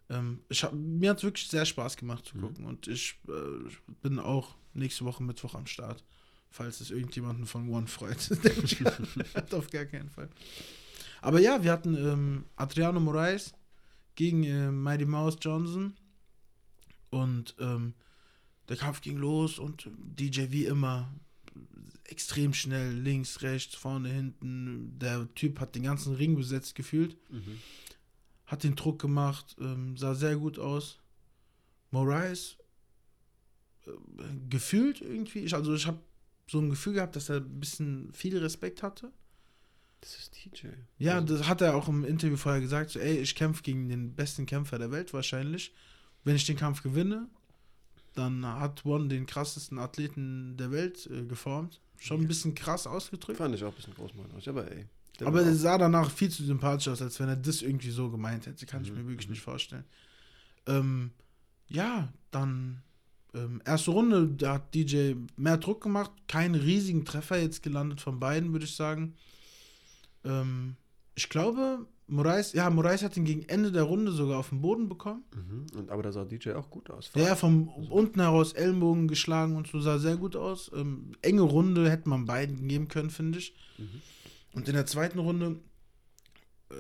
Ähm, 0.08 0.40
ich 0.48 0.64
hab, 0.64 0.72
mir 0.72 1.10
hat 1.10 1.18
es 1.18 1.22
wirklich 1.24 1.46
sehr 1.46 1.64
Spaß 1.64 1.96
gemacht 1.96 2.24
zu 2.26 2.36
Mhm. 2.36 2.40
gucken 2.40 2.64
und 2.64 2.88
ich 2.88 3.20
äh, 3.28 3.70
bin 4.02 4.18
auch 4.18 4.56
nächste 4.74 5.04
Woche 5.04 5.22
Mittwoch 5.22 5.54
am 5.54 5.66
Start, 5.66 6.02
falls 6.50 6.80
es 6.80 6.90
irgendjemanden 6.90 7.46
von 7.46 7.68
One 7.68 7.86
freut. 7.86 8.18
Auf 9.52 9.70
gar 9.70 9.84
keinen 9.84 10.10
Fall. 10.10 10.28
Aber 11.22 11.38
ja, 11.38 11.62
wir 11.62 11.70
hatten 11.70 11.94
ähm, 11.96 12.44
Adriano 12.56 12.98
Moraes 12.98 13.52
gegen 14.14 14.44
äh, 14.44 14.70
Mighty 14.70 15.04
Mouse 15.06 15.36
Johnson 15.40 15.94
und 17.10 17.54
ähm, 17.58 17.94
der 18.68 18.76
Kampf 18.76 19.00
ging 19.00 19.16
los 19.16 19.58
und 19.58 19.88
DJ 19.96 20.46
wie 20.50 20.64
immer 20.66 21.12
extrem 22.04 22.52
schnell, 22.54 22.92
links, 22.92 23.42
rechts, 23.42 23.74
vorne, 23.74 24.08
hinten. 24.08 24.98
Der 24.98 25.32
Typ 25.34 25.60
hat 25.60 25.74
den 25.74 25.82
ganzen 25.84 26.14
Ring 26.14 26.36
besetzt 26.36 26.74
gefühlt 26.74 27.16
Mhm. 27.30 27.58
hat 28.46 28.64
den 28.64 28.74
Druck 28.76 29.00
gemacht, 29.00 29.56
ähm, 29.60 29.96
sah 29.96 30.14
sehr 30.14 30.36
gut 30.36 30.58
aus. 30.58 30.98
Moraes 31.92 32.56
äh, 33.86 33.90
gefühlt 34.48 35.00
irgendwie, 35.00 35.40
ich, 35.40 35.54
also 35.54 35.74
ich 35.74 35.86
habe 35.86 36.00
so 36.48 36.58
ein 36.60 36.70
Gefühl 36.70 36.94
gehabt, 36.94 37.14
dass 37.16 37.28
er 37.28 37.36
ein 37.36 37.60
bisschen 37.60 38.12
viel 38.12 38.36
Respekt 38.38 38.82
hatte. 38.82 39.12
Das 40.00 40.16
ist 40.16 40.34
DJ. 40.34 40.68
Ja, 40.98 41.16
Also, 41.16 41.36
das 41.36 41.46
hat 41.46 41.60
er 41.60 41.74
auch 41.74 41.88
im 41.88 42.04
Interview 42.04 42.36
vorher 42.36 42.60
gesagt, 42.60 42.90
so, 42.90 42.98
ey, 42.98 43.18
ich 43.18 43.34
kämpfe 43.34 43.62
gegen 43.62 43.88
den 43.88 44.14
besten 44.14 44.46
Kämpfer 44.46 44.78
der 44.78 44.90
Welt 44.90 45.12
wahrscheinlich. 45.12 45.72
Wenn 46.24 46.36
ich 46.36 46.46
den 46.46 46.56
Kampf 46.56 46.82
gewinne, 46.82 47.28
dann 48.14 48.44
hat 48.46 48.84
One 48.84 49.08
den 49.08 49.26
krassesten 49.26 49.78
Athleten 49.78 50.56
der 50.56 50.70
Welt 50.70 51.06
äh, 51.10 51.24
geformt. 51.24 51.80
Schon 51.98 52.18
ein 52.18 52.22
Ja. 52.22 52.28
bisschen 52.28 52.54
krass 52.54 52.86
ausgedrückt. 52.86 53.38
Fand 53.38 53.54
ich 53.54 53.62
auch 53.62 53.68
ein 53.68 53.74
bisschen 53.74 53.94
großmacherisch, 53.94 54.48
aber 54.48 54.70
ey. 54.70 54.86
Aber 55.22 55.42
er 55.42 55.54
sah 55.54 55.76
danach 55.76 56.10
viel 56.10 56.30
zu 56.30 56.42
sympathisch 56.44 56.88
aus, 56.88 57.02
als 57.02 57.20
wenn 57.20 57.28
er 57.28 57.36
das 57.36 57.60
irgendwie 57.60 57.90
so 57.90 58.10
gemeint 58.10 58.46
hätte. 58.46 58.64
Kann 58.64 58.82
ich 58.82 58.90
Mhm, 58.90 58.98
mir 58.98 59.08
wirklich 59.08 59.26
mhm. 59.28 59.32
nicht 59.32 59.42
vorstellen. 59.42 59.84
Ähm, 60.66 61.10
ja, 61.68 62.10
dann 62.30 62.82
ähm, 63.34 63.60
erste 63.66 63.90
Runde, 63.90 64.28
da 64.28 64.54
hat 64.54 64.74
DJ 64.74 65.12
mehr 65.36 65.58
Druck 65.58 65.82
gemacht. 65.82 66.10
Keinen 66.26 66.54
riesigen 66.54 67.04
Treffer 67.04 67.38
jetzt 67.38 67.62
gelandet 67.62 68.00
von 68.00 68.18
beiden, 68.18 68.52
würde 68.52 68.64
ich 68.64 68.74
sagen. 68.74 69.14
Ähm, 70.24 70.76
ich 71.14 71.28
glaube, 71.28 71.86
Moraes, 72.06 72.52
ja, 72.52 72.68
Moraes 72.70 73.02
hat 73.02 73.16
ihn 73.16 73.24
gegen 73.24 73.42
Ende 73.48 73.70
der 73.70 73.84
Runde 73.84 74.10
sogar 74.12 74.38
auf 74.38 74.48
den 74.48 74.60
Boden 74.60 74.88
bekommen. 74.88 75.24
Mhm. 75.34 75.66
Und, 75.78 75.90
aber 75.90 76.02
da 76.02 76.12
sah 76.12 76.24
DJ 76.24 76.52
auch 76.52 76.70
gut 76.70 76.90
aus. 76.90 77.12
Der 77.12 77.36
vom 77.36 77.68
unten 77.68 78.20
heraus 78.20 78.52
Ellenbogen 78.52 79.06
geschlagen 79.06 79.56
und 79.56 79.68
so 79.68 79.80
sah 79.80 79.98
sehr 79.98 80.16
gut 80.16 80.36
aus. 80.36 80.70
Ähm, 80.74 81.12
enge 81.22 81.42
Runde 81.42 81.90
hätte 81.90 82.08
man 82.08 82.26
beiden 82.26 82.66
geben 82.66 82.88
können, 82.88 83.10
finde 83.10 83.38
ich. 83.38 83.54
Mhm. 83.78 84.02
Und 84.52 84.68
in 84.68 84.74
der 84.74 84.86
zweiten 84.86 85.20
Runde 85.20 85.60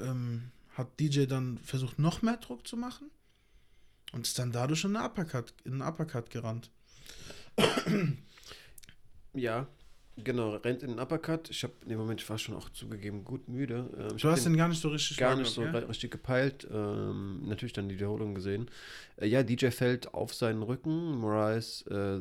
ähm, 0.02 0.50
hat 0.74 0.98
DJ 0.98 1.26
dann 1.26 1.58
versucht, 1.58 1.98
noch 1.98 2.22
mehr 2.22 2.38
Druck 2.38 2.66
zu 2.66 2.76
machen 2.76 3.10
und 4.12 4.26
ist 4.26 4.38
dann 4.38 4.50
dadurch 4.50 4.84
in 4.84 4.96
einen 4.96 5.06
Uppercut, 5.06 5.54
in 5.64 5.74
einen 5.74 5.82
Uppercut 5.82 6.30
gerannt. 6.30 6.70
Ja, 9.32 9.68
genau, 10.24 10.50
rennt 10.56 10.82
in 10.82 10.90
den 10.90 10.98
Uppercut. 10.98 11.50
Ich 11.50 11.62
habe 11.62 11.72
in 11.82 11.90
dem 11.90 11.98
Moment, 11.98 12.20
ich 12.20 12.28
war 12.30 12.38
schon 12.38 12.54
auch 12.54 12.68
zugegeben 12.70 13.24
gut 13.24 13.48
müde. 13.48 13.88
Ähm, 13.98 14.16
ich 14.16 14.22
Du 14.22 14.28
hast 14.28 14.44
den 14.44 14.56
gar 14.56 14.68
nicht 14.68 14.80
so 14.80 14.88
richtig 14.88 15.16
gar 15.16 15.36
nicht 15.36 15.50
so 15.50 15.62
re- 15.62 15.88
richtig 15.88 16.10
gepeilt. 16.10 16.66
Ähm, 16.72 17.42
natürlich 17.46 17.72
dann 17.72 17.88
die 17.88 17.96
Wiederholung 17.96 18.34
gesehen. 18.34 18.70
Äh, 19.16 19.26
ja, 19.28 19.42
DJ 19.42 19.66
fällt 19.70 20.14
auf 20.14 20.32
seinen 20.34 20.62
Rücken. 20.62 21.18
Moraes 21.18 21.82
äh, 21.88 22.20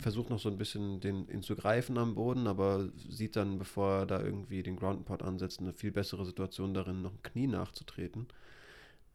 versucht 0.00 0.30
noch 0.30 0.38
so 0.38 0.48
ein 0.48 0.58
bisschen 0.58 1.00
den, 1.00 1.28
ihn 1.28 1.42
zu 1.42 1.56
greifen 1.56 1.98
am 1.98 2.14
Boden, 2.14 2.46
aber 2.46 2.88
sieht 3.08 3.36
dann, 3.36 3.58
bevor 3.58 4.00
er 4.00 4.06
da 4.06 4.22
irgendwie 4.22 4.62
den 4.62 4.76
Ground 4.76 5.04
Pod 5.04 5.22
ansetzt, 5.22 5.60
eine 5.60 5.72
viel 5.72 5.90
bessere 5.92 6.24
Situation 6.24 6.74
darin, 6.74 7.02
noch 7.02 7.12
ein 7.12 7.22
Knie 7.22 7.46
nachzutreten. 7.46 8.26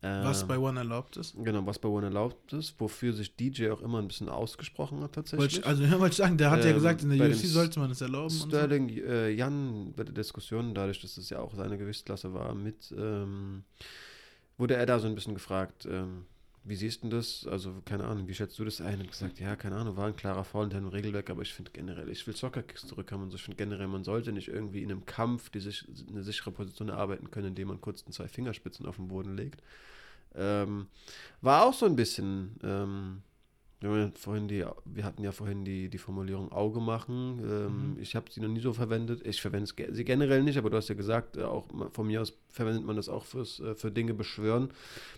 Ja? 0.02 0.24
Was 0.24 0.42
Ähm, 0.44 0.48
bei 0.48 0.58
One 0.58 0.80
erlaubt 0.80 1.18
ist. 1.18 1.36
Genau, 1.44 1.66
was 1.66 1.80
bei 1.80 1.90
One 1.90 2.06
erlaubt 2.08 2.54
ist, 2.54 2.80
wofür 2.80 3.14
sich 3.14 3.36
DJ 3.36 3.70
auch 3.70 3.82
immer 3.82 4.00
ein 4.00 4.08
bisschen 4.08 4.30
ausgesprochen 4.30 5.02
hat 5.02 5.14
tatsächlich. 5.14 5.66
Also, 5.66 5.84
ja, 5.84 5.92
wollte 6.00 6.14
ich 6.14 6.18
sagen, 6.18 6.38
der 6.38 6.52
hat 6.52 6.64
ja 6.64 6.70
Ähm, 6.70 6.76
gesagt, 6.76 7.04
in 7.04 7.10
der 7.10 7.30
UFC 7.30 7.46
sollte 7.46 7.80
man 7.80 7.92
es 7.92 8.02
erlauben. 8.02 8.34
Und 8.34 8.40
so. 8.40 8.48
Sterling 8.48 8.90
äh, 8.90 9.30
Jan 9.30 9.94
bei 9.96 10.04
der 10.04 10.14
Diskussion, 10.14 10.74
dadurch, 10.74 11.02
dass 11.02 11.18
es 11.18 11.30
ja 11.30 11.40
auch 11.40 11.54
seine 11.54 11.78
Gewichtsklasse 11.78 12.34
war, 12.34 12.54
mit, 12.56 12.94
ähm, 12.98 13.64
wurde 14.58 14.76
er 14.76 14.86
da 14.86 15.00
so 15.00 15.08
ein 15.08 15.16
bisschen 15.16 15.34
gefragt, 15.34 15.86
ähm, 15.90 16.26
wie 16.64 16.76
siehst 16.76 17.04
du 17.04 17.10
das? 17.10 17.48
Also, 17.48 17.82
keine 17.86 18.06
Ahnung, 18.06 18.28
wie 18.28 18.34
schätzt 18.34 18.60
du 18.60 18.66
das 18.66 18.82
ein? 18.82 19.00
Und 19.00 19.10
gesagt, 19.10 19.40
ja, 19.40 19.56
keine 19.56 19.76
Ahnung, 19.76 19.98
war 19.98 20.08
ein 20.08 20.16
klarer 20.16 20.44
Fall 20.44 20.64
hinter 20.64 20.80
dem 20.80 20.88
Regelwerk, 20.88 21.30
aber 21.30 21.42
ich 21.42 21.54
finde 21.54 21.72
generell, 21.72 22.10
ich 22.10 22.26
will 22.28 22.36
Soccer-Kicks 22.36 22.88
zurückhaben 22.88 23.24
und 23.24 23.32
so. 23.32 23.38
Ich 23.38 23.44
finde 23.44 23.58
generell, 23.58 23.88
man 23.88 24.04
sollte 24.04 24.32
nicht 24.32 24.50
irgendwie 24.50 24.84
in 24.84 24.92
einem 24.92 25.06
Kampf 25.06 25.50
die 25.50 25.60
sich, 25.60 25.86
eine 26.10 26.24
sichere 26.24 26.52
Position 26.52 26.90
erarbeiten 26.90 27.32
können, 27.32 27.48
indem 27.48 27.70
man 27.70 27.82
kurz 27.82 28.04
zwei 28.06 28.28
Fingerspitzen 28.28 28.86
auf 28.86 28.98
den 28.98 29.08
Boden 29.08 29.36
legt. 29.36 29.64
Ähm, 30.36 30.88
war 31.42 31.66
auch 31.66 31.74
so 31.74 31.86
ein 31.86 31.96
bisschen, 31.96 32.60
ähm, 32.64 33.24
wir, 33.82 34.12
vorhin 34.16 34.48
die, 34.48 34.66
wir 34.86 35.04
hatten 35.06 35.24
ja 35.24 35.32
vorhin 35.32 35.64
die, 35.64 35.90
die 35.90 35.98
Formulierung 35.98 36.52
Auge 36.52 36.82
machen. 36.82 37.40
Ähm, 37.44 37.96
Mhm. 37.96 38.02
Ich 38.02 38.16
habe 38.16 38.32
sie 38.32 38.42
noch 38.42 38.50
nie 38.50 38.60
so 38.60 38.74
verwendet. 38.74 39.26
Ich 39.26 39.42
verwende 39.42 39.72
sie 39.92 40.04
generell 40.04 40.44
nicht, 40.44 40.58
aber 40.58 40.70
du 40.70 40.78
hast 40.78 40.90
ja 40.90 40.96
gesagt, 40.96 41.38
äh, 41.38 41.44
auch 41.44 41.66
von 41.94 42.08
mir 42.08 42.22
aus 42.22 42.34
verwendet 42.50 42.84
man 42.86 42.96
das 42.96 43.08
auch 43.10 43.26
fürs, 43.26 43.60
äh, 43.60 43.76
für 43.76 43.92
Dinge 43.92 44.14
beschwören. 44.14 44.70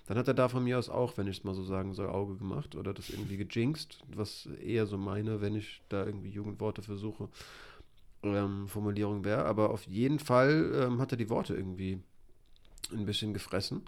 Dann 0.08 0.18
hat 0.18 0.28
er 0.28 0.34
da 0.34 0.48
von 0.50 0.64
mir 0.64 0.78
aus 0.78 0.90
auch, 0.90 1.18
wenn 1.18 1.28
ich 1.28 1.40
es 1.40 1.44
mal 1.44 1.56
so 1.56 1.64
sagen 1.64 1.94
soll, 1.94 2.10
Auge 2.10 2.36
gemacht 2.36 2.76
oder 2.76 2.94
das 2.94 3.10
irgendwie 3.10 3.38
gejinxt, 3.38 4.00
was 4.16 4.48
eher 4.64 4.86
so 4.86 4.98
meine, 4.98 5.42
wenn 5.42 5.56
ich 5.56 5.82
da 5.90 6.06
irgendwie 6.06 6.30
Jugendworte 6.30 6.82
versuche, 6.82 7.30
ähm, 8.24 8.68
Formulierung 8.68 9.24
wäre. 9.24 9.46
Aber 9.46 9.72
auf 9.72 9.88
jeden 9.88 10.20
Fall 10.20 10.72
ähm, 10.76 11.00
hat 11.00 11.12
er 11.12 11.18
die 11.18 11.30
Worte 11.30 11.56
irgendwie 11.56 12.00
ein 12.92 13.06
bisschen 13.06 13.34
gefressen. 13.34 13.82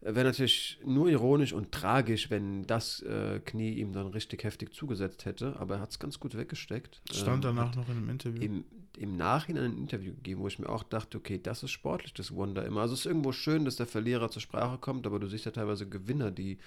Wäre 0.00 0.26
natürlich 0.26 0.78
nur 0.84 1.08
ironisch 1.08 1.52
und 1.52 1.72
tragisch, 1.72 2.30
wenn 2.30 2.64
das 2.66 3.02
äh, 3.02 3.40
Knie 3.40 3.72
ihm 3.72 3.92
dann 3.92 4.06
richtig 4.06 4.44
heftig 4.44 4.72
zugesetzt 4.72 5.24
hätte, 5.24 5.56
aber 5.58 5.76
er 5.76 5.80
hat 5.80 5.90
es 5.90 5.98
ganz 5.98 6.20
gut 6.20 6.36
weggesteckt. 6.36 7.00
Stand 7.10 7.44
Ähm, 7.44 7.56
danach 7.56 7.74
noch 7.74 7.88
in 7.88 7.96
einem 7.96 8.10
Interview. 8.10 8.40
Im, 8.40 8.64
Im 8.96 9.16
Nachhinein 9.16 9.72
ein 9.72 9.78
Interview 9.78 10.12
gegeben, 10.14 10.40
wo 10.42 10.46
ich 10.46 10.60
mir 10.60 10.68
auch 10.68 10.84
dachte, 10.84 11.18
okay, 11.18 11.40
das 11.42 11.64
ist 11.64 11.72
sportlich, 11.72 12.14
das 12.14 12.32
Wonder 12.32 12.64
immer. 12.64 12.82
Also 12.82 12.94
es 12.94 13.00
ist 13.00 13.06
irgendwo 13.06 13.32
schön, 13.32 13.64
dass 13.64 13.74
der 13.74 13.86
Verlierer 13.86 14.30
zur 14.30 14.40
Sprache 14.40 14.78
kommt, 14.78 15.04
aber 15.04 15.18
du 15.18 15.26
siehst 15.26 15.46
ja 15.46 15.50
teilweise 15.50 15.88
Gewinner, 15.88 16.30
die 16.30 16.58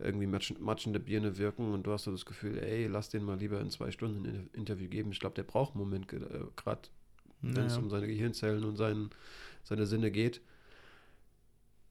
irgendwie 0.00 0.26
matschen, 0.26 0.56
matschende 0.60 0.98
Birne 0.98 1.38
wirken 1.38 1.72
und 1.72 1.86
du 1.86 1.92
hast 1.92 2.04
so 2.04 2.10
das 2.10 2.26
Gefühl, 2.26 2.58
ey, 2.58 2.86
lass 2.88 3.08
den 3.08 3.22
mal 3.22 3.38
lieber 3.38 3.60
in 3.60 3.70
zwei 3.70 3.92
Stunden 3.92 4.24
ein 4.26 4.50
Interview 4.52 4.88
geben. 4.88 5.12
Ich 5.12 5.20
glaube, 5.20 5.34
der 5.36 5.44
braucht 5.44 5.74
einen 5.74 5.84
Moment, 5.84 6.12
äh, 6.12 6.18
gerade 6.56 6.88
wenn 7.42 7.66
es 7.66 7.74
Naja. 7.74 7.82
um 7.84 7.88
seine 7.90 8.08
Gehirnzellen 8.08 8.64
und 8.64 8.76
seinen, 8.76 9.10
seine 9.62 9.86
Sinne 9.86 10.10
geht. 10.10 10.40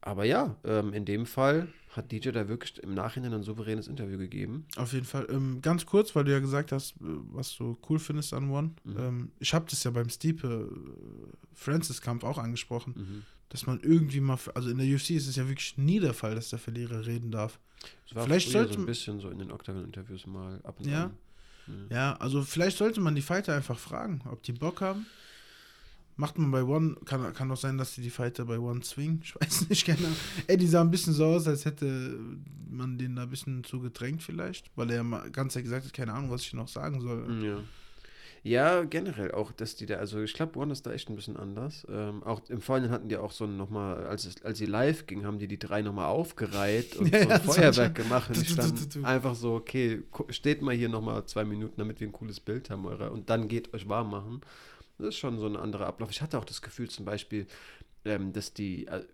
Aber 0.01 0.23
ja, 0.25 0.55
ähm, 0.63 0.93
in 0.93 1.05
dem 1.05 1.25
Fall 1.25 1.67
hat 1.91 2.11
DJ 2.11 2.29
da 2.31 2.47
wirklich 2.47 2.77
im 2.83 2.93
Nachhinein 2.93 3.33
ein 3.33 3.43
souveränes 3.43 3.87
Interview 3.87 4.17
gegeben. 4.17 4.65
Auf 4.77 4.93
jeden 4.93 5.05
Fall. 5.05 5.27
Ähm, 5.29 5.59
ganz 5.61 5.85
kurz, 5.85 6.15
weil 6.15 6.23
du 6.23 6.31
ja 6.31 6.39
gesagt 6.39 6.71
hast, 6.71 6.91
äh, 7.01 7.05
was 7.33 7.55
du 7.57 7.77
cool 7.89 7.99
findest 7.99 8.33
an 8.33 8.49
One. 8.49 8.71
Mhm. 8.83 8.97
Ähm, 8.97 9.31
ich 9.39 9.53
habe 9.53 9.65
das 9.69 9.83
ja 9.83 9.91
beim 9.91 10.09
Stipe 10.09 10.69
äh, 10.71 11.35
Francis 11.53 12.01
Kampf 12.01 12.23
auch 12.23 12.37
angesprochen, 12.37 12.93
Mhm. 12.95 13.23
dass 13.49 13.65
man 13.65 13.79
irgendwie 13.81 14.19
mal, 14.21 14.37
also 14.53 14.69
in 14.69 14.77
der 14.77 14.87
UFC 14.87 15.11
ist 15.11 15.27
es 15.27 15.35
ja 15.35 15.47
wirklich 15.47 15.77
nie 15.77 15.99
der 15.99 16.13
Fall, 16.13 16.35
dass 16.35 16.49
der 16.49 16.59
Verlierer 16.59 17.05
reden 17.05 17.31
darf. 17.31 17.59
Es 18.07 18.13
war 18.15 18.23
Vielleicht 18.25 18.49
sollte 18.51 18.73
so 18.73 18.79
ein 18.79 18.85
bisschen 18.85 19.19
so 19.19 19.29
in 19.29 19.39
den 19.39 19.51
Octagon-Interviews 19.51 20.27
mal 20.27 20.59
ab 20.63 20.79
und 20.79 20.87
Ja. 20.87 21.05
an. 21.05 21.11
Ja. 21.89 21.95
Ja, 21.95 22.13
also 22.17 22.41
vielleicht 22.41 22.77
sollte 22.77 22.99
man 22.99 23.13
die 23.15 23.21
Fighter 23.21 23.55
einfach 23.55 23.77
fragen, 23.77 24.21
ob 24.31 24.41
die 24.43 24.53
Bock 24.53 24.81
haben. 24.81 25.05
Macht 26.19 26.37
man 26.37 26.51
bei 26.51 26.63
One, 26.63 26.97
kann, 27.05 27.33
kann 27.33 27.49
auch 27.49 27.55
sein, 27.55 27.77
dass 27.77 27.95
die 27.95 28.01
die 28.01 28.09
Fighter 28.09 28.43
bei 28.43 28.59
One 28.59 28.81
zwingen. 28.81 29.21
Ich 29.23 29.33
weiß 29.39 29.69
nicht 29.69 29.85
genau. 29.85 30.09
Ey, 30.47 30.57
die 30.57 30.67
sah 30.67 30.81
ein 30.81 30.91
bisschen 30.91 31.13
so 31.13 31.23
aus, 31.23 31.47
als 31.47 31.63
hätte 31.63 32.19
man 32.69 32.97
den 32.97 33.15
da 33.15 33.23
ein 33.23 33.29
bisschen 33.29 33.63
zu 33.63 33.79
gedrängt 33.79 34.21
vielleicht, 34.21 34.69
weil 34.75 34.89
er 34.89 34.97
ja 34.97 35.03
mal 35.03 35.31
ganz 35.31 35.55
ehrlich 35.55 35.69
gesagt 35.69 35.85
hat, 35.85 35.93
keine 35.93 36.11
Ahnung, 36.11 36.29
was 36.29 36.41
ich 36.41 36.51
noch 36.51 36.67
sagen 36.67 36.99
soll. 36.99 37.41
Ja. 37.41 37.59
Ja, 38.43 38.83
generell 38.83 39.31
auch, 39.31 39.53
dass 39.53 39.77
die 39.77 39.85
da, 39.85 39.95
also 39.95 40.21
ich 40.21 40.33
glaube, 40.33 40.59
One 40.59 40.73
ist 40.73 40.85
da 40.85 40.91
echt 40.91 41.09
ein 41.09 41.15
bisschen 41.15 41.37
anders. 41.37 41.87
Ähm, 41.89 42.21
auch 42.23 42.41
im 42.49 42.59
Vorhinein 42.59 42.91
hatten 42.91 43.07
die 43.07 43.15
auch 43.15 43.31
so 43.31 43.47
nochmal, 43.47 44.05
als, 44.05 44.43
als 44.43 44.57
sie 44.57 44.65
live 44.65 45.07
ging, 45.07 45.25
haben 45.25 45.39
die 45.39 45.47
die 45.47 45.59
drei 45.59 45.81
nochmal 45.81 46.07
aufgereiht 46.07 46.97
und 46.97 47.13
Ja, 47.13 47.19
so 47.23 47.29
ja, 47.29 47.35
ein 47.35 47.45
das 47.45 47.55
Feuerwerk 47.55 47.95
gemacht. 47.95 48.29
Und 48.29 48.41
ich 48.41 48.55
du. 48.55 49.03
einfach 49.03 49.35
so, 49.35 49.53
okay, 49.55 50.03
steht 50.29 50.61
mal 50.61 50.75
hier 50.75 50.89
nochmal 50.89 51.25
zwei 51.27 51.45
Minuten, 51.45 51.75
damit 51.77 52.01
wir 52.01 52.07
ein 52.07 52.13
cooles 52.13 52.41
Bild 52.41 52.69
haben, 52.69 52.85
eure, 52.85 53.11
und 53.11 53.29
dann 53.29 53.47
geht 53.47 53.73
euch 53.73 53.87
warm 53.87 54.11
machen. 54.11 54.41
Das 54.99 55.07
ist 55.09 55.17
schon 55.17 55.39
so 55.39 55.45
ein 55.47 55.55
anderer 55.55 55.87
Ablauf. 55.87 56.11
Ich 56.11 56.21
hatte 56.21 56.37
auch 56.37 56.45
das 56.45 56.61
Gefühl 56.61 56.89
zum 56.89 57.05
Beispiel, 57.05 57.47
ähm, 58.05 58.33
dass 58.33 58.53
die, 58.53 58.85
äh, 58.87 59.05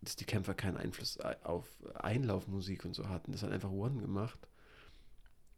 dass 0.00 0.16
die 0.16 0.24
Kämpfer 0.24 0.54
keinen 0.54 0.76
Einfluss 0.76 1.20
ei- 1.20 1.36
auf 1.44 1.68
Einlaufmusik 1.94 2.84
und 2.84 2.94
so 2.94 3.08
hatten. 3.08 3.32
Das 3.32 3.42
hat 3.42 3.52
einfach 3.52 3.70
One 3.70 4.00
gemacht. 4.00 4.38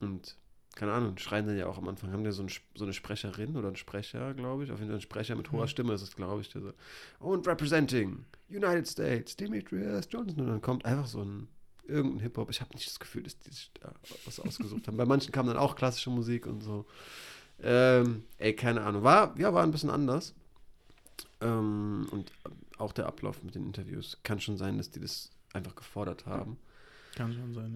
Und 0.00 0.36
keine 0.74 0.92
Ahnung, 0.92 1.16
schreien 1.16 1.46
dann 1.46 1.56
ja 1.56 1.66
auch 1.66 1.78
am 1.78 1.88
Anfang, 1.88 2.12
haben 2.12 2.24
ja 2.24 2.32
so, 2.32 2.42
ein, 2.42 2.50
so 2.74 2.84
eine 2.84 2.92
Sprecherin 2.92 3.56
oder 3.56 3.68
einen 3.68 3.76
Sprecher, 3.76 4.34
glaube 4.34 4.64
ich, 4.64 4.70
auf 4.70 4.78
jeden 4.78 4.90
Fall 4.90 4.98
ein 4.98 5.02
Sprecher 5.02 5.34
mit 5.34 5.50
hoher 5.50 5.62
Mhm. 5.62 5.68
Stimme 5.68 5.94
ist 5.94 6.02
es, 6.02 6.14
glaube 6.14 6.42
ich, 6.42 6.50
der 6.50 6.60
so, 6.60 6.72
und 7.18 7.46
representing 7.48 8.26
United 8.50 8.86
States, 8.86 9.34
Demetrius 9.36 10.06
Johnson, 10.10 10.40
und 10.40 10.48
dann 10.48 10.60
kommt 10.60 10.84
einfach 10.84 11.06
so 11.06 11.22
ein, 11.22 11.48
irgendein 11.86 12.20
Hip-Hop, 12.20 12.50
ich 12.50 12.60
habe 12.60 12.74
nicht 12.74 12.86
das 12.86 13.00
Gefühl, 13.00 13.22
dass 13.22 13.38
die 13.38 13.50
sich 13.50 13.70
da 13.80 13.94
was 14.26 14.38
ausgesucht 14.38 14.86
haben. 14.86 14.98
Bei 14.98 15.06
manchen 15.06 15.32
kam 15.32 15.46
dann 15.46 15.56
auch 15.56 15.76
klassische 15.76 16.10
Musik 16.10 16.46
und 16.46 16.60
so. 16.62 16.84
Ähm, 17.62 18.24
ey, 18.38 18.54
keine 18.54 18.82
Ahnung, 18.82 19.02
war, 19.02 19.38
ja, 19.38 19.52
war 19.54 19.62
ein 19.62 19.70
bisschen 19.70 19.90
anders. 19.90 20.34
Ähm, 21.40 22.06
und 22.10 22.32
auch 22.78 22.92
der 22.92 23.06
Ablauf 23.06 23.42
mit 23.42 23.54
den 23.54 23.66
Interviews 23.66 24.18
kann 24.22 24.40
schon 24.40 24.56
sein, 24.56 24.76
dass 24.76 24.90
die 24.90 25.00
das 25.00 25.30
einfach 25.52 25.74
gefordert 25.74 26.26
haben 26.26 26.58
Kann 27.14 27.32
schon 27.32 27.54
sein, 27.54 27.72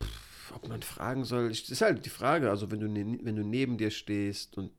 ja. 0.00 0.06
ob 0.54 0.68
man 0.68 0.82
fragen 0.82 1.24
soll, 1.24 1.50
ich, 1.50 1.68
ist 1.70 1.80
halt 1.80 2.04
die 2.04 2.10
Frage, 2.10 2.50
also 2.50 2.70
wenn 2.70 2.80
du, 2.80 2.88
ne, 2.88 3.18
wenn 3.22 3.36
du 3.36 3.44
neben 3.44 3.78
dir 3.78 3.90
stehst 3.90 4.56
und 4.56 4.70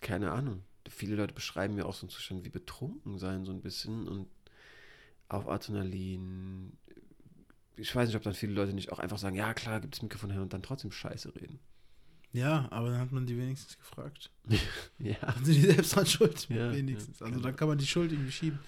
keine 0.00 0.32
Ahnung, 0.32 0.64
viele 0.88 1.16
Leute 1.16 1.34
beschreiben 1.34 1.78
ja 1.78 1.84
auch 1.84 1.94
so 1.94 2.06
einen 2.06 2.10
Zustand 2.10 2.44
wie 2.44 2.50
betrunken 2.50 3.18
sein, 3.18 3.44
so 3.44 3.52
ein 3.52 3.62
bisschen 3.62 4.08
und 4.08 4.28
auf 5.28 5.48
Adrenalin. 5.48 6.76
Ich 7.76 7.94
weiß 7.94 8.08
nicht, 8.08 8.16
ob 8.16 8.22
dann 8.22 8.34
viele 8.34 8.52
Leute 8.52 8.72
nicht 8.72 8.92
auch 8.92 8.98
einfach 8.98 9.18
sagen, 9.18 9.36
ja 9.36 9.54
klar, 9.54 9.80
gibt 9.80 9.94
es 9.94 10.02
Mikrofon 10.02 10.30
her 10.30 10.42
und 10.42 10.52
dann 10.52 10.62
trotzdem 10.62 10.92
Scheiße 10.92 11.34
reden. 11.34 11.58
Ja, 12.34 12.66
aber 12.70 12.90
dann 12.90 12.98
hat 13.00 13.12
man 13.12 13.24
die 13.26 13.38
wenigstens 13.38 13.78
gefragt. 13.78 14.30
Ja. 14.98 15.14
Dann 15.22 15.44
sind 15.44 15.54
die 15.54 15.60
selbst 15.62 15.96
dran 15.96 16.06
schuld, 16.06 16.46
Ja, 16.50 16.72
wenigstens. 16.72 17.20
ja, 17.20 17.26
also 17.26 17.36
genau. 17.38 17.48
dann 17.48 17.56
kann 17.56 17.68
man 17.68 17.78
die 17.78 17.86
Schuld 17.86 18.12
irgendwie 18.12 18.32
schieben. 18.32 18.58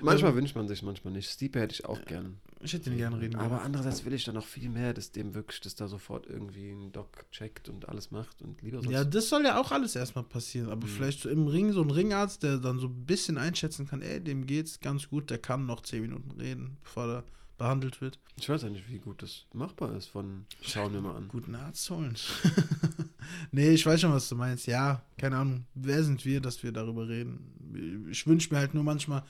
Manchmal 0.00 0.30
Ähm, 0.32 0.36
wünscht 0.38 0.54
man 0.56 0.68
sich, 0.68 0.82
manchmal 0.82 1.12
nicht. 1.12 1.30
Stiepe 1.30 1.60
hätte 1.60 1.72
ich 1.74 1.84
auch 1.84 2.04
gern. 2.04 2.38
Ich 2.60 2.72
hätte 2.72 2.90
ihn 2.90 2.96
gerne 2.96 3.20
reden 3.20 3.36
Aber 3.36 3.62
andererseits 3.62 4.04
will 4.04 4.12
ich 4.14 4.24
dann 4.24 4.34
noch 4.34 4.44
viel 4.46 4.68
mehr, 4.68 4.92
dass 4.94 5.12
dem 5.12 5.34
wirklich, 5.34 5.60
dass 5.60 5.74
da 5.74 5.86
sofort 5.88 6.26
irgendwie 6.26 6.70
ein 6.70 6.92
Doc 6.92 7.30
checkt 7.30 7.68
und 7.68 7.88
alles 7.88 8.10
macht 8.10 8.42
und 8.42 8.60
lieber 8.62 8.78
sonst. 8.82 8.92
Ja, 8.92 9.04
das 9.04 9.28
soll 9.28 9.44
ja 9.44 9.60
auch 9.60 9.70
alles 9.70 9.94
erstmal 9.96 10.24
passieren. 10.24 10.68
Aber 10.70 10.86
Mhm. 10.86 10.90
vielleicht 10.90 11.20
so 11.20 11.28
im 11.28 11.46
Ring, 11.46 11.72
so 11.72 11.82
ein 11.82 11.90
Ringarzt, 11.90 12.42
der 12.42 12.58
dann 12.58 12.78
so 12.78 12.88
ein 12.88 13.06
bisschen 13.06 13.38
einschätzen 13.38 13.86
kann, 13.86 14.02
ey, 14.02 14.20
dem 14.20 14.46
geht's 14.46 14.80
ganz 14.80 15.08
gut, 15.08 15.30
der 15.30 15.38
kann 15.38 15.64
noch 15.66 15.82
10 15.82 16.02
Minuten 16.02 16.30
reden, 16.32 16.76
bevor 16.82 17.06
er 17.06 17.24
behandelt 17.58 18.00
wird. 18.00 18.18
Ich 18.36 18.48
weiß 18.48 18.62
ja 18.62 18.68
nicht, 18.68 18.88
wie 18.88 18.98
gut 18.98 19.22
das 19.22 19.44
machbar 19.52 19.94
ist 19.94 20.06
von 20.06 20.46
schauen 20.62 20.92
wir 20.92 21.00
mal 21.00 21.16
an. 21.16 21.28
Guten 21.28 21.54
Arzt 21.54 21.88
holen. 21.90 22.16
nee, 23.52 23.70
ich 23.70 23.84
weiß 23.86 24.00
schon, 24.00 24.12
was 24.12 24.28
du 24.28 24.34
meinst. 24.36 24.66
Ja, 24.66 25.02
keine 25.18 25.36
Ahnung. 25.36 25.64
Wer 25.74 26.02
sind 26.02 26.24
wir, 26.24 26.40
dass 26.40 26.62
wir 26.62 26.72
darüber 26.72 27.08
reden? 27.08 28.08
Ich 28.10 28.26
wünsche 28.26 28.52
mir 28.52 28.60
halt 28.60 28.74
nur 28.74 28.82
manchmal, 28.84 29.22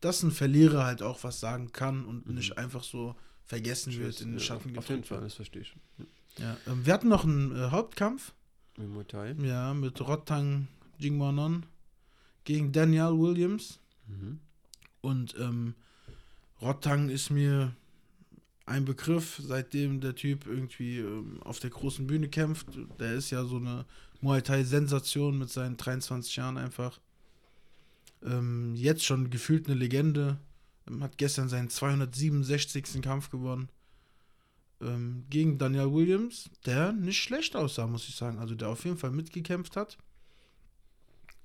dass 0.00 0.22
ein 0.22 0.30
Verlierer 0.30 0.84
halt 0.84 1.02
auch 1.02 1.24
was 1.24 1.40
sagen 1.40 1.72
kann 1.72 2.04
und 2.04 2.28
Mhm. 2.28 2.34
nicht 2.34 2.58
einfach 2.58 2.84
so 2.84 3.16
vergessen 3.44 3.90
Ich 3.90 3.98
wird, 3.98 4.08
weiß, 4.14 4.20
in 4.22 4.28
den 4.30 4.38
ja, 4.38 4.44
Schatten 4.44 4.78
Auf 4.78 4.88
jeden 4.88 5.04
Fall, 5.04 5.20
das 5.20 5.34
verstehe 5.34 5.62
ich. 5.62 5.74
Ja. 5.98 6.04
Ja, 6.38 6.56
ähm, 6.66 6.84
wir 6.84 6.92
hatten 6.92 7.08
noch 7.08 7.24
einen 7.24 7.54
äh, 7.54 7.70
Hauptkampf. 7.70 8.32
Mit 8.76 8.88
Muay 8.88 9.04
Thai. 9.04 9.36
Ja, 9.42 9.72
mit 9.72 10.00
Rottang 10.00 10.66
Jingwanon 10.98 11.64
gegen 12.44 12.72
Daniel 12.72 13.12
Williams. 13.18 13.78
Mhm. 14.08 14.40
Und 15.00 15.34
ähm, 15.38 15.74
Rottang 16.64 17.10
ist 17.10 17.28
mir 17.28 17.76
ein 18.64 18.86
Begriff, 18.86 19.38
seitdem 19.44 20.00
der 20.00 20.14
Typ 20.14 20.46
irgendwie 20.46 20.98
ähm, 20.98 21.42
auf 21.42 21.58
der 21.60 21.68
großen 21.68 22.06
Bühne 22.06 22.28
kämpft. 22.28 22.68
Der 22.98 23.12
ist 23.12 23.30
ja 23.30 23.44
so 23.44 23.56
eine 23.56 23.84
Muay 24.22 24.40
Thai-Sensation 24.40 25.38
mit 25.38 25.50
seinen 25.50 25.76
23 25.76 26.34
Jahren 26.36 26.56
einfach. 26.56 26.98
Ähm, 28.24 28.74
jetzt 28.74 29.04
schon 29.04 29.28
gefühlt 29.28 29.66
eine 29.66 29.76
Legende. 29.76 30.38
Ähm, 30.88 31.02
hat 31.02 31.18
gestern 31.18 31.50
seinen 31.50 31.68
267. 31.68 33.02
Kampf 33.02 33.28
gewonnen. 33.28 33.68
Ähm, 34.80 35.24
gegen 35.28 35.58
Daniel 35.58 35.92
Williams, 35.92 36.48
der 36.64 36.94
nicht 36.94 37.22
schlecht 37.22 37.56
aussah, 37.56 37.86
muss 37.86 38.08
ich 38.08 38.16
sagen. 38.16 38.38
Also 38.38 38.54
der 38.54 38.70
auf 38.70 38.86
jeden 38.86 38.96
Fall 38.96 39.10
mitgekämpft 39.10 39.76
hat. 39.76 39.98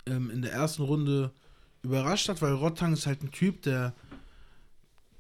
Ähm, 0.06 0.30
in 0.30 0.42
der 0.42 0.54
ersten 0.54 0.84
Runde 0.84 1.34
überrascht 1.82 2.30
hat, 2.30 2.42
weil 2.42 2.54
Rottang 2.54 2.94
ist 2.94 3.06
halt 3.06 3.22
ein 3.22 3.32
Typ, 3.32 3.62
der, 3.64 3.94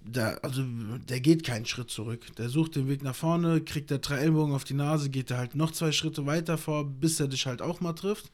der, 0.01 0.43
also 0.43 0.63
der 1.09 1.19
geht 1.19 1.43
keinen 1.43 1.65
Schritt 1.65 1.89
zurück. 1.89 2.25
Der 2.37 2.49
sucht 2.49 2.75
den 2.75 2.87
Weg 2.87 3.03
nach 3.03 3.15
vorne, 3.15 3.61
kriegt 3.61 3.89
der 3.89 3.99
drei 3.99 4.17
Ellbogen 4.17 4.53
auf 4.53 4.63
die 4.63 4.73
Nase, 4.73 5.09
geht 5.09 5.31
er 5.31 5.37
halt 5.37 5.55
noch 5.55 5.71
zwei 5.71 5.91
Schritte 5.91 6.25
weiter 6.25 6.57
vor, 6.57 6.85
bis 6.85 7.19
er 7.19 7.27
dich 7.27 7.45
halt 7.45 7.61
auch 7.61 7.81
mal 7.81 7.93
trifft. 7.93 8.31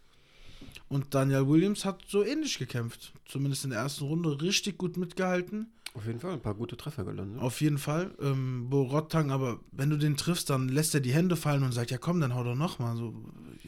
Und 0.88 1.14
Daniel 1.14 1.48
Williams 1.48 1.84
hat 1.84 2.04
so 2.08 2.24
ähnlich 2.24 2.60
gekämpft. 2.60 3.14
Zumindest 3.26 3.64
in 3.64 3.72
der 3.72 3.80
ersten 3.80 4.06
Runde 4.06 4.42
richtig 4.42 4.78
gut 4.78 4.98
mitgehalten. 4.98 5.68
Auf 5.96 6.06
jeden 6.06 6.20
Fall 6.20 6.34
ein 6.34 6.42
paar 6.42 6.54
gute 6.56 6.78
Treffer 6.78 7.06
gelandet. 7.06 7.42
Auf 7.42 7.62
jeden 7.62 7.78
Fall. 7.78 8.14
Ähm, 8.22 8.70
Bo 8.70 8.84
Rottang, 8.84 9.32
aber 9.32 9.60
wenn 9.72 9.90
du 9.90 9.98
den 9.98 10.18
triffst, 10.18 10.50
dann 10.50 10.68
lässt 10.68 10.94
er 10.94 11.00
die 11.00 11.14
Hände 11.14 11.38
fallen 11.38 11.64
und 11.64 11.72
sagt, 11.72 11.90
ja 11.90 11.98
komm, 11.98 12.20
dann 12.20 12.36
hau 12.36 12.44
doch 12.44 12.56
noch 12.56 12.80
mal 12.80 12.96
so 12.98 13.16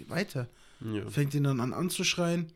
weiter. 0.08 0.50
Ja. 0.82 1.10
Fängt 1.10 1.34
ihn 1.34 1.44
dann 1.44 1.60
an 1.60 1.74
anzuschreien, 1.74 2.48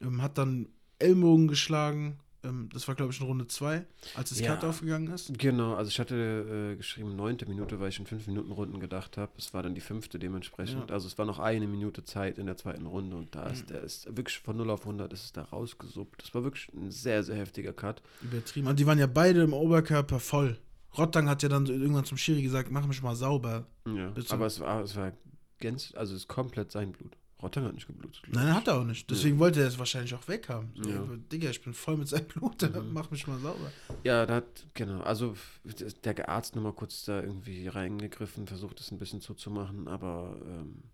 ähm, 0.00 0.20
hat 0.20 0.36
dann 0.36 0.68
Ellbogen 0.98 1.48
geschlagen. 1.48 2.18
Ähm, 2.44 2.68
das 2.72 2.86
war, 2.86 2.94
glaube 2.94 3.12
ich, 3.12 3.20
in 3.20 3.26
Runde 3.26 3.46
2, 3.46 3.84
als 4.14 4.28
das 4.30 4.40
Ja. 4.40 4.54
Cut 4.54 4.64
aufgegangen 4.64 5.08
ist. 5.12 5.36
Genau, 5.38 5.74
also 5.74 5.88
ich 5.88 5.98
hatte 5.98 6.72
äh, 6.72 6.76
geschrieben 6.76 7.16
neunte 7.16 7.46
Minute, 7.46 7.80
weil 7.80 7.88
ich 7.88 7.98
in 7.98 8.06
fünf 8.06 8.26
Minuten 8.26 8.52
Runden 8.52 8.78
gedacht 8.80 9.16
habe. 9.16 9.32
Es 9.38 9.52
war 9.54 9.62
dann 9.62 9.74
die 9.74 9.80
fünfte 9.80 10.18
dementsprechend. 10.18 10.88
Ja. 10.90 10.94
Also 10.94 11.06
es 11.06 11.16
war 11.18 11.24
noch 11.26 11.38
eine 11.38 11.66
Minute 11.66 12.04
Zeit 12.04 12.38
in 12.38 12.46
der 12.46 12.56
zweiten 12.56 12.86
Runde 12.86 13.16
und 13.16 13.34
da 13.34 13.46
ist 13.46 13.64
Mhm. 13.64 13.72
der 13.72 13.82
ist 13.82 14.16
wirklich 14.16 14.38
von 14.38 14.56
0 14.56 14.70
auf 14.70 14.82
100 14.86 15.12
ist 15.12 15.24
es 15.24 15.32
da 15.32 15.42
rausgesuppt. 15.42 16.22
Das 16.22 16.34
war 16.34 16.44
wirklich 16.44 16.70
ein 16.74 16.90
sehr, 16.90 17.22
sehr 17.24 17.36
heftiger 17.36 17.72
Cut. 17.72 18.02
Übertrieben. 18.22 18.66
Und 18.68 18.78
die 18.78 18.86
waren 18.86 18.98
ja 18.98 19.06
beide 19.06 19.42
im 19.42 19.52
Oberkörper 19.52 20.20
voll. 20.20 20.58
Rottang 20.96 21.28
hat 21.28 21.42
ja 21.42 21.48
dann 21.48 21.66
irgendwann 21.66 22.04
zum 22.04 22.18
Schiri 22.18 22.42
gesagt, 22.42 22.70
mach 22.70 22.86
mich 22.86 23.02
mal 23.02 23.16
sauber. 23.16 23.66
Ja. 23.86 24.10
Bitte. 24.10 24.32
Aber 24.32 24.46
es 24.46 24.60
war, 24.60 24.82
es 24.82 24.94
war 24.94 25.12
gänzlich, 25.58 25.96
also 25.98 26.14
es 26.14 26.20
ist 26.22 26.28
komplett 26.28 26.70
sein 26.70 26.92
Blut. 26.92 27.16
Rottang 27.42 27.64
hat 27.64 27.74
nicht 27.74 27.86
geblutet. 27.86 28.22
Nein, 28.28 28.48
ich. 28.48 28.54
hat 28.54 28.68
er 28.68 28.78
auch 28.80 28.84
nicht. 28.84 29.10
Deswegen 29.10 29.38
wollte 29.38 29.60
er 29.60 29.66
es 29.68 29.78
wahrscheinlich 29.78 30.14
auch 30.14 30.26
weghaben. 30.28 30.70
So, 30.80 30.88
Ja. 30.88 31.04
Digga, 31.30 31.50
ich 31.50 31.60
bin 31.62 31.74
voll 31.74 31.96
mit 31.98 32.08
seinem 32.08 32.26
Blut, 32.26 32.62
Mhm. 32.62 32.92
mach 32.92 33.10
mich 33.10 33.26
mal 33.26 33.38
sauber. 33.38 33.70
Ja, 34.02 34.24
da 34.24 34.36
hat, 34.36 34.66
genau, 34.72 35.00
also 35.00 35.34
der 36.04 36.28
Arzt 36.28 36.54
nochmal 36.56 36.72
kurz 36.72 37.04
da 37.04 37.20
irgendwie 37.22 37.68
reingegriffen, 37.68 38.46
versucht 38.46 38.80
es 38.80 38.90
ein 38.92 38.98
bisschen 38.98 39.20
zuzumachen, 39.20 39.88
aber 39.88 40.38
ähm, 40.46 40.84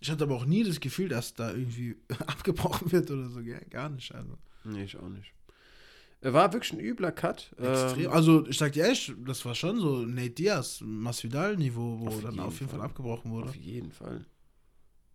Ich 0.00 0.10
hatte 0.10 0.24
aber 0.24 0.34
auch 0.36 0.44
nie 0.44 0.62
das 0.64 0.80
Gefühl, 0.80 1.08
dass 1.08 1.32
da 1.34 1.50
irgendwie 1.52 1.96
abgebrochen 2.26 2.92
wird 2.92 3.10
oder 3.10 3.28
so. 3.30 3.40
Ja, 3.40 3.58
gar 3.70 3.88
nicht. 3.88 4.14
Also. 4.14 4.36
nee, 4.64 4.84
ich 4.84 4.96
auch 4.98 5.08
nicht. 5.08 5.32
War 6.20 6.52
wirklich 6.54 6.72
ein 6.72 6.80
übler 6.80 7.12
Cut. 7.12 7.54
Extrem. 7.58 8.04
Ähm, 8.06 8.10
Also, 8.10 8.46
ich 8.46 8.56
sag 8.58 8.72
dir 8.72 8.84
ehrlich, 8.84 9.12
das 9.26 9.44
war 9.44 9.54
schon 9.54 9.78
so 9.78 9.98
Nate 10.06 10.30
Diaz, 10.30 10.80
Masvidal-Niveau, 10.82 12.00
wo 12.00 12.08
Auf 12.08 12.22
dann 12.22 12.40
auf 12.40 12.58
jeden 12.60 12.70
Fall, 12.70 12.78
Fall. 12.80 12.86
abgebrochen 12.88 13.30
wurde. 13.30 13.48
Auf 13.50 13.56
jeden 13.56 13.92
Fall. 13.92 14.24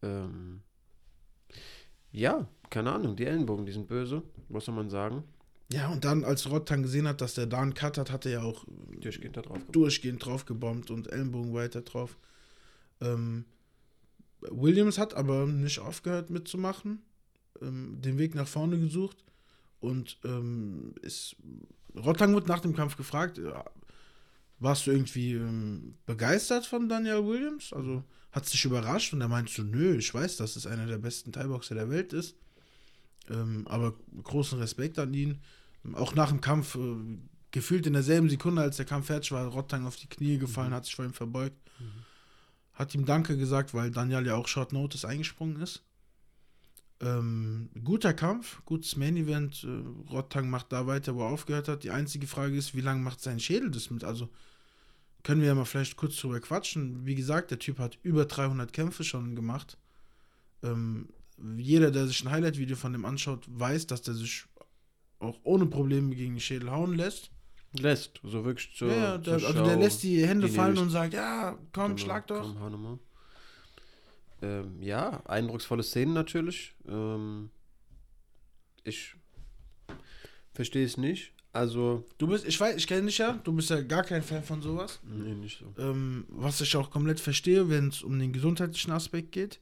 Ähm, 0.01 0.61
ja, 2.11 2.47
keine 2.69 2.91
Ahnung, 2.91 3.15
die 3.15 3.25
Ellenbogen, 3.25 3.65
die 3.65 3.71
sind 3.71 3.87
böse, 3.87 4.23
was 4.49 4.65
soll 4.65 4.75
man 4.75 4.89
sagen? 4.89 5.23
Ja, 5.71 5.89
und 5.89 6.03
dann, 6.03 6.23
als 6.23 6.49
Rottang 6.49 6.81
gesehen 6.81 7.07
hat, 7.07 7.21
dass 7.21 7.35
der 7.35 7.45
da 7.45 7.61
einen 7.61 7.75
Cut 7.75 7.97
hat, 7.97 8.11
hat 8.11 8.25
er 8.25 8.31
ja 8.31 8.41
auch 8.41 8.65
Durchgehend 8.99 9.37
da 9.37 9.41
drauf. 9.41 9.59
durchgehend 9.71 10.25
drauf 10.25 10.45
gebombt 10.45 10.89
und 10.89 11.11
Ellenbogen 11.11 11.53
weiter 11.53 11.81
drauf. 11.81 12.17
Ähm, 13.01 13.45
Williams 14.41 14.97
hat 14.97 15.13
aber 15.13 15.45
nicht 15.45 15.79
aufgehört 15.79 16.29
mitzumachen, 16.31 17.03
ähm, 17.61 18.01
den 18.01 18.17
Weg 18.17 18.33
nach 18.33 18.47
vorne 18.47 18.79
gesucht 18.79 19.23
und 19.79 20.17
ähm, 20.23 20.95
ist, 21.01 21.35
Rottang 21.95 22.33
wird 22.33 22.47
nach 22.47 22.61
dem 22.61 22.75
Kampf 22.75 22.97
gefragt, 22.97 23.37
äh, 23.37 23.51
warst 24.59 24.87
du 24.87 24.91
irgendwie 24.91 25.33
ähm, 25.33 25.95
begeistert 26.05 26.65
von 26.65 26.89
Daniel 26.89 27.25
Williams? 27.25 27.73
Also 27.73 28.03
hat 28.31 28.45
es 28.45 28.51
dich 28.51 28.65
überrascht 28.65 29.13
und 29.13 29.21
er 29.21 29.27
meinte 29.27 29.51
so, 29.51 29.63
nö, 29.63 29.97
ich 29.97 30.13
weiß, 30.13 30.37
dass 30.37 30.55
es 30.55 30.67
einer 30.67 30.85
der 30.85 30.97
besten 30.97 31.31
Thai-Boxer 31.31 31.75
der 31.75 31.89
Welt 31.89 32.13
ist, 32.13 32.35
ähm, 33.29 33.67
aber 33.67 33.93
großen 34.23 34.59
Respekt 34.59 34.99
an 34.99 35.13
ihn. 35.13 35.39
Auch 35.93 36.13
nach 36.13 36.29
dem 36.29 36.41
Kampf, 36.41 36.75
äh, 36.75 36.95
gefühlt 37.51 37.87
in 37.87 37.93
derselben 37.93 38.29
Sekunde, 38.29 38.61
als 38.61 38.77
der 38.77 38.85
Kampf 38.85 39.07
fertig 39.07 39.31
war, 39.31 39.47
Rottang 39.47 39.87
auf 39.87 39.95
die 39.95 40.07
Knie 40.07 40.37
gefallen, 40.37 40.73
hat 40.73 40.85
sich 40.85 40.95
vor 40.95 41.05
ihm 41.05 41.13
verbeugt. 41.13 41.57
Hat 42.73 42.93
ihm 42.95 43.05
Danke 43.05 43.37
gesagt, 43.37 43.73
weil 43.73 43.91
Daniel 43.91 44.25
ja 44.25 44.35
auch 44.35 44.47
Short 44.47 44.71
Notice 44.71 45.05
eingesprungen 45.05 45.61
ist. 45.61 45.83
Ähm, 47.01 47.69
guter 47.83 48.13
Kampf, 48.13 48.61
gutes 48.65 48.97
Main 48.97 49.15
Event. 49.15 49.63
Äh, 49.63 50.11
Rottang 50.11 50.49
macht 50.49 50.71
da 50.71 50.85
weiter, 50.85 51.15
wo 51.15 51.21
er 51.21 51.29
aufgehört 51.29 51.67
hat. 51.67 51.83
Die 51.83 51.91
einzige 51.91 52.27
Frage 52.27 52.57
ist, 52.57 52.75
wie 52.75 52.81
lange 52.81 53.01
macht 53.01 53.21
sein 53.21 53.39
Schädel 53.39 53.71
das 53.71 53.89
mit? 53.89 54.03
Also 54.03 54.29
können 55.23 55.41
wir 55.41 55.47
ja 55.47 55.55
mal 55.55 55.65
vielleicht 55.65 55.95
kurz 55.95 56.17
drüber 56.17 56.39
quatschen. 56.39 57.05
Wie 57.05 57.15
gesagt, 57.15 57.51
der 57.51 57.59
Typ 57.59 57.79
hat 57.79 57.97
über 58.03 58.25
300 58.25 58.73
Kämpfe 58.73 59.03
schon 59.03 59.35
gemacht. 59.35 59.77
Ähm, 60.61 61.09
jeder, 61.57 61.91
der 61.91 62.07
sich 62.07 62.23
ein 62.23 62.31
Highlight-Video 62.31 62.75
von 62.75 62.91
dem 62.91 63.05
anschaut, 63.05 63.45
weiß, 63.47 63.87
dass 63.87 64.01
der 64.01 64.13
sich 64.13 64.45
auch 65.19 65.39
ohne 65.43 65.65
Probleme 65.65 66.15
gegen 66.15 66.35
den 66.35 66.39
Schädel 66.41 66.71
hauen 66.71 66.95
lässt. 66.95 67.31
Lässt, 67.73 68.19
so 68.23 68.43
wirklich 68.43 68.75
zur, 68.75 68.91
ja, 68.91 69.17
der, 69.19 69.33
also 69.33 69.63
der 69.63 69.77
lässt 69.77 70.01
die 70.01 70.25
Hände 70.25 70.47
die 70.47 70.53
fallen 70.53 70.77
und 70.77 70.89
sagt, 70.89 71.13
ja, 71.13 71.57
komm, 71.71 71.95
Genau, 71.95 71.97
schlag 71.97 72.27
doch. 72.27 72.41
Komm, 72.41 72.59
hau. 72.59 72.99
Ähm, 74.41 74.81
ja, 74.81 75.21
eindrucksvolle 75.25 75.83
Szenen 75.83 76.13
natürlich. 76.13 76.73
Ähm, 76.87 77.49
ich 78.83 79.15
verstehe 80.53 80.85
es 80.85 80.97
nicht. 80.97 81.33
Also, 81.51 82.05
Du 82.19 82.27
bist, 82.27 82.45
ich 82.47 82.59
weiß, 82.59 82.75
ich 82.75 82.85
kenne 82.87 83.07
dich 83.07 83.17
ja, 83.17 83.33
du 83.43 83.51
bist 83.53 83.69
ja 83.71 83.81
gar 83.81 84.03
kein 84.03 84.21
Fan 84.21 84.43
von 84.43 84.61
sowas. 84.61 84.99
nee, 85.03 85.33
nicht 85.33 85.59
so. 85.59 85.73
Ähm, 85.81 86.25
was 86.29 86.61
ich 86.61 86.75
auch 86.75 86.91
komplett 86.91 87.19
verstehe, 87.19 87.69
wenn 87.69 87.87
es 87.87 88.03
um 88.03 88.19
den 88.19 88.31
gesundheitlichen 88.31 88.91
Aspekt 88.91 89.31
geht. 89.31 89.59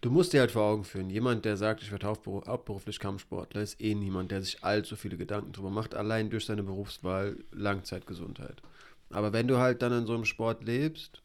Du 0.00 0.10
musst 0.10 0.32
dir 0.32 0.40
halt 0.40 0.50
vor 0.50 0.62
Augen 0.64 0.84
führen, 0.84 1.10
jemand, 1.10 1.44
der 1.44 1.56
sagt, 1.56 1.82
ich 1.82 1.90
werde 1.90 2.06
hauptberu- 2.06 2.46
hauptberuflich 2.46 2.98
Kampfsportler, 2.98 3.62
ist 3.62 3.80
eh 3.80 3.94
niemand, 3.94 4.30
der 4.30 4.42
sich 4.42 4.62
allzu 4.64 4.96
viele 4.96 5.16
Gedanken 5.16 5.52
drüber 5.52 5.70
macht, 5.70 5.94
allein 5.94 6.30
durch 6.30 6.44
seine 6.46 6.62
Berufswahl 6.62 7.36
Langzeitgesundheit. 7.52 8.60
Aber 9.10 9.32
wenn 9.32 9.46
du 9.46 9.58
halt 9.58 9.82
dann 9.82 9.92
in 9.92 10.06
so 10.06 10.14
einem 10.14 10.24
Sport 10.24 10.64
lebst, 10.64 11.22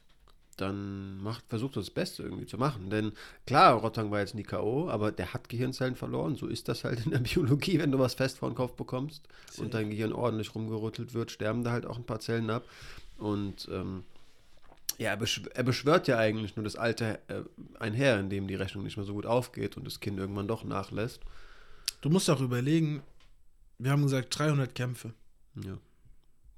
dann 0.61 1.21
macht, 1.21 1.45
versuch 1.47 1.71
das 1.71 1.89
Beste 1.89 2.23
irgendwie 2.23 2.45
zu 2.45 2.57
machen. 2.57 2.89
Denn 2.89 3.13
klar, 3.45 3.73
Rottang 3.73 4.11
war 4.11 4.19
jetzt 4.19 4.35
nie 4.35 4.43
K.O., 4.43 4.89
aber 4.89 5.11
der 5.11 5.33
hat 5.33 5.49
Gehirnzellen 5.49 5.95
verloren. 5.95 6.35
So 6.35 6.47
ist 6.47 6.67
das 6.67 6.83
halt 6.83 7.05
in 7.05 7.11
der 7.11 7.19
Biologie, 7.19 7.79
wenn 7.79 7.91
du 7.91 7.99
was 7.99 8.13
fest 8.13 8.39
vor 8.39 8.49
den 8.49 8.55
Kopf 8.55 8.73
bekommst 8.73 9.27
und 9.57 9.73
dein 9.73 9.89
Gehirn 9.89 10.13
ordentlich 10.13 10.53
rumgerüttelt 10.55 11.13
wird, 11.13 11.31
sterben 11.31 11.63
da 11.63 11.71
halt 11.71 11.85
auch 11.85 11.97
ein 11.97 12.05
paar 12.05 12.19
Zellen 12.19 12.49
ab. 12.49 12.63
Und 13.17 13.67
ähm, 13.71 14.03
ja, 14.97 15.11
er, 15.11 15.17
beschw 15.17 15.47
er 15.53 15.63
beschwört 15.63 16.07
ja 16.07 16.17
eigentlich 16.17 16.55
nur 16.55 16.63
das 16.63 16.75
Alter 16.75 17.19
äh, 17.29 17.43
einher, 17.79 18.19
in 18.19 18.29
dem 18.29 18.47
die 18.47 18.55
Rechnung 18.55 18.83
nicht 18.83 18.97
mehr 18.97 19.05
so 19.05 19.13
gut 19.13 19.25
aufgeht 19.25 19.77
und 19.77 19.85
das 19.85 19.99
Kind 19.99 20.19
irgendwann 20.19 20.47
doch 20.47 20.63
nachlässt. 20.63 21.21
Du 22.01 22.09
musst 22.09 22.29
auch 22.29 22.41
überlegen, 22.41 23.01
wir 23.77 23.91
haben 23.91 24.03
gesagt 24.03 24.37
300 24.37 24.75
Kämpfe. 24.75 25.13
Ja. 25.63 25.77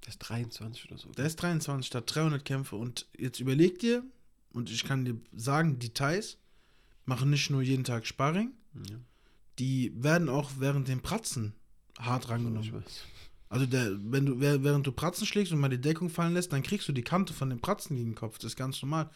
Der 0.04 0.10
ist 0.10 0.20
23 0.20 0.90
oder 0.90 0.98
so. 0.98 1.12
Der 1.12 1.26
ist 1.26 1.36
23, 1.38 1.90
der 1.90 2.02
hat 2.02 2.16
300 2.16 2.44
Kämpfe. 2.44 2.76
Und 2.76 3.08
jetzt 3.18 3.40
überleg 3.40 3.80
dir, 3.80 4.04
und 4.52 4.70
ich 4.70 4.84
kann 4.84 5.06
dir 5.06 5.18
sagen, 5.32 5.80
die 5.80 5.94
Thais 5.94 6.38
machen 7.06 7.30
nicht 7.30 7.50
nur 7.50 7.62
jeden 7.62 7.84
Tag 7.84 8.06
Sparring, 8.06 8.52
ja. 8.74 8.98
die 9.60 9.94
werden 9.96 10.30
auch 10.30 10.52
während 10.58 10.88
dem 10.88 11.02
Pratzen 11.02 11.54
hart 12.00 12.26
Ich 12.26 12.30
rangenommen. 12.32 12.74
weiß. 12.74 13.04
Also 13.50 13.66
der, 13.66 13.98
wenn 14.12 14.26
du, 14.26 14.40
während 14.40 14.88
du 14.88 14.94
Pratzen 14.94 15.28
schlägst 15.28 15.52
und 15.52 15.60
mal 15.60 15.68
die 15.70 15.82
Deckung 15.82 16.10
fallen 16.10 16.34
lässt, 16.34 16.54
dann 16.54 16.64
kriegst 16.64 16.88
du 16.88 16.94
die 16.94 17.04
Kante 17.04 17.34
von 17.34 17.50
dem 17.50 17.60
Pratzen 17.60 17.98
gegen 17.98 18.12
den 18.12 18.16
Kopf. 18.16 18.38
Das 18.38 18.52
ist 18.52 18.56
ganz 18.56 18.82
normal. 18.82 19.10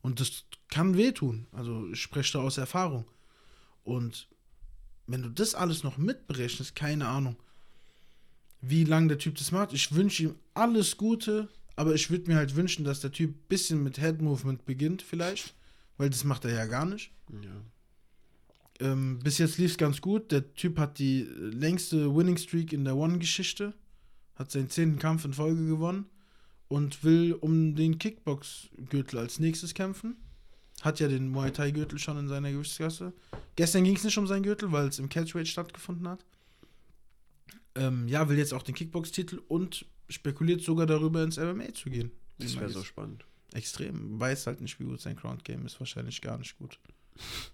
Und 0.00 0.18
das 0.18 0.44
kann 0.68 0.96
wehtun. 0.96 1.46
Also 1.52 1.86
ich 1.92 2.00
spreche 2.00 2.32
da 2.32 2.40
aus 2.40 2.56
Erfahrung. 2.56 3.04
Und 3.84 4.28
wenn 5.06 5.22
du 5.22 5.28
das 5.28 5.54
alles 5.54 5.82
noch 5.84 5.98
mitberechnest, 5.98 6.74
keine 6.74 7.06
Ahnung, 7.06 7.36
wie 8.62 8.84
lange 8.84 9.08
der 9.08 9.18
Typ 9.18 9.34
das 9.36 9.52
macht. 9.52 9.72
Ich 9.74 9.94
wünsche 9.94 10.22
ihm 10.22 10.34
alles 10.54 10.96
Gute, 10.96 11.48
aber 11.76 11.94
ich 11.94 12.10
würde 12.10 12.30
mir 12.30 12.36
halt 12.36 12.56
wünschen, 12.56 12.84
dass 12.84 13.00
der 13.00 13.12
Typ 13.12 13.30
ein 13.30 13.48
bisschen 13.48 13.82
mit 13.82 13.98
Head 13.98 14.22
Movement 14.22 14.64
beginnt, 14.64 15.02
vielleicht. 15.02 15.54
Weil 15.98 16.08
das 16.08 16.24
macht 16.24 16.44
er 16.44 16.54
ja 16.54 16.66
gar 16.66 16.86
nicht. 16.86 17.10
Ja. 17.30 18.92
Ähm, 18.92 19.18
bis 19.22 19.38
jetzt 19.38 19.58
lief 19.58 19.72
es 19.72 19.78
ganz 19.78 20.00
gut. 20.00 20.32
Der 20.32 20.54
Typ 20.54 20.78
hat 20.78 20.98
die 20.98 21.28
längste 21.36 22.14
Winning 22.14 22.36
Streak 22.36 22.72
in 22.72 22.84
der 22.84 22.96
One-Geschichte. 22.96 23.74
Hat 24.36 24.50
seinen 24.50 24.70
zehnten 24.70 24.98
Kampf 24.98 25.24
in 25.24 25.34
Folge 25.34 25.66
gewonnen. 25.66 26.06
Und 26.68 27.04
will 27.04 27.34
um 27.34 27.74
den 27.74 27.98
Kickbox-Gürtel 27.98 29.18
als 29.18 29.38
nächstes 29.38 29.74
kämpfen. 29.74 30.16
Hat 30.80 31.00
ja 31.00 31.08
den 31.08 31.28
Muay 31.28 31.50
Thai-Gürtel 31.50 31.98
schon 31.98 32.18
in 32.18 32.28
seiner 32.28 32.50
Gewichtsklasse. 32.50 33.12
Gestern 33.56 33.84
ging 33.84 33.96
es 33.96 34.04
nicht 34.04 34.16
um 34.16 34.26
seinen 34.26 34.42
Gürtel, 34.42 34.72
weil 34.72 34.88
es 34.88 34.98
im 34.98 35.08
Catchweight 35.08 35.48
stattgefunden 35.48 36.08
hat. 36.08 36.24
Ähm, 37.74 38.06
ja, 38.08 38.28
will 38.28 38.38
jetzt 38.38 38.52
auch 38.52 38.62
den 38.62 38.74
Kickbox-Titel 38.74 39.40
und 39.48 39.86
spekuliert 40.08 40.62
sogar 40.62 40.86
darüber, 40.86 41.22
ins 41.22 41.38
MMA 41.38 41.72
zu 41.74 41.90
gehen. 41.90 42.10
Das 42.38 42.56
wäre 42.56 42.68
so 42.68 42.82
spannend. 42.82 43.24
Extrem. 43.52 44.18
Weiß 44.18 44.46
halt 44.46 44.60
nicht, 44.60 44.78
wie 44.80 44.84
gut 44.84 45.00
sein 45.00 45.16
Ground-Game 45.16 45.64
ist. 45.66 45.78
Wahrscheinlich 45.80 46.20
gar 46.20 46.38
nicht 46.38 46.58
gut. 46.58 46.78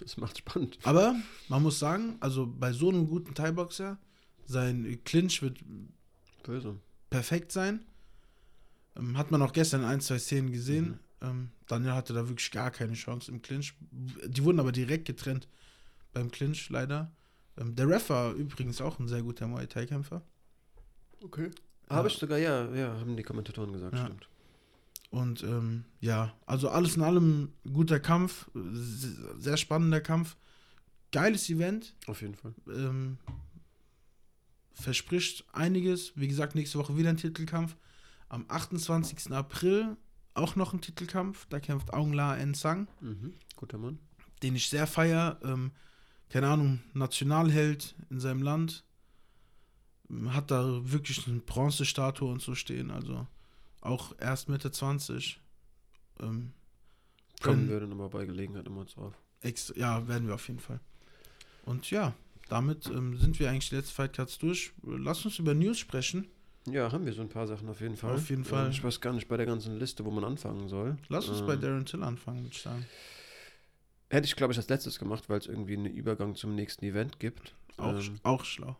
Das 0.00 0.18
macht 0.18 0.36
spannend. 0.36 0.78
Aber 0.82 1.16
man 1.48 1.62
muss 1.62 1.78
sagen, 1.78 2.18
also 2.20 2.46
bei 2.46 2.70
so 2.70 2.90
einem 2.90 3.08
guten 3.08 3.34
Thai-Boxer, 3.34 3.98
sein 4.44 5.00
Clinch 5.04 5.40
wird 5.40 5.58
Böse. 6.42 6.78
perfekt 7.08 7.50
sein. 7.50 7.80
Ähm, 8.94 9.16
hat 9.16 9.30
man 9.30 9.40
auch 9.40 9.54
gestern 9.54 9.80
in 9.80 9.86
ein, 9.86 10.02
zwei 10.02 10.18
Szenen 10.18 10.52
gesehen. 10.52 11.00
Ähm, 11.22 11.50
Daniel 11.66 11.92
hatte 11.94 12.12
da 12.12 12.28
wirklich 12.28 12.50
gar 12.50 12.70
keine 12.70 12.92
Chance 12.92 13.32
im 13.32 13.40
Clinch. 13.40 13.74
Die 13.90 14.44
wurden 14.44 14.60
aber 14.60 14.70
direkt 14.70 15.06
getrennt 15.06 15.48
beim 16.12 16.30
Clinch, 16.30 16.68
leider. 16.68 17.10
Ähm, 17.60 17.76
der 17.76 17.88
Ref 17.88 18.08
war 18.10 18.32
übrigens 18.32 18.80
auch 18.80 18.98
ein 18.98 19.06
sehr 19.06 19.22
guter 19.22 19.46
Muay 19.46 19.66
Thai-Kämpfer. 19.68 20.22
Okay. 21.22 21.50
Ja. 21.88 21.96
Habe 21.96 22.08
ich 22.08 22.14
sogar, 22.14 22.38
ja, 22.38 22.72
ja, 22.74 22.98
haben 22.98 23.16
die 23.16 23.22
Kommentatoren 23.22 23.72
gesagt, 23.72 23.94
Ja. 23.94 24.04
stimmt. 24.06 24.28
Und 25.10 25.42
ähm, 25.42 25.84
ja, 26.00 26.32
also 26.46 26.68
alles 26.70 26.96
in 26.96 27.02
allem 27.02 27.52
guter 27.72 27.98
Kampf, 28.00 28.48
se- 28.54 29.34
sehr 29.40 29.56
spannender 29.56 30.00
Kampf. 30.00 30.36
Geiles 31.12 31.50
Event. 31.50 31.94
Auf 32.06 32.22
jeden 32.22 32.36
Fall. 32.36 32.54
ähm, 32.68 33.18
verspricht 34.72 35.44
einiges. 35.52 36.12
Wie 36.16 36.28
gesagt, 36.28 36.54
nächste 36.54 36.78
Woche 36.78 36.96
wieder 36.96 37.10
ein 37.10 37.16
Titelkampf. 37.16 37.76
Am 38.28 38.44
28. 38.48 39.32
April 39.32 39.96
auch 40.34 40.54
noch 40.56 40.72
ein 40.72 40.80
Titelkampf. 40.80 41.46
Da 41.50 41.58
kämpft 41.60 41.92
Aung 41.92 42.12
La 42.12 42.36
En 42.36 42.54
Sang, 42.54 42.86
Mhm. 43.00 43.34
Guter 43.56 43.78
Mann. 43.78 43.98
den 44.42 44.54
ich 44.54 44.68
sehr 44.68 44.86
feier. 44.86 45.38
Ähm, 45.42 45.72
keine 46.30 46.48
Ahnung, 46.48 46.80
Nationalheld 46.94 47.94
in 48.08 48.20
seinem 48.20 48.42
Land. 48.42 48.84
Hat 50.30 50.50
da 50.50 50.80
wirklich 50.90 51.26
eine 51.28 51.38
Bronzestatue 51.40 52.28
und 52.30 52.42
so 52.42 52.54
stehen. 52.54 52.90
Also 52.90 53.26
auch 53.80 54.12
erst 54.18 54.48
Mitte 54.48 54.70
20. 54.72 55.40
Ähm, 56.20 56.52
Kommen 57.42 57.68
wir 57.68 57.80
dann 57.80 57.92
aber 57.92 58.08
bei 58.10 58.26
Gelegenheit 58.26 58.66
immer 58.66 58.84
drauf. 58.84 59.14
Extra, 59.40 59.76
ja, 59.78 60.08
werden 60.08 60.26
wir 60.26 60.34
auf 60.34 60.46
jeden 60.48 60.60
Fall. 60.60 60.80
Und 61.64 61.90
ja, 61.90 62.12
damit 62.48 62.86
ähm, 62.88 63.16
sind 63.18 63.38
wir 63.38 63.48
eigentlich 63.48 63.68
die 63.70 63.76
letzten 63.76 63.94
Fightcards 63.94 64.38
durch. 64.38 64.72
Lass 64.82 65.24
uns 65.24 65.38
über 65.38 65.54
News 65.54 65.78
sprechen. 65.78 66.26
Ja, 66.66 66.92
haben 66.92 67.06
wir 67.06 67.12
so 67.14 67.22
ein 67.22 67.28
paar 67.28 67.46
Sachen 67.46 67.68
auf 67.68 67.80
jeden 67.80 67.96
Fall. 67.96 68.14
Auf 68.14 68.28
jeden 68.28 68.42
Ähm, 68.42 68.46
Fall. 68.48 68.70
Ich 68.70 68.84
weiß 68.84 69.00
gar 69.00 69.12
nicht 69.14 69.28
bei 69.28 69.36
der 69.36 69.46
ganzen 69.46 69.78
Liste, 69.78 70.04
wo 70.04 70.10
man 70.10 70.24
anfangen 70.24 70.68
soll. 70.68 70.98
Lass 71.08 71.28
uns 71.28 71.40
Ähm, 71.40 71.46
bei 71.46 71.56
Darren 71.56 71.86
Till 71.86 72.02
anfangen, 72.02 72.42
würde 72.42 72.54
ich 72.54 72.60
sagen. 72.62 72.84
Hätte 74.10 74.26
ich, 74.26 74.36
glaube 74.36 74.52
ich, 74.52 74.58
als 74.58 74.68
letztes 74.68 74.98
gemacht, 74.98 75.28
weil 75.28 75.38
es 75.38 75.46
irgendwie 75.46 75.74
einen 75.74 75.86
Übergang 75.86 76.34
zum 76.34 76.54
nächsten 76.54 76.84
Event 76.84 77.18
gibt. 77.20 77.54
Auch, 77.76 77.94
Ähm, 77.94 78.18
auch 78.24 78.44
schlau. 78.44 78.76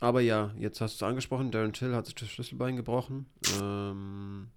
aber 0.00 0.20
ja, 0.20 0.54
jetzt 0.58 0.80
hast 0.80 1.00
du 1.00 1.04
es 1.04 1.08
angesprochen, 1.08 1.50
Darren 1.50 1.72
Till 1.72 1.94
hat 1.94 2.06
sich 2.06 2.14
das 2.14 2.28
Schlüsselbein 2.30 2.76
gebrochen. 2.76 3.26
Ähm, 3.60 4.48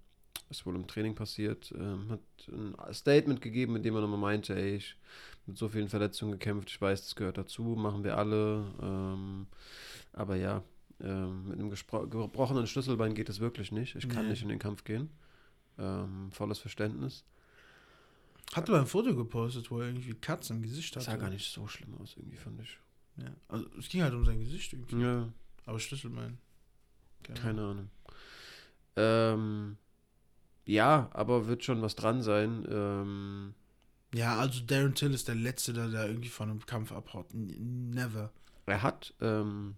ist 0.48 0.64
wohl 0.66 0.76
im 0.76 0.86
Training 0.86 1.14
passiert. 1.14 1.72
Ähm, 1.76 2.08
hat 2.10 2.20
ein 2.48 2.94
Statement 2.94 3.40
gegeben, 3.40 3.74
in 3.76 3.82
dem 3.82 3.94
er 3.94 4.00
nochmal 4.02 4.18
meinte, 4.20 4.54
ey, 4.54 4.76
ich 4.76 4.96
mit 5.46 5.56
so 5.58 5.68
vielen 5.68 5.88
Verletzungen 5.88 6.32
gekämpft, 6.32 6.70
ich 6.70 6.80
weiß, 6.80 7.02
das 7.02 7.16
gehört 7.16 7.36
dazu, 7.38 7.62
machen 7.62 8.04
wir 8.04 8.16
alle. 8.16 8.64
Ähm, 8.80 9.46
aber 10.12 10.36
ja, 10.36 10.62
ähm, 11.00 11.48
mit 11.48 11.58
einem 11.58 11.70
gebrochenen 12.10 12.66
Schlüsselbein 12.68 13.14
geht 13.14 13.28
es 13.28 13.40
wirklich 13.40 13.72
nicht. 13.72 13.96
Ich 13.96 14.08
kann 14.08 14.24
Nee. 14.26 14.30
nicht 14.30 14.42
in 14.42 14.48
den 14.50 14.58
Kampf 14.60 14.84
gehen. 14.84 15.10
Ähm, 15.78 16.30
volles 16.30 16.58
Verständnis. 16.58 17.24
Hat 18.54 18.68
aber 18.68 18.80
ein 18.80 18.86
Foto 18.86 19.14
gepostet, 19.16 19.70
wo 19.70 19.80
er 19.80 19.86
irgendwie 19.88 20.14
Katz 20.14 20.50
im 20.50 20.62
Gesicht 20.62 20.94
Das 20.96 21.08
hatte. 21.08 21.16
sah 21.18 21.22
gar 21.24 21.30
nicht 21.30 21.50
so 21.50 21.66
schlimm 21.66 21.94
aus, 22.00 22.14
irgendwie, 22.16 22.36
fand 22.36 22.60
ich. 22.60 22.78
Ja. 23.16 23.30
Also, 23.48 23.66
es 23.78 23.88
ging 23.88 24.02
halt 24.02 24.14
um 24.14 24.24
sein 24.24 24.40
Gesicht 24.40 24.72
irgendwie. 24.72 25.00
Ja, 25.02 25.28
Aber 25.66 25.78
Schlüsselbein. 25.78 26.38
Keine 27.22 27.38
Ahnung. 27.40 27.42
keine 27.44 27.62
Ahnung. 27.62 27.90
Ähm, 28.96 29.76
ja, 30.66 31.08
aber 31.12 31.46
wird 31.46 31.64
schon 31.64 31.82
was 31.82 31.94
dran 31.96 32.22
sein. 32.22 32.66
Ähm, 32.70 33.54
Ja, 34.14 34.38
also 34.38 34.60
Darren 34.64 34.94
Till 34.94 35.14
ist 35.14 35.28
der 35.28 35.34
Letzte, 35.34 35.72
der 35.72 35.88
da 35.88 36.06
irgendwie 36.06 36.28
von 36.28 36.50
einem 36.50 36.64
Kampf 36.66 36.92
abhaut. 36.92 37.26
Never. 37.32 38.32
er 38.66 38.82
hat, 38.82 39.14
ähm, 39.20 39.76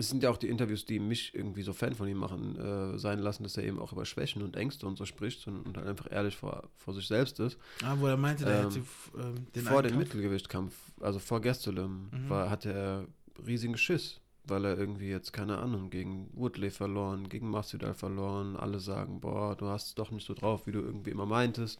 es 0.00 0.08
sind 0.10 0.22
ja 0.22 0.30
auch 0.30 0.36
die 0.38 0.48
Interviews, 0.48 0.84
die 0.84 0.98
mich 0.98 1.34
irgendwie 1.34 1.62
so 1.62 1.72
Fan 1.72 1.94
von 1.94 2.08
ihm 2.08 2.18
machen, 2.18 2.56
äh, 2.58 2.98
sein 2.98 3.20
lassen, 3.20 3.44
dass 3.44 3.56
er 3.56 3.64
eben 3.64 3.78
auch 3.78 3.92
über 3.92 4.04
Schwächen 4.04 4.42
und 4.42 4.56
Ängste 4.56 4.86
und 4.86 4.98
so 4.98 5.04
spricht 5.06 5.46
und, 5.46 5.62
und 5.66 5.76
halt 5.76 5.86
einfach 5.86 6.10
ehrlich 6.10 6.36
vor, 6.36 6.68
vor 6.76 6.94
sich 6.94 7.06
selbst 7.06 7.38
ist. 7.40 7.58
Ah, 7.84 7.94
wo 7.98 8.06
er 8.08 8.16
meinte, 8.16 8.44
Ähm, 8.46 8.64
hätte 8.68 8.78
f- 8.80 9.10
ähm, 9.16 9.46
den 9.54 9.62
vor 9.62 9.82
dem 9.82 9.92
Kampf- 9.92 10.06
Mittelgewichtkampf, 10.08 10.74
also 11.00 11.18
vor 11.18 11.40
Gastelum, 11.40 12.08
Mhm. 12.12 12.30
war, 12.30 12.50
hatte 12.50 12.72
er 12.72 13.06
riesigen 13.46 13.76
Schiss, 13.76 14.20
weil 14.44 14.64
er 14.64 14.76
irgendwie 14.78 15.08
jetzt, 15.08 15.32
keine 15.32 15.58
Ahnung, 15.58 15.90
gegen 15.90 16.28
Woodley 16.34 16.70
verloren, 16.70 17.28
gegen 17.28 17.48
Masvidal 17.50 17.94
verloren. 17.94 18.56
Alle 18.56 18.80
sagen, 18.80 19.20
boah, 19.20 19.54
du 19.56 19.66
hast 19.66 19.88
es 19.88 19.94
doch 19.94 20.10
nicht 20.10 20.26
so 20.26 20.34
drauf, 20.34 20.66
wie 20.66 20.72
du 20.72 20.80
irgendwie 20.80 21.10
immer 21.10 21.26
meintest. 21.26 21.78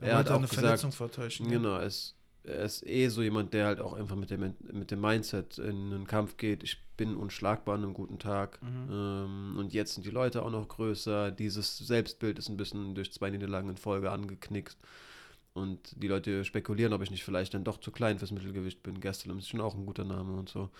Er 0.00 0.08
Er 0.12 0.16
hat 0.18 0.30
auch 0.30 0.36
eine 0.38 0.46
gesagt, 0.46 0.62
Verletzung 0.64 0.92
vertäuschen. 0.92 1.46
ja. 1.46 1.52
Genau, 1.58 1.78
es, 1.78 2.14
er 2.44 2.64
ist 2.64 2.86
eh 2.86 3.08
so 3.08 3.22
jemand, 3.22 3.52
der 3.52 3.66
halt 3.66 3.80
auch 3.80 3.92
einfach 3.92 4.16
mit 4.16 4.30
dem, 4.30 4.54
mit 4.72 4.90
dem 4.90 5.00
Mindset 5.00 5.58
in 5.58 5.92
einen 5.92 6.06
Kampf 6.06 6.36
geht. 6.36 6.62
Ich 6.62 6.78
bin 6.96 7.16
unschlagbar 7.16 7.74
an 7.74 7.82
einem 7.82 7.94
guten 7.94 8.18
Tag. 8.18 8.60
Mhm. 8.62 8.88
Ähm, 8.90 9.54
und 9.58 9.72
jetzt 9.72 9.94
sind 9.94 10.06
die 10.06 10.10
Leute 10.10 10.42
auch 10.42 10.50
noch 10.50 10.68
größer. 10.68 11.30
Dieses 11.30 11.78
Selbstbild 11.78 12.38
ist 12.38 12.48
ein 12.48 12.56
bisschen 12.56 12.94
durch 12.94 13.12
zwei 13.12 13.30
Niederlagen 13.30 13.68
in 13.68 13.76
Folge 13.76 14.10
angeknickt. 14.10 14.76
Und 15.52 16.00
die 16.00 16.08
Leute 16.08 16.44
spekulieren, 16.44 16.92
ob 16.92 17.02
ich 17.02 17.10
nicht 17.10 17.24
vielleicht 17.24 17.54
dann 17.54 17.64
doch 17.64 17.78
zu 17.78 17.90
klein 17.90 18.18
fürs 18.18 18.30
Mittelgewicht 18.30 18.82
bin. 18.82 19.00
Gastelum 19.00 19.38
ist 19.38 19.48
schon 19.48 19.60
auch 19.60 19.74
ein 19.74 19.84
guter 19.84 20.04
Name 20.04 20.32
und 20.36 20.48
so. 20.48 20.70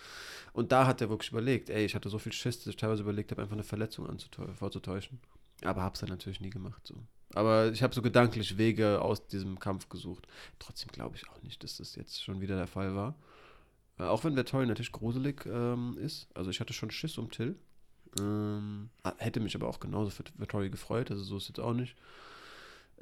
Und 0.53 0.71
da 0.71 0.87
hat 0.87 1.01
er 1.01 1.09
wirklich 1.09 1.31
überlegt, 1.31 1.69
ey, 1.69 1.85
ich 1.85 1.93
hatte 1.93 2.09
so 2.09 2.19
viel 2.19 2.31
Schiss, 2.31 2.59
dass 2.59 2.67
ich 2.67 2.77
teilweise 2.77 3.03
überlegt 3.03 3.31
habe, 3.31 3.41
einfach 3.41 3.55
eine 3.55 3.63
Verletzung 3.63 4.07
vorzutäuschen. 4.55 5.19
Aber 5.63 5.83
hab's 5.83 5.99
dann 5.99 6.09
natürlich 6.09 6.39
nie 6.39 6.49
gemacht. 6.49 6.87
So. 6.87 6.95
Aber 7.33 7.71
ich 7.71 7.81
habe 7.81 7.93
so 7.93 8.01
gedanklich 8.01 8.57
Wege 8.57 9.01
aus 9.01 9.27
diesem 9.27 9.59
Kampf 9.59 9.89
gesucht. 9.89 10.27
Trotzdem 10.59 10.91
glaube 10.91 11.15
ich 11.15 11.29
auch 11.29 11.41
nicht, 11.43 11.63
dass 11.63 11.77
das 11.77 11.95
jetzt 11.95 12.23
schon 12.23 12.41
wieder 12.41 12.57
der 12.57 12.67
Fall 12.67 12.95
war. 12.95 13.15
Äh, 13.97 14.03
auch 14.03 14.23
wenn 14.23 14.35
Vettori 14.35 14.65
natürlich 14.65 14.91
gruselig 14.91 15.45
ähm, 15.45 15.97
ist. 15.99 16.27
Also 16.33 16.49
ich 16.49 16.59
hatte 16.59 16.73
schon 16.73 16.91
Schiss 16.91 17.17
um 17.17 17.31
Till. 17.31 17.55
Ähm, 18.19 18.89
hätte 19.17 19.39
mich 19.39 19.55
aber 19.55 19.67
auch 19.67 19.79
genauso 19.79 20.09
für 20.09 20.23
Vettori 20.37 20.69
gefreut. 20.69 21.11
Also 21.11 21.23
so 21.23 21.37
ist 21.37 21.47
jetzt 21.47 21.59
auch 21.59 21.73
nicht. 21.73 21.95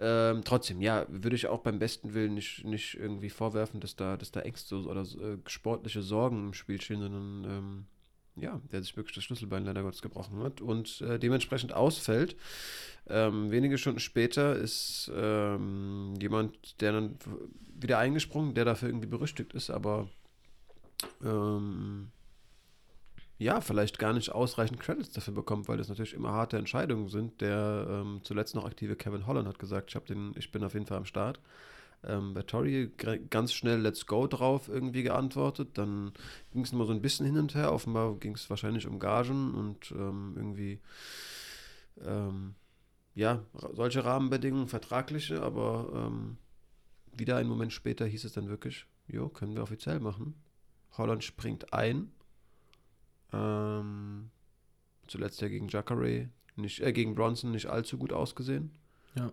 Ähm, 0.02 0.44
trotzdem, 0.46 0.82
ja, 0.82 1.06
würde 1.10 1.36
ich 1.36 1.48
auch 1.48 1.60
beim 1.60 1.80
besten 1.80 2.14
Willen 2.14 2.34
nicht, 2.34 2.64
nicht 2.64 2.96
irgendwie 2.96 3.30
vorwerfen, 3.30 3.82
dass 3.82 3.98
da, 3.98 4.16
dass 4.16 4.32
da 4.32 4.42
Ängste 4.42 4.78
oder 4.78 5.02
äh, 5.02 5.38
sportliche 5.48 6.02
Sorgen 6.02 6.48
im 6.48 6.54
Spiel 6.54 6.80
stehen, 6.80 7.02
sondern 7.02 7.44
ähm, 7.44 7.86
ja, 8.42 8.62
der 8.72 8.82
sich 8.82 8.96
wirklich 8.98 9.16
das 9.16 9.24
Schlüsselbein 9.24 9.66
leider 9.66 9.84
Gottes 9.84 10.02
gebrochen 10.02 10.42
hat 10.44 10.62
und 10.62 11.02
äh, 11.02 11.20
dementsprechend 11.20 11.74
ausfällt. 11.74 12.36
Ähm, 13.08 13.52
wenige 13.52 13.78
Stunden 13.78 14.00
später 14.00 14.56
ist 14.56 15.12
ähm, 15.16 16.14
jemand, 16.20 16.80
der 16.82 16.92
dann 16.94 17.18
wieder 17.74 17.98
eingesprungen, 17.98 18.54
der 18.54 18.66
dafür 18.66 18.90
irgendwie 18.90 19.08
berüchtigt 19.08 19.54
ist, 19.54 19.70
aber 19.70 20.08
ähm, 21.24 22.12
ja, 23.40 23.62
vielleicht 23.62 24.00
gar 24.00 24.12
nicht 24.12 24.32
ausreichend 24.32 24.82
Credits 24.82 25.12
dafür 25.12 25.34
bekommt, 25.34 25.70
weil 25.70 25.78
das 25.78 25.88
natürlich 25.88 26.14
immer 26.14 26.34
harte 26.34 26.58
Entscheidungen 26.58 27.08
sind. 27.08 27.40
Der 27.40 27.88
ähm, 27.90 28.20
zuletzt 28.22 28.54
noch 28.54 28.66
aktive 28.66 28.98
Kevin 28.98 29.26
Holland 29.26 29.48
hat 29.48 29.60
gesagt, 29.60 29.96
ich, 29.96 30.02
den, 30.04 30.34
ich 30.36 30.52
bin 30.52 30.64
auf 30.64 30.74
jeden 30.74 30.86
Fall 30.86 30.98
am 30.98 31.06
Start. 31.06 31.40
Ähm, 32.04 32.34
bei 32.34 32.44
Tori 32.44 32.92
ganz 33.30 33.54
schnell 33.54 33.80
Let's 33.82 34.06
Go 34.06 34.28
drauf 34.28 34.70
irgendwie 34.70 35.04
geantwortet. 35.04 35.78
Dann 35.78 36.14
ging 36.52 36.64
es 36.64 36.72
immer 36.72 36.86
so 36.86 36.94
ein 36.94 37.02
bisschen 37.02 37.26
hin 37.26 37.38
und 37.38 37.56
her. 37.56 37.74
Offenbar 37.74 38.16
ging 38.16 38.36
es 38.36 38.50
wahrscheinlich 38.50 38.88
um 38.88 39.00
Gagen 39.00 39.54
und 39.54 39.92
ähm, 39.92 40.34
irgendwie, 40.36 40.80
ähm, 42.02 42.56
ja, 43.16 43.44
solche 43.74 44.06
Rahmenbedingungen, 44.06 44.68
vertragliche, 44.68 45.42
aber 45.42 45.92
ähm, 45.94 46.38
wieder 47.12 47.36
einen 47.38 47.50
Moment 47.50 47.74
später 47.74 48.06
hieß 48.06 48.24
es 48.24 48.34
dann 48.34 48.48
wirklich, 48.48 48.86
jo, 49.08 49.28
können 49.28 49.56
wir 49.56 49.64
offiziell 49.64 50.00
machen. 50.00 50.36
Holland 50.98 51.24
springt 51.24 51.74
ein 51.74 52.12
ähm, 53.32 54.32
zuletzt 55.08 55.42
ja 55.42 55.48
gegen 55.48 55.68
Jacare, 55.68 56.30
nicht, 56.56 56.82
äh, 56.82 56.92
gegen 56.94 57.16
Bronson 57.16 57.52
nicht 57.52 57.68
allzu 57.68 57.98
gut 57.98 58.14
ausgesehen. 58.14 58.72
Ja. 59.16 59.32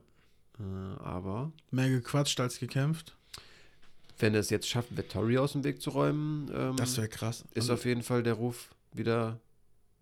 Äh, 0.58 1.02
aber. 1.02 1.52
Mehr 1.70 1.88
gequatscht 1.88 2.40
als 2.40 2.58
gekämpft. 2.58 3.16
Wenn 4.18 4.34
er 4.34 4.40
es 4.40 4.50
jetzt 4.50 4.68
schafft, 4.68 4.96
Vettori 4.96 5.36
aus 5.38 5.52
dem 5.52 5.64
Weg 5.64 5.82
zu 5.82 5.90
räumen, 5.90 6.50
ähm, 6.54 6.76
das 6.76 6.96
wäre 6.96 7.08
krass. 7.08 7.44
Ist 7.52 7.64
also, 7.64 7.74
auf 7.74 7.84
jeden 7.84 8.02
Fall 8.02 8.22
der 8.22 8.34
Ruf 8.34 8.70
wieder 8.92 9.40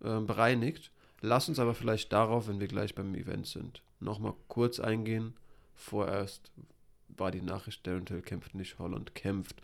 äh, 0.01 0.19
bereinigt. 0.19 0.91
Lass 1.21 1.49
uns 1.49 1.59
aber 1.59 1.73
vielleicht 1.73 2.13
darauf, 2.13 2.47
wenn 2.47 2.59
wir 2.59 2.67
gleich 2.67 2.95
beim 2.95 3.13
Event 3.15 3.47
sind, 3.47 3.81
nochmal 3.99 4.33
kurz 4.47 4.79
eingehen. 4.79 5.33
Vorerst 5.73 6.51
war 7.09 7.31
die 7.31 7.41
Nachricht, 7.41 7.85
Darren 7.85 8.05
Till 8.05 8.21
kämpft 8.21 8.55
nicht, 8.55 8.79
Holland 8.79 9.15
kämpft. 9.15 9.61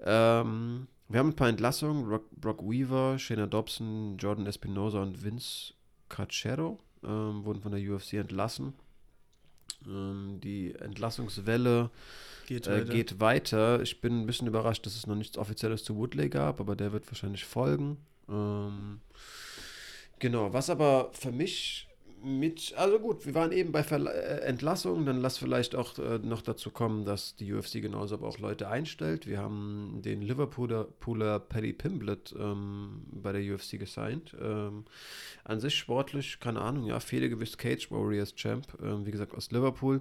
Ähm, 0.00 0.88
wir 1.08 1.20
haben 1.20 1.28
ein 1.28 1.36
paar 1.36 1.48
Entlassungen. 1.48 2.06
Brock, 2.06 2.30
Brock 2.32 2.62
Weaver, 2.62 3.18
Shayna 3.18 3.46
Dobson, 3.46 4.16
Jordan 4.18 4.46
Espinosa 4.46 5.02
und 5.02 5.22
Vince 5.22 5.74
Cachero 6.08 6.80
ähm, 7.04 7.44
wurden 7.44 7.60
von 7.60 7.72
der 7.72 7.80
UFC 7.80 8.14
entlassen. 8.14 8.74
Ähm, 9.86 10.40
die 10.42 10.74
Entlassungswelle 10.74 11.90
geht, 12.46 12.66
äh, 12.66 12.80
weiter. 12.80 12.92
geht, 12.92 13.20
weiter. 13.20 13.82
Ich 13.82 14.00
bin 14.00 14.20
ein 14.22 14.26
bisschen 14.26 14.48
überrascht, 14.48 14.86
dass 14.86 14.96
es 14.96 15.06
noch 15.06 15.16
nichts 15.16 15.38
Offizielles 15.38 15.84
zu 15.84 15.96
Woodley 15.96 16.28
gab, 16.28 16.60
aber 16.60 16.76
der 16.76 16.92
wird 16.92 17.06
wahrscheinlich 17.06 17.44
folgen. 17.44 17.98
Ähm, 18.28 19.00
genau, 20.18 20.52
was 20.52 20.70
aber 20.70 21.10
für 21.12 21.32
mich 21.32 21.88
mit, 22.22 22.74
also 22.76 22.98
gut, 22.98 23.26
wir 23.26 23.34
waren 23.34 23.52
eben 23.52 23.72
bei 23.72 23.82
Verla 23.82 24.10
äh, 24.10 24.40
Entlassungen, 24.42 25.04
dann 25.06 25.20
lass 25.20 25.38
vielleicht 25.38 25.74
auch 25.74 25.98
äh, 25.98 26.18
noch 26.18 26.42
dazu 26.42 26.70
kommen, 26.70 27.04
dass 27.04 27.36
die 27.36 27.52
UFC 27.52 27.82
genauso 27.82 28.14
aber 28.14 28.28
auch 28.28 28.38
Leute 28.38 28.68
einstellt. 28.68 29.26
Wir 29.26 29.38
haben 29.38 30.00
den 30.04 30.22
Liverpooler 30.22 30.84
Pooler 30.84 31.40
Paddy 31.40 31.72
Pimblett 31.72 32.34
ähm, 32.38 33.04
bei 33.10 33.32
der 33.32 33.54
UFC 33.54 33.78
gesigned. 33.78 34.36
Ähm, 34.40 34.84
an 35.44 35.60
sich 35.60 35.76
sportlich, 35.76 36.38
keine 36.40 36.60
Ahnung, 36.60 36.86
ja, 36.86 37.00
Federgewicht 37.00 37.58
Cage 37.58 37.90
Warriors 37.90 38.34
Champ, 38.34 38.66
ähm, 38.82 39.04
wie 39.04 39.10
gesagt 39.10 39.34
aus 39.34 39.50
Liverpool. 39.50 40.00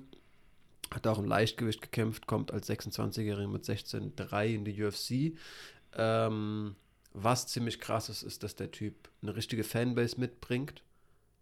Hat 0.94 1.08
auch 1.08 1.20
im 1.20 1.26
Leichtgewicht 1.26 1.82
gekämpft, 1.82 2.28
kommt 2.28 2.52
als 2.52 2.70
26-Jähriger 2.70 3.48
mit 3.48 3.64
16,3 3.64 4.56
in 4.56 4.66
die 4.66 4.84
UFC. 4.84 5.38
Ähm, 5.96 6.76
was 7.14 7.48
ziemlich 7.48 7.80
krass 7.80 8.10
ist, 8.10 8.24
ist, 8.24 8.44
dass 8.44 8.56
der 8.56 8.72
Typ 8.72 9.10
eine 9.22 9.36
richtige 9.36 9.64
Fanbase 9.64 10.20
mitbringt 10.20 10.84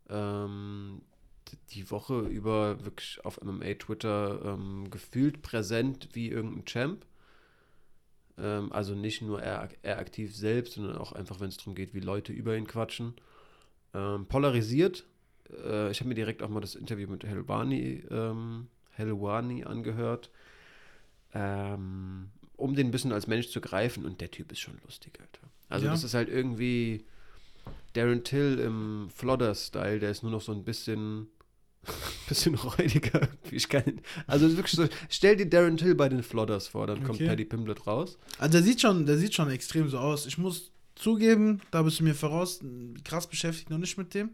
ähm, 0.10 1.02
die 1.72 1.90
Woche 1.90 2.19
über 2.22 2.84
wirklich 2.86 3.23
auf 3.23 3.41
MMA-Twitter 3.41 4.41
ähm, 4.45 4.90
gefühlt 4.90 5.41
präsent 5.41 6.10
wie 6.14 6.30
irgendein 6.30 6.65
Champ. 6.65 7.06
Ähm, 8.38 8.72
also 8.72 8.95
nicht 8.95 9.22
nur 9.22 9.41
er, 9.41 9.69
er 9.81 9.99
aktiv 9.99 10.36
selbst, 10.36 10.73
sondern 10.73 10.98
auch 10.98 11.11
einfach, 11.11 11.40
wenn 11.40 11.49
es 11.49 11.57
darum 11.57 11.76
geht, 11.76 11.94
wie 11.94 11.99
Leute 11.99 12.34
über 12.34 12.56
ihn 12.56 12.68
quatschen. 12.68 13.14
Ähm, 13.94 14.26
polarisiert. 14.27 15.06
Äh, 15.52 15.91
ich 15.91 15.99
habe 15.99 16.10
mir 16.10 16.15
direkt 16.15 16.44
auch 16.44 16.49
mal 16.49 16.60
das 16.60 16.76
Interview 16.76 17.10
mit 17.10 17.23
Helwani, 17.23 18.03
ähm, 18.10 18.68
Helwani 18.91 19.64
angehört, 19.64 20.30
ähm, 21.34 22.30
um 22.56 22.76
den 22.76 22.88
ein 22.88 22.91
bisschen 22.91 23.14
als 23.14 23.27
Mensch 23.27 23.49
zu 23.49 23.61
greifen. 23.61 24.06
Und 24.06 24.22
der 24.22 24.31
Typ 24.31 24.52
ist 24.52 24.60
schon 24.60 24.77
lustig, 24.86 25.19
Alter. 25.19 25.48
Also 25.69 25.86
ja. 25.86 25.91
das 25.91 26.03
ist 26.03 26.14
halt 26.14 26.30
irgendwie 26.30 27.06
Darren 27.94 28.24
Till 28.24 28.60
im 28.60 29.10
Flodder-Style, 29.16 29.99
der 29.99 30.11
ist 30.11 30.24
nur 30.24 30.32
noch 30.32 30.41
so 30.41 30.52
ein 30.52 30.64
bisschen, 30.64 31.28
bisschen 32.30 32.56
räudiger. 32.56 33.28
Ich 33.52 33.68
kann, 33.68 34.02
also 34.28 34.49
wirklich 34.56 34.74
so, 34.74 34.88
stell 35.10 35.36
dir 35.36 35.49
Darren 35.49 35.78
Till 35.78 35.95
bei 35.95 36.07
den 36.07 36.22
Flodders 36.24 36.68
vor, 36.68 36.88
dann 36.88 36.98
okay. 36.99 37.07
kommt 37.07 37.20
Paddy 37.20 37.45
Pimblett 37.45 37.88
raus. 37.88 38.18
Also 38.38 38.52
der 38.53 38.64
sieht 38.64 38.82
schon, 38.82 39.06
der 39.06 39.18
sieht 39.18 39.34
schon 39.34 39.49
extrem 39.49 39.90
so 39.90 39.98
aus. 39.98 40.26
Ich 40.28 40.38
muss 40.38 40.72
zugeben, 40.95 41.61
da 41.72 41.82
bist 41.82 41.99
du 41.99 42.03
mir 42.03 42.14
voraus, 42.14 42.60
krass 43.03 43.28
beschäftigt 43.28 43.70
noch 43.70 43.80
nicht 43.80 43.98
mit 43.98 44.14
dem. 44.14 44.32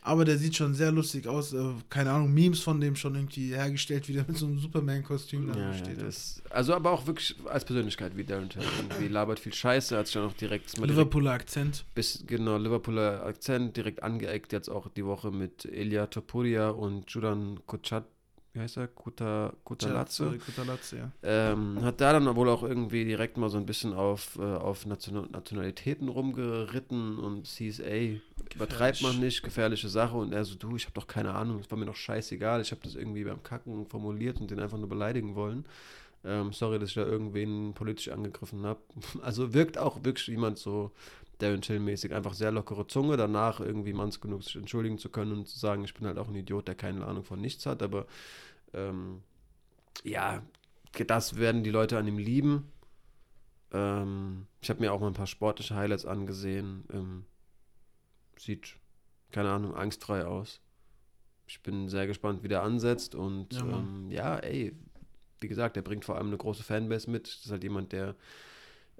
Aber 0.00 0.24
der 0.24 0.38
sieht 0.38 0.56
schon 0.56 0.74
sehr 0.74 0.90
lustig 0.90 1.26
aus. 1.26 1.52
Äh, 1.52 1.74
keine 1.90 2.10
Ahnung, 2.12 2.32
Memes 2.32 2.60
von 2.60 2.80
dem 2.80 2.96
schon 2.96 3.14
irgendwie 3.14 3.54
hergestellt, 3.54 4.08
wie 4.08 4.14
der 4.14 4.24
mit 4.26 4.36
so 4.36 4.46
einem 4.46 4.58
Superman-Kostüm 4.58 5.52
da 5.52 5.58
ja, 5.58 5.74
steht. 5.74 6.00
Ja, 6.00 6.08
also 6.50 6.74
aber 6.74 6.92
auch 6.92 7.06
wirklich 7.06 7.36
als 7.46 7.64
Persönlichkeit 7.64 8.16
wie 8.16 8.24
Darren 8.24 8.48
Till. 8.48 8.62
Irgendwie 8.78 9.08
labert 9.08 9.38
viel 9.38 9.52
Scheiße, 9.52 9.96
hat 9.96 10.06
sich 10.06 10.14
dann 10.14 10.26
auch 10.26 10.34
direkt... 10.34 10.78
Liverpooler 10.78 11.32
Akzent. 11.32 11.84
Bis, 11.94 12.24
genau, 12.26 12.56
Liverpooler 12.56 13.24
Akzent, 13.26 13.76
direkt 13.76 14.02
angeeckt 14.02 14.52
jetzt 14.52 14.68
auch 14.68 14.88
die 14.88 15.04
Woche 15.04 15.30
mit 15.30 15.64
Elia 15.64 16.06
Topuria 16.06 16.70
und 16.70 17.10
Judan 17.10 17.60
Kochat 17.66 18.04
wie 18.52 18.60
heißt 18.60 18.78
er? 18.78 18.88
Kuta, 18.88 19.52
Kutalazzo. 19.64 20.32
Kutalazzo, 20.44 20.96
ja. 20.96 21.12
Ähm, 21.22 21.78
hat 21.82 22.00
da 22.00 22.12
dann 22.12 22.34
wohl 22.34 22.48
auch 22.48 22.62
irgendwie 22.62 23.04
direkt 23.04 23.36
mal 23.36 23.50
so 23.50 23.58
ein 23.58 23.66
bisschen 23.66 23.92
auf, 23.92 24.38
äh, 24.38 24.42
auf 24.42 24.86
Nationalitäten 24.86 26.08
rumgeritten 26.08 27.18
und 27.18 27.46
hieß, 27.46 27.80
ey, 27.80 28.20
übertreibt 28.54 29.02
man 29.02 29.20
nicht, 29.20 29.42
gefährliche 29.42 29.88
Sache. 29.88 30.16
Und 30.16 30.32
er 30.32 30.44
so, 30.44 30.54
du, 30.56 30.76
ich 30.76 30.84
habe 30.84 30.94
doch 30.94 31.06
keine 31.06 31.34
Ahnung, 31.34 31.60
es 31.60 31.70
war 31.70 31.78
mir 31.78 31.86
doch 31.86 31.96
scheißegal. 31.96 32.60
Ich 32.60 32.70
habe 32.70 32.80
das 32.82 32.94
irgendwie 32.94 33.24
beim 33.24 33.42
Kacken 33.42 33.86
formuliert 33.86 34.40
und 34.40 34.50
den 34.50 34.60
einfach 34.60 34.78
nur 34.78 34.88
beleidigen 34.88 35.34
wollen. 35.34 35.64
Ähm, 36.24 36.52
sorry, 36.52 36.78
dass 36.78 36.88
ich 36.88 36.94
da 36.96 37.04
irgendwen 37.04 37.74
politisch 37.74 38.08
angegriffen 38.08 38.64
habe. 38.64 38.80
Also 39.22 39.54
wirkt 39.54 39.78
auch 39.78 40.04
wirklich 40.04 40.26
jemand 40.26 40.58
so 40.58 40.90
Darren 41.38 41.62
Till-mäßig, 41.62 42.12
einfach 42.14 42.34
sehr 42.34 42.50
lockere 42.50 42.86
Zunge, 42.86 43.16
danach 43.16 43.60
irgendwie 43.60 43.92
manns 43.92 44.20
genug 44.20 44.42
sich 44.42 44.56
entschuldigen 44.56 44.98
zu 44.98 45.08
können 45.08 45.32
und 45.32 45.48
zu 45.48 45.58
sagen, 45.58 45.84
ich 45.84 45.94
bin 45.94 46.06
halt 46.06 46.18
auch 46.18 46.28
ein 46.28 46.34
Idiot, 46.34 46.68
der 46.68 46.74
keine 46.74 47.06
Ahnung 47.06 47.24
von 47.24 47.40
nichts 47.40 47.64
hat, 47.66 47.82
aber 47.82 48.06
ähm, 48.74 49.22
ja, 50.04 50.42
das 51.06 51.36
werden 51.36 51.62
die 51.62 51.70
Leute 51.70 51.98
an 51.98 52.06
ihm 52.06 52.18
lieben. 52.18 52.72
Ähm, 53.72 54.46
ich 54.60 54.70
habe 54.70 54.80
mir 54.80 54.92
auch 54.92 55.00
mal 55.00 55.08
ein 55.08 55.14
paar 55.14 55.26
sportliche 55.26 55.74
Highlights 55.74 56.06
angesehen. 56.06 56.84
Ähm, 56.92 57.24
sieht, 58.36 58.76
keine 59.30 59.50
Ahnung, 59.50 59.74
angstfrei 59.74 60.24
aus. 60.24 60.60
Ich 61.46 61.62
bin 61.62 61.88
sehr 61.88 62.06
gespannt, 62.06 62.42
wie 62.42 62.48
der 62.48 62.62
ansetzt. 62.62 63.14
Und 63.14 63.54
ja, 63.54 63.60
ähm, 63.60 64.10
ja, 64.10 64.36
ey, 64.38 64.74
wie 65.40 65.48
gesagt, 65.48 65.76
der 65.76 65.82
bringt 65.82 66.04
vor 66.04 66.16
allem 66.16 66.28
eine 66.28 66.36
große 66.36 66.62
Fanbase 66.62 67.10
mit. 67.10 67.26
Das 67.26 67.44
ist 67.44 67.50
halt 67.50 67.62
jemand, 67.62 67.92
der 67.92 68.16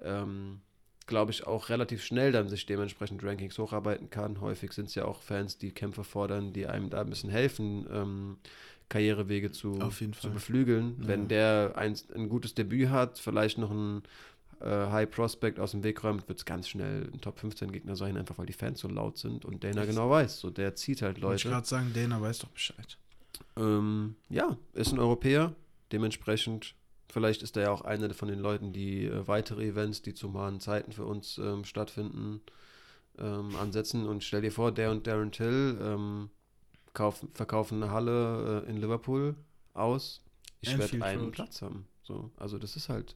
ähm, 0.01 0.61
glaube 1.09 1.31
ich, 1.31 1.45
auch 1.45 1.67
relativ 1.67 2.03
schnell 2.03 2.31
dann 2.31 2.47
sich 2.47 2.65
dementsprechend 2.65 3.21
Rankings 3.23 3.57
hocharbeiten 3.57 4.09
kann. 4.09 4.39
Häufig 4.39 4.71
sind 4.71 4.85
es 4.87 4.95
ja 4.95 5.03
auch 5.03 5.21
Fans, 5.21 5.57
die 5.57 5.71
Kämpfe 5.71 6.05
fordern, 6.05 6.53
die 6.53 6.67
einem 6.67 6.89
da 6.89 7.01
ein 7.01 7.09
bisschen 7.09 7.29
helfen, 7.29 7.85
ähm, 7.91 8.37
Karrierewege 8.87 9.51
zu, 9.51 9.77
zu 10.19 10.29
beflügeln. 10.31 10.95
Ja. 11.01 11.07
Wenn 11.09 11.27
der 11.27 11.73
ein, 11.75 11.95
ein 12.15 12.29
gutes 12.29 12.55
Debüt 12.55 12.89
hat, 12.89 13.19
vielleicht 13.19 13.57
noch 13.57 13.69
ein 13.71 14.03
äh, 14.61 14.65
High 14.65 15.09
Prospect 15.11 15.59
aus 15.59 15.71
dem 15.71 15.83
Weg 15.83 16.03
räumt, 16.03 16.27
wird 16.27 16.39
es 16.39 16.45
ganz 16.45 16.67
schnell 16.69 17.09
ein 17.13 17.21
Top 17.21 17.39
15 17.39 17.71
Gegner 17.71 17.95
sein, 17.95 18.17
einfach 18.17 18.37
weil 18.37 18.45
die 18.45 18.53
Fans 18.53 18.79
so 18.79 18.87
laut 18.87 19.17
sind 19.17 19.45
und 19.45 19.63
Dana 19.63 19.81
Ex- 19.83 19.89
genau 19.91 20.09
weiß. 20.09 20.39
So, 20.39 20.49
der 20.49 20.75
zieht 20.75 21.01
halt 21.01 21.21
Wollte 21.21 21.35
ich 21.35 21.43
Leute. 21.43 21.53
gerade 21.55 21.67
sagen, 21.67 21.91
Dana 21.93 22.19
weiß 22.21 22.39
doch 22.39 22.49
Bescheid. 22.49 22.97
Ähm, 23.57 24.15
ja, 24.29 24.57
ist 24.73 24.91
ein 24.91 24.99
Europäer. 24.99 25.53
Dementsprechend, 25.91 26.75
vielleicht 27.09 27.41
ist 27.41 27.57
er 27.57 27.63
ja 27.63 27.71
auch 27.71 27.81
einer 27.81 28.13
von 28.13 28.27
den 28.27 28.39
Leuten, 28.39 28.71
die 28.71 29.05
äh, 29.05 29.27
weitere 29.27 29.67
Events, 29.67 30.01
die 30.01 30.13
zu 30.13 30.27
humanen 30.27 30.59
Zeiten 30.59 30.91
für 30.91 31.05
uns 31.05 31.37
ähm, 31.37 31.65
stattfinden, 31.65 32.41
ähm, 33.17 33.55
ansetzen. 33.55 34.05
Und 34.05 34.23
stell 34.23 34.41
dir 34.41 34.51
vor, 34.51 34.71
der 34.71 34.91
und 34.91 35.07
Darren 35.07 35.31
Till 35.31 35.77
ähm, 35.81 36.29
kaufen, 36.93 37.29
verkaufen 37.33 37.83
eine 37.83 37.91
Halle 37.91 38.63
äh, 38.65 38.69
in 38.69 38.77
Liverpool 38.77 39.35
aus. 39.73 40.23
Ich 40.61 40.77
werde 40.77 41.03
einen 41.03 41.25
Road. 41.25 41.33
Platz 41.33 41.61
haben. 41.61 41.87
So, 42.03 42.31
also 42.37 42.57
das 42.57 42.75
ist 42.75 42.89
halt 42.89 43.15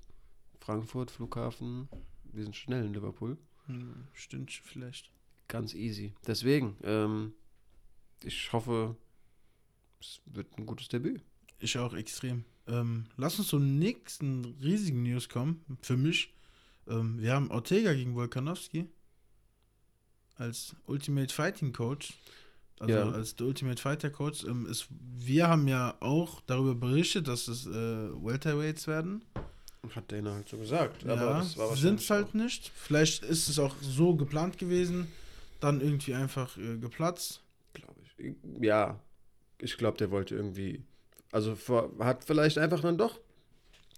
Frankfurt, 0.60 1.12
Flughafen. 1.12 1.90
Wir 2.24 2.44
sind 2.44 2.56
schnell 2.56 2.86
in 2.86 2.94
Liverpool. 2.94 3.38
Hm, 3.68 4.08
Stündchen 4.14 4.66
vielleicht. 4.66 5.12
Ganz 5.48 5.74
easy. 5.74 6.14
Deswegen, 6.26 6.78
ähm, 6.84 7.34
ich 8.24 8.52
hoffe, 8.54 8.96
es 10.00 10.22
wird 10.26 10.58
ein 10.58 10.66
gutes 10.66 10.88
Debüt. 10.88 11.22
Ich 11.60 11.78
auch 11.78 11.94
extrem. 11.94 12.46
Ähm, 12.68 13.06
lass 13.18 13.38
uns 13.40 13.50
zum 13.50 13.78
nächsten 13.80 14.46
riesigen 14.62 15.04
News 15.04 15.28
kommen. 15.30 15.64
Für 15.82 15.98
mich. 15.98 16.34
Ähm, 16.88 17.20
wir 17.22 17.34
haben 17.34 17.52
Ortega 17.52 17.94
gegen 17.94 18.16
Volkanovski 18.16 18.88
als 20.36 20.76
Ultimate 20.88 21.34
Fighting 21.34 21.74
Coach. 21.74 22.14
Also 22.80 22.94
Ja. 22.96 23.10
als 23.12 23.36
der 23.36 23.48
Ultimate 23.48 23.82
Fighter 23.82 24.10
Coach. 24.10 24.44
Ähm, 24.46 24.66
ist, 24.66 24.88
wir 24.90 25.48
haben 25.48 25.68
ja 25.68 25.96
auch 26.00 26.42
darüber 26.42 26.76
berichtet, 26.76 27.28
dass 27.28 27.48
es 27.48 27.66
äh, 27.66 27.70
Welterweights 27.72 28.88
werden. 28.88 29.24
Hat 29.96 30.12
Dana 30.12 30.34
halt 30.34 30.48
so 30.50 30.58
gesagt. 30.58 31.04
ja, 31.04 31.44
sind 31.76 32.00
es 32.00 32.10
halt 32.10 32.34
nicht. 32.36 32.72
Vielleicht 32.74 33.24
ist 33.24 33.50
es 33.50 33.60
auch 33.60 33.76
so 33.82 34.16
geplant 34.16 34.58
gewesen, 34.58 35.08
dann 35.60 35.82
irgendwie 35.82 36.14
einfach 36.14 36.58
äh, 36.58 36.78
geplatzt. 36.78 37.42
glaube 37.74 38.00
ich. 38.18 38.36
Ja, 38.62 39.00
ich 39.60 39.78
glaube, 39.78 39.98
der 39.98 40.10
wollte 40.12 40.36
irgendwie. 40.36 40.82
Also 41.34 41.58
hat 42.00 42.24
vielleicht 42.24 42.60
einfach 42.60 42.82
dann 42.82 42.98
doch 42.98 43.20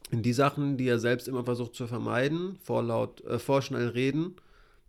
in 0.09 0.23
die 0.23 0.31
Sachen, 0.31 0.77
die 0.77 0.87
er 0.87 0.99
selbst 0.99 1.27
immer 1.27 1.43
versucht 1.43 1.75
zu 1.75 1.85
vermeiden, 1.85 2.57
vorlaut, 2.63 3.21
äh, 3.25 3.39
vorschnell 3.39 3.89
reden, 3.89 4.35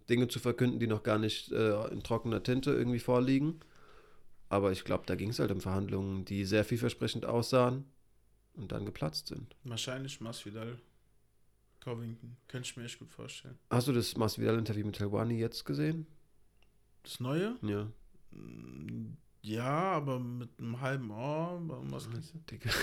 Dinge 0.09 0.29
zu 0.29 0.39
verkünden, 0.39 0.79
die 0.79 0.87
noch 0.87 1.03
gar 1.03 1.19
nicht 1.19 1.51
äh, 1.51 1.89
in 1.89 2.05
trockener 2.05 2.45
Tinte 2.45 2.71
irgendwie 2.71 3.01
vorliegen. 3.01 3.59
Aber 4.49 4.71
ich 4.71 4.85
glaube, 4.85 5.03
da 5.07 5.17
ging 5.17 5.31
es 5.31 5.41
halt 5.41 5.51
um 5.51 5.61
Verhandlungen, 5.61 6.25
die 6.25 6.45
sehr 6.45 6.65
vielversprechend 6.65 7.27
aussahen 7.27 7.85
und 8.55 8.71
dann 8.71 8.87
geplatzt 8.87 9.27
sind. 9.27 9.57
Wahrscheinlich 9.65 10.21
Masvidal. 10.21 10.79
Covington. 11.81 12.37
Könnte 12.47 12.69
ich 12.69 12.77
mir 12.77 12.85
echt 12.85 13.01
gut 13.01 13.11
vorstellen. 13.11 13.59
Hast 13.71 13.89
du 13.89 13.93
das 13.93 14.17
Masvidal-Interview 14.17 14.87
mit 14.87 15.01
Helwani 15.01 15.37
jetzt 15.39 15.65
gesehen? 15.65 16.07
Das 17.03 17.19
Neue? 17.19 17.57
Ja. 17.63 17.89
Ja, 19.47 19.93
aber 19.93 20.19
mit 20.19 20.49
einem 20.59 20.81
halben 20.81 21.11
Ohr. 21.13 21.61
Was 21.91 22.09
du? 22.11 22.19
Digga. 22.51 22.71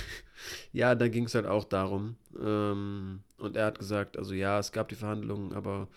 Ja, 0.72 0.95
da 0.95 1.07
ging 1.07 1.26
es 1.26 1.35
halt 1.35 1.45
auch 1.45 1.64
darum. 1.65 2.15
Ähm, 2.41 3.19
und 3.38 3.56
er 3.56 3.68
hat 3.68 3.80
gesagt, 3.80 4.18
also 4.18 4.34
ja, 4.34 4.60
es 4.60 4.72
gab 4.72 4.88
die 4.90 4.95
Verhandlungen, 4.95 5.53
aber 5.53 5.88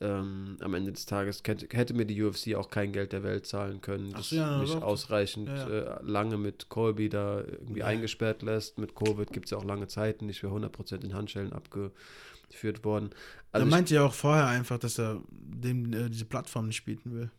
ähm, 0.00 0.56
am 0.60 0.74
Ende 0.74 0.92
des 0.92 1.06
Tages 1.06 1.42
hätte, 1.44 1.94
mir 1.94 2.04
die 2.06 2.22
UFC 2.22 2.54
auch 2.54 2.70
kein 2.70 2.92
Geld 2.92 3.12
der 3.12 3.22
Welt 3.22 3.46
zahlen 3.46 3.80
können, 3.80 4.12
das 4.12 4.30
so, 4.30 4.36
ja, 4.36 4.58
mich 4.58 4.72
doch. 4.72 4.82
ausreichend 4.82 5.48
Ja, 5.48 5.68
Äh, 5.68 6.02
lange 6.02 6.36
mit 6.38 6.68
Colby 6.68 7.08
da 7.08 7.40
irgendwie 7.40 7.80
Ja. 7.80 7.86
eingesperrt 7.86 8.42
lässt. 8.42 8.78
Mit 8.78 8.94
Covid 8.94 9.30
gibt 9.32 9.46
es 9.46 9.50
ja 9.52 9.58
auch 9.58 9.64
lange 9.64 9.88
Zeiten, 9.88 10.26
nicht 10.26 10.40
für 10.40 10.48
100% 10.50 11.04
in 11.04 11.14
Handschellen 11.14 11.52
abgeführt 11.52 12.84
worden. 12.84 13.10
er 13.10 13.16
Also 13.52 13.66
ich, 13.66 13.70
meinte 13.70 13.94
ja 13.94 14.04
auch 14.04 14.14
vorher 14.14 14.46
einfach, 14.46 14.78
dass 14.78 14.98
er 14.98 15.22
dem 15.30 15.92
äh, 15.92 16.08
diese 16.08 16.24
Plattform 16.24 16.66
nicht 16.68 16.84
bieten 16.84 17.12
will. 17.12 17.30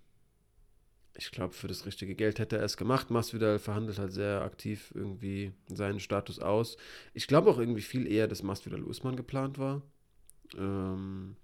Ich 1.20 1.32
glaube, 1.32 1.54
für 1.54 1.68
das 1.68 1.86
richtige 1.86 2.16
Geld 2.16 2.40
hätte 2.40 2.58
er 2.58 2.64
es 2.64 2.78
gemacht. 2.78 3.10
Masvidal 3.10 3.60
verhandelt 3.60 4.00
halt 4.00 4.14
sehr 4.14 4.42
aktiv 4.42 4.92
irgendwie 4.96 5.52
seinen 5.68 6.00
Status 6.00 6.40
aus. 6.40 6.78
Ich 7.14 7.28
glaube 7.28 7.50
auch 7.50 7.60
irgendwie 7.60 7.82
viel 7.82 8.08
eher, 8.08 8.28
dass 8.28 8.42
Masvidal 8.42 8.84
Usman 8.84 9.18
geplant 9.18 9.58
war. 9.58 9.82
Ähm 10.58 11.36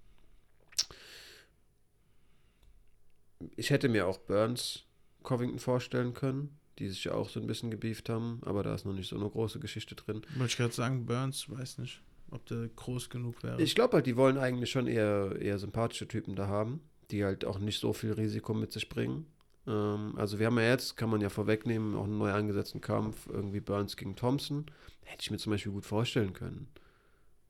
ich 3.58 3.70
hätte 3.70 3.90
mir 3.90 4.08
auch 4.08 4.18
Burns 4.18 4.86
Covington 5.24 5.60
vorstellen 5.60 6.14
können, 6.14 6.58
die 6.80 6.88
sich 6.88 7.04
ja 7.04 7.14
auch 7.14 7.28
so 7.28 7.42
ein 7.42 7.48
bisschen 7.48 7.70
gebieft 7.70 8.08
haben, 8.08 8.40
aber 8.46 8.64
da 8.64 8.74
ist 8.74 8.86
noch 8.86 8.94
nicht 8.94 9.10
so 9.10 9.18
eine 9.18 9.30
große 9.30 9.60
Geschichte 9.60 9.96
drin. 9.96 10.22
Wollte 10.38 10.52
ich 10.52 10.58
gerade 10.58 10.74
sagen, 10.74 11.06
Burns, 11.06 11.50
weiß 11.50 11.80
nicht, 11.80 12.02
ob 12.32 12.46
der 12.46 12.70
groß 12.70 13.10
genug 13.10 13.44
wäre. 13.44 13.62
Ich 13.62 13.76
glaube 13.76 13.98
halt, 13.98 14.06
die 14.06 14.16
wollen 14.16 14.38
eigentlich 14.38 14.72
schon 14.72 14.88
eher, 14.88 15.36
eher 15.40 15.60
sympathische 15.60 16.08
Typen 16.08 16.36
da 16.38 16.48
haben, 16.48 16.80
die 17.12 17.26
halt 17.26 17.44
auch 17.44 17.60
nicht 17.60 17.82
so 17.82 17.92
viel 17.92 18.14
Risiko 18.14 18.54
mit 18.54 18.72
sich 18.72 18.88
bringen. 18.88 19.28
Ähm, 19.68 20.14
also 20.18 20.40
wir 20.40 20.48
haben 20.48 20.58
ja 20.60 20.70
jetzt, 20.70 20.96
kann 20.98 21.10
man 21.10 21.22
ja 21.22 21.30
vorwegnehmen, 21.30 21.96
auch 21.96 22.04
einen 22.06 22.18
neu 22.18 22.32
angesetzten 22.32 22.82
Kampf, 22.82 23.28
irgendwie 23.28 23.60
Burns 23.62 23.98
gegen 23.98 24.16
Thompson. 24.16 24.66
Hätte 25.04 25.22
ich 25.24 25.32
mir 25.32 25.38
zum 25.38 25.52
Beispiel 25.52 25.72
gut 25.72 25.86
vorstellen 25.86 26.34
können. 26.34 26.68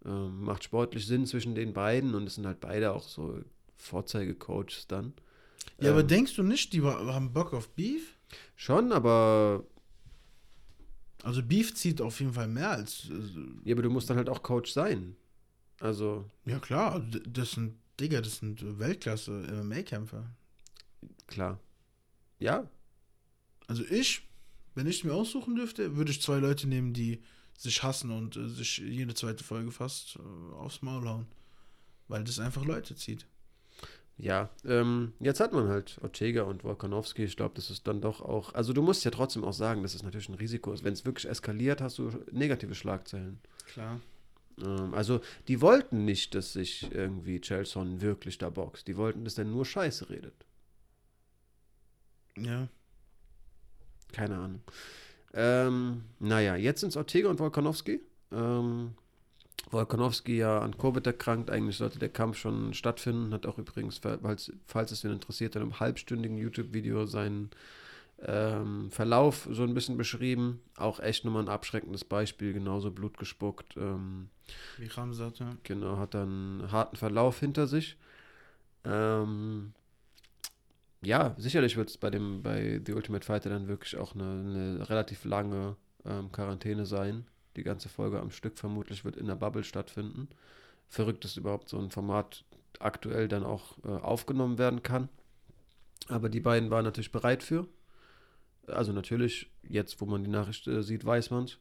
Ähm, 0.06 0.44
macht 0.44 0.64
sportlich 0.64 1.06
Sinn 1.08 1.26
zwischen 1.26 1.56
den 1.56 1.74
beiden 1.74 2.14
und 2.16 2.28
es 2.28 2.36
sind 2.36 2.46
halt 2.46 2.60
beide 2.60 2.94
auch 2.94 3.04
so 3.04 3.40
Vorzeigecoaches 3.78 4.88
dann. 4.88 5.14
ja, 5.80 5.92
aber 5.92 6.02
Ähm, 6.02 6.08
denkst 6.08 6.36
du 6.36 6.44
nicht, 6.44 6.74
die 6.74 6.84
haben 6.84 7.34
Bock 7.34 7.54
auf 7.54 7.70
Beef? 7.70 8.18
Schon, 8.56 8.92
aber, 8.92 9.66
Also 11.24 11.42
Beef 11.44 11.74
zieht 11.76 12.02
auf 12.02 12.20
jeden 12.20 12.34
Fall 12.34 12.48
mehr 12.48 12.72
als. 12.72 13.10
Äh, 13.10 13.70
ja, 13.70 13.74
aber 13.76 13.82
du 13.84 13.90
musst 13.90 14.10
dann 14.10 14.18
halt 14.18 14.30
auch 14.30 14.44
Coach 14.44 14.72
sein. 14.72 15.16
Also, 15.80 16.26
ja 16.46 16.60
klar, 16.60 16.94
also 16.94 17.20
das 17.28 17.52
sind, 17.52 17.78
Digga, 18.00 18.22
das 18.22 18.38
sind 18.38 18.80
Weltklasse 18.80 19.32
MMA-Kämpfer. 19.32 20.30
klar. 21.28 21.60
Ja, 22.40 22.70
Also 23.68 23.84
ich, 23.86 24.28
wenn 24.76 24.88
ich 24.88 25.04
mir 25.04 25.14
aussuchen 25.14 25.56
dürfte, 25.56 25.96
würde 25.96 26.12
ich 26.12 26.22
zwei 26.22 26.38
Leute 26.38 26.68
nehmen, 26.68 26.94
die 26.94 27.22
sich 27.58 27.84
hassen 27.84 28.12
und 28.12 28.36
äh, 28.36 28.50
sich 28.50 28.78
jede 28.78 29.14
zweite 29.14 29.44
Folge 29.44 29.72
fast 29.72 30.18
äh, 30.18 30.54
aufs 30.56 30.82
Maul 30.82 31.08
hauen. 31.08 31.28
Weil 32.08 32.24
das 32.24 32.40
einfach 32.40 32.66
Leute 32.66 32.96
zieht. 32.96 33.26
Ja, 34.18 34.50
ähm, 34.64 35.14
jetzt 35.20 35.40
hat 35.40 35.52
man 35.52 35.68
halt 35.68 35.98
Ortega 36.02 36.44
und 36.44 36.64
Volkanovski. 36.64 37.24
Ich 37.24 37.36
glaube, 37.36 37.56
das 37.56 37.70
ist 37.70 37.86
dann 37.88 38.00
doch 38.02 38.22
auch. 38.22 38.54
Also, 38.54 38.72
du 38.72 38.82
musst 38.82 39.04
ja 39.04 39.12
trotzdem 39.12 39.44
auch 39.44 39.54
sagen, 39.54 39.82
dass 39.84 39.94
es 39.94 40.04
natürlich 40.04 40.30
ein 40.30 40.36
Risiko 40.36 40.72
ist. 40.72 40.84
Wenn 40.84 40.94
es 40.94 41.04
wirklich 41.06 41.30
eskaliert, 41.30 41.82
hast 41.82 41.98
du 41.98 42.12
negative 42.32 42.76
Schlagzeilen. 42.76 43.40
Klar. 43.66 44.00
Ähm, 44.62 44.94
also, 44.94 45.20
die 45.50 45.60
wollten 45.60 46.06
nicht, 46.06 46.34
dass 46.34 46.54
sich 46.54 46.90
irgendwie 46.94 47.42
Chelson 47.42 48.00
wirklich 48.02 48.38
da 48.38 48.50
boxt. 48.50 48.88
Die 48.88 48.96
wollten, 48.96 49.26
dass 49.26 49.36
der 49.36 49.46
nur 49.46 49.66
Scheiße 49.66 50.10
redet. 50.10 50.46
Ja. 52.38 52.68
Keine 54.12 54.36
Ahnung. 54.38 54.62
Ähm, 55.34 56.04
naja, 56.20 56.56
jetzt 56.56 56.80
sind 56.80 56.90
es 56.90 56.98
Ortega 56.98 57.30
und 57.30 57.40
Volkanovski. 57.40 58.02
Ähm, 58.32 58.94
Volkanovski 59.70 60.38
ja 60.38 60.60
an 60.60 60.78
Covid 60.78 61.06
erkrankt. 61.06 61.50
Eigentlich 61.50 61.78
sollte 61.78 62.00
der 62.00 62.10
Kampf 62.10 62.38
schon 62.38 62.74
stattfinden. 62.74 63.34
Hat 63.34 63.46
auch 63.46 63.58
übrigens, 63.58 64.00
falls, 64.00 64.52
falls 64.68 64.92
es 64.92 65.04
wen 65.04 65.12
interessiert, 65.12 65.56
in 65.56 65.62
einem 65.62 65.80
halbstündigen 65.80 66.38
YouTube-Video 66.38 67.06
seinen 67.06 67.50
ähm, 68.22 68.90
Verlauf 68.92 69.48
so 69.52 69.64
ein 69.64 69.74
bisschen 69.74 69.98
beschrieben. 69.98 70.62
Auch 70.78 71.00
echt 71.00 71.26
nochmal 71.26 71.44
ein 71.44 71.50
abschreckendes 71.50 72.06
Beispiel. 72.06 72.54
Genauso 72.54 72.92
Blut 72.92 73.18
gespuckt. 73.18 73.76
Ähm, 73.76 74.30
Wie 74.78 74.88
Ramsat, 74.88 75.40
ja. 75.40 75.58
Genau, 75.64 75.98
hat 75.98 76.14
dann 76.14 76.62
einen 76.62 76.72
harten 76.72 76.96
Verlauf 76.96 77.40
hinter 77.40 77.68
sich. 77.68 77.98
Ähm, 78.86 79.74
ja, 81.06 81.36
sicherlich 81.38 81.78
wird 81.78 81.90
es 81.90 81.98
bei 81.98 82.10
dem, 82.10 82.42
bei 82.44 82.82
The 82.86 82.94
Ultimate 82.94 83.26
Fighter 83.26 83.50
dann 83.50 83.68
wirklich 83.68 83.98
auch 83.98 84.16
eine, 84.16 84.24
eine 84.24 84.90
relativ 84.90 85.26
lange 85.26 85.76
ähm, 86.06 86.32
Quarantäne 86.32 86.86
sein. 86.86 87.26
Die 87.56 87.64
ganze 87.64 87.90
Folge 87.90 88.20
am 88.20 88.32
Stück 88.32 88.58
vermutlich 88.58 89.06
wird 89.06 89.16
in 89.16 89.28
der 89.28 89.36
Bubble 89.36 89.64
stattfinden. 89.64 90.28
Verrückt, 90.88 91.24
dass 91.24 91.38
überhaupt 91.38 91.70
so 91.70 91.80
ein 91.80 91.92
Format 91.92 92.44
aktuell 92.80 93.28
dann 93.28 93.44
auch 93.44 93.78
äh, 93.84 93.88
aufgenommen 93.88 94.58
werden 94.58 94.84
kann. 94.84 95.10
Aber 96.08 96.30
die 96.30 96.42
beiden 96.42 96.70
waren 96.70 96.84
natürlich 96.84 97.12
bereit 97.12 97.44
für. 97.44 97.68
Also 98.68 98.92
natürlich, 98.92 99.52
jetzt 99.64 100.02
wo 100.02 100.06
man 100.06 100.24
die 100.24 100.30
Nachricht 100.30 100.68
äh, 100.68 100.84
sieht, 100.84 101.06
weiß 101.06 101.32
man 101.32 101.46
es. 101.46 101.58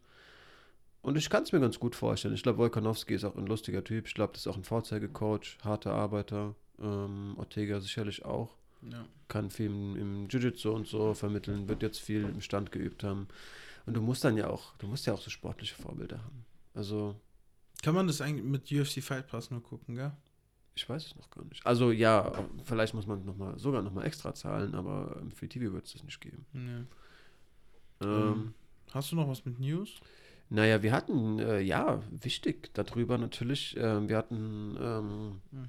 Und 1.02 1.18
ich 1.18 1.28
kann 1.28 1.42
es 1.42 1.52
mir 1.52 1.60
ganz 1.60 1.78
gut 1.78 1.94
vorstellen. 1.94 2.34
Ich 2.34 2.42
glaube, 2.42 2.58
Volkanowski 2.58 3.14
ist 3.14 3.24
auch 3.24 3.36
ein 3.36 3.46
lustiger 3.46 3.84
Typ. 3.84 4.06
Ich 4.06 4.14
glaube, 4.14 4.32
das 4.32 4.42
ist 4.42 4.46
auch 4.46 4.56
ein 4.56 4.64
Vorzeigecoach, 4.64 5.58
harter 5.62 5.92
Arbeiter. 5.92 6.54
Ähm, 6.80 7.34
Ortega 7.36 7.78
sicherlich 7.80 8.24
auch. 8.24 8.56
Ja. 8.90 9.04
Kann 9.28 9.50
viel 9.50 9.66
im, 9.66 9.96
im 9.96 10.28
Jiu-Jitsu 10.28 10.70
und 10.70 10.86
so 10.86 11.14
vermitteln, 11.14 11.68
wird 11.68 11.82
jetzt 11.82 12.00
viel 12.00 12.22
im 12.24 12.40
Stand 12.40 12.72
geübt 12.72 13.02
haben. 13.04 13.28
Und 13.86 13.94
du 13.94 14.00
musst 14.00 14.24
dann 14.24 14.36
ja 14.36 14.48
auch, 14.48 14.76
du 14.78 14.86
musst 14.86 15.06
ja 15.06 15.12
auch 15.14 15.20
so 15.20 15.30
sportliche 15.30 15.74
Vorbilder 15.74 16.18
haben. 16.22 16.44
Also, 16.74 17.14
Kann 17.82 17.94
man 17.94 18.06
das 18.06 18.20
eigentlich 18.20 18.44
mit 18.44 18.70
UFC 18.72 19.02
Fight 19.02 19.26
Pass 19.26 19.50
nur 19.50 19.62
gucken, 19.62 19.94
gell? 19.96 20.12
Ich 20.76 20.88
weiß 20.88 21.06
es 21.06 21.16
noch 21.16 21.30
gar 21.30 21.44
nicht. 21.44 21.64
Also 21.64 21.92
ja, 21.92 22.32
vielleicht 22.64 22.94
muss 22.94 23.06
man 23.06 23.24
noch 23.24 23.36
mal, 23.36 23.56
sogar 23.58 23.80
nochmal 23.82 24.06
extra 24.06 24.34
zahlen, 24.34 24.74
aber 24.74 25.18
im 25.20 25.30
Free 25.30 25.46
TV 25.46 25.72
wird 25.72 25.86
es 25.86 25.92
das 25.92 26.02
nicht 26.02 26.20
geben. 26.20 26.44
Nee. 26.52 26.84
Ähm, 28.00 28.08
Ähm, 28.10 28.54
Hast 28.92 29.12
du 29.12 29.16
noch 29.16 29.28
was 29.28 29.44
mit 29.44 29.60
News? 29.60 30.00
Naja, 30.50 30.82
wir 30.82 30.92
hatten, 30.92 31.38
äh, 31.38 31.60
ja, 31.60 32.02
wichtig 32.10 32.70
darüber 32.74 33.18
natürlich, 33.18 33.76
äh, 33.76 34.08
wir 34.08 34.16
hatten 34.16 34.76
ähm, 34.80 35.40
Hm. 35.52 35.68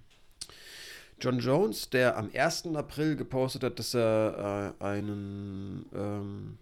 John 1.20 1.40
Jones, 1.40 1.90
der 1.90 2.18
am 2.18 2.30
1. 2.34 2.68
April 2.76 3.16
gepostet 3.16 3.64
hat, 3.64 3.80
dass 3.80 3.94
er 3.94 4.76
äh, 4.80 4.84
einen, 4.84 5.86
ähm, 5.96 6.58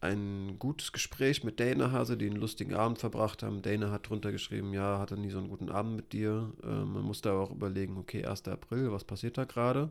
ein 0.00 0.56
gutes 0.58 0.92
Gespräch 0.92 1.44
mit 1.44 1.60
Dana 1.60 1.92
hatte, 1.92 2.16
die 2.16 2.26
einen 2.26 2.40
lustigen 2.40 2.74
Abend 2.74 2.98
verbracht 2.98 3.42
haben. 3.42 3.62
Dana 3.62 3.90
hat 3.90 4.08
drunter 4.08 4.32
geschrieben, 4.32 4.72
ja, 4.72 4.98
hatte 4.98 5.18
nie 5.18 5.30
so 5.30 5.38
einen 5.38 5.48
guten 5.48 5.70
Abend 5.70 5.96
mit 5.96 6.12
dir. 6.12 6.50
Ähm, 6.62 6.94
man 6.94 7.02
musste 7.02 7.30
aber 7.30 7.40
auch 7.40 7.50
überlegen, 7.50 7.98
okay, 7.98 8.24
1. 8.24 8.48
April, 8.48 8.90
was 8.90 9.04
passiert 9.04 9.36
da 9.36 9.44
gerade? 9.44 9.90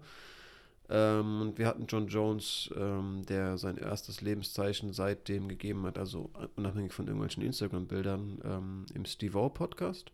Ähm, 0.89 1.41
und 1.41 1.59
wir 1.59 1.67
hatten 1.67 1.85
John 1.87 2.07
Jones, 2.07 2.71
ähm, 2.75 3.21
der 3.29 3.57
sein 3.57 3.77
erstes 3.77 4.21
Lebenszeichen 4.21 4.91
seitdem 4.91 5.47
gegeben 5.47 5.85
hat, 5.85 5.97
also 5.97 6.31
unabhängig 6.55 6.93
von 6.93 7.05
irgendwelchen 7.05 7.43
Instagram-Bildern, 7.43 8.39
ähm, 8.43 8.85
im 8.93 9.05
Steve 9.05 9.37
O 9.37 9.49
Podcast. 9.49 10.11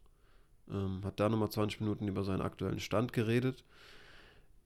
Ähm, 0.69 1.01
hat 1.03 1.19
da 1.19 1.29
nochmal 1.29 1.49
20 1.49 1.79
Minuten 1.79 2.07
über 2.07 2.23
seinen 2.23 2.41
aktuellen 2.41 2.79
Stand 2.79 3.13
geredet 3.13 3.63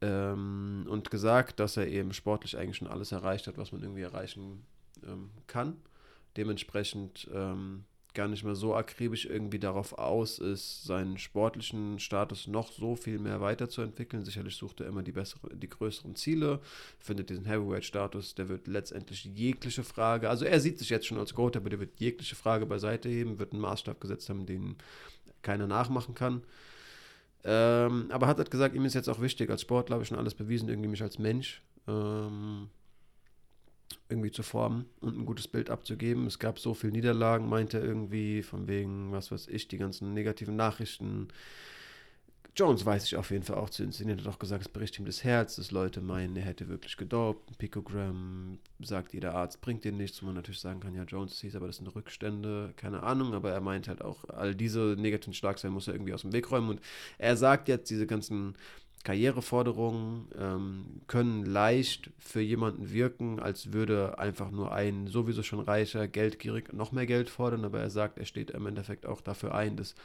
ähm, 0.03 0.85
und 0.89 1.09
gesagt, 1.09 1.59
dass 1.59 1.77
er 1.77 1.87
eben 1.87 2.13
sportlich 2.13 2.57
eigentlich 2.57 2.77
schon 2.77 2.87
alles 2.87 3.11
erreicht 3.11 3.47
hat, 3.47 3.57
was 3.57 3.71
man 3.71 3.81
irgendwie 3.81 4.01
erreichen 4.01 4.65
ähm, 5.07 5.29
kann. 5.47 5.77
Dementsprechend 6.35 7.29
ähm, 7.33 7.85
gar 8.13 8.27
nicht 8.27 8.43
mehr 8.43 8.55
so 8.55 8.75
akribisch 8.75 9.25
irgendwie 9.25 9.59
darauf 9.59 9.97
aus 9.97 10.39
ist, 10.39 10.83
seinen 10.83 11.17
sportlichen 11.17 11.99
Status 11.99 12.47
noch 12.47 12.71
so 12.71 12.95
viel 12.95 13.17
mehr 13.17 13.39
weiterzuentwickeln. 13.39 14.25
Sicherlich 14.25 14.55
sucht 14.55 14.81
er 14.81 14.87
immer 14.87 15.03
die 15.03 15.13
bessere, 15.13 15.55
die 15.55 15.69
größeren 15.69 16.15
Ziele, 16.15 16.59
findet 16.99 17.29
diesen 17.29 17.45
Heavyweight-Status, 17.45 18.35
der 18.35 18.49
wird 18.49 18.67
letztendlich 18.67 19.23
jegliche 19.25 19.83
Frage, 19.83 20.29
also 20.29 20.45
er 20.45 20.59
sieht 20.59 20.79
sich 20.79 20.89
jetzt 20.89 21.07
schon 21.07 21.17
als 21.17 21.33
Goat, 21.33 21.55
aber 21.55 21.69
der 21.69 21.79
wird 21.79 21.99
jegliche 21.99 22.35
Frage 22.35 22.65
beiseite 22.65 23.09
heben, 23.09 23.39
wird 23.39 23.53
einen 23.53 23.61
Maßstab 23.61 23.99
gesetzt 23.99 24.29
haben, 24.29 24.45
den 24.45 24.75
keiner 25.41 25.67
nachmachen 25.67 26.13
kann. 26.13 26.43
Ähm, 27.45 28.09
aber 28.09 28.27
hat 28.27 28.37
halt 28.37 28.51
gesagt, 28.51 28.75
ihm 28.75 28.85
ist 28.85 28.93
jetzt 28.93 29.09
auch 29.09 29.19
wichtig, 29.21 29.49
als 29.49 29.61
Sportler 29.61 29.95
habe 29.95 30.03
ich 30.03 30.09
schon 30.09 30.17
alles 30.17 30.33
bewiesen, 30.33 30.69
irgendwie 30.69 30.89
mich 30.89 31.03
als 31.03 31.19
Mensch 31.19 31.61
ähm, 31.87 32.69
irgendwie 34.07 34.31
zu 34.31 34.43
formen 34.43 34.85
und 35.01 35.17
ein 35.17 35.25
gutes 35.25 35.47
Bild 35.47 35.69
abzugeben. 35.69 36.25
Es 36.25 36.39
gab 36.39 36.59
so 36.59 36.73
viele 36.73 36.93
Niederlagen, 36.93 37.49
meinte 37.49 37.79
er 37.79 37.83
irgendwie, 37.83 38.43
von 38.43 38.67
wegen, 38.67 39.11
was 39.11 39.31
weiß 39.31 39.47
ich, 39.47 39.67
die 39.67 39.77
ganzen 39.77 40.13
negativen 40.13 40.55
Nachrichten. 40.55 41.27
Jones 42.55 42.85
weiß 42.85 43.03
sich 43.03 43.15
auf 43.15 43.31
jeden 43.31 43.43
Fall 43.43 43.57
auch 43.57 43.71
zu 43.71 43.83
inszenieren, 43.83 44.19
hat 44.19 44.27
auch 44.27 44.37
gesagt, 44.37 44.61
es 44.61 44.69
bricht 44.69 44.99
ihm 44.99 45.05
das 45.05 45.23
Herz, 45.23 45.55
dass 45.55 45.71
Leute 45.71 46.01
meinen, 46.01 46.35
er 46.35 46.43
hätte 46.43 46.67
wirklich 46.67 46.97
gedopt. 46.97 47.49
Ein 47.49 47.55
Picogramm 47.55 48.59
sagt 48.79 49.13
jeder 49.13 49.33
Arzt, 49.33 49.59
bringt 49.59 49.83
dir 49.83 49.91
nichts, 49.91 50.21
wo 50.21 50.27
man 50.27 50.35
natürlich 50.35 50.59
sagen 50.59 50.79
kann, 50.79 50.93
ja, 50.93 51.03
Jones 51.03 51.39
hieß, 51.41 51.55
aber 51.55 51.65
das 51.65 51.77
sind 51.77 51.87
Rückstände, 51.87 52.73
keine 52.75 53.01
Ahnung, 53.01 53.33
aber 53.33 53.51
er 53.51 53.61
meint 53.61 53.87
halt 53.87 54.03
auch, 54.03 54.29
all 54.29 54.53
diese 54.53 54.95
negativen 54.99 55.33
Schlagzeilen 55.33 55.73
muss 55.73 55.87
er 55.87 55.95
irgendwie 55.95 56.13
aus 56.13 56.21
dem 56.21 56.31
Weg 56.31 56.51
räumen. 56.51 56.69
Und 56.69 56.81
er 57.17 57.37
sagt 57.37 57.69
jetzt, 57.69 57.89
diese 57.89 58.05
ganzen 58.05 58.55
Karriereforderungen 59.03 60.27
ähm, 60.39 60.85
können 61.07 61.45
leicht 61.45 62.11
für 62.19 62.39
jemanden 62.39 62.91
wirken, 62.93 63.39
als 63.39 63.73
würde 63.73 64.17
einfach 64.17 64.49
nur 64.49 64.71
ein 64.71 65.07
sowieso 65.07 65.43
schon 65.43 65.59
reicher, 65.59 66.07
geldgierig 66.07 66.71
noch 66.71 66.93
mehr 66.93 67.05
Geld 67.05 67.29
fordern, 67.29 67.65
aber 67.65 67.81
er 67.81 67.89
sagt, 67.89 68.17
er 68.17 68.25
steht 68.25 68.51
im 68.51 68.65
Endeffekt 68.65 69.05
auch 69.05 69.19
dafür 69.19 69.55
ein, 69.55 69.75
dass 69.75 69.95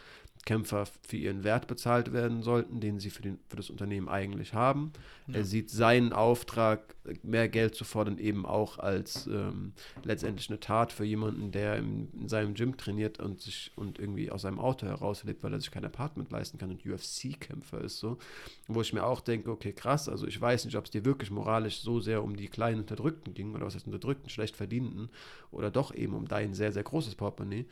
Kämpfer 0.44 0.86
für 1.06 1.16
ihren 1.16 1.44
Wert 1.44 1.66
bezahlt 1.66 2.12
werden 2.12 2.42
sollten, 2.42 2.80
den 2.80 2.98
sie 3.00 3.10
für, 3.10 3.22
den, 3.22 3.38
für 3.48 3.56
das 3.56 3.70
Unternehmen 3.70 4.08
eigentlich 4.08 4.54
haben. 4.54 4.92
Ja. 5.26 5.36
Er 5.36 5.44
sieht 5.44 5.70
seinen 5.70 6.12
Auftrag, 6.12 6.94
mehr 7.22 7.48
Geld 7.48 7.74
zu 7.74 7.84
fordern, 7.84 8.18
eben 8.18 8.46
auch 8.46 8.78
als 8.78 9.26
ähm, 9.26 9.72
letztendlich 10.02 10.48
eine 10.50 10.60
Tat 10.60 10.92
für 10.92 11.04
jemanden, 11.04 11.52
der 11.52 11.76
im, 11.76 12.08
in 12.12 12.28
seinem 12.28 12.54
Gym 12.54 12.76
trainiert 12.76 13.18
und 13.20 13.40
sich 13.40 13.72
und 13.76 13.98
irgendwie 13.98 14.30
aus 14.30 14.42
seinem 14.42 14.58
Auto 14.58 14.86
herauslebt, 14.86 15.42
weil 15.42 15.52
er 15.52 15.60
sich 15.60 15.70
kein 15.70 15.84
Apartment 15.84 16.30
leisten 16.30 16.58
kann 16.58 16.70
und 16.70 16.84
UFC-Kämpfer 16.84 17.80
ist 17.80 17.98
so. 17.98 18.18
Wo 18.66 18.80
ich 18.80 18.92
mir 18.92 19.04
auch 19.04 19.20
denke, 19.20 19.50
okay, 19.50 19.72
krass, 19.72 20.08
also 20.08 20.26
ich 20.26 20.40
weiß 20.40 20.64
nicht, 20.64 20.76
ob 20.76 20.84
es 20.84 20.90
dir 20.90 21.04
wirklich 21.04 21.30
moralisch 21.30 21.80
so 21.80 22.00
sehr 22.00 22.22
um 22.22 22.36
die 22.36 22.48
kleinen 22.48 22.80
Unterdrückten 22.80 23.34
ging 23.34 23.54
oder 23.54 23.66
was 23.66 23.74
heißt 23.74 23.86
Unterdrückten, 23.86 24.30
schlecht 24.30 24.56
verdienten 24.56 25.10
oder 25.50 25.70
doch 25.70 25.94
eben 25.94 26.14
um 26.14 26.28
dein 26.28 26.54
sehr, 26.54 26.72
sehr 26.72 26.82
großes 26.82 27.14
Portemonnaie. 27.14 27.66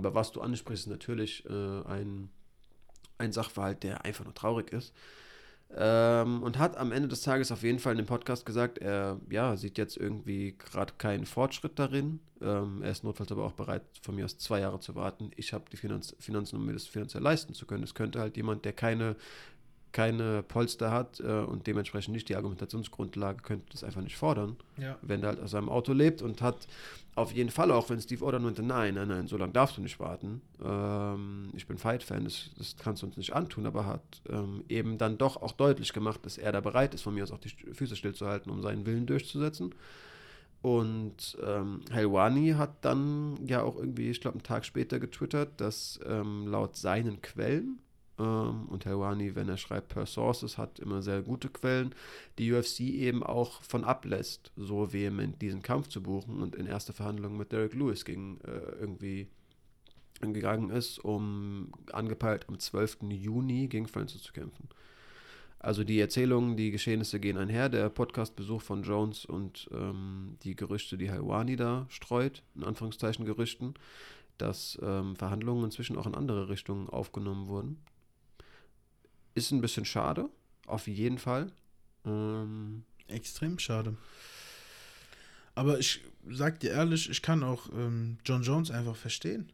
Aber 0.00 0.14
was 0.14 0.32
du 0.32 0.40
ansprichst, 0.40 0.86
ist 0.86 0.90
natürlich 0.90 1.44
äh, 1.48 1.82
ein, 1.84 2.30
ein 3.18 3.32
Sachverhalt, 3.32 3.82
der 3.82 4.04
einfach 4.04 4.24
nur 4.24 4.34
traurig 4.34 4.72
ist. 4.72 4.92
Ähm, 5.76 6.42
und 6.42 6.58
hat 6.58 6.76
am 6.76 6.90
Ende 6.90 7.06
des 7.06 7.22
Tages 7.22 7.52
auf 7.52 7.62
jeden 7.62 7.78
Fall 7.78 7.92
in 7.92 7.98
dem 7.98 8.06
Podcast 8.06 8.44
gesagt, 8.44 8.78
er 8.78 9.20
ja, 9.30 9.56
sieht 9.56 9.78
jetzt 9.78 9.96
irgendwie 9.96 10.56
gerade 10.58 10.94
keinen 10.98 11.26
Fortschritt 11.26 11.78
darin. 11.78 12.18
Ähm, 12.40 12.82
er 12.82 12.90
ist 12.90 13.04
notfalls 13.04 13.30
aber 13.30 13.44
auch 13.44 13.52
bereit, 13.52 13.82
von 14.02 14.16
mir 14.16 14.24
aus 14.24 14.36
zwei 14.36 14.60
Jahre 14.60 14.80
zu 14.80 14.96
warten. 14.96 15.30
Ich 15.36 15.52
habe 15.52 15.64
die 15.70 15.76
Finanz 15.76 16.16
Finanzen, 16.18 16.56
um 16.56 16.66
mir 16.66 16.72
das 16.72 16.86
finanziell 16.86 17.22
leisten 17.22 17.54
zu 17.54 17.66
können. 17.66 17.84
Es 17.84 17.94
könnte 17.94 18.18
halt 18.18 18.36
jemand, 18.36 18.64
der 18.64 18.72
keine, 18.72 19.14
keine 19.92 20.42
Polster 20.42 20.90
hat 20.90 21.20
äh, 21.20 21.24
und 21.24 21.66
dementsprechend 21.66 22.14
nicht 22.14 22.28
die 22.28 22.36
Argumentationsgrundlage, 22.36 23.42
könnte 23.42 23.66
das 23.72 23.84
einfach 23.84 24.02
nicht 24.02 24.16
fordern 24.16 24.56
Ja. 24.76 24.96
wenn 25.02 25.22
er 25.22 25.30
halt 25.30 25.40
aus 25.40 25.50
seinem 25.50 25.68
Auto 25.68 25.92
lebt 25.92 26.22
und 26.22 26.42
hat 26.42 26.68
auf 27.16 27.32
jeden 27.32 27.50
Fall 27.50 27.70
auch, 27.72 27.90
wenn 27.90 28.00
Steve 28.00 28.24
Oder 28.24 28.38
meinte, 28.38 28.62
nein, 28.62 28.94
nein, 28.94 29.08
nein, 29.08 29.26
so 29.26 29.36
lange 29.36 29.52
darfst 29.52 29.76
du 29.76 29.82
nicht 29.82 29.98
warten. 29.98 30.40
Ähm, 30.64 31.50
ich 31.54 31.66
bin 31.66 31.76
Fight-Fan, 31.76 32.24
das, 32.24 32.50
das 32.56 32.76
kannst 32.76 33.02
du 33.02 33.06
uns 33.06 33.16
nicht 33.16 33.34
antun, 33.34 33.66
aber 33.66 33.84
hat 33.84 34.22
ähm, 34.28 34.64
eben 34.68 34.96
dann 34.96 35.18
doch 35.18 35.42
auch 35.42 35.52
deutlich 35.52 35.92
gemacht, 35.92 36.20
dass 36.24 36.38
er 36.38 36.52
da 36.52 36.60
bereit 36.60 36.94
ist, 36.94 37.02
von 37.02 37.14
mir 37.14 37.24
aus 37.24 37.32
auch 37.32 37.38
die 37.38 37.50
Füße 37.50 37.96
stillzuhalten, 37.96 38.50
um 38.50 38.62
seinen 38.62 38.86
Willen 38.86 39.06
durchzusetzen. 39.06 39.74
Und 40.62 41.38
ähm, 41.44 41.80
Helwani 41.90 42.50
hat 42.50 42.84
dann 42.84 43.38
ja 43.46 43.62
auch 43.62 43.76
irgendwie, 43.76 44.10
ich 44.10 44.20
glaube, 44.20 44.34
einen 44.34 44.42
Tag 44.42 44.64
später 44.64 45.00
getwittert, 45.00 45.58
dass 45.60 45.98
ähm, 46.06 46.46
laut 46.46 46.76
seinen 46.76 47.22
Quellen, 47.22 47.78
ähm, 48.20 48.66
und 48.68 48.84
Helwani, 48.84 49.34
wenn 49.34 49.48
er 49.48 49.56
schreibt 49.56 49.88
per 49.88 50.06
Sources, 50.06 50.58
hat 50.58 50.78
immer 50.78 51.02
sehr 51.02 51.22
gute 51.22 51.48
Quellen, 51.48 51.94
die 52.38 52.52
UFC 52.52 52.80
eben 52.80 53.22
auch 53.22 53.62
von 53.62 53.84
ablässt, 53.84 54.52
so 54.56 54.92
vehement 54.92 55.40
diesen 55.40 55.62
Kampf 55.62 55.88
zu 55.88 56.02
buchen 56.02 56.42
und 56.42 56.54
in 56.54 56.66
erste 56.66 56.92
Verhandlungen 56.92 57.38
mit 57.38 57.52
Derek 57.52 57.74
Lewis 57.74 58.04
ging, 58.04 58.38
äh, 58.42 58.80
irgendwie 58.80 59.28
gegangen 60.20 60.68
ist, 60.68 60.98
um 60.98 61.72
angepeilt 61.92 62.44
am 62.48 62.58
12. 62.58 62.98
Juni 63.10 63.68
gegen 63.68 63.88
Francis 63.88 64.22
zu 64.22 64.34
kämpfen. 64.34 64.68
Also 65.58 65.84
die 65.84 66.00
Erzählungen, 66.00 66.56
die 66.56 66.70
Geschehnisse 66.70 67.20
gehen 67.20 67.36
einher, 67.36 67.68
der 67.68 67.90
Podcast-Besuch 67.90 68.62
von 68.62 68.82
Jones 68.82 69.26
und 69.26 69.68
ähm, 69.72 70.36
die 70.42 70.56
Gerüchte, 70.56 70.96
die 70.96 71.10
Helwani 71.10 71.56
da 71.56 71.86
streut, 71.90 72.42
in 72.54 72.64
Anführungszeichen 72.64 73.26
Gerüchten, 73.26 73.74
dass 74.38 74.78
ähm, 74.82 75.16
Verhandlungen 75.16 75.64
inzwischen 75.64 75.98
auch 75.98 76.06
in 76.06 76.14
andere 76.14 76.48
Richtungen 76.48 76.88
aufgenommen 76.88 77.48
wurden. 77.48 77.78
Ist 79.34 79.50
ein 79.52 79.60
bisschen 79.60 79.84
schade, 79.84 80.28
auf 80.66 80.86
jeden 80.86 81.18
Fall. 81.18 81.52
Ähm, 82.04 82.84
Extrem 83.08 83.58
schade. 83.58 83.96
Aber 85.54 85.78
ich 85.78 86.00
sag 86.28 86.60
dir 86.60 86.70
ehrlich, 86.70 87.10
ich 87.10 87.22
kann 87.22 87.42
auch 87.42 87.68
ähm, 87.72 88.18
John 88.24 88.42
Jones 88.42 88.70
einfach 88.70 88.96
verstehen. 88.96 89.52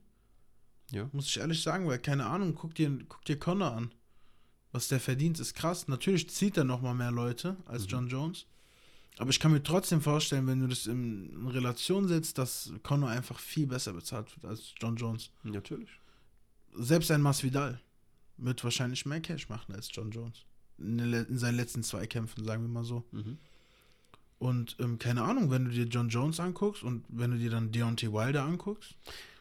Ja. 0.91 1.09
Muss 1.13 1.27
ich 1.27 1.39
ehrlich 1.39 1.63
sagen, 1.63 1.87
weil 1.89 1.99
keine 1.99 2.27
Ahnung, 2.27 2.55
guck 2.55 2.75
dir, 2.75 2.91
guck 3.09 3.25
dir 3.25 3.39
Connor 3.39 3.73
an. 3.73 3.91
Was 4.73 4.89
der 4.89 5.01
verdient, 5.01 5.41
ist 5.41 5.55
krass. 5.55 5.89
Natürlich 5.89 6.29
zieht 6.31 6.57
er 6.57 6.65
nochmal 6.65 6.95
mehr 6.95 7.11
Leute 7.11 7.57
als 7.67 7.85
Mhm. 7.85 7.89
John 7.89 8.09
Jones. 8.09 8.47
Aber 9.19 9.31
ich 9.31 9.41
kann 9.41 9.53
mir 9.53 9.63
trotzdem 9.63 10.03
vorstellen, 10.03 10.47
wenn 10.47 10.61
du 10.61 10.67
das 10.69 10.87
in, 10.87 11.31
in 11.31 11.49
Relation 11.49 12.07
setzt, 12.07 12.37
dass 12.37 12.71
Connor 12.83 13.09
einfach 13.09 13.39
viel 13.39 13.67
besser 13.67 13.95
bezahlt 13.95 14.31
wird 14.37 14.45
als 14.45 14.75
John 14.79 14.97
Jones. 14.97 15.31
natürlich. 15.43 15.89
Selbst 16.75 17.11
ein 17.11 17.23
Masvidal 17.23 17.81
wird 18.37 18.63
wahrscheinlich 18.65 19.07
mehr 19.07 19.21
Cash 19.21 19.49
machen 19.49 19.75
als 19.75 19.91
John 19.93 20.11
Jones. 20.11 20.45
In, 20.79 20.99
in 20.99 21.39
seinen 21.39 21.57
letzten 21.57 21.83
zwei 21.83 22.07
Kämpfen, 22.07 22.45
sagen 22.45 22.63
wir 22.63 22.69
mal 22.69 22.85
so. 22.85 23.05
Mhm. 23.13 23.39
Und 24.39 24.77
ähm, 24.81 24.99
keine 24.99 25.23
Ahnung, 25.23 25.51
wenn 25.51 25.65
du 25.65 25.71
dir 25.71 25.85
John 25.85 26.11
Jones 26.11 26.41
anguckst 26.41 26.83
und 26.83 27.05
wenn 27.09 27.31
du 27.31 27.39
dir 27.39 27.51
dann 27.51 27.73
Deontay 27.73 28.13
Wilder 28.13 28.45
anguckst 28.45 28.95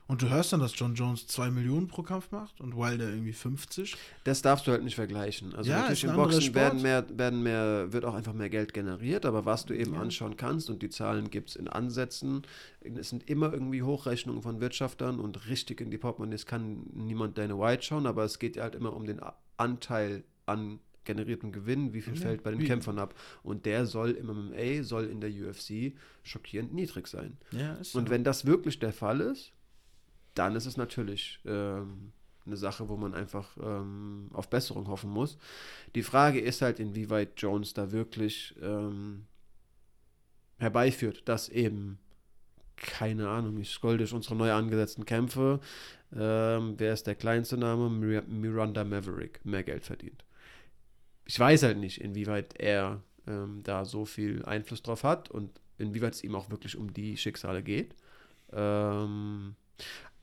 und 0.07 0.22
du 0.22 0.30
hörst 0.30 0.53
dann, 0.53 0.60
dass 0.60 0.77
John 0.77 0.94
Jones 0.95 1.26
2 1.27 1.49
Millionen 1.52 1.88
pro 1.88 2.03
Kampf 2.03 2.32
macht 2.32 2.61
und 2.61 2.76
Wilder 2.77 3.10
irgendwie 3.10 3.34
50. 3.34 3.95
Das 4.23 4.41
darfst 4.41 4.68
du 4.68 4.72
halt 4.72 4.84
nicht 4.84 4.95
vergleichen. 4.95 5.56
Also 5.56 5.69
Ja, 5.72 5.80
natürlich 5.80 6.03
im 6.03 6.15
Boxen 6.15 6.53
werden 6.53 6.82
mehr, 6.82 7.06
werden 7.18 7.41
mehr, 7.44 7.91
wird 7.91 8.06
auch 8.06 8.14
einfach 8.14 8.34
mehr 8.34 8.49
Geld 8.49 8.73
generiert, 8.73 9.26
aber 9.26 9.45
was 9.45 9.65
du 9.65 9.73
eben 9.73 9.94
Ja. 9.95 10.02
anschauen 10.02 10.38
kannst 10.38 10.69
und 10.69 10.82
die 10.84 10.90
Zahlen 10.90 11.30
gibt 11.30 11.49
es 11.49 11.56
in 11.56 11.68
Ansätzen, 11.68 12.44
es 12.82 13.10
sind 13.10 13.27
immer 13.30 13.52
irgendwie 13.52 13.82
Hochrechnungen 13.82 14.41
von 14.41 14.60
Wirtschaftern 14.61 15.19
und 15.19 15.48
richtig 15.48 15.82
in 15.82 15.90
die 15.90 15.98
Portemonnaies 15.98 16.45
kann 16.45 16.84
niemand 16.94 17.38
Dana 17.38 17.57
White 17.57 17.84
schauen, 17.84 18.06
aber 18.06 18.23
es 18.26 18.38
geht 18.40 18.57
halt 18.57 18.76
immer 18.76 18.94
um 18.95 19.06
den 19.06 19.19
Anteil 19.57 20.23
an 20.45 20.80
generiertem 21.06 21.52
Gewinn, 21.52 21.94
wie 21.94 22.02
viel 22.02 22.15
Ja, 22.15 22.22
fällt 22.22 22.44
bei 22.44 22.49
den 22.52 22.60
wie- 22.60 22.65
Kämpfern 22.65 22.98
ab. 22.98 23.14
Und 23.44 23.65
der 23.68 23.86
soll 23.86 24.11
im 24.11 24.26
MMA, 24.30 24.82
soll 24.84 25.06
in 25.06 25.22
der 25.22 25.30
UFC 25.30 25.94
schockierend 26.23 26.73
niedrig 26.73 27.07
sein. 27.07 27.38
Ja, 27.52 27.73
Und 27.76 27.86
so. 27.86 28.10
wenn 28.10 28.23
das 28.23 28.45
wirklich 28.45 28.80
der 28.80 28.91
Fall 28.91 29.22
ist, 29.22 29.52
dann 30.35 30.55
ist 30.55 30.65
es 30.65 30.77
natürlich, 30.77 31.39
ähm, 31.45 32.11
eine 32.45 32.57
Sache, 32.57 32.89
wo 32.89 32.95
man 32.95 33.13
einfach 33.13 33.57
ähm, 33.61 34.29
auf 34.33 34.49
Besserung 34.49 34.87
hoffen 34.87 35.09
muss. 35.09 35.37
Die 35.95 36.03
Frage 36.03 36.39
ist 36.39 36.61
halt, 36.61 36.79
inwieweit 36.79 37.33
Jones 37.37 37.73
da 37.73 37.91
wirklich 37.91 38.55
ähm, 38.61 39.25
herbeiführt, 40.57 41.27
dass 41.27 41.49
eben, 41.49 41.97
keine 42.75 43.29
Ahnung, 43.29 43.59
ich 43.59 43.71
scroll 43.71 43.97
durch 43.97 44.13
unsere 44.13 44.35
neu 44.35 44.51
angesetzten 44.51 45.05
Kämpfe, 45.05 45.59
ähm, 46.15 46.75
wer 46.77 46.93
ist 46.93 47.07
der 47.07 47.15
kleinste 47.15 47.57
Name? 47.57 47.89
Mir 47.89 48.23
Miranda 48.23 48.83
Maverick, 48.83 49.43
mehr 49.43 49.63
Geld 49.63 49.83
verdient. 49.83 50.23
Ich 51.25 51.39
weiß 51.39 51.63
halt 51.63 51.77
nicht, 51.77 51.99
inwieweit 51.99 52.59
er 52.59 53.01
ähm, 53.27 53.61
da 53.63 53.85
so 53.85 54.05
viel 54.05 54.45
Einfluss 54.45 54.83
drauf 54.83 55.03
hat 55.03 55.31
und 55.31 55.49
inwieweit 55.77 56.13
es 56.13 56.23
ihm 56.23 56.35
auch 56.35 56.51
wirklich 56.51 56.77
um 56.77 56.93
die 56.93 57.17
Schicksale 57.17 57.63
geht. 57.63 57.95
Ähm, 58.53 59.55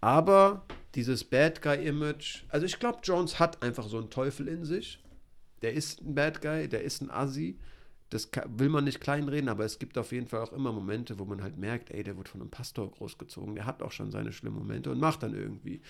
aber 0.03 0.67
dieses 0.97 1.25
Bad 1.25 1.63
Guy-Image, 1.63 2.45
also 2.49 2.67
ich 2.67 2.79
glaube, 2.79 2.99
Jones 3.03 3.39
hat 3.39 3.63
einfach 3.63 3.87
so 3.87 3.99
einen 3.99 4.11
Teufel 4.11 4.49
in 4.49 4.65
sich. 4.65 5.03
Der 5.63 5.73
ist 5.73 6.03
ein 6.03 6.15
Bad 6.15 6.43
Guy, 6.43 6.69
der 6.69 6.83
ist 6.83 7.01
ein 7.01 7.11
Assi. 7.11 7.57
Das 8.11 8.29
will 8.49 8.69
man 8.69 8.85
nicht 8.85 9.01
kleinreden, 9.01 9.49
aber 9.49 9.65
es 9.65 9.79
gibt 9.79 9.97
auf 9.97 10.13
jeden 10.13 10.27
Fall 10.27 10.41
auch 10.41 10.53
immer 10.53 10.71
Momente, 10.73 11.19
wo 11.19 11.25
man 11.25 11.43
halt 11.43 11.57
merkt, 11.57 11.91
ey, 11.93 12.03
der 12.03 12.19
wird 12.19 12.29
von 12.29 12.43
einem 12.43 12.51
Pastor 12.51 12.91
großgezogen, 12.91 13.55
der 13.55 13.65
hat 13.65 13.81
auch 13.81 13.93
schon 13.93 14.11
seine 14.11 14.33
schlimmen 14.33 14.59
Momente 14.59 14.91
und 14.91 15.01
macht 15.01 15.23
dann 15.23 15.35
irgendwie 15.35 15.81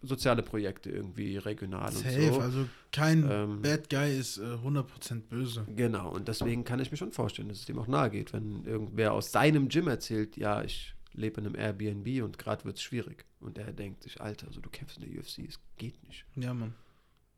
soziale 0.00 0.42
Projekte 0.42 0.90
irgendwie 0.90 1.36
regional 1.36 1.92
Safe, 1.92 2.26
und 2.26 2.34
so. 2.34 2.40
also 2.40 2.68
kein 2.90 3.24
ähm, 3.30 3.62
Bad 3.62 3.88
Guy 3.90 4.18
ist 4.18 4.38
äh, 4.38 4.56
100% 4.64 5.20
böse. 5.28 5.64
Genau, 5.76 6.10
und 6.10 6.26
deswegen 6.26 6.64
kann 6.64 6.80
ich 6.80 6.90
mir 6.90 6.96
schon 6.96 7.12
vorstellen, 7.12 7.48
dass 7.48 7.60
es 7.60 7.66
dem 7.66 7.78
auch 7.78 7.86
nahe 7.86 8.10
geht, 8.10 8.32
wenn 8.32 8.64
irgendwer 8.64 9.12
aus 9.12 9.30
seinem 9.30 9.68
Gym 9.68 9.86
erzählt, 9.86 10.36
ja, 10.36 10.64
ich 10.64 10.96
lebe 11.14 11.40
in 11.40 11.46
einem 11.46 11.56
Airbnb 11.56 12.22
und 12.24 12.38
gerade 12.38 12.64
wird 12.64 12.76
es 12.76 12.82
schwierig. 12.82 13.24
Und 13.40 13.58
er 13.58 13.72
denkt 13.72 14.02
sich, 14.02 14.20
Alter, 14.20 14.46
also 14.46 14.60
du 14.60 14.70
kämpfst 14.70 14.98
in 14.98 15.10
der 15.10 15.20
UFC, 15.20 15.40
es 15.48 15.58
geht 15.76 16.02
nicht. 16.06 16.24
Ja, 16.36 16.54
Mann. 16.54 16.74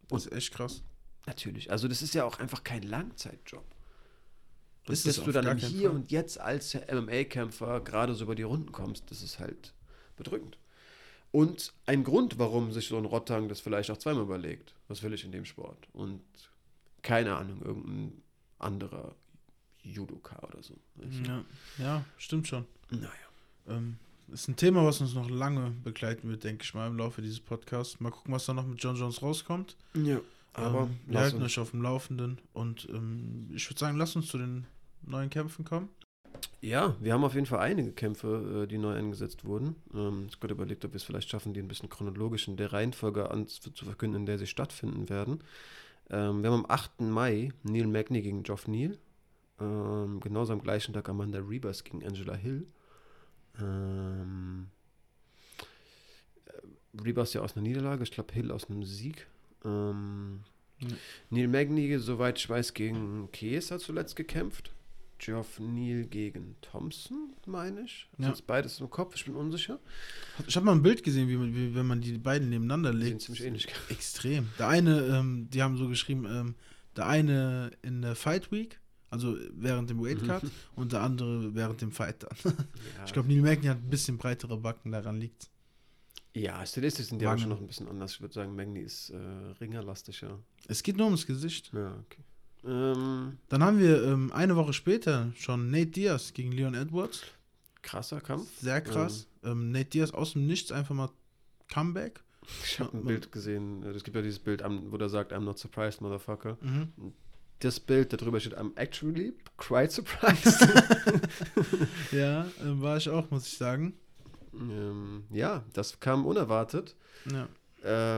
Das 0.09 0.27
und, 0.27 0.33
ist 0.33 0.39
echt 0.39 0.55
krass. 0.55 0.83
Natürlich, 1.27 1.71
also 1.71 1.89
das 1.89 2.03
ist 2.03 2.15
ja 2.15 2.25
auch 2.25 2.39
einfach 2.39 2.63
kein 2.65 2.83
Langzeitjob. 2.83 3.65
Und 4.87 4.93
ist 4.93 5.07
dass 5.07 5.23
du 5.25 5.33
dann 5.33 5.57
hier 5.57 5.89
Fall. 5.89 5.97
und 5.97 6.11
jetzt 6.11 6.39
als 6.39 6.75
MMA-Kämpfer 6.75 7.81
gerade 7.81 8.15
so 8.15 8.25
über 8.25 8.35
die 8.35 8.43
Runden 8.43 8.71
kommst, 8.71 9.11
das 9.11 9.23
ist 9.23 9.39
halt 9.39 9.73
bedrückend. 10.17 10.59
Und 11.31 11.73
ein 11.87 12.05
Grund, 12.05 12.39
warum 12.39 12.73
sich 12.73 12.89
so 12.89 12.99
ein 12.99 13.07
Rottang 13.07 13.49
das 13.49 13.61
vielleicht 13.61 13.91
auch 13.91 13.97
zweimal 13.97 14.25
überlegt, 14.25 14.75
was 14.89 15.03
will 15.03 15.15
ich 15.15 15.25
in 15.25 15.33
dem 15.33 15.47
Sport? 15.47 15.89
Und 15.93 16.23
keine 17.03 17.35
Ahnung, 17.37 17.63
irgendein 17.63 18.23
anderer 18.59 19.17
Judoka 19.83 20.39
oder 20.47 20.63
so. 20.63 20.75
Ja, 21.27 21.45
ja, 21.79 22.05
stimmt 22.19 22.47
schon. 22.47 22.67
Naja. 22.91 23.11
Ähm, 23.69 23.97
ist 24.33 24.49
ein 24.49 24.57
Thema, 24.57 24.85
was 24.85 25.01
uns 25.01 25.15
noch 25.15 25.29
lange 25.29 25.73
begleiten 25.83 26.29
wird, 26.29 26.45
denke 26.45 26.65
ich 26.65 26.75
mal, 26.75 26.89
im 26.89 26.97
Laufe 26.97 27.23
dieses 27.23 27.41
Podcasts. 27.41 28.01
Mal 28.01 28.11
gucken, 28.11 28.33
was 28.33 28.47
da 28.47 28.55
noch 28.55 28.67
mit 28.67 28.83
John 28.83 28.97
Jones 28.97 29.23
rauskommt. 29.23 29.77
Ja, 29.95 30.21
aber 30.55 30.83
ähm, 30.83 30.99
wir 31.07 31.21
halten 31.21 31.43
euch 31.43 31.59
auf 31.59 31.73
dem 31.73 31.83
Laufenden 31.83 32.39
und 32.53 32.89
ähm, 32.91 33.51
ich 33.55 33.69
würde 33.69 33.79
sagen, 33.79 33.99
lasst 33.99 34.17
uns 34.17 34.29
zu 34.29 34.39
den 34.39 34.67
neuen 35.03 35.31
Kämpfen 35.31 35.65
kommen. 35.65 35.89
Ja, 36.61 36.97
wir 37.01 37.13
haben 37.13 37.25
auf 37.25 37.35
jeden 37.35 37.47
Fall 37.47 37.61
einige 37.61 37.93
Kämpfe, 37.93 38.63
äh, 38.65 38.67
die 38.67 38.79
neu 38.79 38.95
eingesetzt 38.95 39.45
wurden. 39.45 39.77
Ähm, 39.93 40.27
ich 40.29 40.37
habe 40.41 40.53
überlegt, 40.53 40.85
ob 40.85 40.93
wir 40.93 40.97
es 40.97 41.05
vielleicht 41.05 41.29
schaffen, 41.29 41.53
die 41.53 41.61
ein 41.61 41.69
bisschen 41.69 41.91
chronologisch 41.91 42.49
in 42.49 42.57
der 42.57 42.73
Reihenfolge 42.73 43.31
an, 43.31 43.47
zu 43.47 43.85
verkünden, 43.85 44.21
in 44.21 44.27
der 44.27 44.39
sie 44.39 44.47
stattfinden 44.47 45.09
werden. 45.09 45.41
Ähm, 46.11 46.43
wir 46.43 46.51
haben 46.51 46.65
am 46.65 46.71
8. 46.71 47.01
Mai 47.03 47.53
Neil 47.63 47.87
Magny 47.87 48.23
gegen 48.23 48.43
Geoff 48.43 48.69
Neal. 48.69 48.99
Ähm, 49.61 50.21
genauso 50.21 50.53
am 50.53 50.63
gleichen 50.63 50.95
Tag 50.95 51.09
Amanda 51.09 51.39
Rebus 51.39 51.85
gegen 51.85 52.05
Angela 52.05 52.35
Hill. 52.35 52.67
Ähm, 53.61 54.67
Rebus 57.03 57.35
ja 57.35 57.41
aus 57.41 57.57
einer 57.57 57.63
Niederlage, 57.63 58.03
ich 58.03 58.11
glaube 58.11 58.33
Hill 58.35 58.51
aus 58.51 58.71
einem 58.71 58.85
Sieg. 58.85 59.27
Ähm, 59.65 60.41
ja. 60.81 60.89
Neil 61.31 61.49
Magny, 61.49 61.99
soweit 61.99 62.39
ich 62.39 62.49
weiß, 62.49 62.75
gegen 62.75 63.29
Chiesa 63.33 63.79
zuletzt 63.79 64.17
gekämpft. 64.17 64.73
Geoff 65.19 65.59
Neal 65.59 66.05
gegen 66.05 66.57
Thompson, 66.61 67.33
meine 67.47 67.83
ich. 67.83 68.09
Ja. 68.19 68.29
Jetzt 68.29 68.47
beides 68.47 68.81
im 68.81 68.91
Kopf, 68.91 69.15
ich 69.15 69.25
bin 69.25 69.35
unsicher. 69.37 69.79
Ich 70.47 70.57
habe 70.57 70.67
mal 70.67 70.73
ein 70.73 70.83
Bild 70.83 71.03
gesehen, 71.03 71.29
wie, 71.29 71.37
man, 71.37 71.55
wie, 71.55 71.75
wenn 71.75 71.87
man 71.87 72.01
die 72.01 72.19
beiden 72.19 72.51
nebeneinander 72.51 72.93
legt. 72.93 73.05
Die 73.05 73.11
sind 73.11 73.21
ziemlich 73.21 73.45
ähnlich. 73.45 73.69
Extrem. 73.89 74.49
Der 74.59 74.69
eine, 74.69 75.01
ähm, 75.07 75.49
die 75.51 75.63
haben 75.63 75.77
so 75.77 75.89
geschrieben, 75.89 76.27
ähm, 76.29 76.55
der 76.97 77.07
eine 77.07 77.71
in 77.83 78.03
der 78.03 78.17
Fight 78.17 78.53
Week, 78.53 78.79
also 79.15 79.37
während 79.53 79.89
dem 79.89 80.05
Weightcut, 80.05 80.43
mhm. 80.43 80.51
und 80.77 80.93
der 80.93 81.03
andere 81.03 81.55
während 81.55 81.81
dem 81.81 81.93
Fight 81.93 82.25
dann. 82.25 82.37
Ja. 82.45 83.05
Ich 83.07 83.13
glaube, 83.13 83.29
Neil 83.29 83.43
Magny 83.43 83.67
hat 83.67 83.79
ein 83.79 83.89
bisschen 83.89 84.19
breitere 84.19 84.57
Backen, 84.57 84.93
daran 84.93 85.19
liegt 85.19 85.49
ja, 86.37 86.67
stilistisch 86.67 87.07
sind 87.07 87.21
die 87.21 87.27
aber 87.27 87.39
schon 87.39 87.51
noch 87.51 87.61
ein 87.61 87.67
bisschen 87.69 87.87
anders. 87.87 88.15
Ich 88.15 88.21
würde 88.21 88.35
sagen, 88.35 88.57
Magni 88.57 88.81
ist 88.81 89.11
äh, 89.11 89.17
ringerlastischer. 89.61 90.41
Es 90.67 90.83
geht 90.83 90.97
nur 90.97 91.07
ums 91.07 91.27
Gesicht. 91.27 91.71
Ja, 91.73 91.95
okay. 92.05 92.23
Ähm, 92.65 93.39
Dann 93.49 93.63
haben 93.63 93.79
wir 93.79 94.03
ähm, 94.03 94.33
eine 94.33 94.57
Woche 94.57 94.73
später 94.73 95.33
schon 95.37 95.71
Nate 95.71 95.87
Diaz 95.87 96.33
gegen 96.33 96.51
Leon 96.51 96.75
Edwards. 96.75 97.23
Krasser 97.83 98.21
Kampf. 98.21 98.51
Sehr 98.61 98.81
krass. 98.81 99.29
Ähm, 99.45 99.53
ähm 99.53 99.71
Nate 99.71 99.91
Diaz 99.91 100.11
aus 100.11 100.33
dem 100.33 100.47
Nichts 100.47 100.73
einfach 100.73 100.95
mal 100.95 101.11
Comeback. 101.73 102.25
Ich 102.65 102.81
habe 102.81 102.97
ein 102.97 103.05
Bild 103.05 103.31
gesehen. 103.31 103.83
Es 103.85 104.03
gibt 104.03 104.17
ja 104.17 104.23
dieses 104.23 104.41
Bild, 104.41 104.63
wo 104.65 104.97
der 104.97 105.09
sagt, 105.09 105.33
I'm 105.33 105.41
not 105.41 105.59
surprised, 105.59 106.01
motherfucker. 106.01 106.59
Mhm. 106.61 107.13
Das 107.65 107.81
Bild, 107.81 108.13
darüber 108.13 108.39
steht, 108.41 108.59
I'm 108.59 108.77
actually 108.77 109.33
quite 109.57 109.91
surprised. 109.91 110.61
ja, 112.13 112.43
äh, 112.43 112.47
war 112.63 112.99
ich 112.99 113.09
auch, 113.09 113.31
muss 113.31 113.47
ich 113.47 113.57
sagen. 113.57 113.95
Ähm, 114.53 115.25
ja, 115.31 115.65
das 115.73 115.99
kam 115.99 116.27
unerwartet. 116.27 116.95
Ja. 117.25 117.49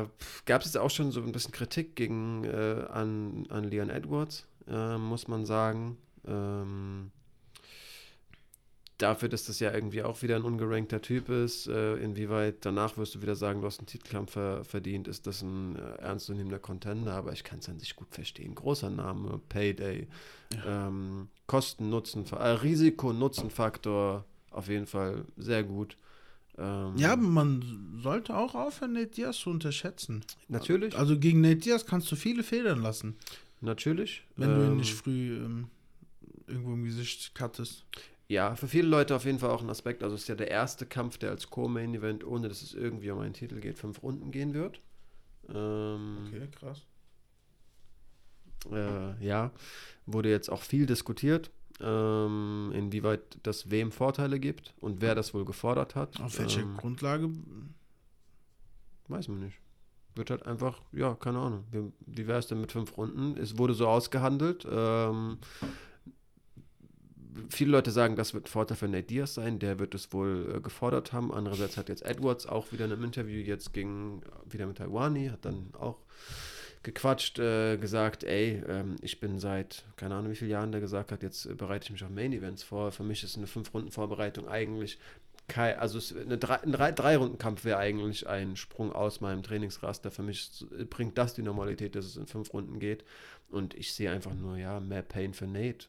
Äh, 0.02 0.08
Gab 0.46 0.62
es 0.62 0.66
jetzt 0.66 0.78
auch 0.78 0.90
schon 0.90 1.12
so 1.12 1.22
ein 1.22 1.30
bisschen 1.30 1.52
Kritik 1.52 1.94
gegen, 1.94 2.42
äh, 2.42 2.86
an, 2.90 3.46
an 3.48 3.62
Leon 3.62 3.88
Edwards, 3.88 4.48
äh, 4.66 4.98
muss 4.98 5.28
man 5.28 5.46
sagen. 5.46 5.96
Ähm, 6.26 7.12
dafür, 8.98 9.28
dass 9.28 9.44
das 9.44 9.60
ja 9.60 9.72
irgendwie 9.72 10.02
auch 10.02 10.22
wieder 10.22 10.36
ein 10.36 10.42
ungerankter 10.42 11.02
Typ 11.02 11.28
ist, 11.28 11.66
äh, 11.66 11.96
inwieweit 11.96 12.64
danach 12.64 12.96
wirst 12.96 13.14
du 13.14 13.22
wieder 13.22 13.36
sagen, 13.36 13.60
du 13.60 13.66
hast 13.66 13.78
einen 13.78 13.86
Titelkampf 13.86 14.32
ver 14.32 14.64
verdient, 14.64 15.08
ist 15.08 15.26
das 15.26 15.42
ein 15.42 15.76
äh, 15.76 16.02
ernstzunehmender 16.02 16.58
Contender, 16.58 17.12
aber 17.12 17.32
ich 17.32 17.44
kann 17.44 17.58
es 17.58 17.68
an 17.68 17.78
sich 17.78 17.94
gut 17.96 18.08
verstehen. 18.10 18.54
Großer 18.54 18.90
Name, 18.90 19.40
Payday, 19.48 20.08
ja. 20.54 20.88
ähm, 20.88 21.28
Kosten-Nutzen, 21.46 22.24
äh, 22.32 22.48
Risiko-Nutzen-Faktor 22.48 24.24
auf 24.50 24.68
jeden 24.68 24.86
Fall 24.86 25.24
sehr 25.36 25.62
gut. 25.62 25.98
Ähm, 26.58 26.96
ja, 26.96 27.12
aber 27.12 27.22
man 27.22 27.98
sollte 28.02 28.34
auch 28.34 28.54
aufhören, 28.54 28.94
Nate 28.94 29.08
Diaz 29.08 29.36
zu 29.36 29.50
unterschätzen. 29.50 30.24
Natürlich. 30.48 30.96
Also 30.96 31.18
gegen 31.18 31.42
Nate 31.42 31.56
Diaz 31.56 31.84
kannst 31.84 32.10
du 32.10 32.16
viele 32.16 32.42
Federn 32.42 32.80
lassen. 32.80 33.16
Natürlich. 33.60 34.22
Wenn 34.36 34.50
ähm, 34.50 34.56
du 34.56 34.62
ihn 34.62 34.70
ähm, 34.70 34.76
nicht 34.78 34.94
früh 34.94 35.38
irgendwo 36.46 36.72
im 36.72 36.84
Gesicht 36.84 37.34
cuttest. 37.34 37.84
Ja, 38.28 38.56
für 38.56 38.66
viele 38.66 38.88
Leute 38.88 39.14
auf 39.14 39.24
jeden 39.24 39.38
Fall 39.38 39.50
auch 39.50 39.62
ein 39.62 39.70
Aspekt. 39.70 40.02
Also 40.02 40.16
es 40.16 40.22
ist 40.22 40.28
ja 40.28 40.34
der 40.34 40.50
erste 40.50 40.84
Kampf, 40.84 41.18
der 41.18 41.30
als 41.30 41.48
Co-Main-Event, 41.48 42.24
ohne 42.24 42.48
dass 42.48 42.62
es 42.62 42.74
irgendwie 42.74 43.10
um 43.10 43.20
einen 43.20 43.34
Titel 43.34 43.60
geht, 43.60 43.78
fünf 43.78 44.02
Runden 44.02 44.32
gehen 44.32 44.52
wird. 44.52 44.80
Ähm, 45.48 46.26
okay, 46.26 46.48
krass. 46.58 46.82
Äh, 48.72 49.24
ja, 49.24 49.52
wurde 50.06 50.28
jetzt 50.28 50.50
auch 50.50 50.62
viel 50.62 50.86
diskutiert 50.86 51.52
ähm, 51.80 52.72
inwieweit 52.74 53.38
das 53.42 53.70
wem 53.70 53.92
Vorteile 53.92 54.40
gibt 54.40 54.74
und 54.80 55.00
wer 55.00 55.14
das 55.14 55.34
wohl 55.34 55.44
gefordert 55.44 55.94
hat. 55.94 56.20
Auf 56.20 56.38
welcher 56.38 56.62
ähm, 56.62 56.76
Grundlage? 56.76 57.30
Weiß 59.08 59.28
man 59.28 59.40
nicht. 59.40 59.58
Wird 60.14 60.30
halt 60.30 60.46
einfach, 60.46 60.80
ja, 60.92 61.14
keine 61.14 61.38
Ahnung. 61.38 61.64
Wie, 61.70 61.92
wie 62.06 62.26
wäre 62.26 62.38
es 62.38 62.46
denn 62.46 62.60
mit 62.60 62.72
fünf 62.72 62.96
Runden? 62.96 63.36
Es 63.36 63.58
wurde 63.58 63.74
so 63.74 63.86
ausgehandelt. 63.86 64.66
Ähm, 64.70 65.38
viele 67.50 67.70
Leute 67.70 67.90
sagen, 67.90 68.16
das 68.16 68.34
wird 68.34 68.46
ein 68.46 68.50
Vorteil 68.50 68.76
für 68.76 68.88
Nate 68.88 69.04
Diaz 69.04 69.34
sein, 69.34 69.58
der 69.58 69.78
wird 69.78 69.94
es 69.94 70.12
wohl 70.12 70.54
äh, 70.56 70.60
gefordert 70.60 71.12
haben. 71.12 71.32
Andererseits 71.32 71.76
hat 71.76 71.88
jetzt 71.88 72.04
Edwards 72.04 72.46
auch 72.46 72.72
wieder 72.72 72.84
in 72.84 72.92
einem 72.92 73.04
Interview 73.04 73.40
jetzt 73.40 73.72
gegen, 73.72 74.22
wieder 74.48 74.66
mit 74.66 74.78
Taiwani, 74.78 75.28
hat 75.28 75.44
dann 75.44 75.70
auch 75.78 75.98
gequatscht, 76.82 77.38
äh, 77.38 77.76
gesagt, 77.78 78.22
ey, 78.22 78.62
ähm, 78.68 78.96
ich 79.02 79.18
bin 79.18 79.38
seit, 79.38 79.84
keine 79.96 80.14
Ahnung 80.14 80.30
wie 80.30 80.36
viele 80.36 80.52
Jahren 80.52 80.70
der 80.70 80.80
gesagt 80.80 81.10
hat, 81.10 81.22
jetzt 81.22 81.56
bereite 81.56 81.84
ich 81.84 81.90
mich 81.90 82.04
auf 82.04 82.10
Main 82.10 82.32
Events 82.32 82.62
vor. 82.62 82.92
Für 82.92 83.02
mich 83.02 83.24
ist 83.24 83.36
eine 83.36 83.46
Fünf-Runden-Vorbereitung 83.46 84.48
eigentlich 84.48 84.98
kein, 85.48 85.78
also 85.78 86.00
eine 86.16 86.38
drei, 86.38 86.56
ein 86.56 86.72
Drei-Runden-Kampf 86.72 87.64
wäre 87.64 87.78
eigentlich 87.78 88.28
ein 88.28 88.56
Sprung 88.56 88.92
aus 88.92 89.20
meinem 89.20 89.42
Trainingsraster. 89.42 90.10
Für 90.10 90.22
mich 90.22 90.64
bringt 90.90 91.16
das 91.18 91.34
die 91.34 91.42
Normalität, 91.42 91.94
dass 91.94 92.04
es 92.04 92.16
in 92.16 92.26
fünf 92.26 92.52
Runden 92.52 92.78
geht. 92.78 93.04
Und 93.48 93.74
ich 93.74 93.92
sehe 93.92 94.10
einfach 94.10 94.34
nur, 94.34 94.56
ja, 94.56 94.80
mehr 94.80 95.02
Pain 95.02 95.34
für 95.34 95.46
Nate, 95.46 95.86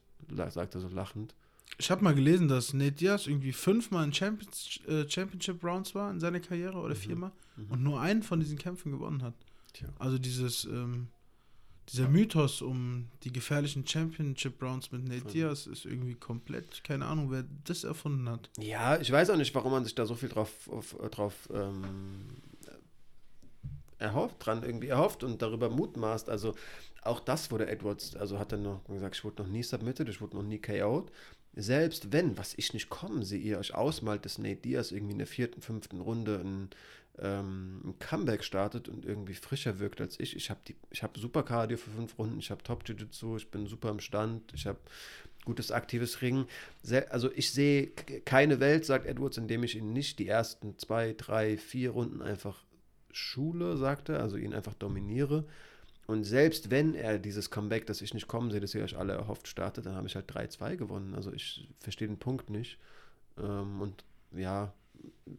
sagt 0.49 0.75
er 0.75 0.81
so 0.81 0.87
lachend. 0.89 1.33
Ich 1.77 1.91
habe 1.91 2.03
mal 2.03 2.15
gelesen, 2.15 2.47
dass 2.47 2.73
Nate 2.73 2.93
Diaz 2.93 3.27
irgendwie 3.27 3.53
fünfmal 3.53 4.03
in 4.03 4.13
Champions, 4.13 4.79
äh, 4.87 5.07
Championship 5.07 5.63
Rounds 5.63 5.93
war 5.93 6.09
in 6.09 6.19
seiner 6.19 6.39
Karriere 6.39 6.77
oder 6.77 6.95
mhm. 6.95 6.99
viermal 6.99 7.31
mhm. 7.55 7.71
und 7.71 7.83
nur 7.83 8.01
einen 8.01 8.23
von 8.23 8.39
diesen 8.39 8.57
Kämpfen 8.57 8.91
gewonnen 8.91 9.21
hat. 9.21 9.35
Tja. 9.73 9.89
Also 9.99 10.17
dieses, 10.17 10.65
ähm, 10.65 11.07
dieser 11.89 12.09
Mythos 12.09 12.61
um 12.61 13.07
die 13.23 13.31
gefährlichen 13.31 13.85
Championship 13.85 14.61
Rounds 14.61 14.91
mit 14.91 15.07
Nate 15.07 15.27
Diaz 15.31 15.67
ist 15.67 15.85
irgendwie 15.85 16.15
komplett, 16.15 16.83
keine 16.83 17.05
Ahnung, 17.05 17.31
wer 17.31 17.45
das 17.63 17.83
erfunden 17.83 18.27
hat. 18.27 18.49
Ja, 18.57 18.99
ich 18.99 19.11
weiß 19.11 19.29
auch 19.29 19.37
nicht, 19.37 19.53
warum 19.53 19.71
man 19.71 19.83
sich 19.83 19.95
da 19.95 20.05
so 20.05 20.15
viel 20.15 20.29
drauf, 20.29 20.51
auf, 20.69 20.95
drauf 21.11 21.47
ähm, 21.53 22.41
erhofft, 23.99 24.35
dran 24.39 24.63
irgendwie 24.63 24.87
erhofft 24.87 25.23
und 25.23 25.41
darüber 25.41 25.69
mutmaßt. 25.69 26.29
Also 26.29 26.55
auch 27.07 27.19
das 27.19 27.51
wurde 27.51 27.67
Edwards, 27.67 28.15
also 28.15 28.39
hat 28.39 28.51
er 28.51 28.57
noch 28.57 28.83
gesagt, 28.85 29.15
ich 29.15 29.23
wurde 29.23 29.43
noch 29.43 29.49
nie 29.49 29.63
submitted, 29.63 30.09
ich 30.09 30.21
wurde 30.21 30.35
noch 30.35 30.43
nie 30.43 30.59
KO'd. 30.59 31.11
Selbst 31.55 32.11
wenn, 32.11 32.37
was 32.37 32.53
ich 32.55 32.73
nicht 32.73 32.89
kommen 32.89 33.23
sehe, 33.23 33.39
ihr 33.39 33.57
euch 33.57 33.73
ausmalt, 33.73 34.25
dass 34.25 34.37
Nate 34.37 34.57
Diaz 34.57 34.91
irgendwie 34.91 35.13
in 35.13 35.17
der 35.17 35.27
vierten, 35.27 35.61
fünften 35.61 36.01
Runde 36.01 36.39
ein, 36.43 36.69
ähm, 37.19 37.81
ein 37.83 37.99
Comeback 37.99 38.43
startet 38.43 38.87
und 38.87 39.05
irgendwie 39.05 39.33
frischer 39.33 39.79
wirkt 39.79 39.99
als 39.99 40.19
ich. 40.19 40.35
Ich 40.35 40.51
habe 40.51 40.59
hab 41.01 41.17
super 41.17 41.41
Cardio 41.41 41.77
für 41.77 41.89
fünf 41.89 42.17
Runden, 42.19 42.37
ich 42.39 42.51
habe 42.51 42.61
Top 42.61 42.83
Jiu-Jitsu, 42.87 43.37
ich 43.37 43.49
bin 43.49 43.65
super 43.65 43.89
im 43.89 43.99
Stand, 43.99 44.53
ich 44.53 44.67
habe 44.67 44.77
gutes 45.45 45.71
aktives 45.71 46.21
Ringen. 46.21 46.45
Also 47.09 47.31
ich 47.31 47.51
sehe 47.51 47.87
keine 47.87 48.59
Welt, 48.59 48.85
sagt 48.85 49.07
Edwards, 49.07 49.37
indem 49.37 49.63
ich 49.63 49.75
ihn 49.75 49.93
nicht 49.93 50.19
die 50.19 50.27
ersten 50.27 50.77
zwei, 50.77 51.15
drei, 51.17 51.57
vier 51.57 51.91
Runden 51.91 52.21
einfach 52.21 52.63
schule, 53.11 53.77
sagt 53.77 54.09
er, 54.09 54.21
also 54.21 54.37
ihn 54.37 54.53
einfach 54.53 54.75
dominiere. 54.75 55.45
Und 56.07 56.23
selbst 56.23 56.71
wenn 56.71 56.95
er 56.95 57.19
dieses 57.19 57.51
Comeback, 57.51 57.85
das 57.85 58.01
ich 58.01 58.13
nicht 58.13 58.29
kommen 58.29 58.49
sehe, 58.49 58.61
das 58.61 58.73
ihr 58.73 58.83
euch 58.83 58.97
alle 58.97 59.13
erhofft, 59.13 59.47
startet, 59.47 59.85
dann 59.85 59.95
habe 59.95 60.07
ich 60.07 60.15
halt 60.15 60.31
3-2 60.31 60.77
gewonnen. 60.77 61.13
Also 61.13 61.33
ich 61.33 61.67
verstehe 61.79 62.07
den 62.07 62.17
Punkt 62.17 62.49
nicht. 62.49 62.79
Ähm, 63.37 63.81
und 63.81 64.05
ja, 64.31 64.73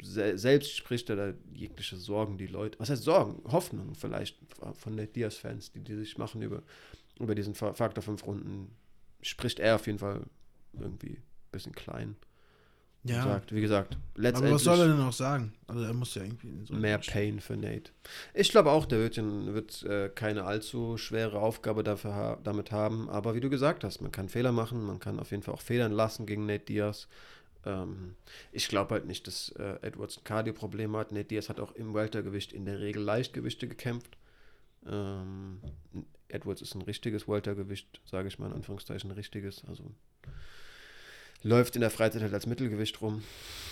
selbst 0.03 0.77
spricht 0.77 1.09
er 1.11 1.17
da 1.17 1.35
jegliche 1.53 1.97
Sorgen, 1.97 2.37
die 2.37 2.47
Leute, 2.47 2.79
was 2.79 2.91
heißt 2.91 3.03
Sorgen? 3.03 3.43
Hoffnung 3.51 3.95
vielleicht 3.95 4.39
von 4.75 4.97
den 4.97 5.13
Diaz-Fans, 5.13 5.73
die, 5.73 5.81
die 5.81 5.97
sich 5.97 6.19
machen 6.19 6.43
über, 6.43 6.63
über 7.19 7.35
diesen 7.35 7.55
Faktor 7.55 8.03
5 8.03 8.27
Runden, 8.27 8.71
spricht 9.23 9.59
er 9.61 9.77
auf 9.77 9.87
jeden 9.87 9.99
Fall 9.99 10.23
irgendwie 10.75 11.17
ein 11.17 11.51
bisschen 11.51 11.75
klein. 11.75 12.17
Ja. 13.05 13.23
Sagt, 13.23 13.55
wie 13.55 13.61
gesagt, 13.61 13.97
letztendlich. 14.17 14.51
Aber 14.51 14.55
was 14.57 14.65
soll 14.65 14.81
er 14.81 14.89
denn 14.89 15.01
auch 15.01 15.13
sagen? 15.13 15.53
Also 15.67 15.83
er 15.85 15.95
muss 15.95 16.15
ja 16.15 16.23
irgendwie 16.23 16.67
so 16.67 16.75
mehr 16.75 16.99
Pain 16.99 17.41
für 17.41 17.57
Nate. 17.57 17.93
Ich 18.35 18.51
glaube 18.51 18.71
auch, 18.71 18.87
der 18.87 18.99
wird, 18.99 19.17
wird 19.17 19.83
äh, 19.85 20.09
keine 20.09 20.45
allzu 20.45 20.97
schwere 20.97 21.39
Aufgabe 21.39 21.85
dafür 21.85 22.15
ha 22.15 22.39
damit 22.43 22.73
haben. 22.73 23.09
Aber 23.09 23.35
wie 23.35 23.41
du 23.41 23.51
gesagt 23.51 23.85
hast, 23.85 24.01
man 24.01 24.13
kann 24.13 24.29
Fehler 24.29 24.53
machen, 24.53 24.85
man 24.85 24.99
kann 24.99 25.21
auf 25.21 25.31
jeden 25.31 25.43
Fall 25.43 25.55
auch 25.55 25.61
Fehlern 25.61 25.93
lassen 25.93 26.27
gegen 26.27 26.47
Nate 26.47 26.65
Diaz. 26.65 27.09
Ähm, 27.65 28.17
ich 28.53 28.69
glaube 28.69 28.95
halt 28.95 29.07
nicht, 29.07 29.27
dass 29.27 29.51
äh, 29.51 29.79
Edwards 29.83 30.19
ein 30.19 30.25
Cardio-Problem 30.25 30.97
hat. 30.97 31.13
Nate 31.13 31.29
Diaz 31.29 31.49
hat 31.49 31.61
auch 31.61 31.73
im 31.73 31.95
Weltergewicht 31.95 32.53
in 32.53 32.65
der 32.65 32.81
Regel 32.81 33.03
Leichtgewichte 33.03 33.69
gekämpft. 33.69 34.19
Ähm, 34.87 35.61
Edwards 36.29 36.63
ist 36.63 36.75
ein 36.75 36.83
richtiges 36.83 37.29
Weltergewicht, 37.29 38.01
sage 38.05 38.29
ich 38.29 38.39
mal 38.39 38.49
in 38.49 38.55
Anführungszeichen, 38.55 39.11
richtiges. 39.13 39.65
Also 39.67 39.85
läuft 41.43 41.77
in 41.77 41.81
der 41.81 41.91
Freizeit 41.91 42.23
halt 42.23 42.35
als 42.35 42.47
Mittelgewicht 42.47 43.01
rum. 43.01 43.23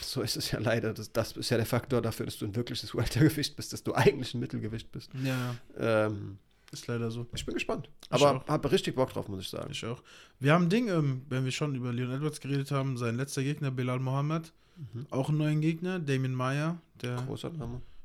So 0.01 0.23
ist 0.23 0.37
es 0.37 0.51
ja 0.51 0.59
leider. 0.59 0.95
Das, 0.95 1.13
das 1.13 1.33
ist 1.33 1.51
ja 1.51 1.57
der 1.57 1.67
Faktor 1.67 2.01
dafür, 2.01 2.27
dass 2.27 2.39
du 2.39 2.47
ein 2.47 2.55
wirkliches 2.55 2.95
Weltergewicht 2.95 3.57
bist, 3.57 3.73
dass 3.73 3.83
du 3.83 3.95
eigentlich 3.95 4.35
ein 4.35 4.41
Mittelgewicht 4.41 4.93
bist. 4.93 5.11
Ja. 5.25 5.57
Ähm, 5.79 6.39
ist 6.73 6.87
leider 6.87 7.11
so. 7.11 7.27
Ich 7.35 7.45
bin 7.45 7.55
gespannt. 7.55 7.89
Aber 8.11 8.45
habe 8.49 8.73
richtig 8.73 8.97
Bock 8.97 9.13
drauf, 9.13 9.29
muss 9.29 9.41
ich 9.41 9.49
sagen. 9.49 9.71
Ich 9.71 9.85
auch. 9.85 10.03
Wir 10.41 10.53
haben 10.53 10.65
ein 10.65 10.71
Ding, 10.71 10.89
ähm, 10.89 11.23
wenn 11.29 11.45
wir 11.45 11.53
schon 11.53 11.75
über 11.75 11.93
Leon 11.93 12.13
Edwards 12.13 12.41
geredet 12.41 12.71
haben, 12.71 12.97
sein 12.97 13.17
letzter 13.17 13.43
Gegner, 13.43 13.71
Bilal 13.71 14.01
Mohammed. 14.01 14.53
Mhm. 14.77 15.07
Auch 15.11 15.29
einen 15.29 15.39
neuen 15.39 15.61
Gegner, 15.61 15.99
Damien 15.99 16.35
Meyer, 16.35 16.79
der 17.01 17.19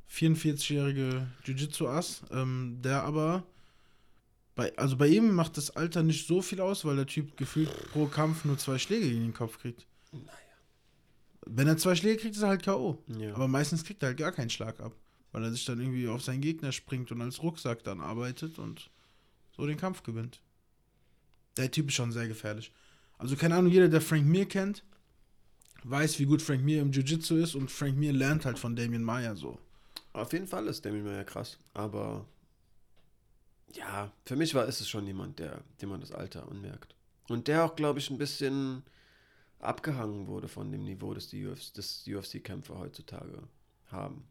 44-jährige 0.09 1.27
Jiu-Jitsu-Ass, 1.43 2.23
ähm, 2.31 2.79
der 2.81 3.03
aber 3.03 3.43
bei, 4.55 4.75
also 4.77 4.97
bei 4.97 5.07
ihm 5.07 5.33
macht 5.33 5.57
das 5.57 5.75
Alter 5.75 6.03
nicht 6.03 6.27
so 6.27 6.41
viel 6.41 6.59
aus, 6.61 6.83
weil 6.83 6.95
der 6.95 7.07
Typ 7.07 7.37
gefühlt 7.37 7.69
pro 7.91 8.05
Kampf 8.07 8.45
nur 8.45 8.57
zwei 8.57 8.77
Schläge 8.77 9.07
in 9.07 9.21
den 9.21 9.33
Kopf 9.33 9.59
kriegt. 9.59 9.87
Naja. 10.11 10.25
Wenn 11.45 11.67
er 11.67 11.77
zwei 11.77 11.95
Schläge 11.95 12.21
kriegt, 12.21 12.35
ist 12.35 12.41
er 12.41 12.49
halt 12.49 12.63
K.O. 12.63 13.01
Ja. 13.17 13.33
Aber 13.33 13.47
meistens 13.47 13.83
kriegt 13.83 14.03
er 14.03 14.09
halt 14.09 14.17
gar 14.17 14.31
keinen 14.31 14.49
Schlag 14.49 14.79
ab. 14.79 14.93
Weil 15.31 15.43
er 15.45 15.51
sich 15.51 15.63
dann 15.63 15.79
irgendwie 15.79 16.09
auf 16.09 16.21
seinen 16.21 16.41
Gegner 16.41 16.73
springt 16.73 17.11
und 17.11 17.21
als 17.21 17.41
Rucksack 17.41 17.83
dann 17.85 18.01
arbeitet 18.01 18.59
und 18.59 18.89
so 19.55 19.65
den 19.65 19.77
Kampf 19.77 20.03
gewinnt. 20.03 20.41
Der 21.55 21.71
Typ 21.71 21.87
ist 21.87 21.95
schon 21.95 22.11
sehr 22.11 22.27
gefährlich. 22.27 22.73
Also 23.17 23.35
keine 23.37 23.55
Ahnung, 23.55 23.71
jeder, 23.71 23.87
der 23.87 24.01
Frank 24.01 24.25
Mir 24.25 24.45
kennt, 24.45 24.83
weiß, 25.83 26.19
wie 26.19 26.25
gut 26.25 26.41
Frank 26.41 26.63
Mir 26.63 26.81
im 26.81 26.91
Jiu-Jitsu 26.91 27.37
ist 27.37 27.55
und 27.55 27.71
Frank 27.71 27.97
Mir 27.97 28.11
lernt 28.11 28.45
halt 28.45 28.59
von 28.59 28.75
Damien 28.75 29.03
Meyer 29.03 29.35
so. 29.35 29.57
Auf 30.13 30.33
jeden 30.33 30.47
Fall 30.47 30.67
ist 30.67 30.85
Damien 30.85 31.05
Meyer 31.05 31.23
krass, 31.23 31.57
aber 31.73 32.25
ja, 33.76 34.11
für 34.26 34.35
mich 34.35 34.53
war 34.53 34.65
ist 34.65 34.81
es 34.81 34.89
schon 34.89 35.06
jemand, 35.07 35.39
der, 35.39 35.61
dem 35.81 35.89
man 35.89 36.02
das 36.02 36.11
Alter 36.11 36.48
anmerkt. 36.49 36.95
Und 37.27 37.48
der 37.48 37.65
auch, 37.65 37.76
glaube 37.76 37.99
ich, 37.99 38.10
ein 38.10 38.18
bisschen 38.18 38.84
abgehangen 39.60 40.27
wurde 40.27 40.48
von 40.48 40.72
dem 40.72 40.84
Niveau, 40.84 41.14
das 41.14 41.30
die 41.30 41.45
UFC-Kämpfer 41.48 42.77
heutzutage 42.80 43.43
haben. 43.88 44.26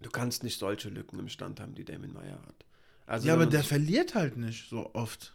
Du 0.00 0.10
kannst 0.10 0.42
nicht 0.42 0.58
solche 0.58 0.88
Lücken 0.88 1.18
im 1.18 1.28
Stand 1.28 1.60
haben, 1.60 1.74
die 1.74 1.84
Damon 1.84 2.12
Meyer 2.12 2.40
hat. 2.46 2.64
Also, 3.06 3.28
ja, 3.28 3.34
aber 3.34 3.46
der 3.46 3.62
verliert 3.62 4.14
halt 4.14 4.36
nicht 4.36 4.68
so 4.68 4.90
oft. 4.94 5.34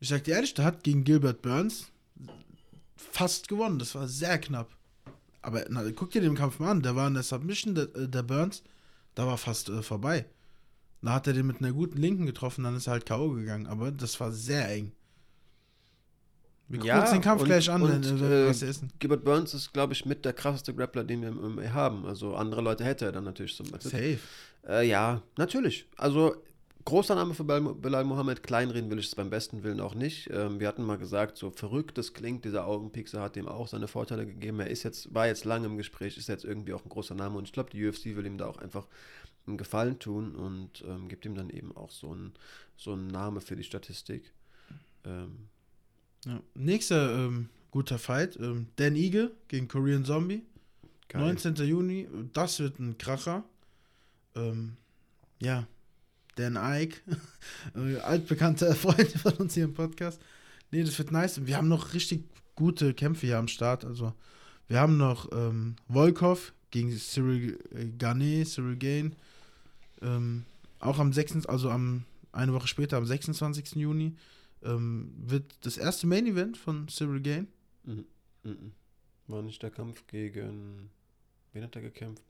Ich 0.00 0.08
sag 0.08 0.24
dir 0.24 0.34
ehrlich, 0.34 0.54
der 0.54 0.64
hat 0.64 0.84
gegen 0.84 1.04
Gilbert 1.04 1.42
Burns 1.42 1.90
fast 2.96 3.48
gewonnen. 3.48 3.78
Das 3.78 3.94
war 3.94 4.08
sehr 4.08 4.38
knapp. 4.38 4.76
Aber 5.40 5.64
na, 5.68 5.88
guck 5.92 6.10
dir 6.10 6.20
den 6.20 6.34
Kampf 6.34 6.58
mal 6.58 6.70
an. 6.70 6.82
Der 6.82 6.96
war 6.96 7.08
in 7.08 7.14
der 7.14 7.22
Submission, 7.22 7.74
der, 7.74 7.94
äh, 7.94 8.08
der 8.08 8.22
Burns, 8.22 8.62
da 9.14 9.26
war 9.26 9.38
fast 9.38 9.68
äh, 9.68 9.82
vorbei. 9.82 10.26
Da 11.02 11.12
hat 11.12 11.26
er 11.26 11.32
den 11.32 11.46
mit 11.46 11.60
einer 11.60 11.72
guten 11.72 11.98
Linken 11.98 12.26
getroffen, 12.26 12.64
dann 12.64 12.76
ist 12.76 12.88
er 12.88 12.92
halt 12.92 13.06
K.O. 13.06 13.30
gegangen. 13.30 13.66
Aber 13.66 13.92
das 13.92 14.18
war 14.18 14.32
sehr 14.32 14.68
eng. 14.68 14.92
Wir 16.68 16.80
gucken 16.80 16.88
ja, 16.88 17.00
uns 17.00 17.10
den 17.10 17.22
Kampf 17.22 17.40
und, 17.40 17.46
gleich 17.46 17.70
an, 17.70 17.80
und, 17.80 17.90
wenn 17.90 18.20
wir 18.20 18.30
äh, 18.30 18.48
was 18.48 18.62
essen. 18.62 18.92
Gilbert 18.98 19.24
Burns 19.24 19.54
ist, 19.54 19.72
glaube 19.72 19.94
ich, 19.94 20.04
mit 20.04 20.24
der 20.24 20.34
krasseste 20.34 20.74
Grappler, 20.74 21.02
den 21.02 21.22
wir 21.22 21.28
im 21.28 21.54
MMA 21.54 21.72
haben. 21.72 22.04
Also 22.04 22.34
andere 22.34 22.60
Leute 22.60 22.84
hätte 22.84 23.06
er 23.06 23.12
dann 23.12 23.24
natürlich 23.24 23.56
zum 23.56 23.70
Beispiel. 23.70 23.90
Safe. 23.90 24.18
Äh, 24.68 24.86
ja, 24.86 25.22
natürlich. 25.36 25.86
Also 25.96 26.36
großer 26.84 27.14
Name 27.14 27.34
für 27.34 27.44
Bilal 27.44 28.04
Mohammed, 28.04 28.42
kleinreden 28.42 28.90
will 28.90 28.98
ich 28.98 29.06
es 29.06 29.14
beim 29.14 29.30
besten 29.30 29.62
Willen 29.62 29.80
auch 29.80 29.94
nicht. 29.94 30.28
Ähm, 30.30 30.60
wir 30.60 30.68
hatten 30.68 30.82
mal 30.82 30.98
gesagt, 30.98 31.36
so 31.36 31.50
verrückt 31.50 31.98
das 31.98 32.12
klingt, 32.12 32.44
dieser 32.44 32.66
Augenpixel 32.66 33.20
hat 33.20 33.36
ihm 33.36 33.48
auch 33.48 33.68
seine 33.68 33.88
Vorteile 33.88 34.26
gegeben. 34.26 34.60
Er 34.60 34.68
ist 34.68 34.82
jetzt, 34.82 35.14
war 35.14 35.26
jetzt 35.26 35.44
lange 35.44 35.66
im 35.66 35.76
Gespräch, 35.76 36.16
ist 36.16 36.28
jetzt 36.28 36.44
irgendwie 36.44 36.72
auch 36.72 36.84
ein 36.84 36.88
großer 36.88 37.14
Name 37.14 37.36
und 37.36 37.44
ich 37.44 37.52
glaube, 37.52 37.70
die 37.70 37.86
UFC 37.86 38.16
will 38.16 38.26
ihm 38.26 38.38
da 38.38 38.46
auch 38.46 38.58
einfach 38.58 38.86
einen 39.48 39.58
Gefallen 39.58 39.98
tun 39.98 40.34
und 40.34 40.84
ähm, 40.86 41.08
gibt 41.08 41.24
ihm 41.24 41.34
dann 41.34 41.50
eben 41.50 41.76
auch 41.76 41.90
so 41.90 42.12
einen 42.12 42.32
so 42.76 42.92
einen 42.92 43.08
Name 43.08 43.40
für 43.40 43.56
die 43.56 43.64
Statistik. 43.64 44.32
Ähm, 45.04 45.48
ja. 46.24 46.40
Nächster 46.54 47.14
ähm, 47.14 47.48
guter 47.70 47.98
Fight, 47.98 48.36
ähm, 48.40 48.68
Dan 48.76 48.96
Ige 48.96 49.32
gegen 49.48 49.68
Korean 49.68 50.04
Zombie. 50.04 50.42
Geil. 51.08 51.22
19. 51.22 51.54
Juni, 51.56 52.06
das 52.32 52.60
wird 52.60 52.78
ein 52.78 52.98
Kracher. 52.98 53.44
Ähm, 54.34 54.76
ja, 55.40 55.66
Dan 56.36 56.56
Ike, 56.56 57.00
altbekannter 58.02 58.74
Freund 58.76 59.10
von 59.12 59.32
uns 59.34 59.54
hier 59.54 59.64
im 59.64 59.74
Podcast. 59.74 60.20
Nee, 60.70 60.84
das 60.84 60.98
wird 60.98 61.10
nice. 61.10 61.46
Wir 61.46 61.56
haben 61.56 61.68
noch 61.68 61.94
richtig 61.94 62.24
gute 62.54 62.92
Kämpfe 62.92 63.26
hier 63.26 63.38
am 63.38 63.48
Start. 63.48 63.84
Also, 63.84 64.12
wir 64.68 64.80
haben 64.80 64.98
noch 64.98 65.32
ähm, 65.32 65.76
Volkov 65.88 66.52
gegen 66.70 66.94
Cyril 66.96 67.58
Gane, 67.98 68.44
Cyril 68.44 68.76
Gain. 68.76 69.16
Ähm, 70.02 70.44
auch 70.80 70.98
am 70.98 71.12
6., 71.12 71.46
also 71.46 71.70
am 71.70 72.04
eine 72.32 72.52
Woche 72.52 72.68
später, 72.68 72.96
am 72.96 73.06
26. 73.06 73.76
Juni 73.76 74.14
ähm, 74.62 75.12
wird 75.16 75.54
das 75.62 75.76
erste 75.76 76.06
Main 76.06 76.26
Event 76.26 76.56
von 76.56 76.88
Cyril 76.88 77.20
Gain. 77.20 77.48
Mhm. 77.84 78.04
Mhm. 78.44 78.72
War 79.26 79.42
nicht 79.42 79.62
der 79.62 79.70
Kampf 79.70 80.06
gegen. 80.06 80.90
Wen 81.52 81.62
hat 81.62 81.76
er 81.76 81.82
gekämpft? 81.82 82.24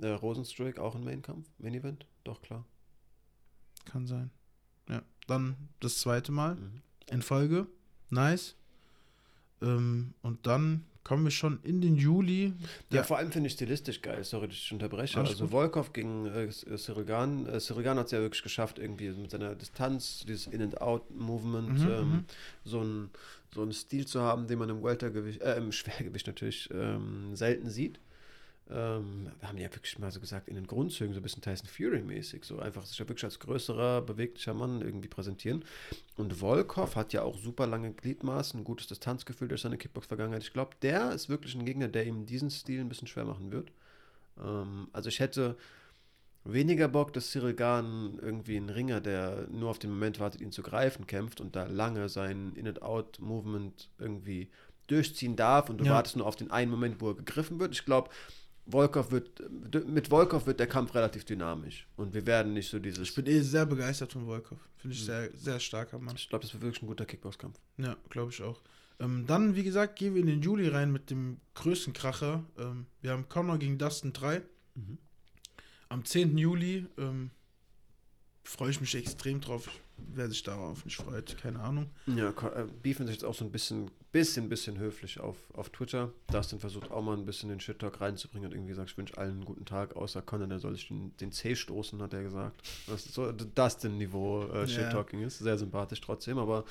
Äh, 0.00 0.08
Rosenstrick, 0.08 0.78
auch 0.78 0.94
ein 0.94 1.04
Main-Kampf? 1.04 1.48
Main 1.58 1.74
Event? 1.74 2.06
Doch, 2.24 2.42
klar. 2.42 2.64
Kann 3.84 4.06
sein. 4.06 4.30
Ja. 4.88 5.02
Dann 5.26 5.56
das 5.80 5.98
zweite 5.98 6.32
Mal 6.32 6.56
mhm. 6.56 6.82
in 7.08 7.22
Folge. 7.22 7.66
Nice. 8.10 8.56
Ähm, 9.62 10.14
und 10.22 10.46
dann 10.46 10.84
kommen 11.04 11.24
wir 11.24 11.30
schon 11.30 11.60
in 11.62 11.80
den 11.80 11.96
Juli. 11.96 12.54
Ja, 12.90 13.02
vor 13.02 13.18
allem 13.18 13.30
finde 13.30 13.48
ich 13.48 13.52
stilistisch 13.52 14.00
geil, 14.02 14.24
sorry, 14.24 14.48
dass 14.48 14.56
ich 14.56 14.72
unterbreche. 14.72 15.18
Alles 15.18 15.30
also 15.30 15.44
gut. 15.44 15.52
Volkov 15.52 15.92
gegen 15.92 16.26
äh, 16.26 16.50
Sirigan. 16.50 17.46
Äh, 17.46 17.60
Sirigan 17.60 17.98
hat 17.98 18.06
es 18.06 18.12
ja 18.12 18.20
wirklich 18.20 18.42
geschafft, 18.42 18.78
irgendwie 18.78 19.10
mit 19.10 19.30
seiner 19.30 19.54
Distanz, 19.54 20.24
dieses 20.26 20.46
In-and-Out-Movement, 20.46 21.78
mhm, 21.78 21.88
ähm, 21.88 22.10
mhm. 22.10 22.24
so 22.64 22.80
ein 22.80 23.10
so 23.54 23.62
einen 23.62 23.72
Stil 23.72 24.04
zu 24.04 24.20
haben, 24.20 24.48
den 24.48 24.58
man 24.58 24.68
im 24.68 24.82
Weltergewicht, 24.82 25.40
äh, 25.40 25.56
im 25.56 25.70
Schwergewicht 25.70 26.26
natürlich 26.26 26.68
ähm, 26.72 27.36
selten 27.36 27.70
sieht 27.70 28.00
ähm, 28.70 29.30
wir 29.40 29.48
haben 29.48 29.58
ja 29.58 29.72
wirklich 29.74 29.98
mal 29.98 30.10
so 30.10 30.20
gesagt, 30.20 30.48
in 30.48 30.54
den 30.54 30.66
Grundzügen 30.66 31.12
so 31.12 31.20
ein 31.20 31.22
bisschen 31.22 31.42
Tyson 31.42 31.68
Fury-mäßig, 31.68 32.44
so 32.44 32.58
einfach 32.58 32.86
sich 32.86 32.98
ja 32.98 33.06
wirklich 33.06 33.24
als 33.24 33.38
größerer, 33.38 34.00
beweglicher 34.02 34.54
Mann 34.54 34.80
irgendwie 34.80 35.08
präsentieren. 35.08 35.64
Und 36.16 36.40
Volkov 36.40 36.96
hat 36.96 37.12
ja 37.12 37.22
auch 37.22 37.38
super 37.38 37.66
lange 37.66 37.92
Gliedmaßen, 37.92 38.60
ein 38.60 38.64
gutes 38.64 38.86
Distanzgefühl 38.86 39.48
durch 39.48 39.60
seine 39.60 39.76
Kickbox-Vergangenheit. 39.76 40.42
Ich 40.42 40.52
glaube, 40.52 40.76
der 40.80 41.12
ist 41.12 41.28
wirklich 41.28 41.54
ein 41.54 41.66
Gegner, 41.66 41.88
der 41.88 42.06
ihm 42.06 42.24
diesen 42.24 42.50
Stil 42.50 42.80
ein 42.80 42.88
bisschen 42.88 43.08
schwer 43.08 43.26
machen 43.26 43.52
wird. 43.52 43.70
Ähm, 44.42 44.88
also 44.92 45.10
ich 45.10 45.20
hätte 45.20 45.56
weniger 46.44 46.88
Bock, 46.88 47.12
dass 47.12 47.30
Cyril 47.30 47.54
Gahn 47.54 48.18
irgendwie 48.22 48.56
ein 48.56 48.70
Ringer, 48.70 49.00
der 49.02 49.46
nur 49.50 49.70
auf 49.70 49.78
den 49.78 49.90
Moment 49.90 50.20
wartet, 50.20 50.40
ihn 50.40 50.52
zu 50.52 50.62
greifen, 50.62 51.06
kämpft 51.06 51.40
und 51.40 51.54
da 51.54 51.66
lange 51.66 52.08
sein 52.08 52.52
In-and-Out-Movement 52.54 53.90
irgendwie 53.98 54.48
durchziehen 54.86 55.36
darf 55.36 55.70
und 55.70 55.78
du 55.78 55.84
ja. 55.84 55.92
wartest 55.92 56.16
nur 56.16 56.26
auf 56.26 56.36
den 56.36 56.50
einen 56.50 56.70
Moment, 56.70 57.00
wo 57.00 57.08
er 57.08 57.14
gegriffen 57.14 57.58
wird. 57.58 57.72
Ich 57.72 57.84
glaube, 57.84 58.10
Volkov 58.66 59.10
wird, 59.10 59.42
mit 59.88 60.08
Volkov 60.08 60.46
wird 60.46 60.58
der 60.58 60.66
Kampf 60.66 60.94
relativ 60.94 61.24
dynamisch. 61.24 61.86
Und 61.96 62.14
wir 62.14 62.24
werden 62.26 62.54
nicht 62.54 62.70
so 62.70 62.78
dieses. 62.78 63.08
Ich 63.08 63.14
bin 63.14 63.26
eh 63.26 63.40
sehr 63.40 63.66
begeistert 63.66 64.12
von 64.12 64.24
Volkov. 64.26 64.58
Finde 64.78 64.94
ich 64.96 65.02
Mhm. 65.02 65.06
sehr, 65.06 65.30
sehr 65.36 65.60
starker 65.60 65.98
Mann. 65.98 66.16
Ich 66.16 66.28
glaube, 66.28 66.44
das 66.44 66.52
wird 66.54 66.62
wirklich 66.62 66.82
ein 66.82 66.86
guter 66.86 67.04
Kickboxkampf. 67.04 67.58
Ja, 67.76 67.96
glaube 68.08 68.30
ich 68.32 68.42
auch. 68.42 68.60
Ähm, 69.00 69.24
dann, 69.26 69.54
wie 69.56 69.64
gesagt, 69.64 69.96
gehen 69.96 70.14
wir 70.14 70.20
in 70.20 70.28
den 70.28 70.40
Juli 70.40 70.68
rein 70.68 70.92
mit 70.92 71.10
dem 71.10 71.38
größten 71.54 71.92
Kracher. 71.92 72.44
Ähm, 72.58 72.86
wir 73.02 73.10
haben 73.10 73.28
Connor 73.28 73.58
gegen 73.58 73.76
Dustin 73.76 74.12
3. 74.12 74.40
Mhm. 74.76 74.98
Am 75.88 76.04
10. 76.04 76.38
Juli 76.38 76.86
ähm, 76.96 77.30
freue 78.44 78.70
ich 78.70 78.80
mich 78.80 78.94
extrem 78.94 79.40
drauf. 79.40 79.68
Wer 79.96 80.28
sich 80.28 80.42
darauf 80.42 80.84
nicht 80.84 80.96
freut, 80.96 81.36
keine 81.38 81.60
Ahnung. 81.60 81.90
Ja, 82.06 82.30
äh, 82.30 82.66
beefen 82.82 83.06
sich 83.06 83.16
jetzt 83.16 83.24
auch 83.24 83.34
so 83.34 83.44
ein 83.44 83.52
bisschen, 83.52 83.90
bisschen, 84.14 84.48
bisschen 84.48 84.78
höflich 84.78 85.18
auf, 85.18 85.36
auf 85.54 85.70
Twitter. 85.70 86.12
Dustin 86.30 86.60
versucht 86.60 86.92
auch 86.92 87.02
mal 87.02 87.16
ein 87.16 87.26
bisschen 87.26 87.48
den 87.48 87.58
Shit-Talk 87.58 88.00
reinzubringen 88.00 88.48
und 88.48 88.54
irgendwie 88.54 88.70
gesagt, 88.70 88.90
ich 88.90 88.96
wünsche 88.96 89.18
allen 89.18 89.32
einen 89.32 89.44
guten 89.44 89.64
Tag, 89.64 89.96
außer 89.96 90.22
Conor, 90.22 90.46
der 90.46 90.60
soll 90.60 90.72
sich 90.76 90.86
den, 90.86 91.12
den 91.20 91.32
C 91.32 91.56
stoßen, 91.56 92.00
hat 92.00 92.14
er 92.14 92.22
gesagt. 92.22 92.62
Das 92.86 93.06
ist 93.06 93.14
so 93.14 93.32
Dustin-Niveau 93.32 94.44
äh. 94.44 94.68
Shit-Talking 94.68 95.20
ist. 95.22 95.40
Sehr 95.40 95.58
sympathisch 95.58 96.00
trotzdem, 96.00 96.38
aber 96.38 96.64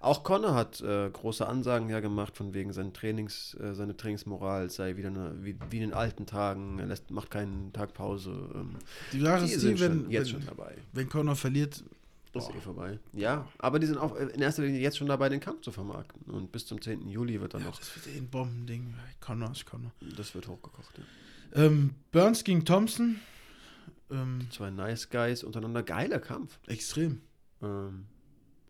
auch 0.00 0.24
Conor 0.24 0.56
hat 0.56 0.80
äh, 0.80 1.08
große 1.08 1.46
Ansagen 1.46 1.88
ja 1.88 2.00
gemacht, 2.00 2.36
von 2.36 2.52
wegen 2.52 2.72
seinen 2.72 2.92
Trainings, 2.92 3.54
äh, 3.54 3.74
seine 3.74 3.96
Trainingsmoral 3.96 4.68
sei 4.68 4.96
wieder 4.96 5.10
eine, 5.10 5.36
wie, 5.40 5.56
wie 5.70 5.76
in 5.76 5.82
den 5.82 5.94
alten 5.94 6.26
Tagen, 6.26 6.80
er 6.80 6.86
lässt, 6.86 7.12
macht 7.12 7.30
keinen 7.30 7.72
Tag 7.72 7.94
Pause. 7.94 8.32
Ähm, 8.56 8.74
Die 9.12 9.20
Sache 9.20 9.44
ist 9.44 9.62
die, 9.62 9.68
wenn, 9.68 9.76
schon, 9.76 10.10
jetzt 10.10 10.32
wenn, 10.32 10.42
schon 10.42 10.46
dabei. 10.46 10.74
wenn 10.92 11.08
Connor 11.08 11.36
verliert, 11.36 11.84
ist 12.34 12.50
eh 12.54 12.60
vorbei. 12.60 12.98
Ja, 13.12 13.48
aber 13.58 13.78
die 13.78 13.86
sind 13.86 13.98
auch 13.98 14.14
in 14.16 14.40
erster 14.40 14.62
Linie 14.62 14.80
jetzt 14.80 14.98
schon 14.98 15.06
dabei, 15.06 15.28
den 15.28 15.40
Kampf 15.40 15.62
zu 15.62 15.72
vermarkten. 15.72 16.22
Und 16.32 16.52
bis 16.52 16.66
zum 16.66 16.80
10. 16.80 17.08
Juli 17.08 17.40
wird 17.40 17.54
dann 17.54 17.62
ja, 17.62 17.68
noch, 17.68 17.78
das 17.78 17.94
wird 17.96 18.14
eh 18.14 18.18
ein 18.18 18.28
Bombending. 18.28 18.94
Connor 19.20 19.52
ist 19.52 19.66
Connor. 19.66 19.92
das 20.16 20.34
wird 20.34 20.48
hochgekocht. 20.48 20.98
Ja. 20.98 21.64
Ähm, 21.64 21.94
Burns 22.12 22.44
gegen 22.44 22.64
Thompson. 22.64 23.20
Ähm, 24.10 24.46
Zwei 24.50 24.70
Nice 24.70 25.10
Guys 25.10 25.44
untereinander, 25.44 25.82
geiler 25.82 26.18
Kampf. 26.18 26.58
extrem. 26.66 27.20
Ähm, 27.62 28.06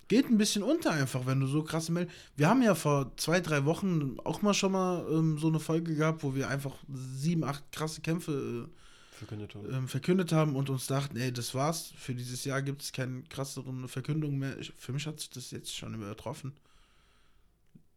Geht 0.08 0.30
ein 0.30 0.38
bisschen 0.38 0.62
unter 0.62 0.92
einfach, 0.92 1.26
wenn 1.26 1.38
du 1.38 1.46
so 1.46 1.62
krasse 1.62 1.92
Meldungen. 1.92 2.16
Wir 2.34 2.48
haben 2.48 2.62
ja 2.62 2.74
vor 2.74 3.12
zwei, 3.18 3.40
drei 3.40 3.66
Wochen 3.66 4.16
auch 4.24 4.40
mal 4.40 4.54
schon 4.54 4.72
mal 4.72 5.06
ähm, 5.10 5.36
so 5.36 5.48
eine 5.48 5.60
Folge 5.60 5.94
gehabt, 5.94 6.22
wo 6.22 6.34
wir 6.34 6.48
einfach 6.48 6.74
sieben, 6.90 7.44
acht 7.44 7.70
krasse 7.72 8.00
Kämpfe 8.00 8.70
verkündet 9.18 9.54
haben. 9.54 9.74
ähm, 9.74 9.88
verkündet 9.88 10.32
haben 10.32 10.56
und 10.56 10.70
uns 10.70 10.86
dachten, 10.86 11.16
ey, 11.16 11.32
das 11.32 11.54
war's. 11.54 11.92
Für 11.96 12.14
dieses 12.14 12.44
Jahr 12.44 12.62
gibt 12.62 12.82
es 12.82 12.92
keine 12.92 13.22
krasseren 13.24 13.86
Verkündungen 13.88 14.38
mehr. 14.38 14.58
Ich, 14.58 14.72
für 14.78 14.92
mich 14.92 15.06
hat 15.06 15.20
sich 15.20 15.30
das 15.30 15.50
jetzt 15.50 15.74
schon 15.76 15.94
übertroffen. 15.94 16.52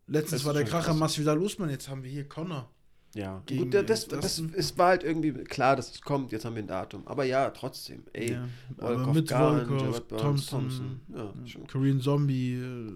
Letztens 0.07 0.41
Das 0.41 0.45
war 0.45 0.53
der 0.53 0.65
Kracher 0.65 0.88
krass. 0.88 0.98
Masvidal 0.98 1.38
Usman, 1.38 1.69
jetzt 1.69 1.88
haben 1.88 2.03
wir 2.03 2.11
hier 2.11 2.27
Connor. 2.27 2.69
Ja, 3.14 3.41
gegen 3.45 3.69
gut, 3.72 3.89
das, 3.89 4.07
das, 4.07 4.39
es 4.39 4.77
war 4.77 4.88
halt 4.89 5.03
irgendwie 5.03 5.34
klar, 5.34 5.76
dass 5.76 5.91
es 5.91 6.02
kommt. 6.02 6.31
Jetzt 6.31 6.45
haben 6.45 6.56
wir 6.56 6.64
ein 6.64 6.68
Datum. 6.68 7.06
Aber 7.07 7.26
ja, 7.26 7.49
trotzdem. 7.49 8.03
Ey, 8.14 8.31
Ja, 8.34 8.48
aber 8.77 8.95
Volkov, 8.95 9.14
mit 9.14 9.27
Garn, 9.27 9.68
Volkov, 9.68 10.07
Burns, 10.07 10.45
Thompson, 10.45 11.02
Ja, 11.14 11.34
schon. 11.45 11.68
Korean 11.68 11.99
Zombie, 11.99 12.53
äh, 12.53 12.93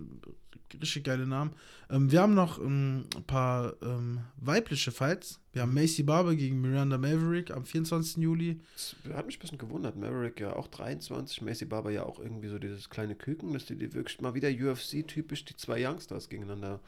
richtig 0.73 1.03
geile 1.03 1.25
Namen. 1.27 1.53
Ähm, 1.89 2.11
wir 2.11 2.21
haben 2.21 2.33
noch 2.33 2.59
ähm, 2.59 3.05
ein 3.15 3.23
paar 3.23 3.73
ähm, 3.81 4.19
weibliche 4.37 4.91
Fights. 4.91 5.39
Wir 5.53 5.61
haben 5.61 5.73
Macy 5.73 6.03
Barber 6.03 6.35
gegen 6.35 6.59
Miranda 6.61 6.97
Maverick 6.97 7.51
am 7.51 7.65
24. 7.65 8.17
Juli. 8.17 8.59
Das 8.73 8.95
hat 9.13 9.25
mich 9.25 9.37
ein 9.37 9.41
bisschen 9.41 9.57
gewundert. 9.57 9.95
Maverick 9.95 10.39
ja 10.39 10.55
auch 10.55 10.67
23, 10.67 11.41
Macy 11.41 11.65
Barber 11.65 11.91
ja 11.91 12.03
auch 12.03 12.19
irgendwie 12.19 12.47
so 12.47 12.59
dieses 12.59 12.89
kleine 12.89 13.15
Küken, 13.15 13.53
dass 13.53 13.65
die, 13.65 13.75
die 13.75 13.93
wirklich 13.93 14.19
mal 14.21 14.33
wieder 14.33 14.49
UFC-typisch 14.49 15.45
die 15.45 15.55
zwei 15.55 15.85
Youngsters 15.85 16.29
gegeneinander 16.29 16.79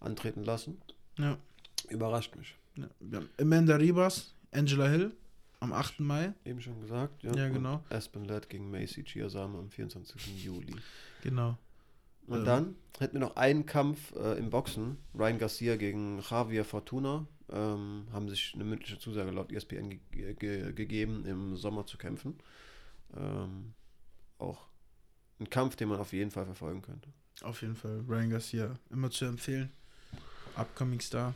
antreten 0.00 0.44
lassen. 0.44 0.80
Ja. 1.18 1.38
Überrascht 1.88 2.36
mich. 2.36 2.56
Ja, 2.76 2.88
wir 3.00 3.18
haben 3.18 3.28
Amanda 3.40 3.76
Ribas, 3.76 4.34
Angela 4.52 4.88
Hill 4.88 5.12
am 5.60 5.72
8. 5.72 6.00
Mai. 6.00 6.32
Eben 6.44 6.60
schon 6.60 6.80
gesagt, 6.80 7.22
ja. 7.22 7.34
Ja, 7.34 7.46
Und 7.46 7.54
genau. 7.54 7.84
Aspen 7.90 8.24
Ladd 8.24 8.48
gegen 8.48 8.70
Macy 8.70 9.04
Chiasama 9.04 9.58
am 9.58 9.70
24. 9.70 10.44
Juli. 10.44 10.74
Genau. 11.22 11.58
Und 12.30 12.38
Ähm. 12.40 12.44
dann 12.44 12.76
hätten 13.00 13.14
wir 13.14 13.20
noch 13.20 13.36
einen 13.36 13.66
Kampf 13.66 14.14
äh, 14.14 14.38
im 14.38 14.50
Boxen. 14.50 14.98
Ryan 15.18 15.38
Garcia 15.38 15.76
gegen 15.76 16.20
Javier 16.20 16.64
Fortuna. 16.64 17.26
Ähm, 17.50 18.06
haben 18.12 18.28
sich 18.28 18.52
eine 18.54 18.62
mündliche 18.62 18.98
Zusage 19.00 19.32
laut 19.32 19.50
ESPN 19.50 20.00
ge 20.12 20.34
ge 20.34 20.72
gegeben, 20.72 21.26
im 21.26 21.56
Sommer 21.56 21.84
zu 21.86 21.98
kämpfen. 21.98 22.38
Ähm, 23.16 23.74
auch 24.38 24.68
ein 25.40 25.50
Kampf, 25.50 25.74
den 25.74 25.88
man 25.88 25.98
auf 25.98 26.12
jeden 26.12 26.30
Fall 26.30 26.44
verfolgen 26.44 26.82
könnte. 26.82 27.08
Auf 27.42 27.62
jeden 27.62 27.74
Fall. 27.74 28.04
Ryan 28.08 28.30
Garcia. 28.30 28.74
Immer 28.90 29.10
zu 29.10 29.24
empfehlen. 29.24 29.72
Upcoming 30.54 31.00
Star. 31.00 31.34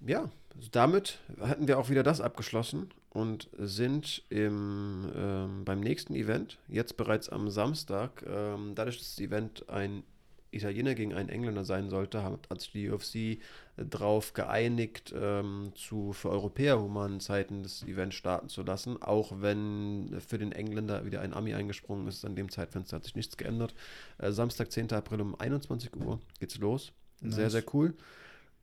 Ja, 0.00 0.28
also 0.56 0.68
damit 0.72 1.20
hätten 1.40 1.68
wir 1.68 1.78
auch 1.78 1.88
wieder 1.88 2.02
das 2.02 2.20
abgeschlossen 2.20 2.90
und 3.18 3.48
sind 3.58 4.22
im, 4.30 5.10
ähm, 5.14 5.64
beim 5.64 5.80
nächsten 5.80 6.14
Event, 6.14 6.58
jetzt 6.68 6.96
bereits 6.96 7.28
am 7.28 7.50
Samstag, 7.50 8.24
ähm, 8.28 8.74
dadurch, 8.74 8.98
dass 8.98 9.14
das 9.16 9.20
Event 9.24 9.68
ein 9.68 10.02
Italiener 10.50 10.94
gegen 10.94 11.12
einen 11.12 11.28
Engländer 11.28 11.64
sein 11.64 11.90
sollte, 11.90 12.22
hat, 12.22 12.48
hat 12.48 12.60
sich 12.62 12.72
die 12.72 12.88
UFC 12.88 13.38
darauf 13.76 14.32
geeinigt, 14.32 15.12
ähm, 15.14 15.72
zu 15.74 16.12
für 16.14 16.30
Europäer 16.30 16.80
humanen 16.80 17.20
Zeiten 17.20 17.62
das 17.62 17.82
Event 17.82 18.14
starten 18.14 18.48
zu 18.48 18.62
lassen, 18.62 19.02
auch 19.02 19.32
wenn 19.42 20.16
für 20.26 20.38
den 20.38 20.52
Engländer 20.52 21.04
wieder 21.04 21.20
ein 21.20 21.34
Ami 21.34 21.52
eingesprungen 21.54 22.06
ist. 22.08 22.24
An 22.24 22.34
dem 22.34 22.50
Zeitfenster 22.50 22.96
hat 22.96 23.04
sich 23.04 23.14
nichts 23.14 23.36
geändert. 23.36 23.74
Äh, 24.16 24.32
Samstag, 24.32 24.72
10. 24.72 24.92
April 24.92 25.20
um 25.20 25.38
21 25.38 25.94
Uhr 25.96 26.18
geht's 26.40 26.58
los. 26.58 26.92
Sehr, 27.20 27.44
Nice. 27.44 27.52
sehr 27.52 27.64
cool. 27.74 27.94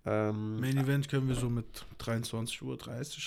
Ähm, 0.05 0.59
Main 0.59 0.77
Event 0.77 1.09
können 1.09 1.27
wir 1.27 1.35
so 1.35 1.49
mit 1.49 1.65
23.30 1.99 2.61
Uhr 2.63 2.77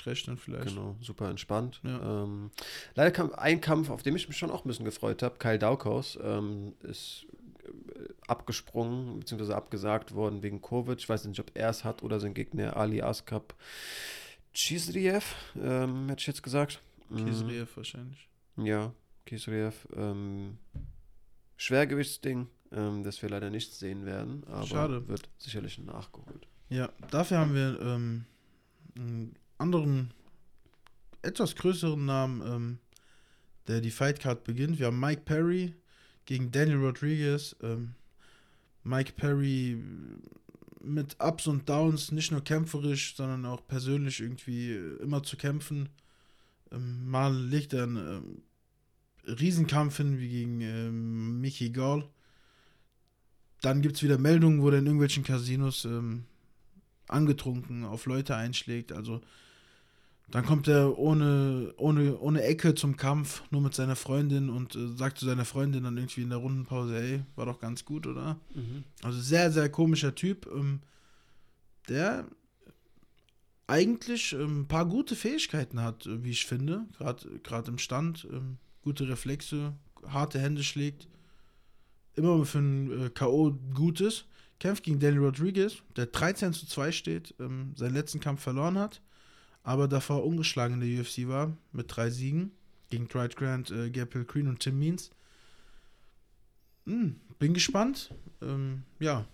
rechnen 0.06 0.36
vielleicht. 0.36 0.68
Genau, 0.68 0.94
super 1.00 1.28
entspannt. 1.28 1.80
Ja. 1.82 2.24
Ähm, 2.24 2.50
leider 2.94 3.10
kam 3.10 3.32
ein 3.32 3.60
Kampf, 3.60 3.90
auf 3.90 4.02
den 4.02 4.14
ich 4.14 4.28
mich 4.28 4.36
schon 4.36 4.50
auch 4.50 4.64
ein 4.64 4.68
bisschen 4.68 4.84
gefreut 4.84 5.22
habe. 5.22 5.36
Kyle 5.38 5.58
Daukos 5.58 6.18
ähm, 6.22 6.74
ist 6.82 7.26
äh, 7.64 8.12
abgesprungen 8.28 9.18
bzw. 9.18 9.54
abgesagt 9.54 10.14
worden 10.14 10.42
wegen 10.42 10.62
Covid. 10.62 10.98
Ich 10.98 11.08
weiß 11.08 11.24
nicht, 11.24 11.40
ob 11.40 11.50
er 11.54 11.70
es 11.70 11.82
hat 11.82 12.02
oder 12.02 12.20
sein 12.20 12.34
Gegner 12.34 12.76
Ali 12.76 13.02
Askap 13.02 13.54
Chisriev, 14.54 15.34
ähm, 15.60 16.08
hätte 16.08 16.20
ich 16.20 16.26
jetzt 16.26 16.42
gesagt. 16.42 16.80
Kisriev 17.14 17.76
wahrscheinlich. 17.76 18.28
Ja, 18.56 18.92
Kisriev. 19.24 19.86
Ähm, 19.96 20.58
Schwergewichtsding, 21.56 22.46
ähm, 22.72 23.02
das 23.02 23.20
wir 23.22 23.28
leider 23.28 23.50
nicht 23.50 23.74
sehen 23.74 24.06
werden, 24.06 24.44
aber 24.46 24.66
Schade. 24.66 25.08
wird 25.08 25.28
sicherlich 25.38 25.78
nachgeholt. 25.78 26.46
Ja, 26.70 26.90
dafür 27.10 27.38
haben 27.38 27.54
wir 27.54 27.80
ähm, 27.80 28.24
einen 28.94 29.34
anderen, 29.56 30.12
etwas 31.22 31.56
größeren 31.56 32.04
Namen, 32.04 32.42
ähm, 32.42 32.78
der 33.66 33.80
die 33.80 33.90
Fightcard 33.90 34.44
beginnt. 34.44 34.78
Wir 34.78 34.86
haben 34.86 35.00
Mike 35.00 35.22
Perry 35.24 35.74
gegen 36.26 36.50
Daniel 36.50 36.78
Rodriguez. 36.78 37.56
Ähm, 37.62 37.94
Mike 38.84 39.12
Perry 39.16 39.82
mit 40.80 41.16
Ups 41.20 41.46
und 41.46 41.68
Downs, 41.68 42.12
nicht 42.12 42.30
nur 42.32 42.42
kämpferisch, 42.42 43.16
sondern 43.16 43.46
auch 43.46 43.66
persönlich 43.66 44.20
irgendwie 44.20 44.72
äh, 44.72 45.02
immer 45.02 45.22
zu 45.22 45.36
kämpfen. 45.36 45.88
Ähm, 46.70 47.08
mal 47.08 47.34
legt 47.34 47.72
er 47.72 47.84
einen 47.84 47.96
ähm, 47.96 48.42
Riesenkampf 49.26 49.96
hin, 49.96 50.18
wie 50.18 50.28
gegen 50.28 50.60
ähm, 50.60 51.40
Mickey 51.40 51.70
Gall. 51.70 52.06
Dann 53.62 53.80
gibt 53.80 53.96
es 53.96 54.02
wieder 54.02 54.18
Meldungen, 54.18 54.62
wo 54.62 54.68
er 54.68 54.78
in 54.78 54.86
irgendwelchen 54.86 55.24
Casinos 55.24 55.84
ähm, 55.84 56.24
angetrunken 57.08 57.84
auf 57.84 58.06
Leute 58.06 58.36
einschlägt. 58.36 58.92
Also 58.92 59.20
dann 60.30 60.44
kommt 60.44 60.68
er 60.68 60.98
ohne, 60.98 61.72
ohne, 61.78 62.18
ohne 62.18 62.42
Ecke 62.42 62.74
zum 62.74 62.96
Kampf, 62.96 63.42
nur 63.50 63.62
mit 63.62 63.74
seiner 63.74 63.96
Freundin 63.96 64.50
und 64.50 64.74
äh, 64.74 64.88
sagt 64.88 65.18
zu 65.18 65.24
seiner 65.24 65.46
Freundin 65.46 65.84
dann 65.84 65.96
irgendwie 65.96 66.22
in 66.22 66.28
der 66.28 66.38
Rundenpause, 66.38 67.00
ey, 67.00 67.22
war 67.34 67.46
doch 67.46 67.60
ganz 67.60 67.84
gut, 67.84 68.06
oder? 68.06 68.38
Also 69.02 69.18
sehr, 69.20 69.50
sehr 69.50 69.70
komischer 69.70 70.14
Typ, 70.14 70.46
ähm, 70.54 70.80
der 71.88 72.26
eigentlich 73.66 74.34
ähm, 74.34 74.62
ein 74.62 74.68
paar 74.68 74.86
gute 74.86 75.16
Fähigkeiten 75.16 75.80
hat, 75.82 76.06
äh, 76.06 76.22
wie 76.22 76.30
ich 76.30 76.44
finde, 76.44 76.86
gerade 76.98 77.70
im 77.70 77.78
Stand, 77.78 78.26
ähm, 78.30 78.58
gute 78.82 79.08
Reflexe, 79.08 79.72
harte 80.06 80.38
Hände 80.40 80.62
schlägt, 80.62 81.08
immer 82.16 82.44
für 82.44 82.58
ein 82.58 83.06
äh, 83.06 83.10
K.O. 83.10 83.52
gut 83.74 84.00
ist, 84.02 84.26
kämpft 84.60 84.84
gegen 84.84 85.00
Daniel 85.00 85.24
Rodriguez, 85.24 85.82
der 85.96 86.06
13 86.06 86.52
zu 86.52 86.66
2 86.66 86.92
steht, 86.92 87.34
ähm, 87.38 87.72
seinen 87.76 87.94
letzten 87.94 88.20
Kampf 88.20 88.42
verloren 88.42 88.78
hat, 88.78 89.00
aber 89.62 89.88
davor 89.88 90.24
ungeschlagen 90.24 90.80
in 90.80 90.94
der 90.94 91.00
UFC 91.00 91.28
war, 91.28 91.56
mit 91.72 91.94
drei 91.94 92.10
Siegen, 92.10 92.52
gegen 92.90 93.08
Dwight 93.08 93.36
Grant, 93.36 93.70
äh, 93.70 93.90
Gabriel 93.90 94.24
Green 94.24 94.48
und 94.48 94.60
Tim 94.60 94.78
Means. 94.78 95.10
Hm, 96.86 97.20
bin 97.38 97.54
gespannt. 97.54 98.14
Ähm, 98.40 98.84
ja, 98.98 99.26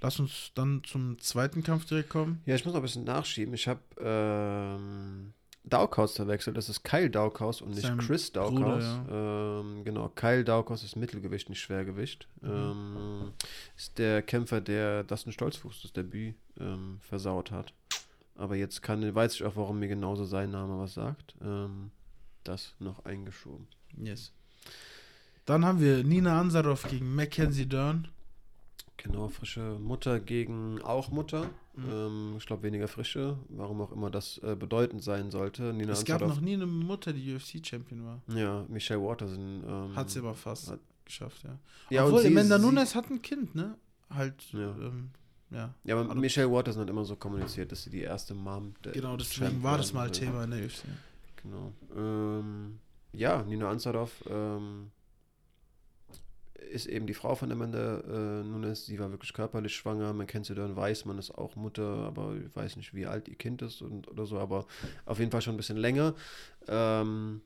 lass 0.00 0.20
uns 0.20 0.52
dann 0.54 0.82
zum 0.84 1.18
zweiten 1.18 1.62
Kampf 1.62 1.86
direkt 1.86 2.10
kommen. 2.10 2.40
Ja, 2.46 2.54
ich 2.54 2.64
muss 2.64 2.74
noch 2.74 2.80
ein 2.80 2.84
bisschen 2.84 3.04
nachschieben. 3.04 3.54
Ich 3.54 3.66
habe 3.66 3.80
ähm, 3.98 5.32
Daukhaus 5.66 6.14
verwechselt. 6.14 6.56
Das 6.56 6.68
ist 6.68 6.84
Kyle 6.84 7.10
Daukhaus 7.10 7.60
und 7.60 7.70
nicht 7.70 7.82
Sein 7.82 7.98
Chris 7.98 8.32
Daukhaus. 8.32 8.84
Bruder, 8.84 9.60
ähm, 9.60 9.84
genau, 9.84 10.08
Kyle 10.14 10.44
Daukhaus 10.44 10.84
ist 10.84 10.94
Mittelgewicht, 10.96 11.48
nicht 11.48 11.60
Schwergewicht. 11.60 12.28
Mhm. 12.40 12.50
Ähm, 12.50 13.32
ist 13.76 13.98
der 13.98 14.22
Kämpfer, 14.22 14.60
der 14.60 15.02
Dustin 15.02 15.32
Stolzfuß 15.32 15.82
das 15.82 15.92
Debüt 15.92 16.36
ähm, 16.60 16.98
versaut 17.00 17.50
hat. 17.50 17.72
Aber 18.36 18.54
jetzt 18.54 18.82
kann, 18.82 19.14
weiß 19.14 19.34
ich 19.34 19.44
auch, 19.44 19.56
warum 19.56 19.80
mir 19.80 19.88
genauso 19.88 20.24
sein 20.24 20.50
Name 20.50 20.78
was 20.78 20.94
sagt. 20.94 21.34
Ähm, 21.42 21.90
das 22.44 22.74
noch 22.78 23.04
eingeschoben. 23.04 23.66
Yes. 23.96 24.32
Dann 25.46 25.64
haben 25.64 25.80
wir 25.80 26.04
Nina 26.04 26.40
Ansaroff 26.40 26.88
gegen 26.88 27.14
Mackenzie 27.14 27.66
Dern. 27.66 28.08
Genau, 28.96 29.28
frische 29.28 29.78
Mutter 29.80 30.20
gegen 30.20 30.80
auch 30.82 31.10
Mutter. 31.10 31.50
Mhm. 31.76 31.84
Ähm, 31.90 32.34
ich 32.38 32.46
glaube, 32.46 32.62
weniger 32.62 32.88
frische, 32.88 33.38
warum 33.48 33.80
auch 33.82 33.92
immer 33.92 34.10
das 34.10 34.38
äh, 34.38 34.56
bedeutend 34.56 35.02
sein 35.02 35.30
sollte. 35.30 35.72
Nina 35.74 35.92
es 35.92 36.04
gab 36.04 36.22
noch 36.22 36.40
nie 36.40 36.54
eine 36.54 36.66
Mutter, 36.66 37.12
die 37.12 37.34
UFC-Champion 37.34 38.04
war. 38.04 38.22
Ja, 38.34 38.64
Michelle 38.68 39.02
Watterson. 39.02 39.62
Ähm, 39.66 39.94
Hat 39.96 40.08
sie 40.10 40.18
aber 40.20 40.34
fast 40.34 40.70
hat- 40.70 40.80
geschafft, 41.04 41.44
ja. 41.44 41.58
Ja, 41.90 42.04
Obwohl, 42.06 42.22
sie, 42.22 42.28
Amanda 42.28 42.58
Nunes 42.58 42.94
hat 42.94 43.10
ein 43.10 43.20
Kind, 43.22 43.54
ne? 43.54 43.76
Halt, 44.10 44.42
Ja. 44.52 44.70
ähm, 44.80 45.10
ja. 45.50 45.74
Ja, 45.84 45.96
aber 45.98 46.10
Adop- 46.10 46.18
Michelle 46.20 46.50
Watterson 46.50 46.82
hat 46.82 46.90
immer 46.90 47.04
so 47.04 47.14
kommuniziert, 47.16 47.70
dass 47.70 47.82
sie 47.84 47.90
die 47.90 48.00
erste 48.00 48.34
Mom 48.34 48.74
der 48.84 48.92
Genau, 48.92 49.16
des 49.16 49.28
deswegen 49.28 49.50
Champ 49.52 49.62
war 49.62 49.76
das 49.76 49.92
mal. 49.92 50.10
Thema 50.10 50.44
in 50.44 50.50
der 50.52 50.64
UFC. 50.64 50.84
Genau. 51.42 51.72
Ähm, 51.96 52.78
ja, 53.12 53.42
Nina 53.42 53.68
Ansaroff 53.70 54.24
ähm, 54.28 54.90
ist 56.70 56.86
eben 56.86 57.06
die 57.06 57.14
Frau 57.14 57.34
von 57.34 57.50
Amanda 57.50 58.00
äh, 58.00 58.44
Nunes. 58.44 58.86
Sie 58.86 58.98
war 58.98 59.10
wirklich 59.10 59.32
körperlich 59.32 59.74
schwanger. 59.74 60.12
Man 60.12 60.26
kennt 60.26 60.46
sie 60.46 60.54
dann, 60.54 60.76
weiß 60.76 61.04
man 61.04 61.18
ist 61.18 61.30
auch 61.30 61.56
Mutter, 61.56 61.84
aber 61.84 62.34
ich 62.34 62.54
weiß 62.54 62.76
nicht, 62.76 62.94
wie 62.94 63.06
alt 63.06 63.28
ihr 63.28 63.36
Kind 63.36 63.62
ist 63.62 63.82
und, 63.82 64.08
oder 64.08 64.26
so, 64.26 64.38
aber 64.38 64.66
auf 65.04 65.18
jeden 65.18 65.30
Fall 65.30 65.40
schon 65.42 65.54
ein 65.54 65.58
bisschen 65.58 65.76
länger. 65.76 66.14
Ähm, 66.68 67.40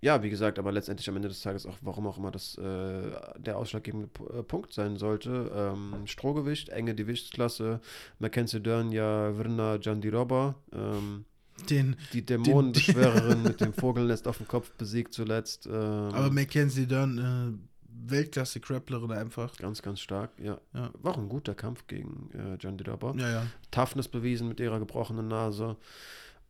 ja, 0.00 0.22
wie 0.22 0.30
gesagt, 0.30 0.60
aber 0.60 0.70
letztendlich 0.70 1.08
am 1.08 1.16
Ende 1.16 1.28
des 1.28 1.42
Tages 1.42 1.66
auch, 1.66 1.76
warum 1.80 2.06
auch 2.06 2.18
immer 2.18 2.30
das 2.30 2.56
äh, 2.56 3.10
der 3.36 3.58
ausschlaggebende 3.58 4.06
P- 4.06 4.38
äh, 4.38 4.42
Punkt 4.44 4.72
sein 4.72 4.96
sollte. 4.96 5.50
Ähm, 5.52 6.06
Strohgewicht, 6.06 6.68
enge 6.68 6.94
Gewichtsklasse, 6.94 7.80
Mackenzie 8.20 8.60
Dern, 8.60 8.92
ja, 8.92 9.36
Vrna 9.36 9.78
Jandiroba, 9.80 10.54
ähm, 10.72 11.24
Den, 11.70 11.96
die 12.12 12.24
Dämonenbeschwörerin 12.24 13.42
mit 13.44 13.60
dem 13.60 13.72
Vogelnest 13.72 14.26
auf 14.28 14.38
dem 14.38 14.48
Kopf 14.48 14.70
besiegt 14.72 15.12
zuletzt. 15.12 15.66
Ähm, 15.66 15.72
aber 15.72 16.30
Mackenzie 16.30 16.86
Dern, 16.86 17.18
äh, 17.18 18.10
Weltklasse-Grapplerin 18.10 19.10
einfach. 19.12 19.56
ganz, 19.56 19.82
ganz 19.82 20.00
stark, 20.00 20.30
ja. 20.42 20.58
Ja. 20.72 20.90
War 21.02 21.12
auch 21.12 21.18
ein 21.18 21.28
guter 21.28 21.54
Kampf 21.54 21.86
gegen 21.86 22.30
äh, 22.32 22.56
Jandiroba. 22.60 23.14
Ja, 23.16 23.30
ja. 23.30 23.46
Toughness 23.70 24.08
bewiesen 24.08 24.48
mit 24.48 24.60
ihrer 24.60 24.78
gebrochenen 24.78 25.28
Nase. 25.28 25.76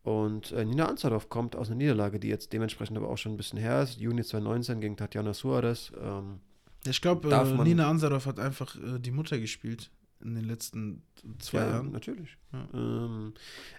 Und 0.02 0.52
äh, 0.52 0.64
Nina 0.64 0.86
Ansaroff 0.86 1.28
kommt 1.28 1.56
aus 1.56 1.68
einer 1.68 1.76
Niederlage, 1.76 2.20
die 2.20 2.28
jetzt 2.28 2.52
dementsprechend 2.52 2.96
aber 2.96 3.08
auch 3.08 3.18
schon 3.18 3.32
ein 3.32 3.36
bisschen 3.36 3.58
her 3.58 3.82
ist. 3.82 3.98
Juni 3.98 4.22
2019 4.22 4.80
gegen 4.80 4.96
Tatjana 4.96 5.34
Suarez. 5.34 5.92
Ähm, 6.00 6.40
Ich 6.86 7.00
glaube, 7.00 7.30
äh, 7.30 7.64
Nina 7.64 7.90
Ansaroff 7.90 8.26
hat 8.26 8.38
einfach 8.38 8.76
äh, 8.76 8.98
die 8.98 9.10
Mutter 9.10 9.38
gespielt 9.38 9.90
in 10.20 10.34
den 10.34 10.44
letzten 10.44 11.02
zwei 11.38 11.58
ja, 11.58 11.70
Jahren. 11.70 11.92
natürlich. 11.92 12.36
Ja. 12.52 12.68
Ähm, 12.74 13.34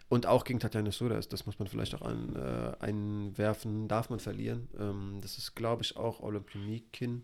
und 0.08 0.26
auch 0.26 0.44
gegen 0.44 0.60
Tatjana 0.60 0.92
Suarez, 0.92 1.28
das 1.28 1.46
muss 1.46 1.60
man 1.60 1.68
vielleicht 1.68 1.96
auch 1.96 2.02
an, 2.02 2.36
äh, 2.36 2.76
einwerfen, 2.80 3.88
darf 3.88 4.10
man 4.10 4.20
verlieren. 4.20 4.68
Ähm, 4.80 5.20
das 5.22 5.38
ist, 5.38 5.56
glaube 5.56 5.84
ich, 5.84 5.98
auch 5.98 6.22
Olympionikin. 6.22 7.24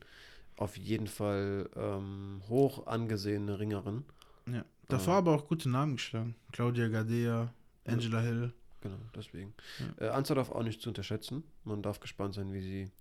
Auf 0.58 0.78
jeden 0.78 1.08
Fall 1.08 1.70
ähm, 1.76 2.42
hoch 2.48 2.88
angesehene 2.88 3.60
Ringerin. 3.60 4.06
Ja. 4.52 4.64
Davor 4.88 5.16
Ah. 5.16 5.18
aber 5.18 5.34
auch 5.34 5.48
gute 5.48 5.70
Namen 5.70 5.96
geschlagen. 5.96 6.36
Claudia 6.52 6.88
Gadea, 6.88 7.54
Angela 7.86 8.22
Hill. 8.22 8.54
Genau, 8.82 8.98
deswegen. 9.16 9.54
Äh, 10.00 10.10
Anzaroff 10.10 10.52
auch 10.52 10.62
nicht 10.64 10.82
zu 10.82 10.90
unterschätzen. 10.90 11.44
Man 11.64 11.82
darf 11.82 12.00
gespannt 12.00 12.36
sein, 12.36 12.54
wie 12.54 12.62
sie 12.62 12.92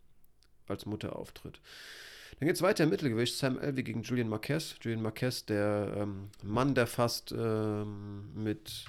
als 0.66 0.86
Mutter 0.86 1.14
auftritt. 1.16 1.60
Dann 2.44 2.48
geht 2.48 2.56
es 2.56 2.62
weiter 2.62 2.84
im 2.84 2.90
Mittelgewicht. 2.90 3.38
Sam 3.38 3.58
Elvey 3.58 3.82
gegen 3.82 4.02
Julian 4.02 4.28
Marquez. 4.28 4.76
Julian 4.82 5.00
Marquez, 5.00 5.46
der 5.46 5.94
ähm, 5.96 6.28
Mann, 6.42 6.74
der 6.74 6.86
fast 6.86 7.32
ähm, 7.32 8.34
mit 8.34 8.84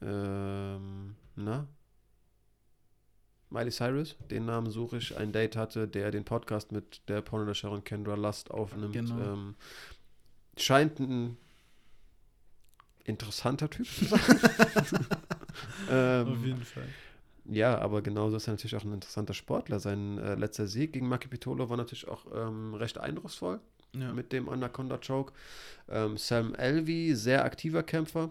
ähm, 0.00 1.14
na? 1.36 1.68
Miley 3.50 3.70
Cyrus, 3.70 4.16
den 4.30 4.46
Namen 4.46 4.70
suche 4.70 4.96
ich, 4.96 5.14
ein 5.18 5.32
Date 5.32 5.56
hatte, 5.56 5.86
der 5.86 6.10
den 6.10 6.24
Podcast 6.24 6.72
mit 6.72 7.06
der 7.10 7.20
Pornodarstellerin 7.20 7.84
Kendra 7.84 8.14
Lust 8.14 8.50
aufnimmt. 8.50 8.94
Genau. 8.94 9.34
Ähm, 9.34 9.54
scheint 10.56 10.98
ein 10.98 11.36
interessanter 13.04 13.68
Typ 13.68 13.86
zu 13.86 14.06
sein. 14.06 14.20
ähm, 15.90 16.42
jeden 16.42 16.64
Fall. 16.64 16.88
Ja, 17.48 17.78
aber 17.78 18.02
genauso 18.02 18.36
ist 18.36 18.46
er 18.46 18.52
natürlich 18.52 18.76
auch 18.76 18.84
ein 18.84 18.92
interessanter 18.92 19.34
Sportler. 19.34 19.80
Sein 19.80 20.18
äh, 20.18 20.34
letzter 20.34 20.66
Sieg 20.66 20.92
gegen 20.92 21.08
Maki 21.08 21.28
Pitolo 21.28 21.68
war 21.68 21.76
natürlich 21.76 22.06
auch 22.08 22.26
ähm, 22.34 22.74
recht 22.74 22.98
eindrucksvoll 22.98 23.60
Ja. 23.94 24.12
mit 24.12 24.32
dem 24.32 24.48
Anaconda 24.48 24.98
Choke. 24.98 25.32
Ähm, 25.88 26.16
Sam 26.16 26.54
Elvey, 26.54 27.14
sehr 27.14 27.44
aktiver 27.44 27.82
Kämpfer. 27.82 28.30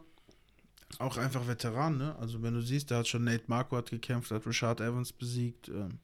Auch 1.00 1.18
einfach 1.18 1.48
Veteran, 1.48 1.98
ne? 1.98 2.16
Also 2.18 2.42
wenn 2.42 2.54
du 2.54 2.62
siehst, 2.62 2.92
da 2.92 3.00
hat 3.00 3.08
schon 3.08 3.26
Nate 3.26 3.44
Marquardt 3.48 3.90
gekämpft, 3.90 4.32
hat 4.32 4.46
Richard 4.48 4.80
Evans 4.82 5.12
besiegt. 5.12 5.68
Ähm, 5.70 6.00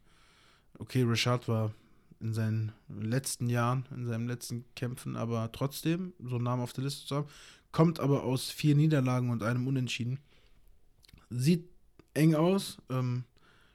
okay, 0.77 1.03
Richard 1.03 1.47
war 1.47 1.71
in 2.19 2.33
seinen 2.33 2.71
letzten 2.89 3.47
Jahren, 3.49 3.85
in 3.95 4.05
seinen 4.05 4.27
letzten 4.27 4.65
Kämpfen, 4.75 5.15
aber 5.15 5.51
trotzdem, 5.51 6.13
so 6.23 6.35
einen 6.35 6.45
Namen 6.45 6.63
auf 6.63 6.73
der 6.73 6.83
Liste 6.85 7.05
zu 7.07 7.15
haben, 7.17 7.27
kommt 7.71 7.99
aber 7.99 8.23
aus 8.23 8.49
vier 8.49 8.75
Niederlagen 8.75 9.29
und 9.29 9.43
einem 9.43 9.67
Unentschieden. 9.67 10.19
Sieht 11.29 11.69
eng 12.13 12.35
aus. 12.35 12.77
Ähm, 12.89 13.23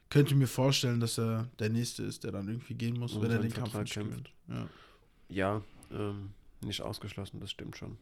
könnte 0.09 0.33
mir 0.35 0.47
vorstellen, 0.47 0.99
dass 0.99 1.19
er 1.19 1.49
der 1.59 1.69
Nächste 1.69 2.03
ist, 2.03 2.23
der 2.23 2.31
dann 2.31 2.47
irgendwie 2.47 2.73
gehen 2.73 2.97
muss, 2.97 3.13
Und 3.13 3.21
wenn 3.21 3.29
er 3.31 3.37
seinen 3.37 3.49
den 3.49 3.53
Kampf 3.53 3.71
Vertrag 3.71 3.83
nicht 3.85 3.93
kämpft. 3.93 4.11
gewinnt. 4.11 4.31
Ja. 4.47 4.69
Ja, 5.29 5.61
ähm, 5.91 6.31
nicht 6.61 6.81
ausgeschlossen, 6.81 7.39
das 7.39 7.51
stimmt 7.51 7.77
schon. 7.77 7.97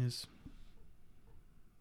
Yes. 0.00 0.26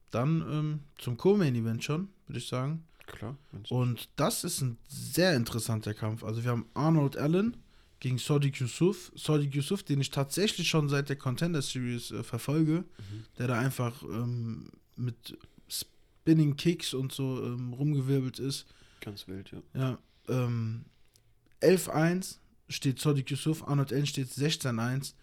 Dann 0.09 0.41
ähm, 0.41 0.79
zum 0.97 1.15
Co-Main-Event 1.17 1.83
schon, 1.83 2.09
würde 2.27 2.39
ich 2.39 2.47
sagen. 2.47 2.83
Klar. 3.07 3.37
Und 3.69 4.09
das 4.17 4.43
ist 4.43 4.61
ein 4.61 4.77
sehr 4.87 5.35
interessanter 5.35 5.93
Kampf. 5.93 6.23
Also 6.23 6.43
wir 6.43 6.51
haben 6.51 6.65
Arnold 6.73 7.17
Allen 7.17 7.57
gegen 7.99 8.17
Sadiq 8.17 8.57
Yusuf. 8.59 9.11
Sadiq 9.15 9.53
Yusuf, 9.55 9.83
den 9.83 10.01
ich 10.01 10.09
tatsächlich 10.09 10.67
schon 10.67 10.89
seit 10.89 11.07
der 11.09 11.15
Contender 11.15 11.61
Series 11.61 12.11
äh, 12.11 12.23
verfolge, 12.23 12.83
Mhm. 12.83 13.23
der 13.37 13.47
da 13.47 13.59
einfach 13.59 14.03
ähm, 14.03 14.69
mit 14.97 15.37
Spinning 16.21 16.55
Kicks 16.55 16.93
und 16.93 17.11
so 17.11 17.43
ähm, 17.43 17.73
rumgewirbelt 17.73 18.39
ist. 18.39 18.67
Ganz 19.01 19.27
wild, 19.27 19.51
ja. 19.51 19.61
Ja, 19.73 19.97
ähm, 20.27 20.85
11-1 21.61 22.37
steht 22.69 22.99
Sadiq 22.99 23.29
Yusuf, 23.31 23.67
Arnold 23.67 23.91
Allen 23.91 24.05
steht 24.05 24.27
16-1. 24.27 25.13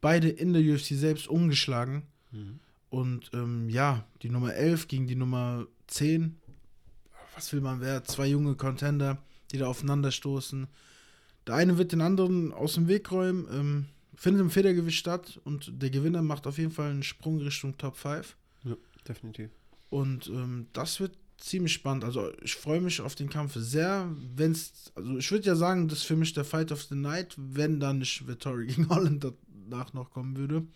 Beide 0.00 0.28
in 0.28 0.52
der 0.52 0.62
UFC 0.62 0.88
selbst 0.88 1.28
ungeschlagen. 1.28 2.02
Mhm. 2.32 2.60
Und 2.90 3.30
ähm, 3.32 3.70
ja, 3.70 4.04
die 4.22 4.28
Nummer 4.28 4.54
11 4.54 4.88
gegen 4.88 5.06
die 5.06 5.14
Nummer 5.14 5.66
10. 5.86 6.38
Was 7.34 7.52
will 7.52 7.62
man 7.62 7.80
wer? 7.80 8.04
Zwei 8.04 8.26
junge 8.26 8.54
Contender, 8.54 9.22
die 9.50 9.58
da 9.58 9.68
aufeinanderstoßen. 9.68 10.66
Der 11.46 11.54
eine 11.54 11.78
wird 11.78 11.92
den 11.92 12.02
anderen 12.02 12.52
aus 12.52 12.74
dem 12.74 12.88
Weg 12.88 13.10
räumen. 13.10 13.46
Ähm, 13.50 13.86
findet 14.14 14.42
im 14.42 14.50
Federgewicht 14.50 14.98
statt 14.98 15.40
und 15.44 15.82
der 15.82 15.88
Gewinner 15.90 16.20
macht 16.20 16.46
auf 16.46 16.58
jeden 16.58 16.70
Fall 16.70 16.90
einen 16.90 17.02
Sprung 17.02 17.38
Richtung 17.38 17.78
Top 17.78 17.96
5. 17.96 18.36
Definitiv. 19.08 19.50
Und 19.92 20.28
ähm, 20.28 20.68
das 20.72 21.00
wird 21.00 21.18
ziemlich 21.36 21.74
spannend. 21.74 22.04
Also 22.04 22.32
ich 22.40 22.56
freue 22.56 22.80
mich 22.80 23.02
auf 23.02 23.14
den 23.14 23.28
Kampf 23.28 23.56
sehr. 23.56 24.08
Wenn's, 24.34 24.90
also 24.94 25.18
ich 25.18 25.30
würde 25.30 25.46
ja 25.46 25.54
sagen, 25.54 25.86
das 25.86 25.98
ist 25.98 26.04
für 26.06 26.16
mich 26.16 26.32
der 26.32 26.46
Fight 26.46 26.72
of 26.72 26.84
the 26.84 26.94
Night, 26.94 27.34
wenn 27.36 27.78
dann 27.78 27.98
nicht 27.98 28.26
Vittori 28.26 28.66
gegen 28.68 28.88
Holland 28.88 29.22
danach 29.68 29.92
noch 29.92 30.10
kommen 30.10 30.34
würde. 30.38 30.66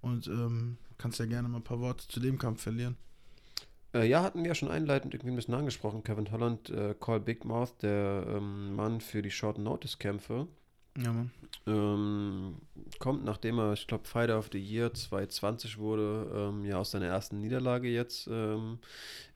Und 0.00 0.28
ähm, 0.28 0.78
kannst 0.96 1.18
ja 1.18 1.26
gerne 1.26 1.46
mal 1.46 1.58
ein 1.58 1.62
paar 1.62 1.80
Worte 1.80 2.08
zu 2.08 2.20
dem 2.20 2.38
Kampf 2.38 2.62
verlieren. 2.62 2.96
Äh, 3.92 4.08
ja, 4.08 4.22
hatten 4.22 4.40
wir 4.40 4.48
ja 4.48 4.54
schon 4.54 4.70
einleitend 4.70 5.12
irgendwie 5.12 5.32
ein 5.32 5.36
bisschen 5.36 5.52
angesprochen. 5.52 6.02
Kevin 6.02 6.30
Holland, 6.30 6.70
äh, 6.70 6.94
Call 6.98 7.20
Big 7.20 7.44
Mouth, 7.44 7.82
der 7.82 8.24
ähm, 8.28 8.76
Mann 8.76 9.02
für 9.02 9.20
die 9.20 9.30
Short 9.30 9.58
Notice 9.58 9.98
Kämpfe. 9.98 10.48
Ja, 10.96 11.12
Mann. 11.12 11.30
Ähm, 11.66 12.54
kommt, 12.98 13.24
nachdem 13.24 13.58
er, 13.58 13.72
ich 13.74 13.86
glaube, 13.86 14.06
Fighter 14.08 14.38
of 14.38 14.48
the 14.52 14.58
Year 14.58 14.92
2020 14.92 15.78
wurde, 15.78 16.30
ähm, 16.34 16.64
ja 16.64 16.78
aus 16.78 16.90
seiner 16.92 17.06
ersten 17.06 17.38
Niederlage 17.40 17.88
jetzt 17.88 18.26
ähm, 18.30 18.78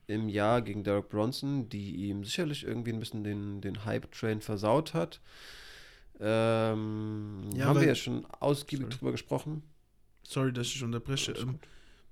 im 0.07 0.29
Jahr 0.29 0.61
gegen 0.61 0.83
Derek 0.83 1.09
Bronson, 1.09 1.69
die 1.69 2.07
ihm 2.07 2.23
sicherlich 2.23 2.63
irgendwie 2.65 2.91
ein 2.91 2.99
bisschen 2.99 3.23
den, 3.23 3.61
den 3.61 3.85
Hype-Train 3.85 4.41
versaut 4.41 4.93
hat. 4.93 5.21
Ähm, 6.19 7.49
Ja, 7.55 7.65
haben 7.67 7.79
wir 7.79 7.87
ja 7.87 7.95
schon 7.95 8.25
ausgiebig 8.39 8.85
Sorry. 8.87 8.97
drüber 8.97 9.11
gesprochen. 9.11 9.63
Sorry, 10.23 10.53
dass 10.53 10.67
ich 10.67 10.83
unterbreche. 10.83 11.33
Ähm, 11.33 11.59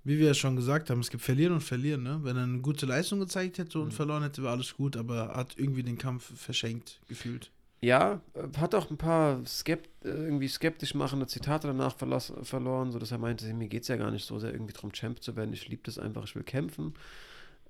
wie 0.03 0.18
wir 0.18 0.27
ja 0.27 0.34
schon 0.34 0.55
gesagt 0.55 0.89
haben, 0.89 0.99
es 0.99 1.09
gibt 1.11 1.23
Verlieren 1.23 1.53
und 1.53 1.61
Verlieren. 1.61 2.03
Ne? 2.03 2.19
Wenn 2.23 2.35
er 2.35 2.43
eine 2.43 2.59
gute 2.59 2.85
Leistung 2.85 3.19
gezeigt 3.19 3.57
hätte 3.59 3.80
und 3.80 3.88
Mhm. 3.89 3.91
verloren 3.91 4.23
hätte, 4.23 4.41
wäre 4.41 4.53
alles 4.53 4.73
gut, 4.76 4.97
aber 4.97 5.18
er 5.30 5.35
hat 5.35 5.53
irgendwie 5.57 5.84
den 5.84 5.97
Kampf 5.97 6.31
verschenkt 6.39 6.99
gefühlt. 7.07 7.51
Ja, 7.83 8.21
äh, 8.35 8.57
hat 8.59 8.75
auch 8.75 8.89
ein 8.91 8.97
paar 8.97 9.43
skept 9.45 10.05
äh, 10.05 10.09
irgendwie 10.09 10.47
skeptisch 10.47 10.93
machende 10.93 11.27
Zitate 11.27 11.67
danach 11.67 11.95
verloren, 11.97 12.91
sodass 12.91 13.11
er 13.11 13.17
meinte, 13.17 13.51
mir 13.53 13.67
geht 13.67 13.83
es 13.83 13.87
ja 13.87 13.97
gar 13.97 14.11
nicht 14.11 14.25
so 14.25 14.39
sehr 14.39 14.53
irgendwie 14.53 14.73
darum, 14.73 14.91
Champ 14.93 15.21
zu 15.23 15.35
werden. 15.35 15.53
Ich 15.53 15.67
liebe 15.67 15.81
das 15.83 15.97
einfach, 15.97 16.23
ich 16.25 16.35
will 16.35 16.43
kämpfen. 16.43 16.93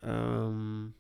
Ähm, 0.04 0.94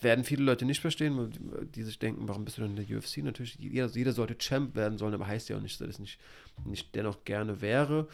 werden 0.00 0.24
viele 0.24 0.42
Leute 0.44 0.64
nicht 0.64 0.80
verstehen, 0.80 1.32
die, 1.74 1.82
sich 1.82 1.98
denken, 1.98 2.28
warum 2.28 2.44
bist 2.44 2.58
du 2.58 2.62
denn 2.62 2.76
in 2.76 2.86
der 2.86 2.98
UFC? 2.98 3.18
Natürlich, 3.18 3.56
jeder, 3.56 3.86
jeder 3.86 4.12
sollte 4.12 4.36
Champ 4.38 4.74
werden 4.74 4.98
sollen, 4.98 5.14
aber 5.14 5.26
heißt 5.26 5.48
ja 5.48 5.56
auch 5.56 5.60
nicht, 5.60 5.80
dass 5.80 5.88
es 5.88 5.98
nicht, 5.98 6.20
nicht 6.64 6.94
dennoch 6.94 7.24
gerne 7.24 7.60
wäre. 7.60 8.08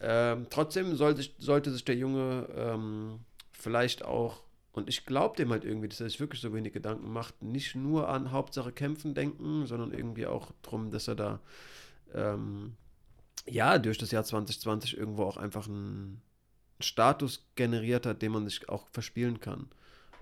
Ähm, 0.00 0.46
trotzdem 0.50 0.96
soll 0.96 1.16
sich, 1.16 1.34
sollte 1.38 1.70
sich 1.70 1.84
der 1.84 1.96
Junge 1.96 2.48
ähm, 2.56 3.20
vielleicht 3.52 4.04
auch, 4.04 4.42
und 4.72 4.88
ich 4.88 5.04
glaube 5.06 5.36
dem 5.36 5.50
halt 5.50 5.64
irgendwie, 5.64 5.88
dass 5.88 6.00
er 6.00 6.08
sich 6.08 6.20
wirklich 6.20 6.40
so 6.40 6.54
wenig 6.54 6.72
Gedanken 6.72 7.12
macht, 7.12 7.42
nicht 7.42 7.74
nur 7.74 8.08
an 8.08 8.30
Hauptsache 8.30 8.72
Kämpfen 8.72 9.14
denken, 9.14 9.66
sondern 9.66 9.92
irgendwie 9.92 10.26
auch 10.26 10.52
drum, 10.62 10.90
dass 10.90 11.08
er 11.08 11.16
da 11.16 11.40
ähm, 12.14 12.76
ja 13.48 13.78
durch 13.78 13.98
das 13.98 14.10
Jahr 14.10 14.24
2020 14.24 14.96
irgendwo 14.96 15.24
auch 15.24 15.36
einfach 15.36 15.66
einen 15.66 16.22
Status 16.80 17.46
generiert 17.56 18.06
hat, 18.06 18.22
den 18.22 18.32
man 18.32 18.44
sich 18.46 18.68
auch 18.68 18.88
verspielen 18.92 19.40
kann. 19.40 19.68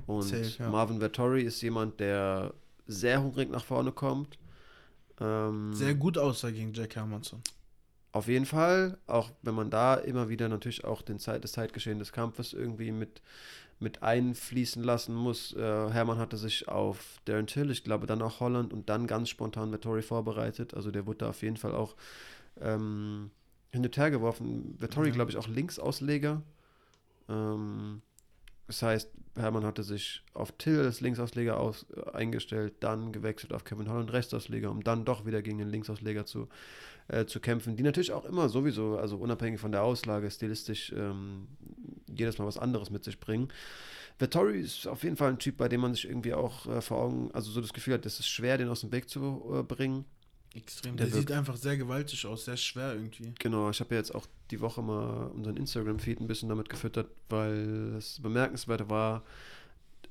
Und 0.06 0.22
Safe, 0.22 0.62
ja. 0.62 0.70
Marvin 0.70 1.00
Vettori 1.00 1.42
ist 1.42 1.60
jemand, 1.60 2.00
der 2.00 2.54
sehr 2.86 3.22
hungrig 3.22 3.50
nach 3.50 3.64
vorne 3.64 3.92
kommt. 3.92 4.38
Ähm, 5.20 5.72
Sehr 5.74 5.94
gut 5.94 6.16
aussah 6.16 6.50
gegen 6.50 6.72
Jack 6.72 6.96
Hermanson. 6.96 7.42
auf 8.12 8.28
jeden 8.28 8.46
Fall, 8.46 8.96
auch 9.06 9.30
wenn 9.42 9.54
man 9.54 9.70
da 9.70 9.94
immer 9.94 10.28
wieder 10.28 10.48
natürlich 10.48 10.84
auch 10.84 11.02
den 11.02 11.18
Zeit, 11.18 11.44
das 11.44 11.52
Zeitgeschehen 11.52 11.98
des 11.98 12.12
Kampfes 12.12 12.52
irgendwie 12.52 12.92
mit, 12.92 13.20
mit 13.80 14.02
einfließen 14.02 14.82
lassen 14.82 15.14
muss. 15.14 15.52
Äh, 15.54 15.60
Hermann 15.90 16.18
hatte 16.18 16.36
sich 16.36 16.68
auf 16.68 17.20
Darren 17.24 17.46
Till, 17.46 17.70
ich 17.70 17.84
glaube 17.84 18.06
dann 18.06 18.22
auch 18.22 18.40
Holland 18.40 18.72
und 18.72 18.88
dann 18.88 19.06
ganz 19.06 19.28
spontan 19.28 19.72
Vettori 19.72 20.02
vorbereitet. 20.02 20.74
Also 20.74 20.90
der 20.90 21.06
wurde 21.06 21.18
da 21.18 21.28
auf 21.30 21.42
jeden 21.42 21.56
Fall 21.56 21.74
auch 21.74 21.94
ähm, 22.60 23.30
hin 23.70 23.84
und 23.84 23.96
her 23.96 24.10
geworfen. 24.10 24.74
Vettori, 24.78 25.08
Ja. 25.08 25.14
glaube 25.14 25.30
ich, 25.30 25.36
auch 25.36 25.46
Linksausleger. 25.48 26.42
Ähm, 27.28 28.02
das 28.66 28.82
heißt, 28.82 29.10
Hermann 29.36 29.64
hatte 29.64 29.82
sich 29.82 30.22
auf 30.34 30.52
Till 30.52 30.80
als 30.80 31.00
Linksausleger 31.00 31.58
aus, 31.58 31.86
äh, 31.96 32.10
eingestellt, 32.10 32.74
dann 32.80 33.12
gewechselt 33.12 33.52
auf 33.52 33.64
Kevin 33.64 33.88
Holland 33.88 34.12
Restausleger, 34.12 34.70
um 34.70 34.82
dann 34.82 35.04
doch 35.04 35.24
wieder 35.24 35.40
gegen 35.42 35.58
den 35.58 35.68
Linksausleger 35.68 36.26
zu, 36.26 36.48
äh, 37.08 37.24
zu 37.24 37.40
kämpfen, 37.40 37.76
die 37.76 37.82
natürlich 37.82 38.12
auch 38.12 38.24
immer 38.24 38.48
sowieso, 38.48 38.98
also 38.98 39.16
unabhängig 39.16 39.60
von 39.60 39.72
der 39.72 39.82
Auslage, 39.84 40.30
stilistisch 40.30 40.92
ähm, 40.94 41.46
jedes 42.18 42.38
Mal 42.38 42.46
was 42.46 42.58
anderes 42.58 42.90
mit 42.90 43.04
sich 43.04 43.20
bringen. 43.20 43.48
Vettori 44.18 44.60
ist 44.60 44.86
auf 44.86 45.04
jeden 45.04 45.16
Fall 45.16 45.30
ein 45.30 45.38
Typ, 45.38 45.56
bei 45.56 45.68
dem 45.68 45.80
man 45.80 45.94
sich 45.94 46.06
irgendwie 46.06 46.34
auch 46.34 46.66
äh, 46.66 46.80
vor 46.80 46.98
Augen, 46.98 47.30
also 47.32 47.50
so 47.50 47.60
das 47.60 47.72
Gefühl 47.72 47.94
hat, 47.94 48.06
es 48.06 48.18
ist 48.18 48.28
schwer, 48.28 48.58
den 48.58 48.68
aus 48.68 48.80
dem 48.80 48.92
Weg 48.92 49.08
zu 49.08 49.54
äh, 49.54 49.62
bringen. 49.62 50.04
Extrem. 50.54 50.96
Der 50.96 51.06
Der, 51.06 51.14
sieht 51.14 51.30
einfach 51.30 51.56
sehr 51.56 51.76
gewaltig 51.76 52.26
aus, 52.26 52.46
sehr 52.46 52.56
schwer 52.56 52.94
irgendwie. 52.94 53.32
Genau, 53.38 53.70
ich 53.70 53.80
habe 53.80 53.94
ja 53.94 54.00
jetzt 54.00 54.14
auch 54.14 54.26
die 54.50 54.60
Woche 54.60 54.82
mal 54.82 55.26
unseren 55.28 55.56
Instagram-Feed 55.56 56.20
ein 56.20 56.26
bisschen 56.26 56.48
damit 56.48 56.68
gefüttert, 56.68 57.10
weil 57.28 57.94
es 57.96 58.20
bemerkenswert 58.20 58.88
war, 58.88 59.24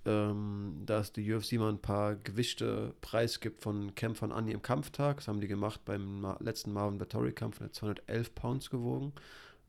ähm, 0.05 0.83
dass 0.85 1.11
die 1.11 1.33
UFC 1.33 1.53
mal 1.53 1.69
ein 1.69 1.81
paar 1.81 2.15
Gewichte 2.15 2.93
preisgibt 3.01 3.61
von 3.61 3.93
Kämpfern 3.95 4.31
an 4.31 4.47
ihrem 4.47 4.61
Kampftag. 4.61 5.17
Das 5.17 5.27
haben 5.27 5.41
die 5.41 5.47
gemacht 5.47 5.81
beim 5.85 6.25
letzten 6.39 6.71
Marvin 6.71 6.99
Vettori-Kampf, 6.99 7.57
der 7.57 7.65
hat 7.67 7.75
211 7.75 8.35
Pounds 8.35 8.69
gewogen. 8.69 9.13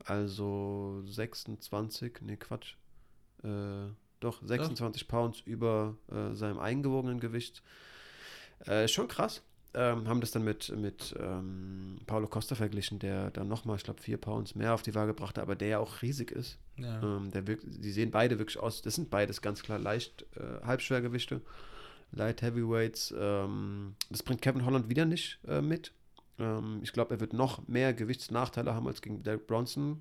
Also 0.05 1.01
26, 1.05 2.21
nee, 2.21 2.37
Quatsch. 2.37 2.75
Äh, 3.43 3.87
doch, 4.19 4.41
26 4.43 5.07
Pounds 5.07 5.41
über 5.45 5.95
äh, 6.11 6.33
seinem 6.35 6.59
eingewogenen 6.59 7.19
Gewicht. 7.19 7.63
Äh, 8.67 8.85
ist 8.85 8.91
schon 8.91 9.07
krass. 9.07 9.41
Ähm, 9.75 10.07
haben 10.07 10.19
das 10.19 10.31
dann 10.31 10.43
mit, 10.43 10.75
mit 10.75 11.15
ähm, 11.19 11.99
Paulo 12.07 12.27
Costa 12.27 12.55
verglichen, 12.55 12.97
der 12.97 13.29
dann 13.29 13.47
nochmal, 13.47 13.77
ich 13.77 13.83
glaube, 13.83 14.01
vier 14.01 14.17
Pounds 14.17 14.55
mehr 14.55 14.73
auf 14.73 14.81
die 14.81 14.95
Waage 14.95 15.13
brachte, 15.13 15.43
aber 15.43 15.55
der 15.55 15.67
ja 15.67 15.79
auch 15.79 16.01
riesig 16.01 16.31
ist. 16.31 16.57
Ja. 16.77 17.01
Ähm, 17.03 17.29
der 17.29 17.45
wirkt, 17.45 17.65
die 17.67 17.91
sehen 17.91 18.09
beide 18.09 18.39
wirklich 18.39 18.57
aus, 18.57 18.81
das 18.81 18.95
sind 18.95 19.11
beides 19.11 19.43
ganz 19.43 19.61
klar 19.61 19.77
leicht 19.77 20.25
äh, 20.35 20.65
Halbschwergewichte, 20.65 21.41
Light 22.11 22.41
Heavyweights. 22.41 23.13
Ähm, 23.15 23.95
das 24.09 24.23
bringt 24.23 24.41
Kevin 24.41 24.65
Holland 24.65 24.89
wieder 24.89 25.05
nicht 25.05 25.39
äh, 25.47 25.61
mit. 25.61 25.93
Ähm, 26.39 26.79
ich 26.83 26.93
glaube, 26.93 27.13
er 27.13 27.19
wird 27.19 27.33
noch 27.33 27.67
mehr 27.67 27.93
Gewichtsnachteile 27.93 28.73
haben 28.73 28.87
als 28.87 29.01
gegen 29.01 29.23
Derek 29.23 29.47
Bronson. 29.47 29.99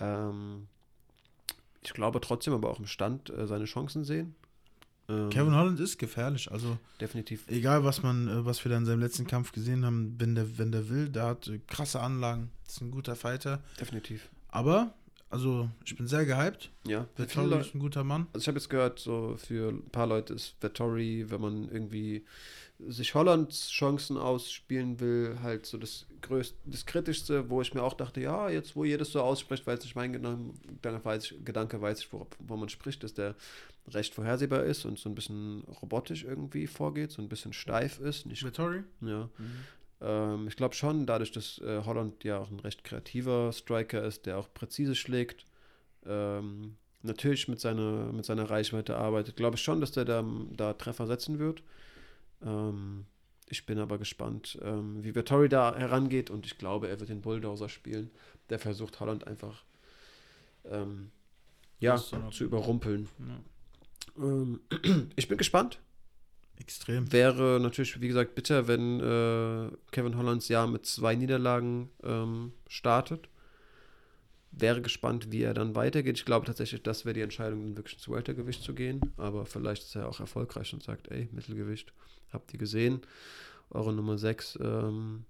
Ähm, 0.00 0.66
ich 1.82 1.92
glaube 1.92 2.20
trotzdem 2.20 2.54
aber 2.54 2.70
auch 2.70 2.78
im 2.78 2.86
Stand 2.86 3.30
äh, 3.30 3.46
seine 3.46 3.64
Chancen 3.64 4.04
sehen. 4.04 4.34
Ähm, 5.08 5.30
Kevin 5.30 5.54
Holland 5.54 5.80
ist 5.80 5.98
gefährlich. 5.98 6.50
Also 6.50 6.78
definitiv. 7.00 7.48
egal, 7.48 7.84
was 7.84 8.02
man, 8.02 8.28
äh, 8.28 8.44
was 8.44 8.64
wir 8.64 8.70
da 8.70 8.78
in 8.78 8.84
seinem 8.84 9.00
letzten 9.00 9.26
Kampf 9.26 9.52
gesehen 9.52 9.84
haben, 9.84 10.14
wenn 10.18 10.34
der, 10.34 10.58
wenn 10.58 10.72
der 10.72 10.88
will, 10.88 11.08
der 11.08 11.24
hat 11.24 11.48
äh, 11.48 11.58
krasse 11.66 12.00
Anlagen. 12.00 12.50
Ist 12.66 12.80
ein 12.80 12.90
guter 12.90 13.16
Fighter. 13.16 13.62
Definitiv. 13.80 14.28
Aber, 14.48 14.94
also 15.32 15.70
ich 15.84 15.96
bin 15.96 16.06
sehr 16.06 16.26
gehypt. 16.26 16.70
Ja, 16.86 17.06
Vettori 17.16 17.58
ist 17.58 17.74
ein 17.74 17.80
guter 17.80 18.04
Mann. 18.04 18.26
Also 18.34 18.42
ich 18.44 18.48
habe 18.48 18.58
jetzt 18.58 18.68
gehört, 18.68 18.98
so 18.98 19.36
für 19.38 19.70
ein 19.70 19.88
paar 19.88 20.06
Leute 20.06 20.34
ist 20.34 20.56
Vettori, 20.60 21.24
wenn 21.30 21.40
man 21.40 21.68
irgendwie 21.70 22.24
sich 22.88 23.14
Hollands 23.14 23.70
Chancen 23.70 24.18
ausspielen 24.18 25.00
will, 25.00 25.38
halt 25.42 25.64
so 25.64 25.78
das 25.78 26.06
größte, 26.20 26.56
das 26.66 26.84
kritischste, 26.84 27.48
wo 27.48 27.62
ich 27.62 27.72
mir 27.72 27.82
auch 27.82 27.94
dachte, 27.94 28.20
ja, 28.20 28.50
jetzt 28.50 28.76
wo 28.76 28.84
das 28.84 29.12
so 29.12 29.22
ausspricht, 29.22 29.66
weil 29.66 29.78
es 29.78 29.84
nicht 29.84 29.96
mein 29.96 30.12
Gedanke, 30.12 31.04
weiß 31.04 31.24
ich, 31.24 31.44
Gedanke 31.44 31.80
weiß 31.80 32.00
ich, 32.00 32.12
wo, 32.12 32.26
wo 32.40 32.56
man 32.56 32.68
spricht, 32.68 33.02
dass 33.02 33.14
der 33.14 33.34
recht 33.88 34.14
vorhersehbar 34.14 34.64
ist 34.64 34.84
und 34.84 34.98
so 34.98 35.08
ein 35.08 35.14
bisschen 35.14 35.62
robotisch 35.80 36.24
irgendwie 36.24 36.66
vorgeht, 36.66 37.10
so 37.10 37.22
ein 37.22 37.28
bisschen 37.28 37.52
steif 37.52 38.00
ist, 38.00 38.26
nicht 38.26 38.44
Vettori? 38.44 38.82
ja. 39.00 39.30
Ähm, 40.02 40.48
ich 40.48 40.56
glaube 40.56 40.74
schon, 40.74 41.06
dadurch, 41.06 41.32
dass 41.32 41.58
äh, 41.58 41.82
Holland 41.84 42.24
ja 42.24 42.38
auch 42.38 42.50
ein 42.50 42.60
recht 42.60 42.84
kreativer 42.84 43.52
Striker 43.52 44.02
ist, 44.04 44.26
der 44.26 44.38
auch 44.38 44.52
präzise 44.52 44.94
schlägt, 44.94 45.46
ähm, 46.04 46.76
natürlich 47.02 47.48
mit 47.48 47.60
seiner, 47.60 48.12
mit 48.12 48.24
seiner 48.24 48.50
Reichweite 48.50 48.96
arbeitet, 48.96 49.36
glaube 49.36 49.56
ich 49.56 49.62
schon, 49.62 49.80
dass 49.80 49.92
der 49.92 50.04
da, 50.04 50.24
da 50.56 50.72
Treffer 50.74 51.06
setzen 51.06 51.38
wird. 51.38 51.62
Ähm, 52.44 53.06
ich 53.48 53.66
bin 53.66 53.78
aber 53.78 53.98
gespannt, 53.98 54.58
ähm, 54.62 55.04
wie 55.04 55.14
Vettori 55.14 55.48
da 55.48 55.76
herangeht 55.76 56.30
und 56.30 56.46
ich 56.46 56.58
glaube, 56.58 56.88
er 56.88 56.98
wird 56.98 57.10
den 57.10 57.20
Bulldozer 57.20 57.68
spielen. 57.68 58.10
Der 58.50 58.58
versucht 58.58 58.98
Holland 58.98 59.26
einfach 59.26 59.62
ähm, 60.64 61.10
ja, 61.78 61.96
zu 61.96 62.44
überrumpeln. 62.44 63.08
Ja. 63.18 64.24
Ähm, 64.24 64.60
ich 65.16 65.28
bin 65.28 65.38
gespannt. 65.38 65.78
Extrem. 66.62 67.12
Wäre 67.12 67.58
natürlich, 67.60 68.00
wie 68.00 68.06
gesagt, 68.06 68.36
bitter, 68.36 68.68
wenn 68.68 69.00
äh, 69.00 69.68
Kevin 69.90 70.16
Hollands 70.16 70.46
Jahr 70.48 70.68
mit 70.68 70.86
zwei 70.86 71.16
Niederlagen 71.16 71.90
ähm, 72.04 72.52
startet. 72.68 73.28
Wäre 74.52 74.80
gespannt, 74.80 75.32
wie 75.32 75.42
er 75.42 75.54
dann 75.54 75.74
weitergeht. 75.74 76.18
Ich 76.18 76.24
glaube 76.24 76.46
tatsächlich, 76.46 76.82
das 76.82 77.04
wäre 77.04 77.14
die 77.14 77.22
Entscheidung, 77.22 77.62
dann 77.62 77.76
wirklich 77.76 77.94
ins 77.94 78.08
Weltergewicht 78.08 78.62
zu 78.62 78.74
gehen. 78.74 79.00
Aber 79.16 79.44
vielleicht 79.44 79.82
ist 79.82 79.96
er 79.96 80.08
auch 80.08 80.20
erfolgreich 80.20 80.72
und 80.72 80.84
sagt, 80.84 81.10
ey, 81.10 81.28
Mittelgewicht, 81.32 81.92
habt 82.32 82.52
ihr 82.52 82.60
gesehen? 82.60 83.00
Eure 83.70 83.92
Nummer 83.92 84.16
6 84.18 84.58
ähm, 84.62 85.24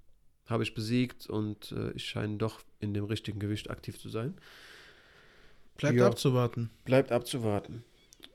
habe 0.48 0.64
ich 0.64 0.74
besiegt 0.74 1.28
und 1.30 1.72
äh, 1.72 1.92
ich 1.92 2.04
scheine 2.04 2.36
doch 2.36 2.60
in 2.80 2.92
dem 2.92 3.04
richtigen 3.04 3.38
Gewicht 3.38 3.70
aktiv 3.70 3.98
zu 3.98 4.10
sein. 4.10 4.34
Bleibt 5.78 5.96
Ja. 5.96 6.06
abzuwarten. 6.08 6.68
Bleibt 6.84 7.10
abzuwarten. 7.10 7.84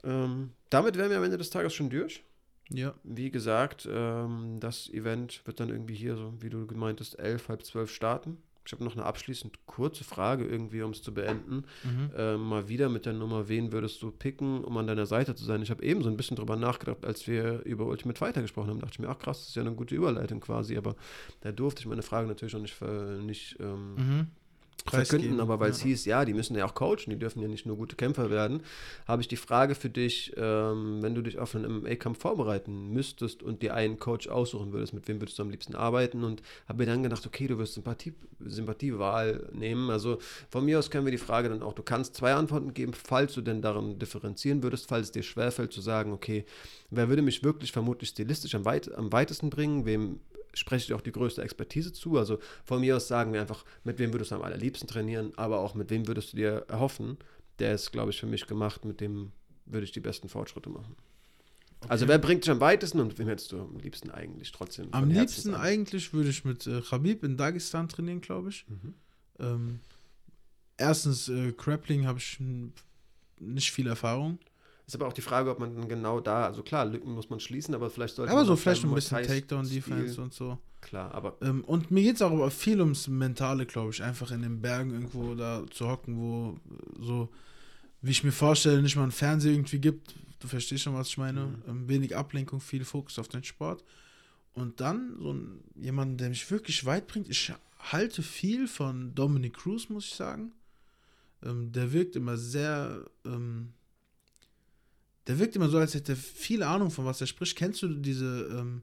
Ähm, 0.02 0.50
damit 0.70 0.96
wären 0.96 1.10
wir 1.10 1.18
am 1.18 1.24
Ende 1.24 1.38
des 1.38 1.50
Tages 1.50 1.74
schon 1.74 1.90
durch. 1.90 2.24
Ja. 2.70 2.94
Wie 3.02 3.30
gesagt, 3.30 3.88
ähm, 3.90 4.58
das 4.60 4.88
Event 4.90 5.42
wird 5.46 5.60
dann 5.60 5.70
irgendwie 5.70 5.94
hier, 5.94 6.16
so 6.16 6.34
wie 6.40 6.50
du 6.50 6.66
gemeint 6.66 7.00
hast, 7.00 7.14
elf, 7.14 7.48
halb 7.48 7.64
zwölf 7.64 7.90
starten. 7.92 8.38
Ich 8.66 8.72
habe 8.72 8.84
noch 8.84 8.92
eine 8.94 9.06
abschließend 9.06 9.64
kurze 9.64 10.04
Frage 10.04 10.44
irgendwie, 10.44 10.82
um 10.82 10.90
es 10.90 11.02
zu 11.02 11.14
beenden. 11.14 11.64
Mhm. 11.84 12.10
Ähm, 12.14 12.40
mal 12.42 12.68
wieder 12.68 12.90
mit 12.90 13.06
der 13.06 13.14
Nummer, 13.14 13.48
wen 13.48 13.72
würdest 13.72 14.02
du 14.02 14.10
picken, 14.10 14.62
um 14.62 14.76
an 14.76 14.86
deiner 14.86 15.06
Seite 15.06 15.34
zu 15.34 15.46
sein? 15.46 15.62
Ich 15.62 15.70
habe 15.70 15.82
eben 15.82 16.02
so 16.02 16.10
ein 16.10 16.18
bisschen 16.18 16.36
drüber 16.36 16.56
nachgedacht, 16.56 17.06
als 17.06 17.26
wir 17.26 17.62
über 17.64 17.86
Ultimate 17.86 18.18
Fighter 18.18 18.42
gesprochen 18.42 18.68
haben. 18.68 18.80
dachte 18.80 18.92
ich 18.92 18.98
mir, 18.98 19.08
ach 19.08 19.18
krass, 19.18 19.38
das 19.38 19.48
ist 19.48 19.54
ja 19.56 19.62
eine 19.62 19.72
gute 19.72 19.94
Überleitung 19.94 20.40
quasi. 20.40 20.76
Aber 20.76 20.96
da 21.40 21.50
durfte 21.50 21.80
ich 21.80 21.86
meine 21.86 22.02
Frage 22.02 22.28
natürlich 22.28 22.52
noch 22.52 22.60
nicht, 22.60 22.78
nicht 23.24 23.56
ähm, 23.58 23.94
Mhm. 23.94 24.26
Verkünden, 24.86 25.08
Preisgeben, 25.08 25.40
aber 25.40 25.60
weil 25.60 25.70
es 25.70 25.80
ja. 25.80 25.86
hieß, 25.86 26.04
ja, 26.04 26.24
die 26.24 26.34
müssen 26.34 26.56
ja 26.56 26.64
auch 26.64 26.74
coachen, 26.74 27.10
die 27.10 27.18
dürfen 27.18 27.40
ja 27.40 27.48
nicht 27.48 27.66
nur 27.66 27.76
gute 27.76 27.96
Kämpfer 27.96 28.30
werden, 28.30 28.62
habe 29.06 29.22
ich 29.22 29.28
die 29.28 29.36
Frage 29.36 29.74
für 29.74 29.90
dich, 29.90 30.32
ähm, 30.36 31.02
wenn 31.02 31.14
du 31.14 31.22
dich 31.22 31.38
auf 31.38 31.54
einen 31.54 31.80
MMA-Kampf 31.80 32.20
vorbereiten 32.20 32.90
müsstest 32.90 33.42
und 33.42 33.62
dir 33.62 33.74
einen 33.74 33.98
Coach 33.98 34.28
aussuchen 34.28 34.72
würdest, 34.72 34.94
mit 34.94 35.08
wem 35.08 35.20
würdest 35.20 35.38
du 35.38 35.42
am 35.42 35.50
liebsten 35.50 35.74
arbeiten 35.74 36.24
und 36.24 36.42
habe 36.68 36.78
mir 36.78 36.86
dann 36.86 37.02
gedacht, 37.02 37.26
okay, 37.26 37.46
du 37.46 37.58
wirst 37.58 37.74
Sympathie, 37.74 38.14
Sympathiewahl 38.40 39.48
nehmen, 39.52 39.90
also 39.90 40.18
von 40.50 40.64
mir 40.64 40.78
aus 40.78 40.90
können 40.90 41.06
wir 41.06 41.12
die 41.12 41.18
Frage 41.18 41.48
dann 41.48 41.62
auch, 41.62 41.74
du 41.74 41.82
kannst 41.82 42.16
zwei 42.16 42.34
Antworten 42.34 42.74
geben, 42.74 42.92
falls 42.92 43.34
du 43.34 43.40
denn 43.40 43.62
daran 43.62 43.98
differenzieren 43.98 44.62
würdest, 44.62 44.88
falls 44.88 45.06
es 45.06 45.12
dir 45.12 45.22
schwerfällt 45.22 45.72
zu 45.72 45.80
sagen, 45.80 46.12
okay, 46.12 46.44
wer 46.90 47.08
würde 47.08 47.22
mich 47.22 47.42
wirklich 47.42 47.72
vermutlich 47.72 48.10
stilistisch 48.10 48.54
am, 48.54 48.64
weit, 48.64 48.92
am 48.94 49.12
weitesten 49.12 49.50
bringen, 49.50 49.84
wem 49.84 50.20
spreche 50.58 50.86
ich 50.86 50.92
auch 50.94 51.00
die 51.00 51.12
größte 51.12 51.42
Expertise 51.42 51.92
zu. 51.92 52.18
Also 52.18 52.38
von 52.64 52.80
mir 52.80 52.96
aus 52.96 53.08
sagen 53.08 53.32
wir 53.32 53.40
einfach, 53.40 53.64
mit 53.84 53.98
wem 53.98 54.12
würdest 54.12 54.30
du 54.30 54.36
am 54.36 54.42
allerliebsten 54.42 54.88
trainieren, 54.88 55.32
aber 55.36 55.60
auch 55.60 55.74
mit 55.74 55.90
wem 55.90 56.06
würdest 56.06 56.32
du 56.32 56.36
dir 56.36 56.64
erhoffen. 56.68 57.18
Der 57.58 57.74
ist, 57.74 57.92
glaube 57.92 58.10
ich, 58.10 58.20
für 58.20 58.26
mich 58.26 58.46
gemacht, 58.46 58.84
mit 58.84 59.00
dem 59.00 59.32
würde 59.66 59.84
ich 59.84 59.92
die 59.92 60.00
besten 60.00 60.28
Fortschritte 60.28 60.70
machen. 60.70 60.96
Also 61.86 62.08
wer 62.08 62.18
bringt 62.18 62.44
dich 62.44 62.50
am 62.50 62.60
weitesten 62.60 62.98
und 62.98 63.18
wem 63.18 63.28
hättest 63.28 63.52
du 63.52 63.60
am 63.60 63.78
liebsten 63.78 64.10
eigentlich 64.10 64.50
trotzdem? 64.50 64.88
Am 64.90 65.08
liebsten 65.08 65.54
an? 65.54 65.60
eigentlich 65.60 66.12
würde 66.12 66.30
ich 66.30 66.44
mit 66.44 66.66
äh, 66.66 66.80
Khabib 66.80 67.22
in 67.22 67.36
Dagestan 67.36 67.88
trainieren, 67.88 68.20
glaube 68.20 68.48
ich. 68.48 68.66
Mhm. 68.68 68.94
Ähm, 69.38 69.80
erstens, 70.76 71.28
äh, 71.28 71.52
Grappling 71.52 72.06
habe 72.06 72.18
ich 72.18 72.38
nicht 73.38 73.70
viel 73.70 73.86
Erfahrung. 73.86 74.38
Ist 74.88 74.94
aber 74.94 75.06
auch 75.06 75.12
die 75.12 75.20
Frage, 75.20 75.50
ob 75.50 75.58
man 75.58 75.76
dann 75.76 75.86
genau 75.86 76.18
da, 76.18 76.46
also 76.46 76.62
klar, 76.62 76.86
Lücken 76.86 77.12
muss 77.12 77.28
man 77.28 77.40
schließen, 77.40 77.74
aber 77.74 77.90
vielleicht 77.90 78.16
sollte 78.16 78.32
Aber 78.32 78.40
man 78.40 78.46
so 78.46 78.54
auf 78.54 78.62
vielleicht 78.62 78.84
ein 78.84 78.94
bisschen 78.94 79.22
Takedown-Defense 79.22 80.18
und 80.18 80.32
so. 80.32 80.56
Klar, 80.80 81.12
aber 81.12 81.36
Ähm, 81.42 81.62
und 81.64 81.90
mir 81.90 82.04
geht 82.04 82.16
es 82.16 82.22
auch 82.22 82.30
aber 82.30 82.50
viel 82.50 82.80
ums 82.80 83.06
Mentale, 83.06 83.66
glaube 83.66 83.90
ich. 83.90 84.02
Einfach 84.02 84.30
in 84.30 84.40
den 84.40 84.62
Bergen 84.62 84.92
irgendwo 84.92 85.34
da 85.34 85.62
zu 85.70 85.88
hocken, 85.88 86.16
wo 86.16 86.56
äh, 86.70 87.04
so 87.04 87.28
wie 88.00 88.12
ich 88.12 88.24
mir 88.24 88.32
vorstelle, 88.32 88.80
nicht 88.80 88.96
mal 88.96 89.02
einen 89.02 89.12
Fernseher 89.12 89.52
irgendwie 89.52 89.78
gibt. 89.78 90.14
Du 90.38 90.48
verstehst 90.48 90.84
schon, 90.84 90.94
was 90.94 91.08
ich 91.08 91.18
meine. 91.18 91.40
Mhm. 91.42 91.62
Ähm, 91.68 91.88
wenig 91.90 92.16
Ablenkung, 92.16 92.60
viel 92.60 92.86
Fokus 92.86 93.18
auf 93.18 93.28
den 93.28 93.44
Sport. 93.44 93.84
Und 94.54 94.80
dann 94.80 95.18
so 95.20 95.34
ein, 95.34 95.60
jemanden, 95.74 96.16
der 96.16 96.30
mich 96.30 96.50
wirklich 96.50 96.86
weit 96.86 97.08
bringt. 97.08 97.28
Ich 97.28 97.52
halte 97.78 98.22
viel 98.22 98.68
von 98.68 99.14
Dominic 99.14 99.52
Cruz, 99.52 99.90
muss 99.90 100.06
ich 100.06 100.14
sagen. 100.14 100.52
Ähm, 101.44 101.72
der 101.72 101.92
wirkt 101.92 102.16
immer 102.16 102.38
sehr. 102.38 103.04
Ähm, 103.26 103.74
der 105.28 105.38
wirkt 105.38 105.54
immer 105.56 105.68
so, 105.68 105.78
als 105.78 105.94
hätte 105.94 106.12
er 106.12 106.16
viel 106.16 106.62
Ahnung 106.62 106.90
von 106.90 107.04
was 107.04 107.20
er 107.20 107.26
spricht. 107.26 107.56
Kennst 107.56 107.82
du 107.82 107.88
diese, 107.94 108.48
ähm, 108.50 108.82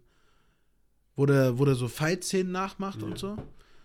wo 1.16 1.26
der, 1.26 1.58
wo 1.60 1.66
der 1.66 1.76
so 1.76 1.88
Fight-Szenen 1.88 2.52
nachmacht 2.52 3.00
Ja. 3.02 3.06
und 3.08 3.18
so? 3.18 3.36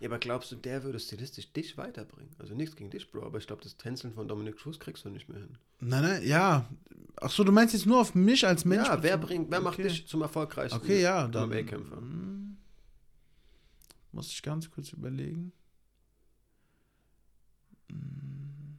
Ja, 0.00 0.08
aber 0.08 0.18
glaubst 0.18 0.50
du, 0.50 0.56
der 0.56 0.82
würde 0.82 0.98
stilistisch 0.98 1.52
dich 1.52 1.76
weiterbringen? 1.76 2.30
Also 2.38 2.54
nichts 2.54 2.74
gegen 2.74 2.88
dich, 2.90 3.10
Bro, 3.10 3.22
aber 3.26 3.36
ich 3.38 3.46
glaube, 3.46 3.62
das 3.62 3.76
Tänzeln 3.76 4.14
von 4.14 4.26
Dominic 4.28 4.56
Cruz 4.56 4.78
kriegst 4.78 5.04
du 5.04 5.10
nicht 5.10 5.28
mehr 5.28 5.38
hin. 5.38 5.58
Nein, 5.80 6.02
nein, 6.02 6.26
ja. 6.26 6.68
Ach 7.20 7.30
so, 7.30 7.44
du 7.44 7.52
meinst 7.52 7.74
jetzt 7.74 7.84
nur 7.84 8.00
auf 8.00 8.14
mich 8.14 8.46
als 8.46 8.64
Mensch? 8.64 8.86
ja, 8.88 9.02
wer 9.02 9.18
bringt, 9.18 9.50
wer 9.50 9.60
macht 9.60 9.78
Okay. 9.78 9.88
dich 9.88 10.06
zum 10.06 10.22
erfolgreichsten 10.22 10.80
Okay, 10.80 11.02
ja, 11.02 11.28
MMA-Kämpfer? 11.28 12.00
mm, 12.00 12.56
muss 14.12 14.28
ich 14.32 14.42
ganz 14.42 14.70
kurz 14.70 14.90
überlegen. 14.92 15.52
Mm. 17.90 18.78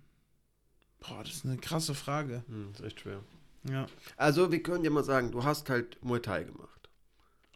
Boah, 0.99 1.24
das 1.24 1.34
ist 1.36 1.45
eine 1.45 1.58
krasse 1.58 1.94
Frage. 1.94 2.44
Hm, 2.48 2.72
ist 2.74 2.82
echt 2.82 2.99
schwer. 3.02 3.24
Ja. 3.70 3.86
Also, 4.18 4.52
wir 4.52 4.64
können 4.64 4.84
dir 4.84 4.92
mal 4.92 5.04
sagen, 5.04 5.32
du 5.32 5.44
hast 5.44 5.70
halt 5.70 6.04
Muay 6.04 6.20
Thai 6.22 6.44
gemacht. 6.44 6.90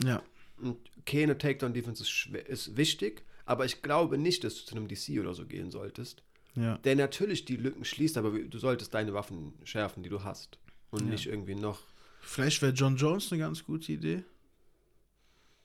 Ja. 0.03 0.21
Und 0.57 0.77
keine 1.05 1.37
Takedown-Defense 1.37 2.03
ist, 2.03 2.27
ist 2.47 2.77
wichtig, 2.77 3.23
aber 3.45 3.65
ich 3.65 3.81
glaube 3.81 4.17
nicht, 4.17 4.43
dass 4.43 4.55
du 4.55 4.65
zu 4.65 4.75
einem 4.75 4.87
DC 4.87 5.19
oder 5.19 5.33
so 5.33 5.45
gehen 5.45 5.71
solltest. 5.71 6.23
Ja. 6.55 6.77
Der 6.79 6.95
natürlich 6.95 7.45
die 7.45 7.57
Lücken 7.57 7.83
schließt, 7.83 8.17
aber 8.17 8.31
du 8.31 8.57
solltest 8.59 8.93
deine 8.93 9.13
Waffen 9.13 9.53
schärfen, 9.65 10.03
die 10.03 10.09
du 10.09 10.23
hast. 10.23 10.57
Und 10.91 11.01
Ja. 11.05 11.11
nicht 11.11 11.25
irgendwie 11.27 11.55
noch. 11.55 11.81
Vielleicht 12.21 12.61
wäre 12.61 12.71
John 12.71 12.95
Jones 12.95 13.31
eine 13.31 13.39
ganz 13.41 13.63
gute 13.63 13.91
Idee. 13.91 14.23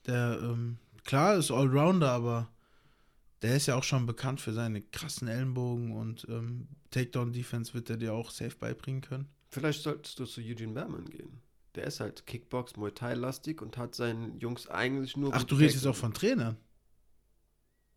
Der, 0.07 0.39
ähm, 0.43 0.79
klar, 1.05 1.37
ist 1.37 1.51
Allrounder, 1.51 2.11
aber 2.11 2.49
der 3.43 3.57
ist 3.57 3.67
ja 3.67 3.77
auch 3.77 3.85
schon 3.85 4.07
bekannt 4.07 4.41
für 4.41 4.53
seine 4.53 4.81
krassen 4.83 5.29
Ellenbogen 5.29 5.93
und 5.93 6.27
ähm, 6.29 6.69
Takedown-Defense 6.91 7.73
wird 7.75 7.89
er 7.91 7.97
dir 7.97 8.13
auch 8.13 8.31
safe 8.31 8.57
beibringen 8.59 9.01
können. 9.03 9.29
Vielleicht 9.51 9.83
solltest 9.83 10.19
du 10.19 10.25
zu 10.27 10.41
Eugene 10.41 10.73
Berman 10.73 11.05
gehen. 11.11 11.41
Der 11.75 11.85
ist 11.85 12.01
halt 12.01 12.27
Kickbox, 12.27 12.77
Muay 12.77 12.91
Thai-lastig 12.93 13.61
und 13.63 13.77
hat 13.77 13.95
seinen 13.95 14.39
Jungs 14.41 14.67
eigentlich 14.69 15.17
nur. 15.17 15.33
Ach, 15.35 15.45
du 15.45 15.55
redest 15.57 15.77
jetzt 15.77 15.87
auch 15.87 15.95
von 15.97 16.13
Trainern. 16.15 16.57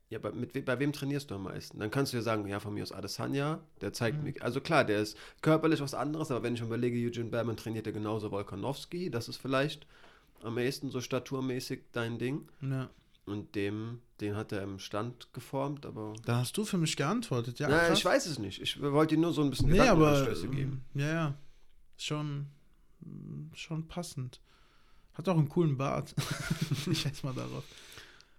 Ja, 0.10 0.20
bei, 0.20 0.32
mit, 0.32 0.54
we- 0.54 0.62
bei 0.62 0.78
wem 0.80 0.94
trainierst 0.94 1.32
du 1.32 1.36
am 1.36 1.44
meisten? 1.44 1.80
Dann 1.80 1.90
kannst 1.90 2.14
du 2.14 2.18
ja 2.18 2.24
sagen, 2.24 2.48
ja, 2.48 2.60
von 2.60 2.74
mir 2.74 2.84
aus 2.84 2.92
Adesanya, 2.92 3.60
der 3.82 3.94
zeigt 3.94 4.18
Mhm. 4.20 4.24
mir, 4.26 4.34
also 4.42 4.62
klar, 4.62 4.84
der 4.86 5.00
ist 5.02 5.18
körperlich 5.42 5.82
was 5.82 5.96
anderes, 5.96 6.30
aber 6.30 6.44
wenn 6.44 6.54
ich 6.54 6.62
überlege, 6.62 6.98
Eugene 7.08 7.30
Berman 7.32 7.58
trainiert 7.58 7.88
ja 7.88 7.92
genauso 7.92 8.30
Volkanovski, 8.32 9.10
das 9.10 9.28
ist 9.28 9.38
vielleicht 9.38 9.88
am 10.44 10.58
ehesten 10.60 10.92
so 10.92 11.02
staturmäßig 11.02 11.82
dein 11.94 12.20
Ding. 12.20 12.48
Ja. 12.62 12.90
Und 13.26 13.56
dem, 13.56 14.02
den 14.20 14.36
hat 14.36 14.52
er 14.52 14.62
im 14.64 14.78
Stand 14.80 15.30
geformt, 15.34 15.86
aber. 15.86 16.14
Dann 16.26 16.36
hast 16.42 16.58
du 16.58 16.66
für 16.66 16.78
mich 16.78 16.98
geantwortet, 16.98 17.58
ja. 17.58 17.70
Ja, 17.70 17.86
krass. 17.88 17.98
ich 17.98 18.06
weiß 18.06 18.26
es 18.26 18.38
nicht. 18.38 18.62
Ich 18.62 18.80
wollte 18.82 19.16
dir 19.16 19.22
nur 19.22 19.32
so 19.34 19.42
ein 19.42 19.50
bisschen 19.50 19.70
Nee, 19.72 19.80
aber 19.80 20.12
Gedankenanstöße 20.12 20.50
geben. 20.50 20.84
ähm, 20.94 21.02
ja, 21.02 21.08
ja. 21.08 21.34
Schon, 22.04 22.48
schon 23.54 23.88
passend. 23.88 24.42
Hat 25.14 25.30
auch 25.30 25.38
einen 25.38 25.48
coolen 25.48 25.78
Bart. 25.78 26.14
ich 26.92 27.00
schätze 27.02 27.26
mal 27.26 27.34
darauf. 27.34 27.64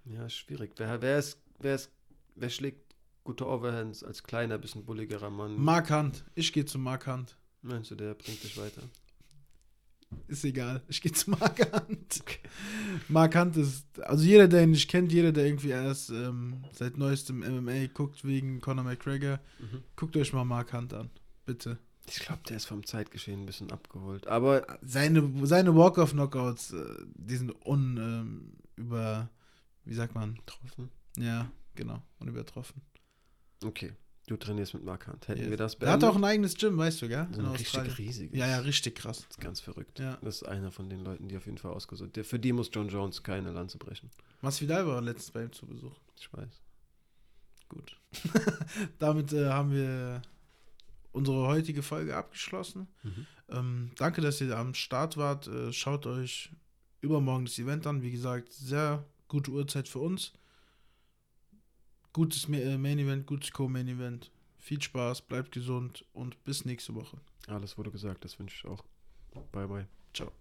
Ja, 0.05 0.29
schwierig. 0.29 0.73
Wer, 0.77 1.01
wer, 1.01 1.19
ist, 1.19 1.39
wer, 1.61 1.77
ist, 1.77 1.91
wer 2.35 2.51
schlägt 2.51 2.95
gute 3.23 3.47
Overhands 3.47 4.05
als 4.05 4.23
kleiner, 4.23 4.59
bisschen 4.59 4.85
bulligerer 4.85 5.31
Mann? 5.31 5.57
Mark 5.59 5.91
Hunt. 5.91 6.25
Ich 6.35 6.53
gehe 6.53 6.67
zu 6.67 6.79
Mark 6.79 7.07
Hunt. 7.07 7.39
Meinst 7.63 7.91
du, 7.91 7.95
der 7.95 8.13
bringt 8.15 8.43
dich 8.45 8.59
weiter? 8.59 8.83
Ist 10.29 10.45
egal. 10.45 10.83
Ich 10.89 11.01
gehe 11.01 11.13
zu 11.13 11.31
Mark 11.31 11.59
Hunt. 11.73 12.23
Mark 13.09 13.35
Hunt 13.35 13.57
ist, 13.57 13.99
also 14.01 14.25
jeder, 14.25 14.47
der 14.47 14.65
ihn 14.65 14.73
nicht 14.73 14.91
kennt, 14.91 15.11
jeder, 15.11 15.33
der 15.33 15.47
irgendwie 15.47 15.71
erst 15.71 16.11
ähm, 16.11 16.65
seit 16.73 16.99
neuestem 16.99 17.39
MMA 17.39 17.87
guckt 17.95 18.25
wegen 18.27 18.61
Conor 18.61 18.85
McGregor, 18.85 19.41
Mhm. 19.59 19.83
guckt 19.97 20.17
euch 20.19 20.35
mal 20.35 20.45
Mark 20.45 20.75
Hunt 20.75 20.93
an. 20.93 21.09
Bitte. 21.47 21.79
Ich 22.07 22.19
glaube, 22.21 22.43
der 22.49 22.57
ist 22.59 22.67
vom 22.67 22.85
Zeitgeschehen 22.85 23.43
ein 23.43 23.47
bisschen 23.47 23.73
abgeholt. 23.73 24.27
Aber 24.27 24.67
Seine, 24.83 25.31
seine 25.47 25.75
Walk-Off-Knockouts, 25.75 26.73
äh, 26.73 26.95
die 27.15 27.37
sind 27.37 27.55
un, 27.65 28.57
über, 28.77 29.31
wie 29.85 29.95
sagt 29.95 30.15
man? 30.15 30.35
getroffen. 30.35 30.91
Ja, 31.17 31.51
genau, 31.75 32.03
unübertroffen. 32.19 32.83
Okay, 33.65 33.95
du 34.27 34.37
trainierst 34.37 34.75
mit 34.75 34.85
Mark 34.85 35.07
Hunt. 35.07 35.27
Hätten 35.29 35.41
Yes. 35.43 35.51
wir 35.51 35.57
das 35.57 35.75
Er 35.77 35.93
hat 35.93 36.05
auch 36.05 36.17
ein 36.17 36.25
eigenes 36.25 36.57
Gym, 36.57 36.77
weißt 36.77 37.01
du, 37.03 37.09
gell? 37.09 37.27
so 37.33 37.41
ein 37.41 37.47
richtig 37.53 37.99
riesiges. 37.99 38.37
Ja, 38.39 38.47
ja, 38.49 38.59
richtig 38.59 38.97
krass. 38.97 39.19
Das 39.19 39.31
ist 39.37 39.41
ganz 39.41 39.61
verrückt. 39.61 39.99
Ja. 39.99 40.19
Das 40.23 40.37
ist 40.37 40.43
einer 40.43 40.71
von 40.73 40.91
den 40.91 41.01
Leuten, 41.01 41.29
die 41.29 41.37
auf 41.37 41.47
jeden 41.47 41.57
Fall 41.59 41.73
ausgesucht 41.73 42.17
der 42.17 42.25
Für 42.25 42.39
die 42.39 42.53
muss 42.53 42.69
John 42.73 42.89
Jones 42.89 43.23
keine 43.23 43.53
Lanze 43.53 43.79
brechen. 43.79 44.11
Masvidal 44.43 44.87
war 44.87 45.01
letztens 45.01 45.31
bei 45.31 45.45
ihm 45.45 45.53
zu 45.53 45.67
Besuch. 45.67 45.97
Ich 46.17 46.31
weiß. 46.33 46.61
Gut. 47.69 47.97
Damit 48.99 49.33
äh, 49.33 49.49
haben 49.49 49.73
wir 49.73 50.21
unsere 51.15 51.47
heutige 51.47 51.83
Folge 51.83 52.17
abgeschlossen. 52.17 52.89
Mhm. 53.03 53.27
Ähm, 53.49 53.91
danke, 53.97 54.21
dass 54.21 54.41
ihr 54.41 54.57
am 54.57 54.75
Start 54.75 55.17
wart. 55.17 55.47
Äh, 55.47 55.73
schaut 55.73 56.07
euch 56.07 56.51
übermorgen 57.01 57.45
das 57.45 57.59
Event 57.59 57.87
an. 57.87 58.03
Wie 58.03 58.11
gesagt, 58.11 58.53
sehr 58.53 59.05
gute 59.29 59.51
Uhrzeit 59.51 59.89
für 59.89 60.01
uns. 60.01 60.33
Gutes 62.13 62.49
äh, 62.49 62.79
Main 62.79 62.99
Event, 62.99 63.27
gutes 63.27 63.53
Co-Main 63.53 63.89
Event. 63.89 64.31
Viel 64.59 64.81
Spaß, 64.81 65.23
bleibt 65.23 65.53
gesund 65.53 66.05
und 66.13 66.43
bis 66.45 66.65
nächste 66.65 66.95
Woche. 66.95 67.19
Alles 67.47 67.77
wurde 67.77 67.91
gesagt, 67.91 68.25
das 68.25 68.39
wünsche 68.39 68.57
ich 68.57 68.71
auch. 68.71 68.85
Bye, 69.53 69.69
bye. 69.69 69.87
Ciao. 70.13 70.33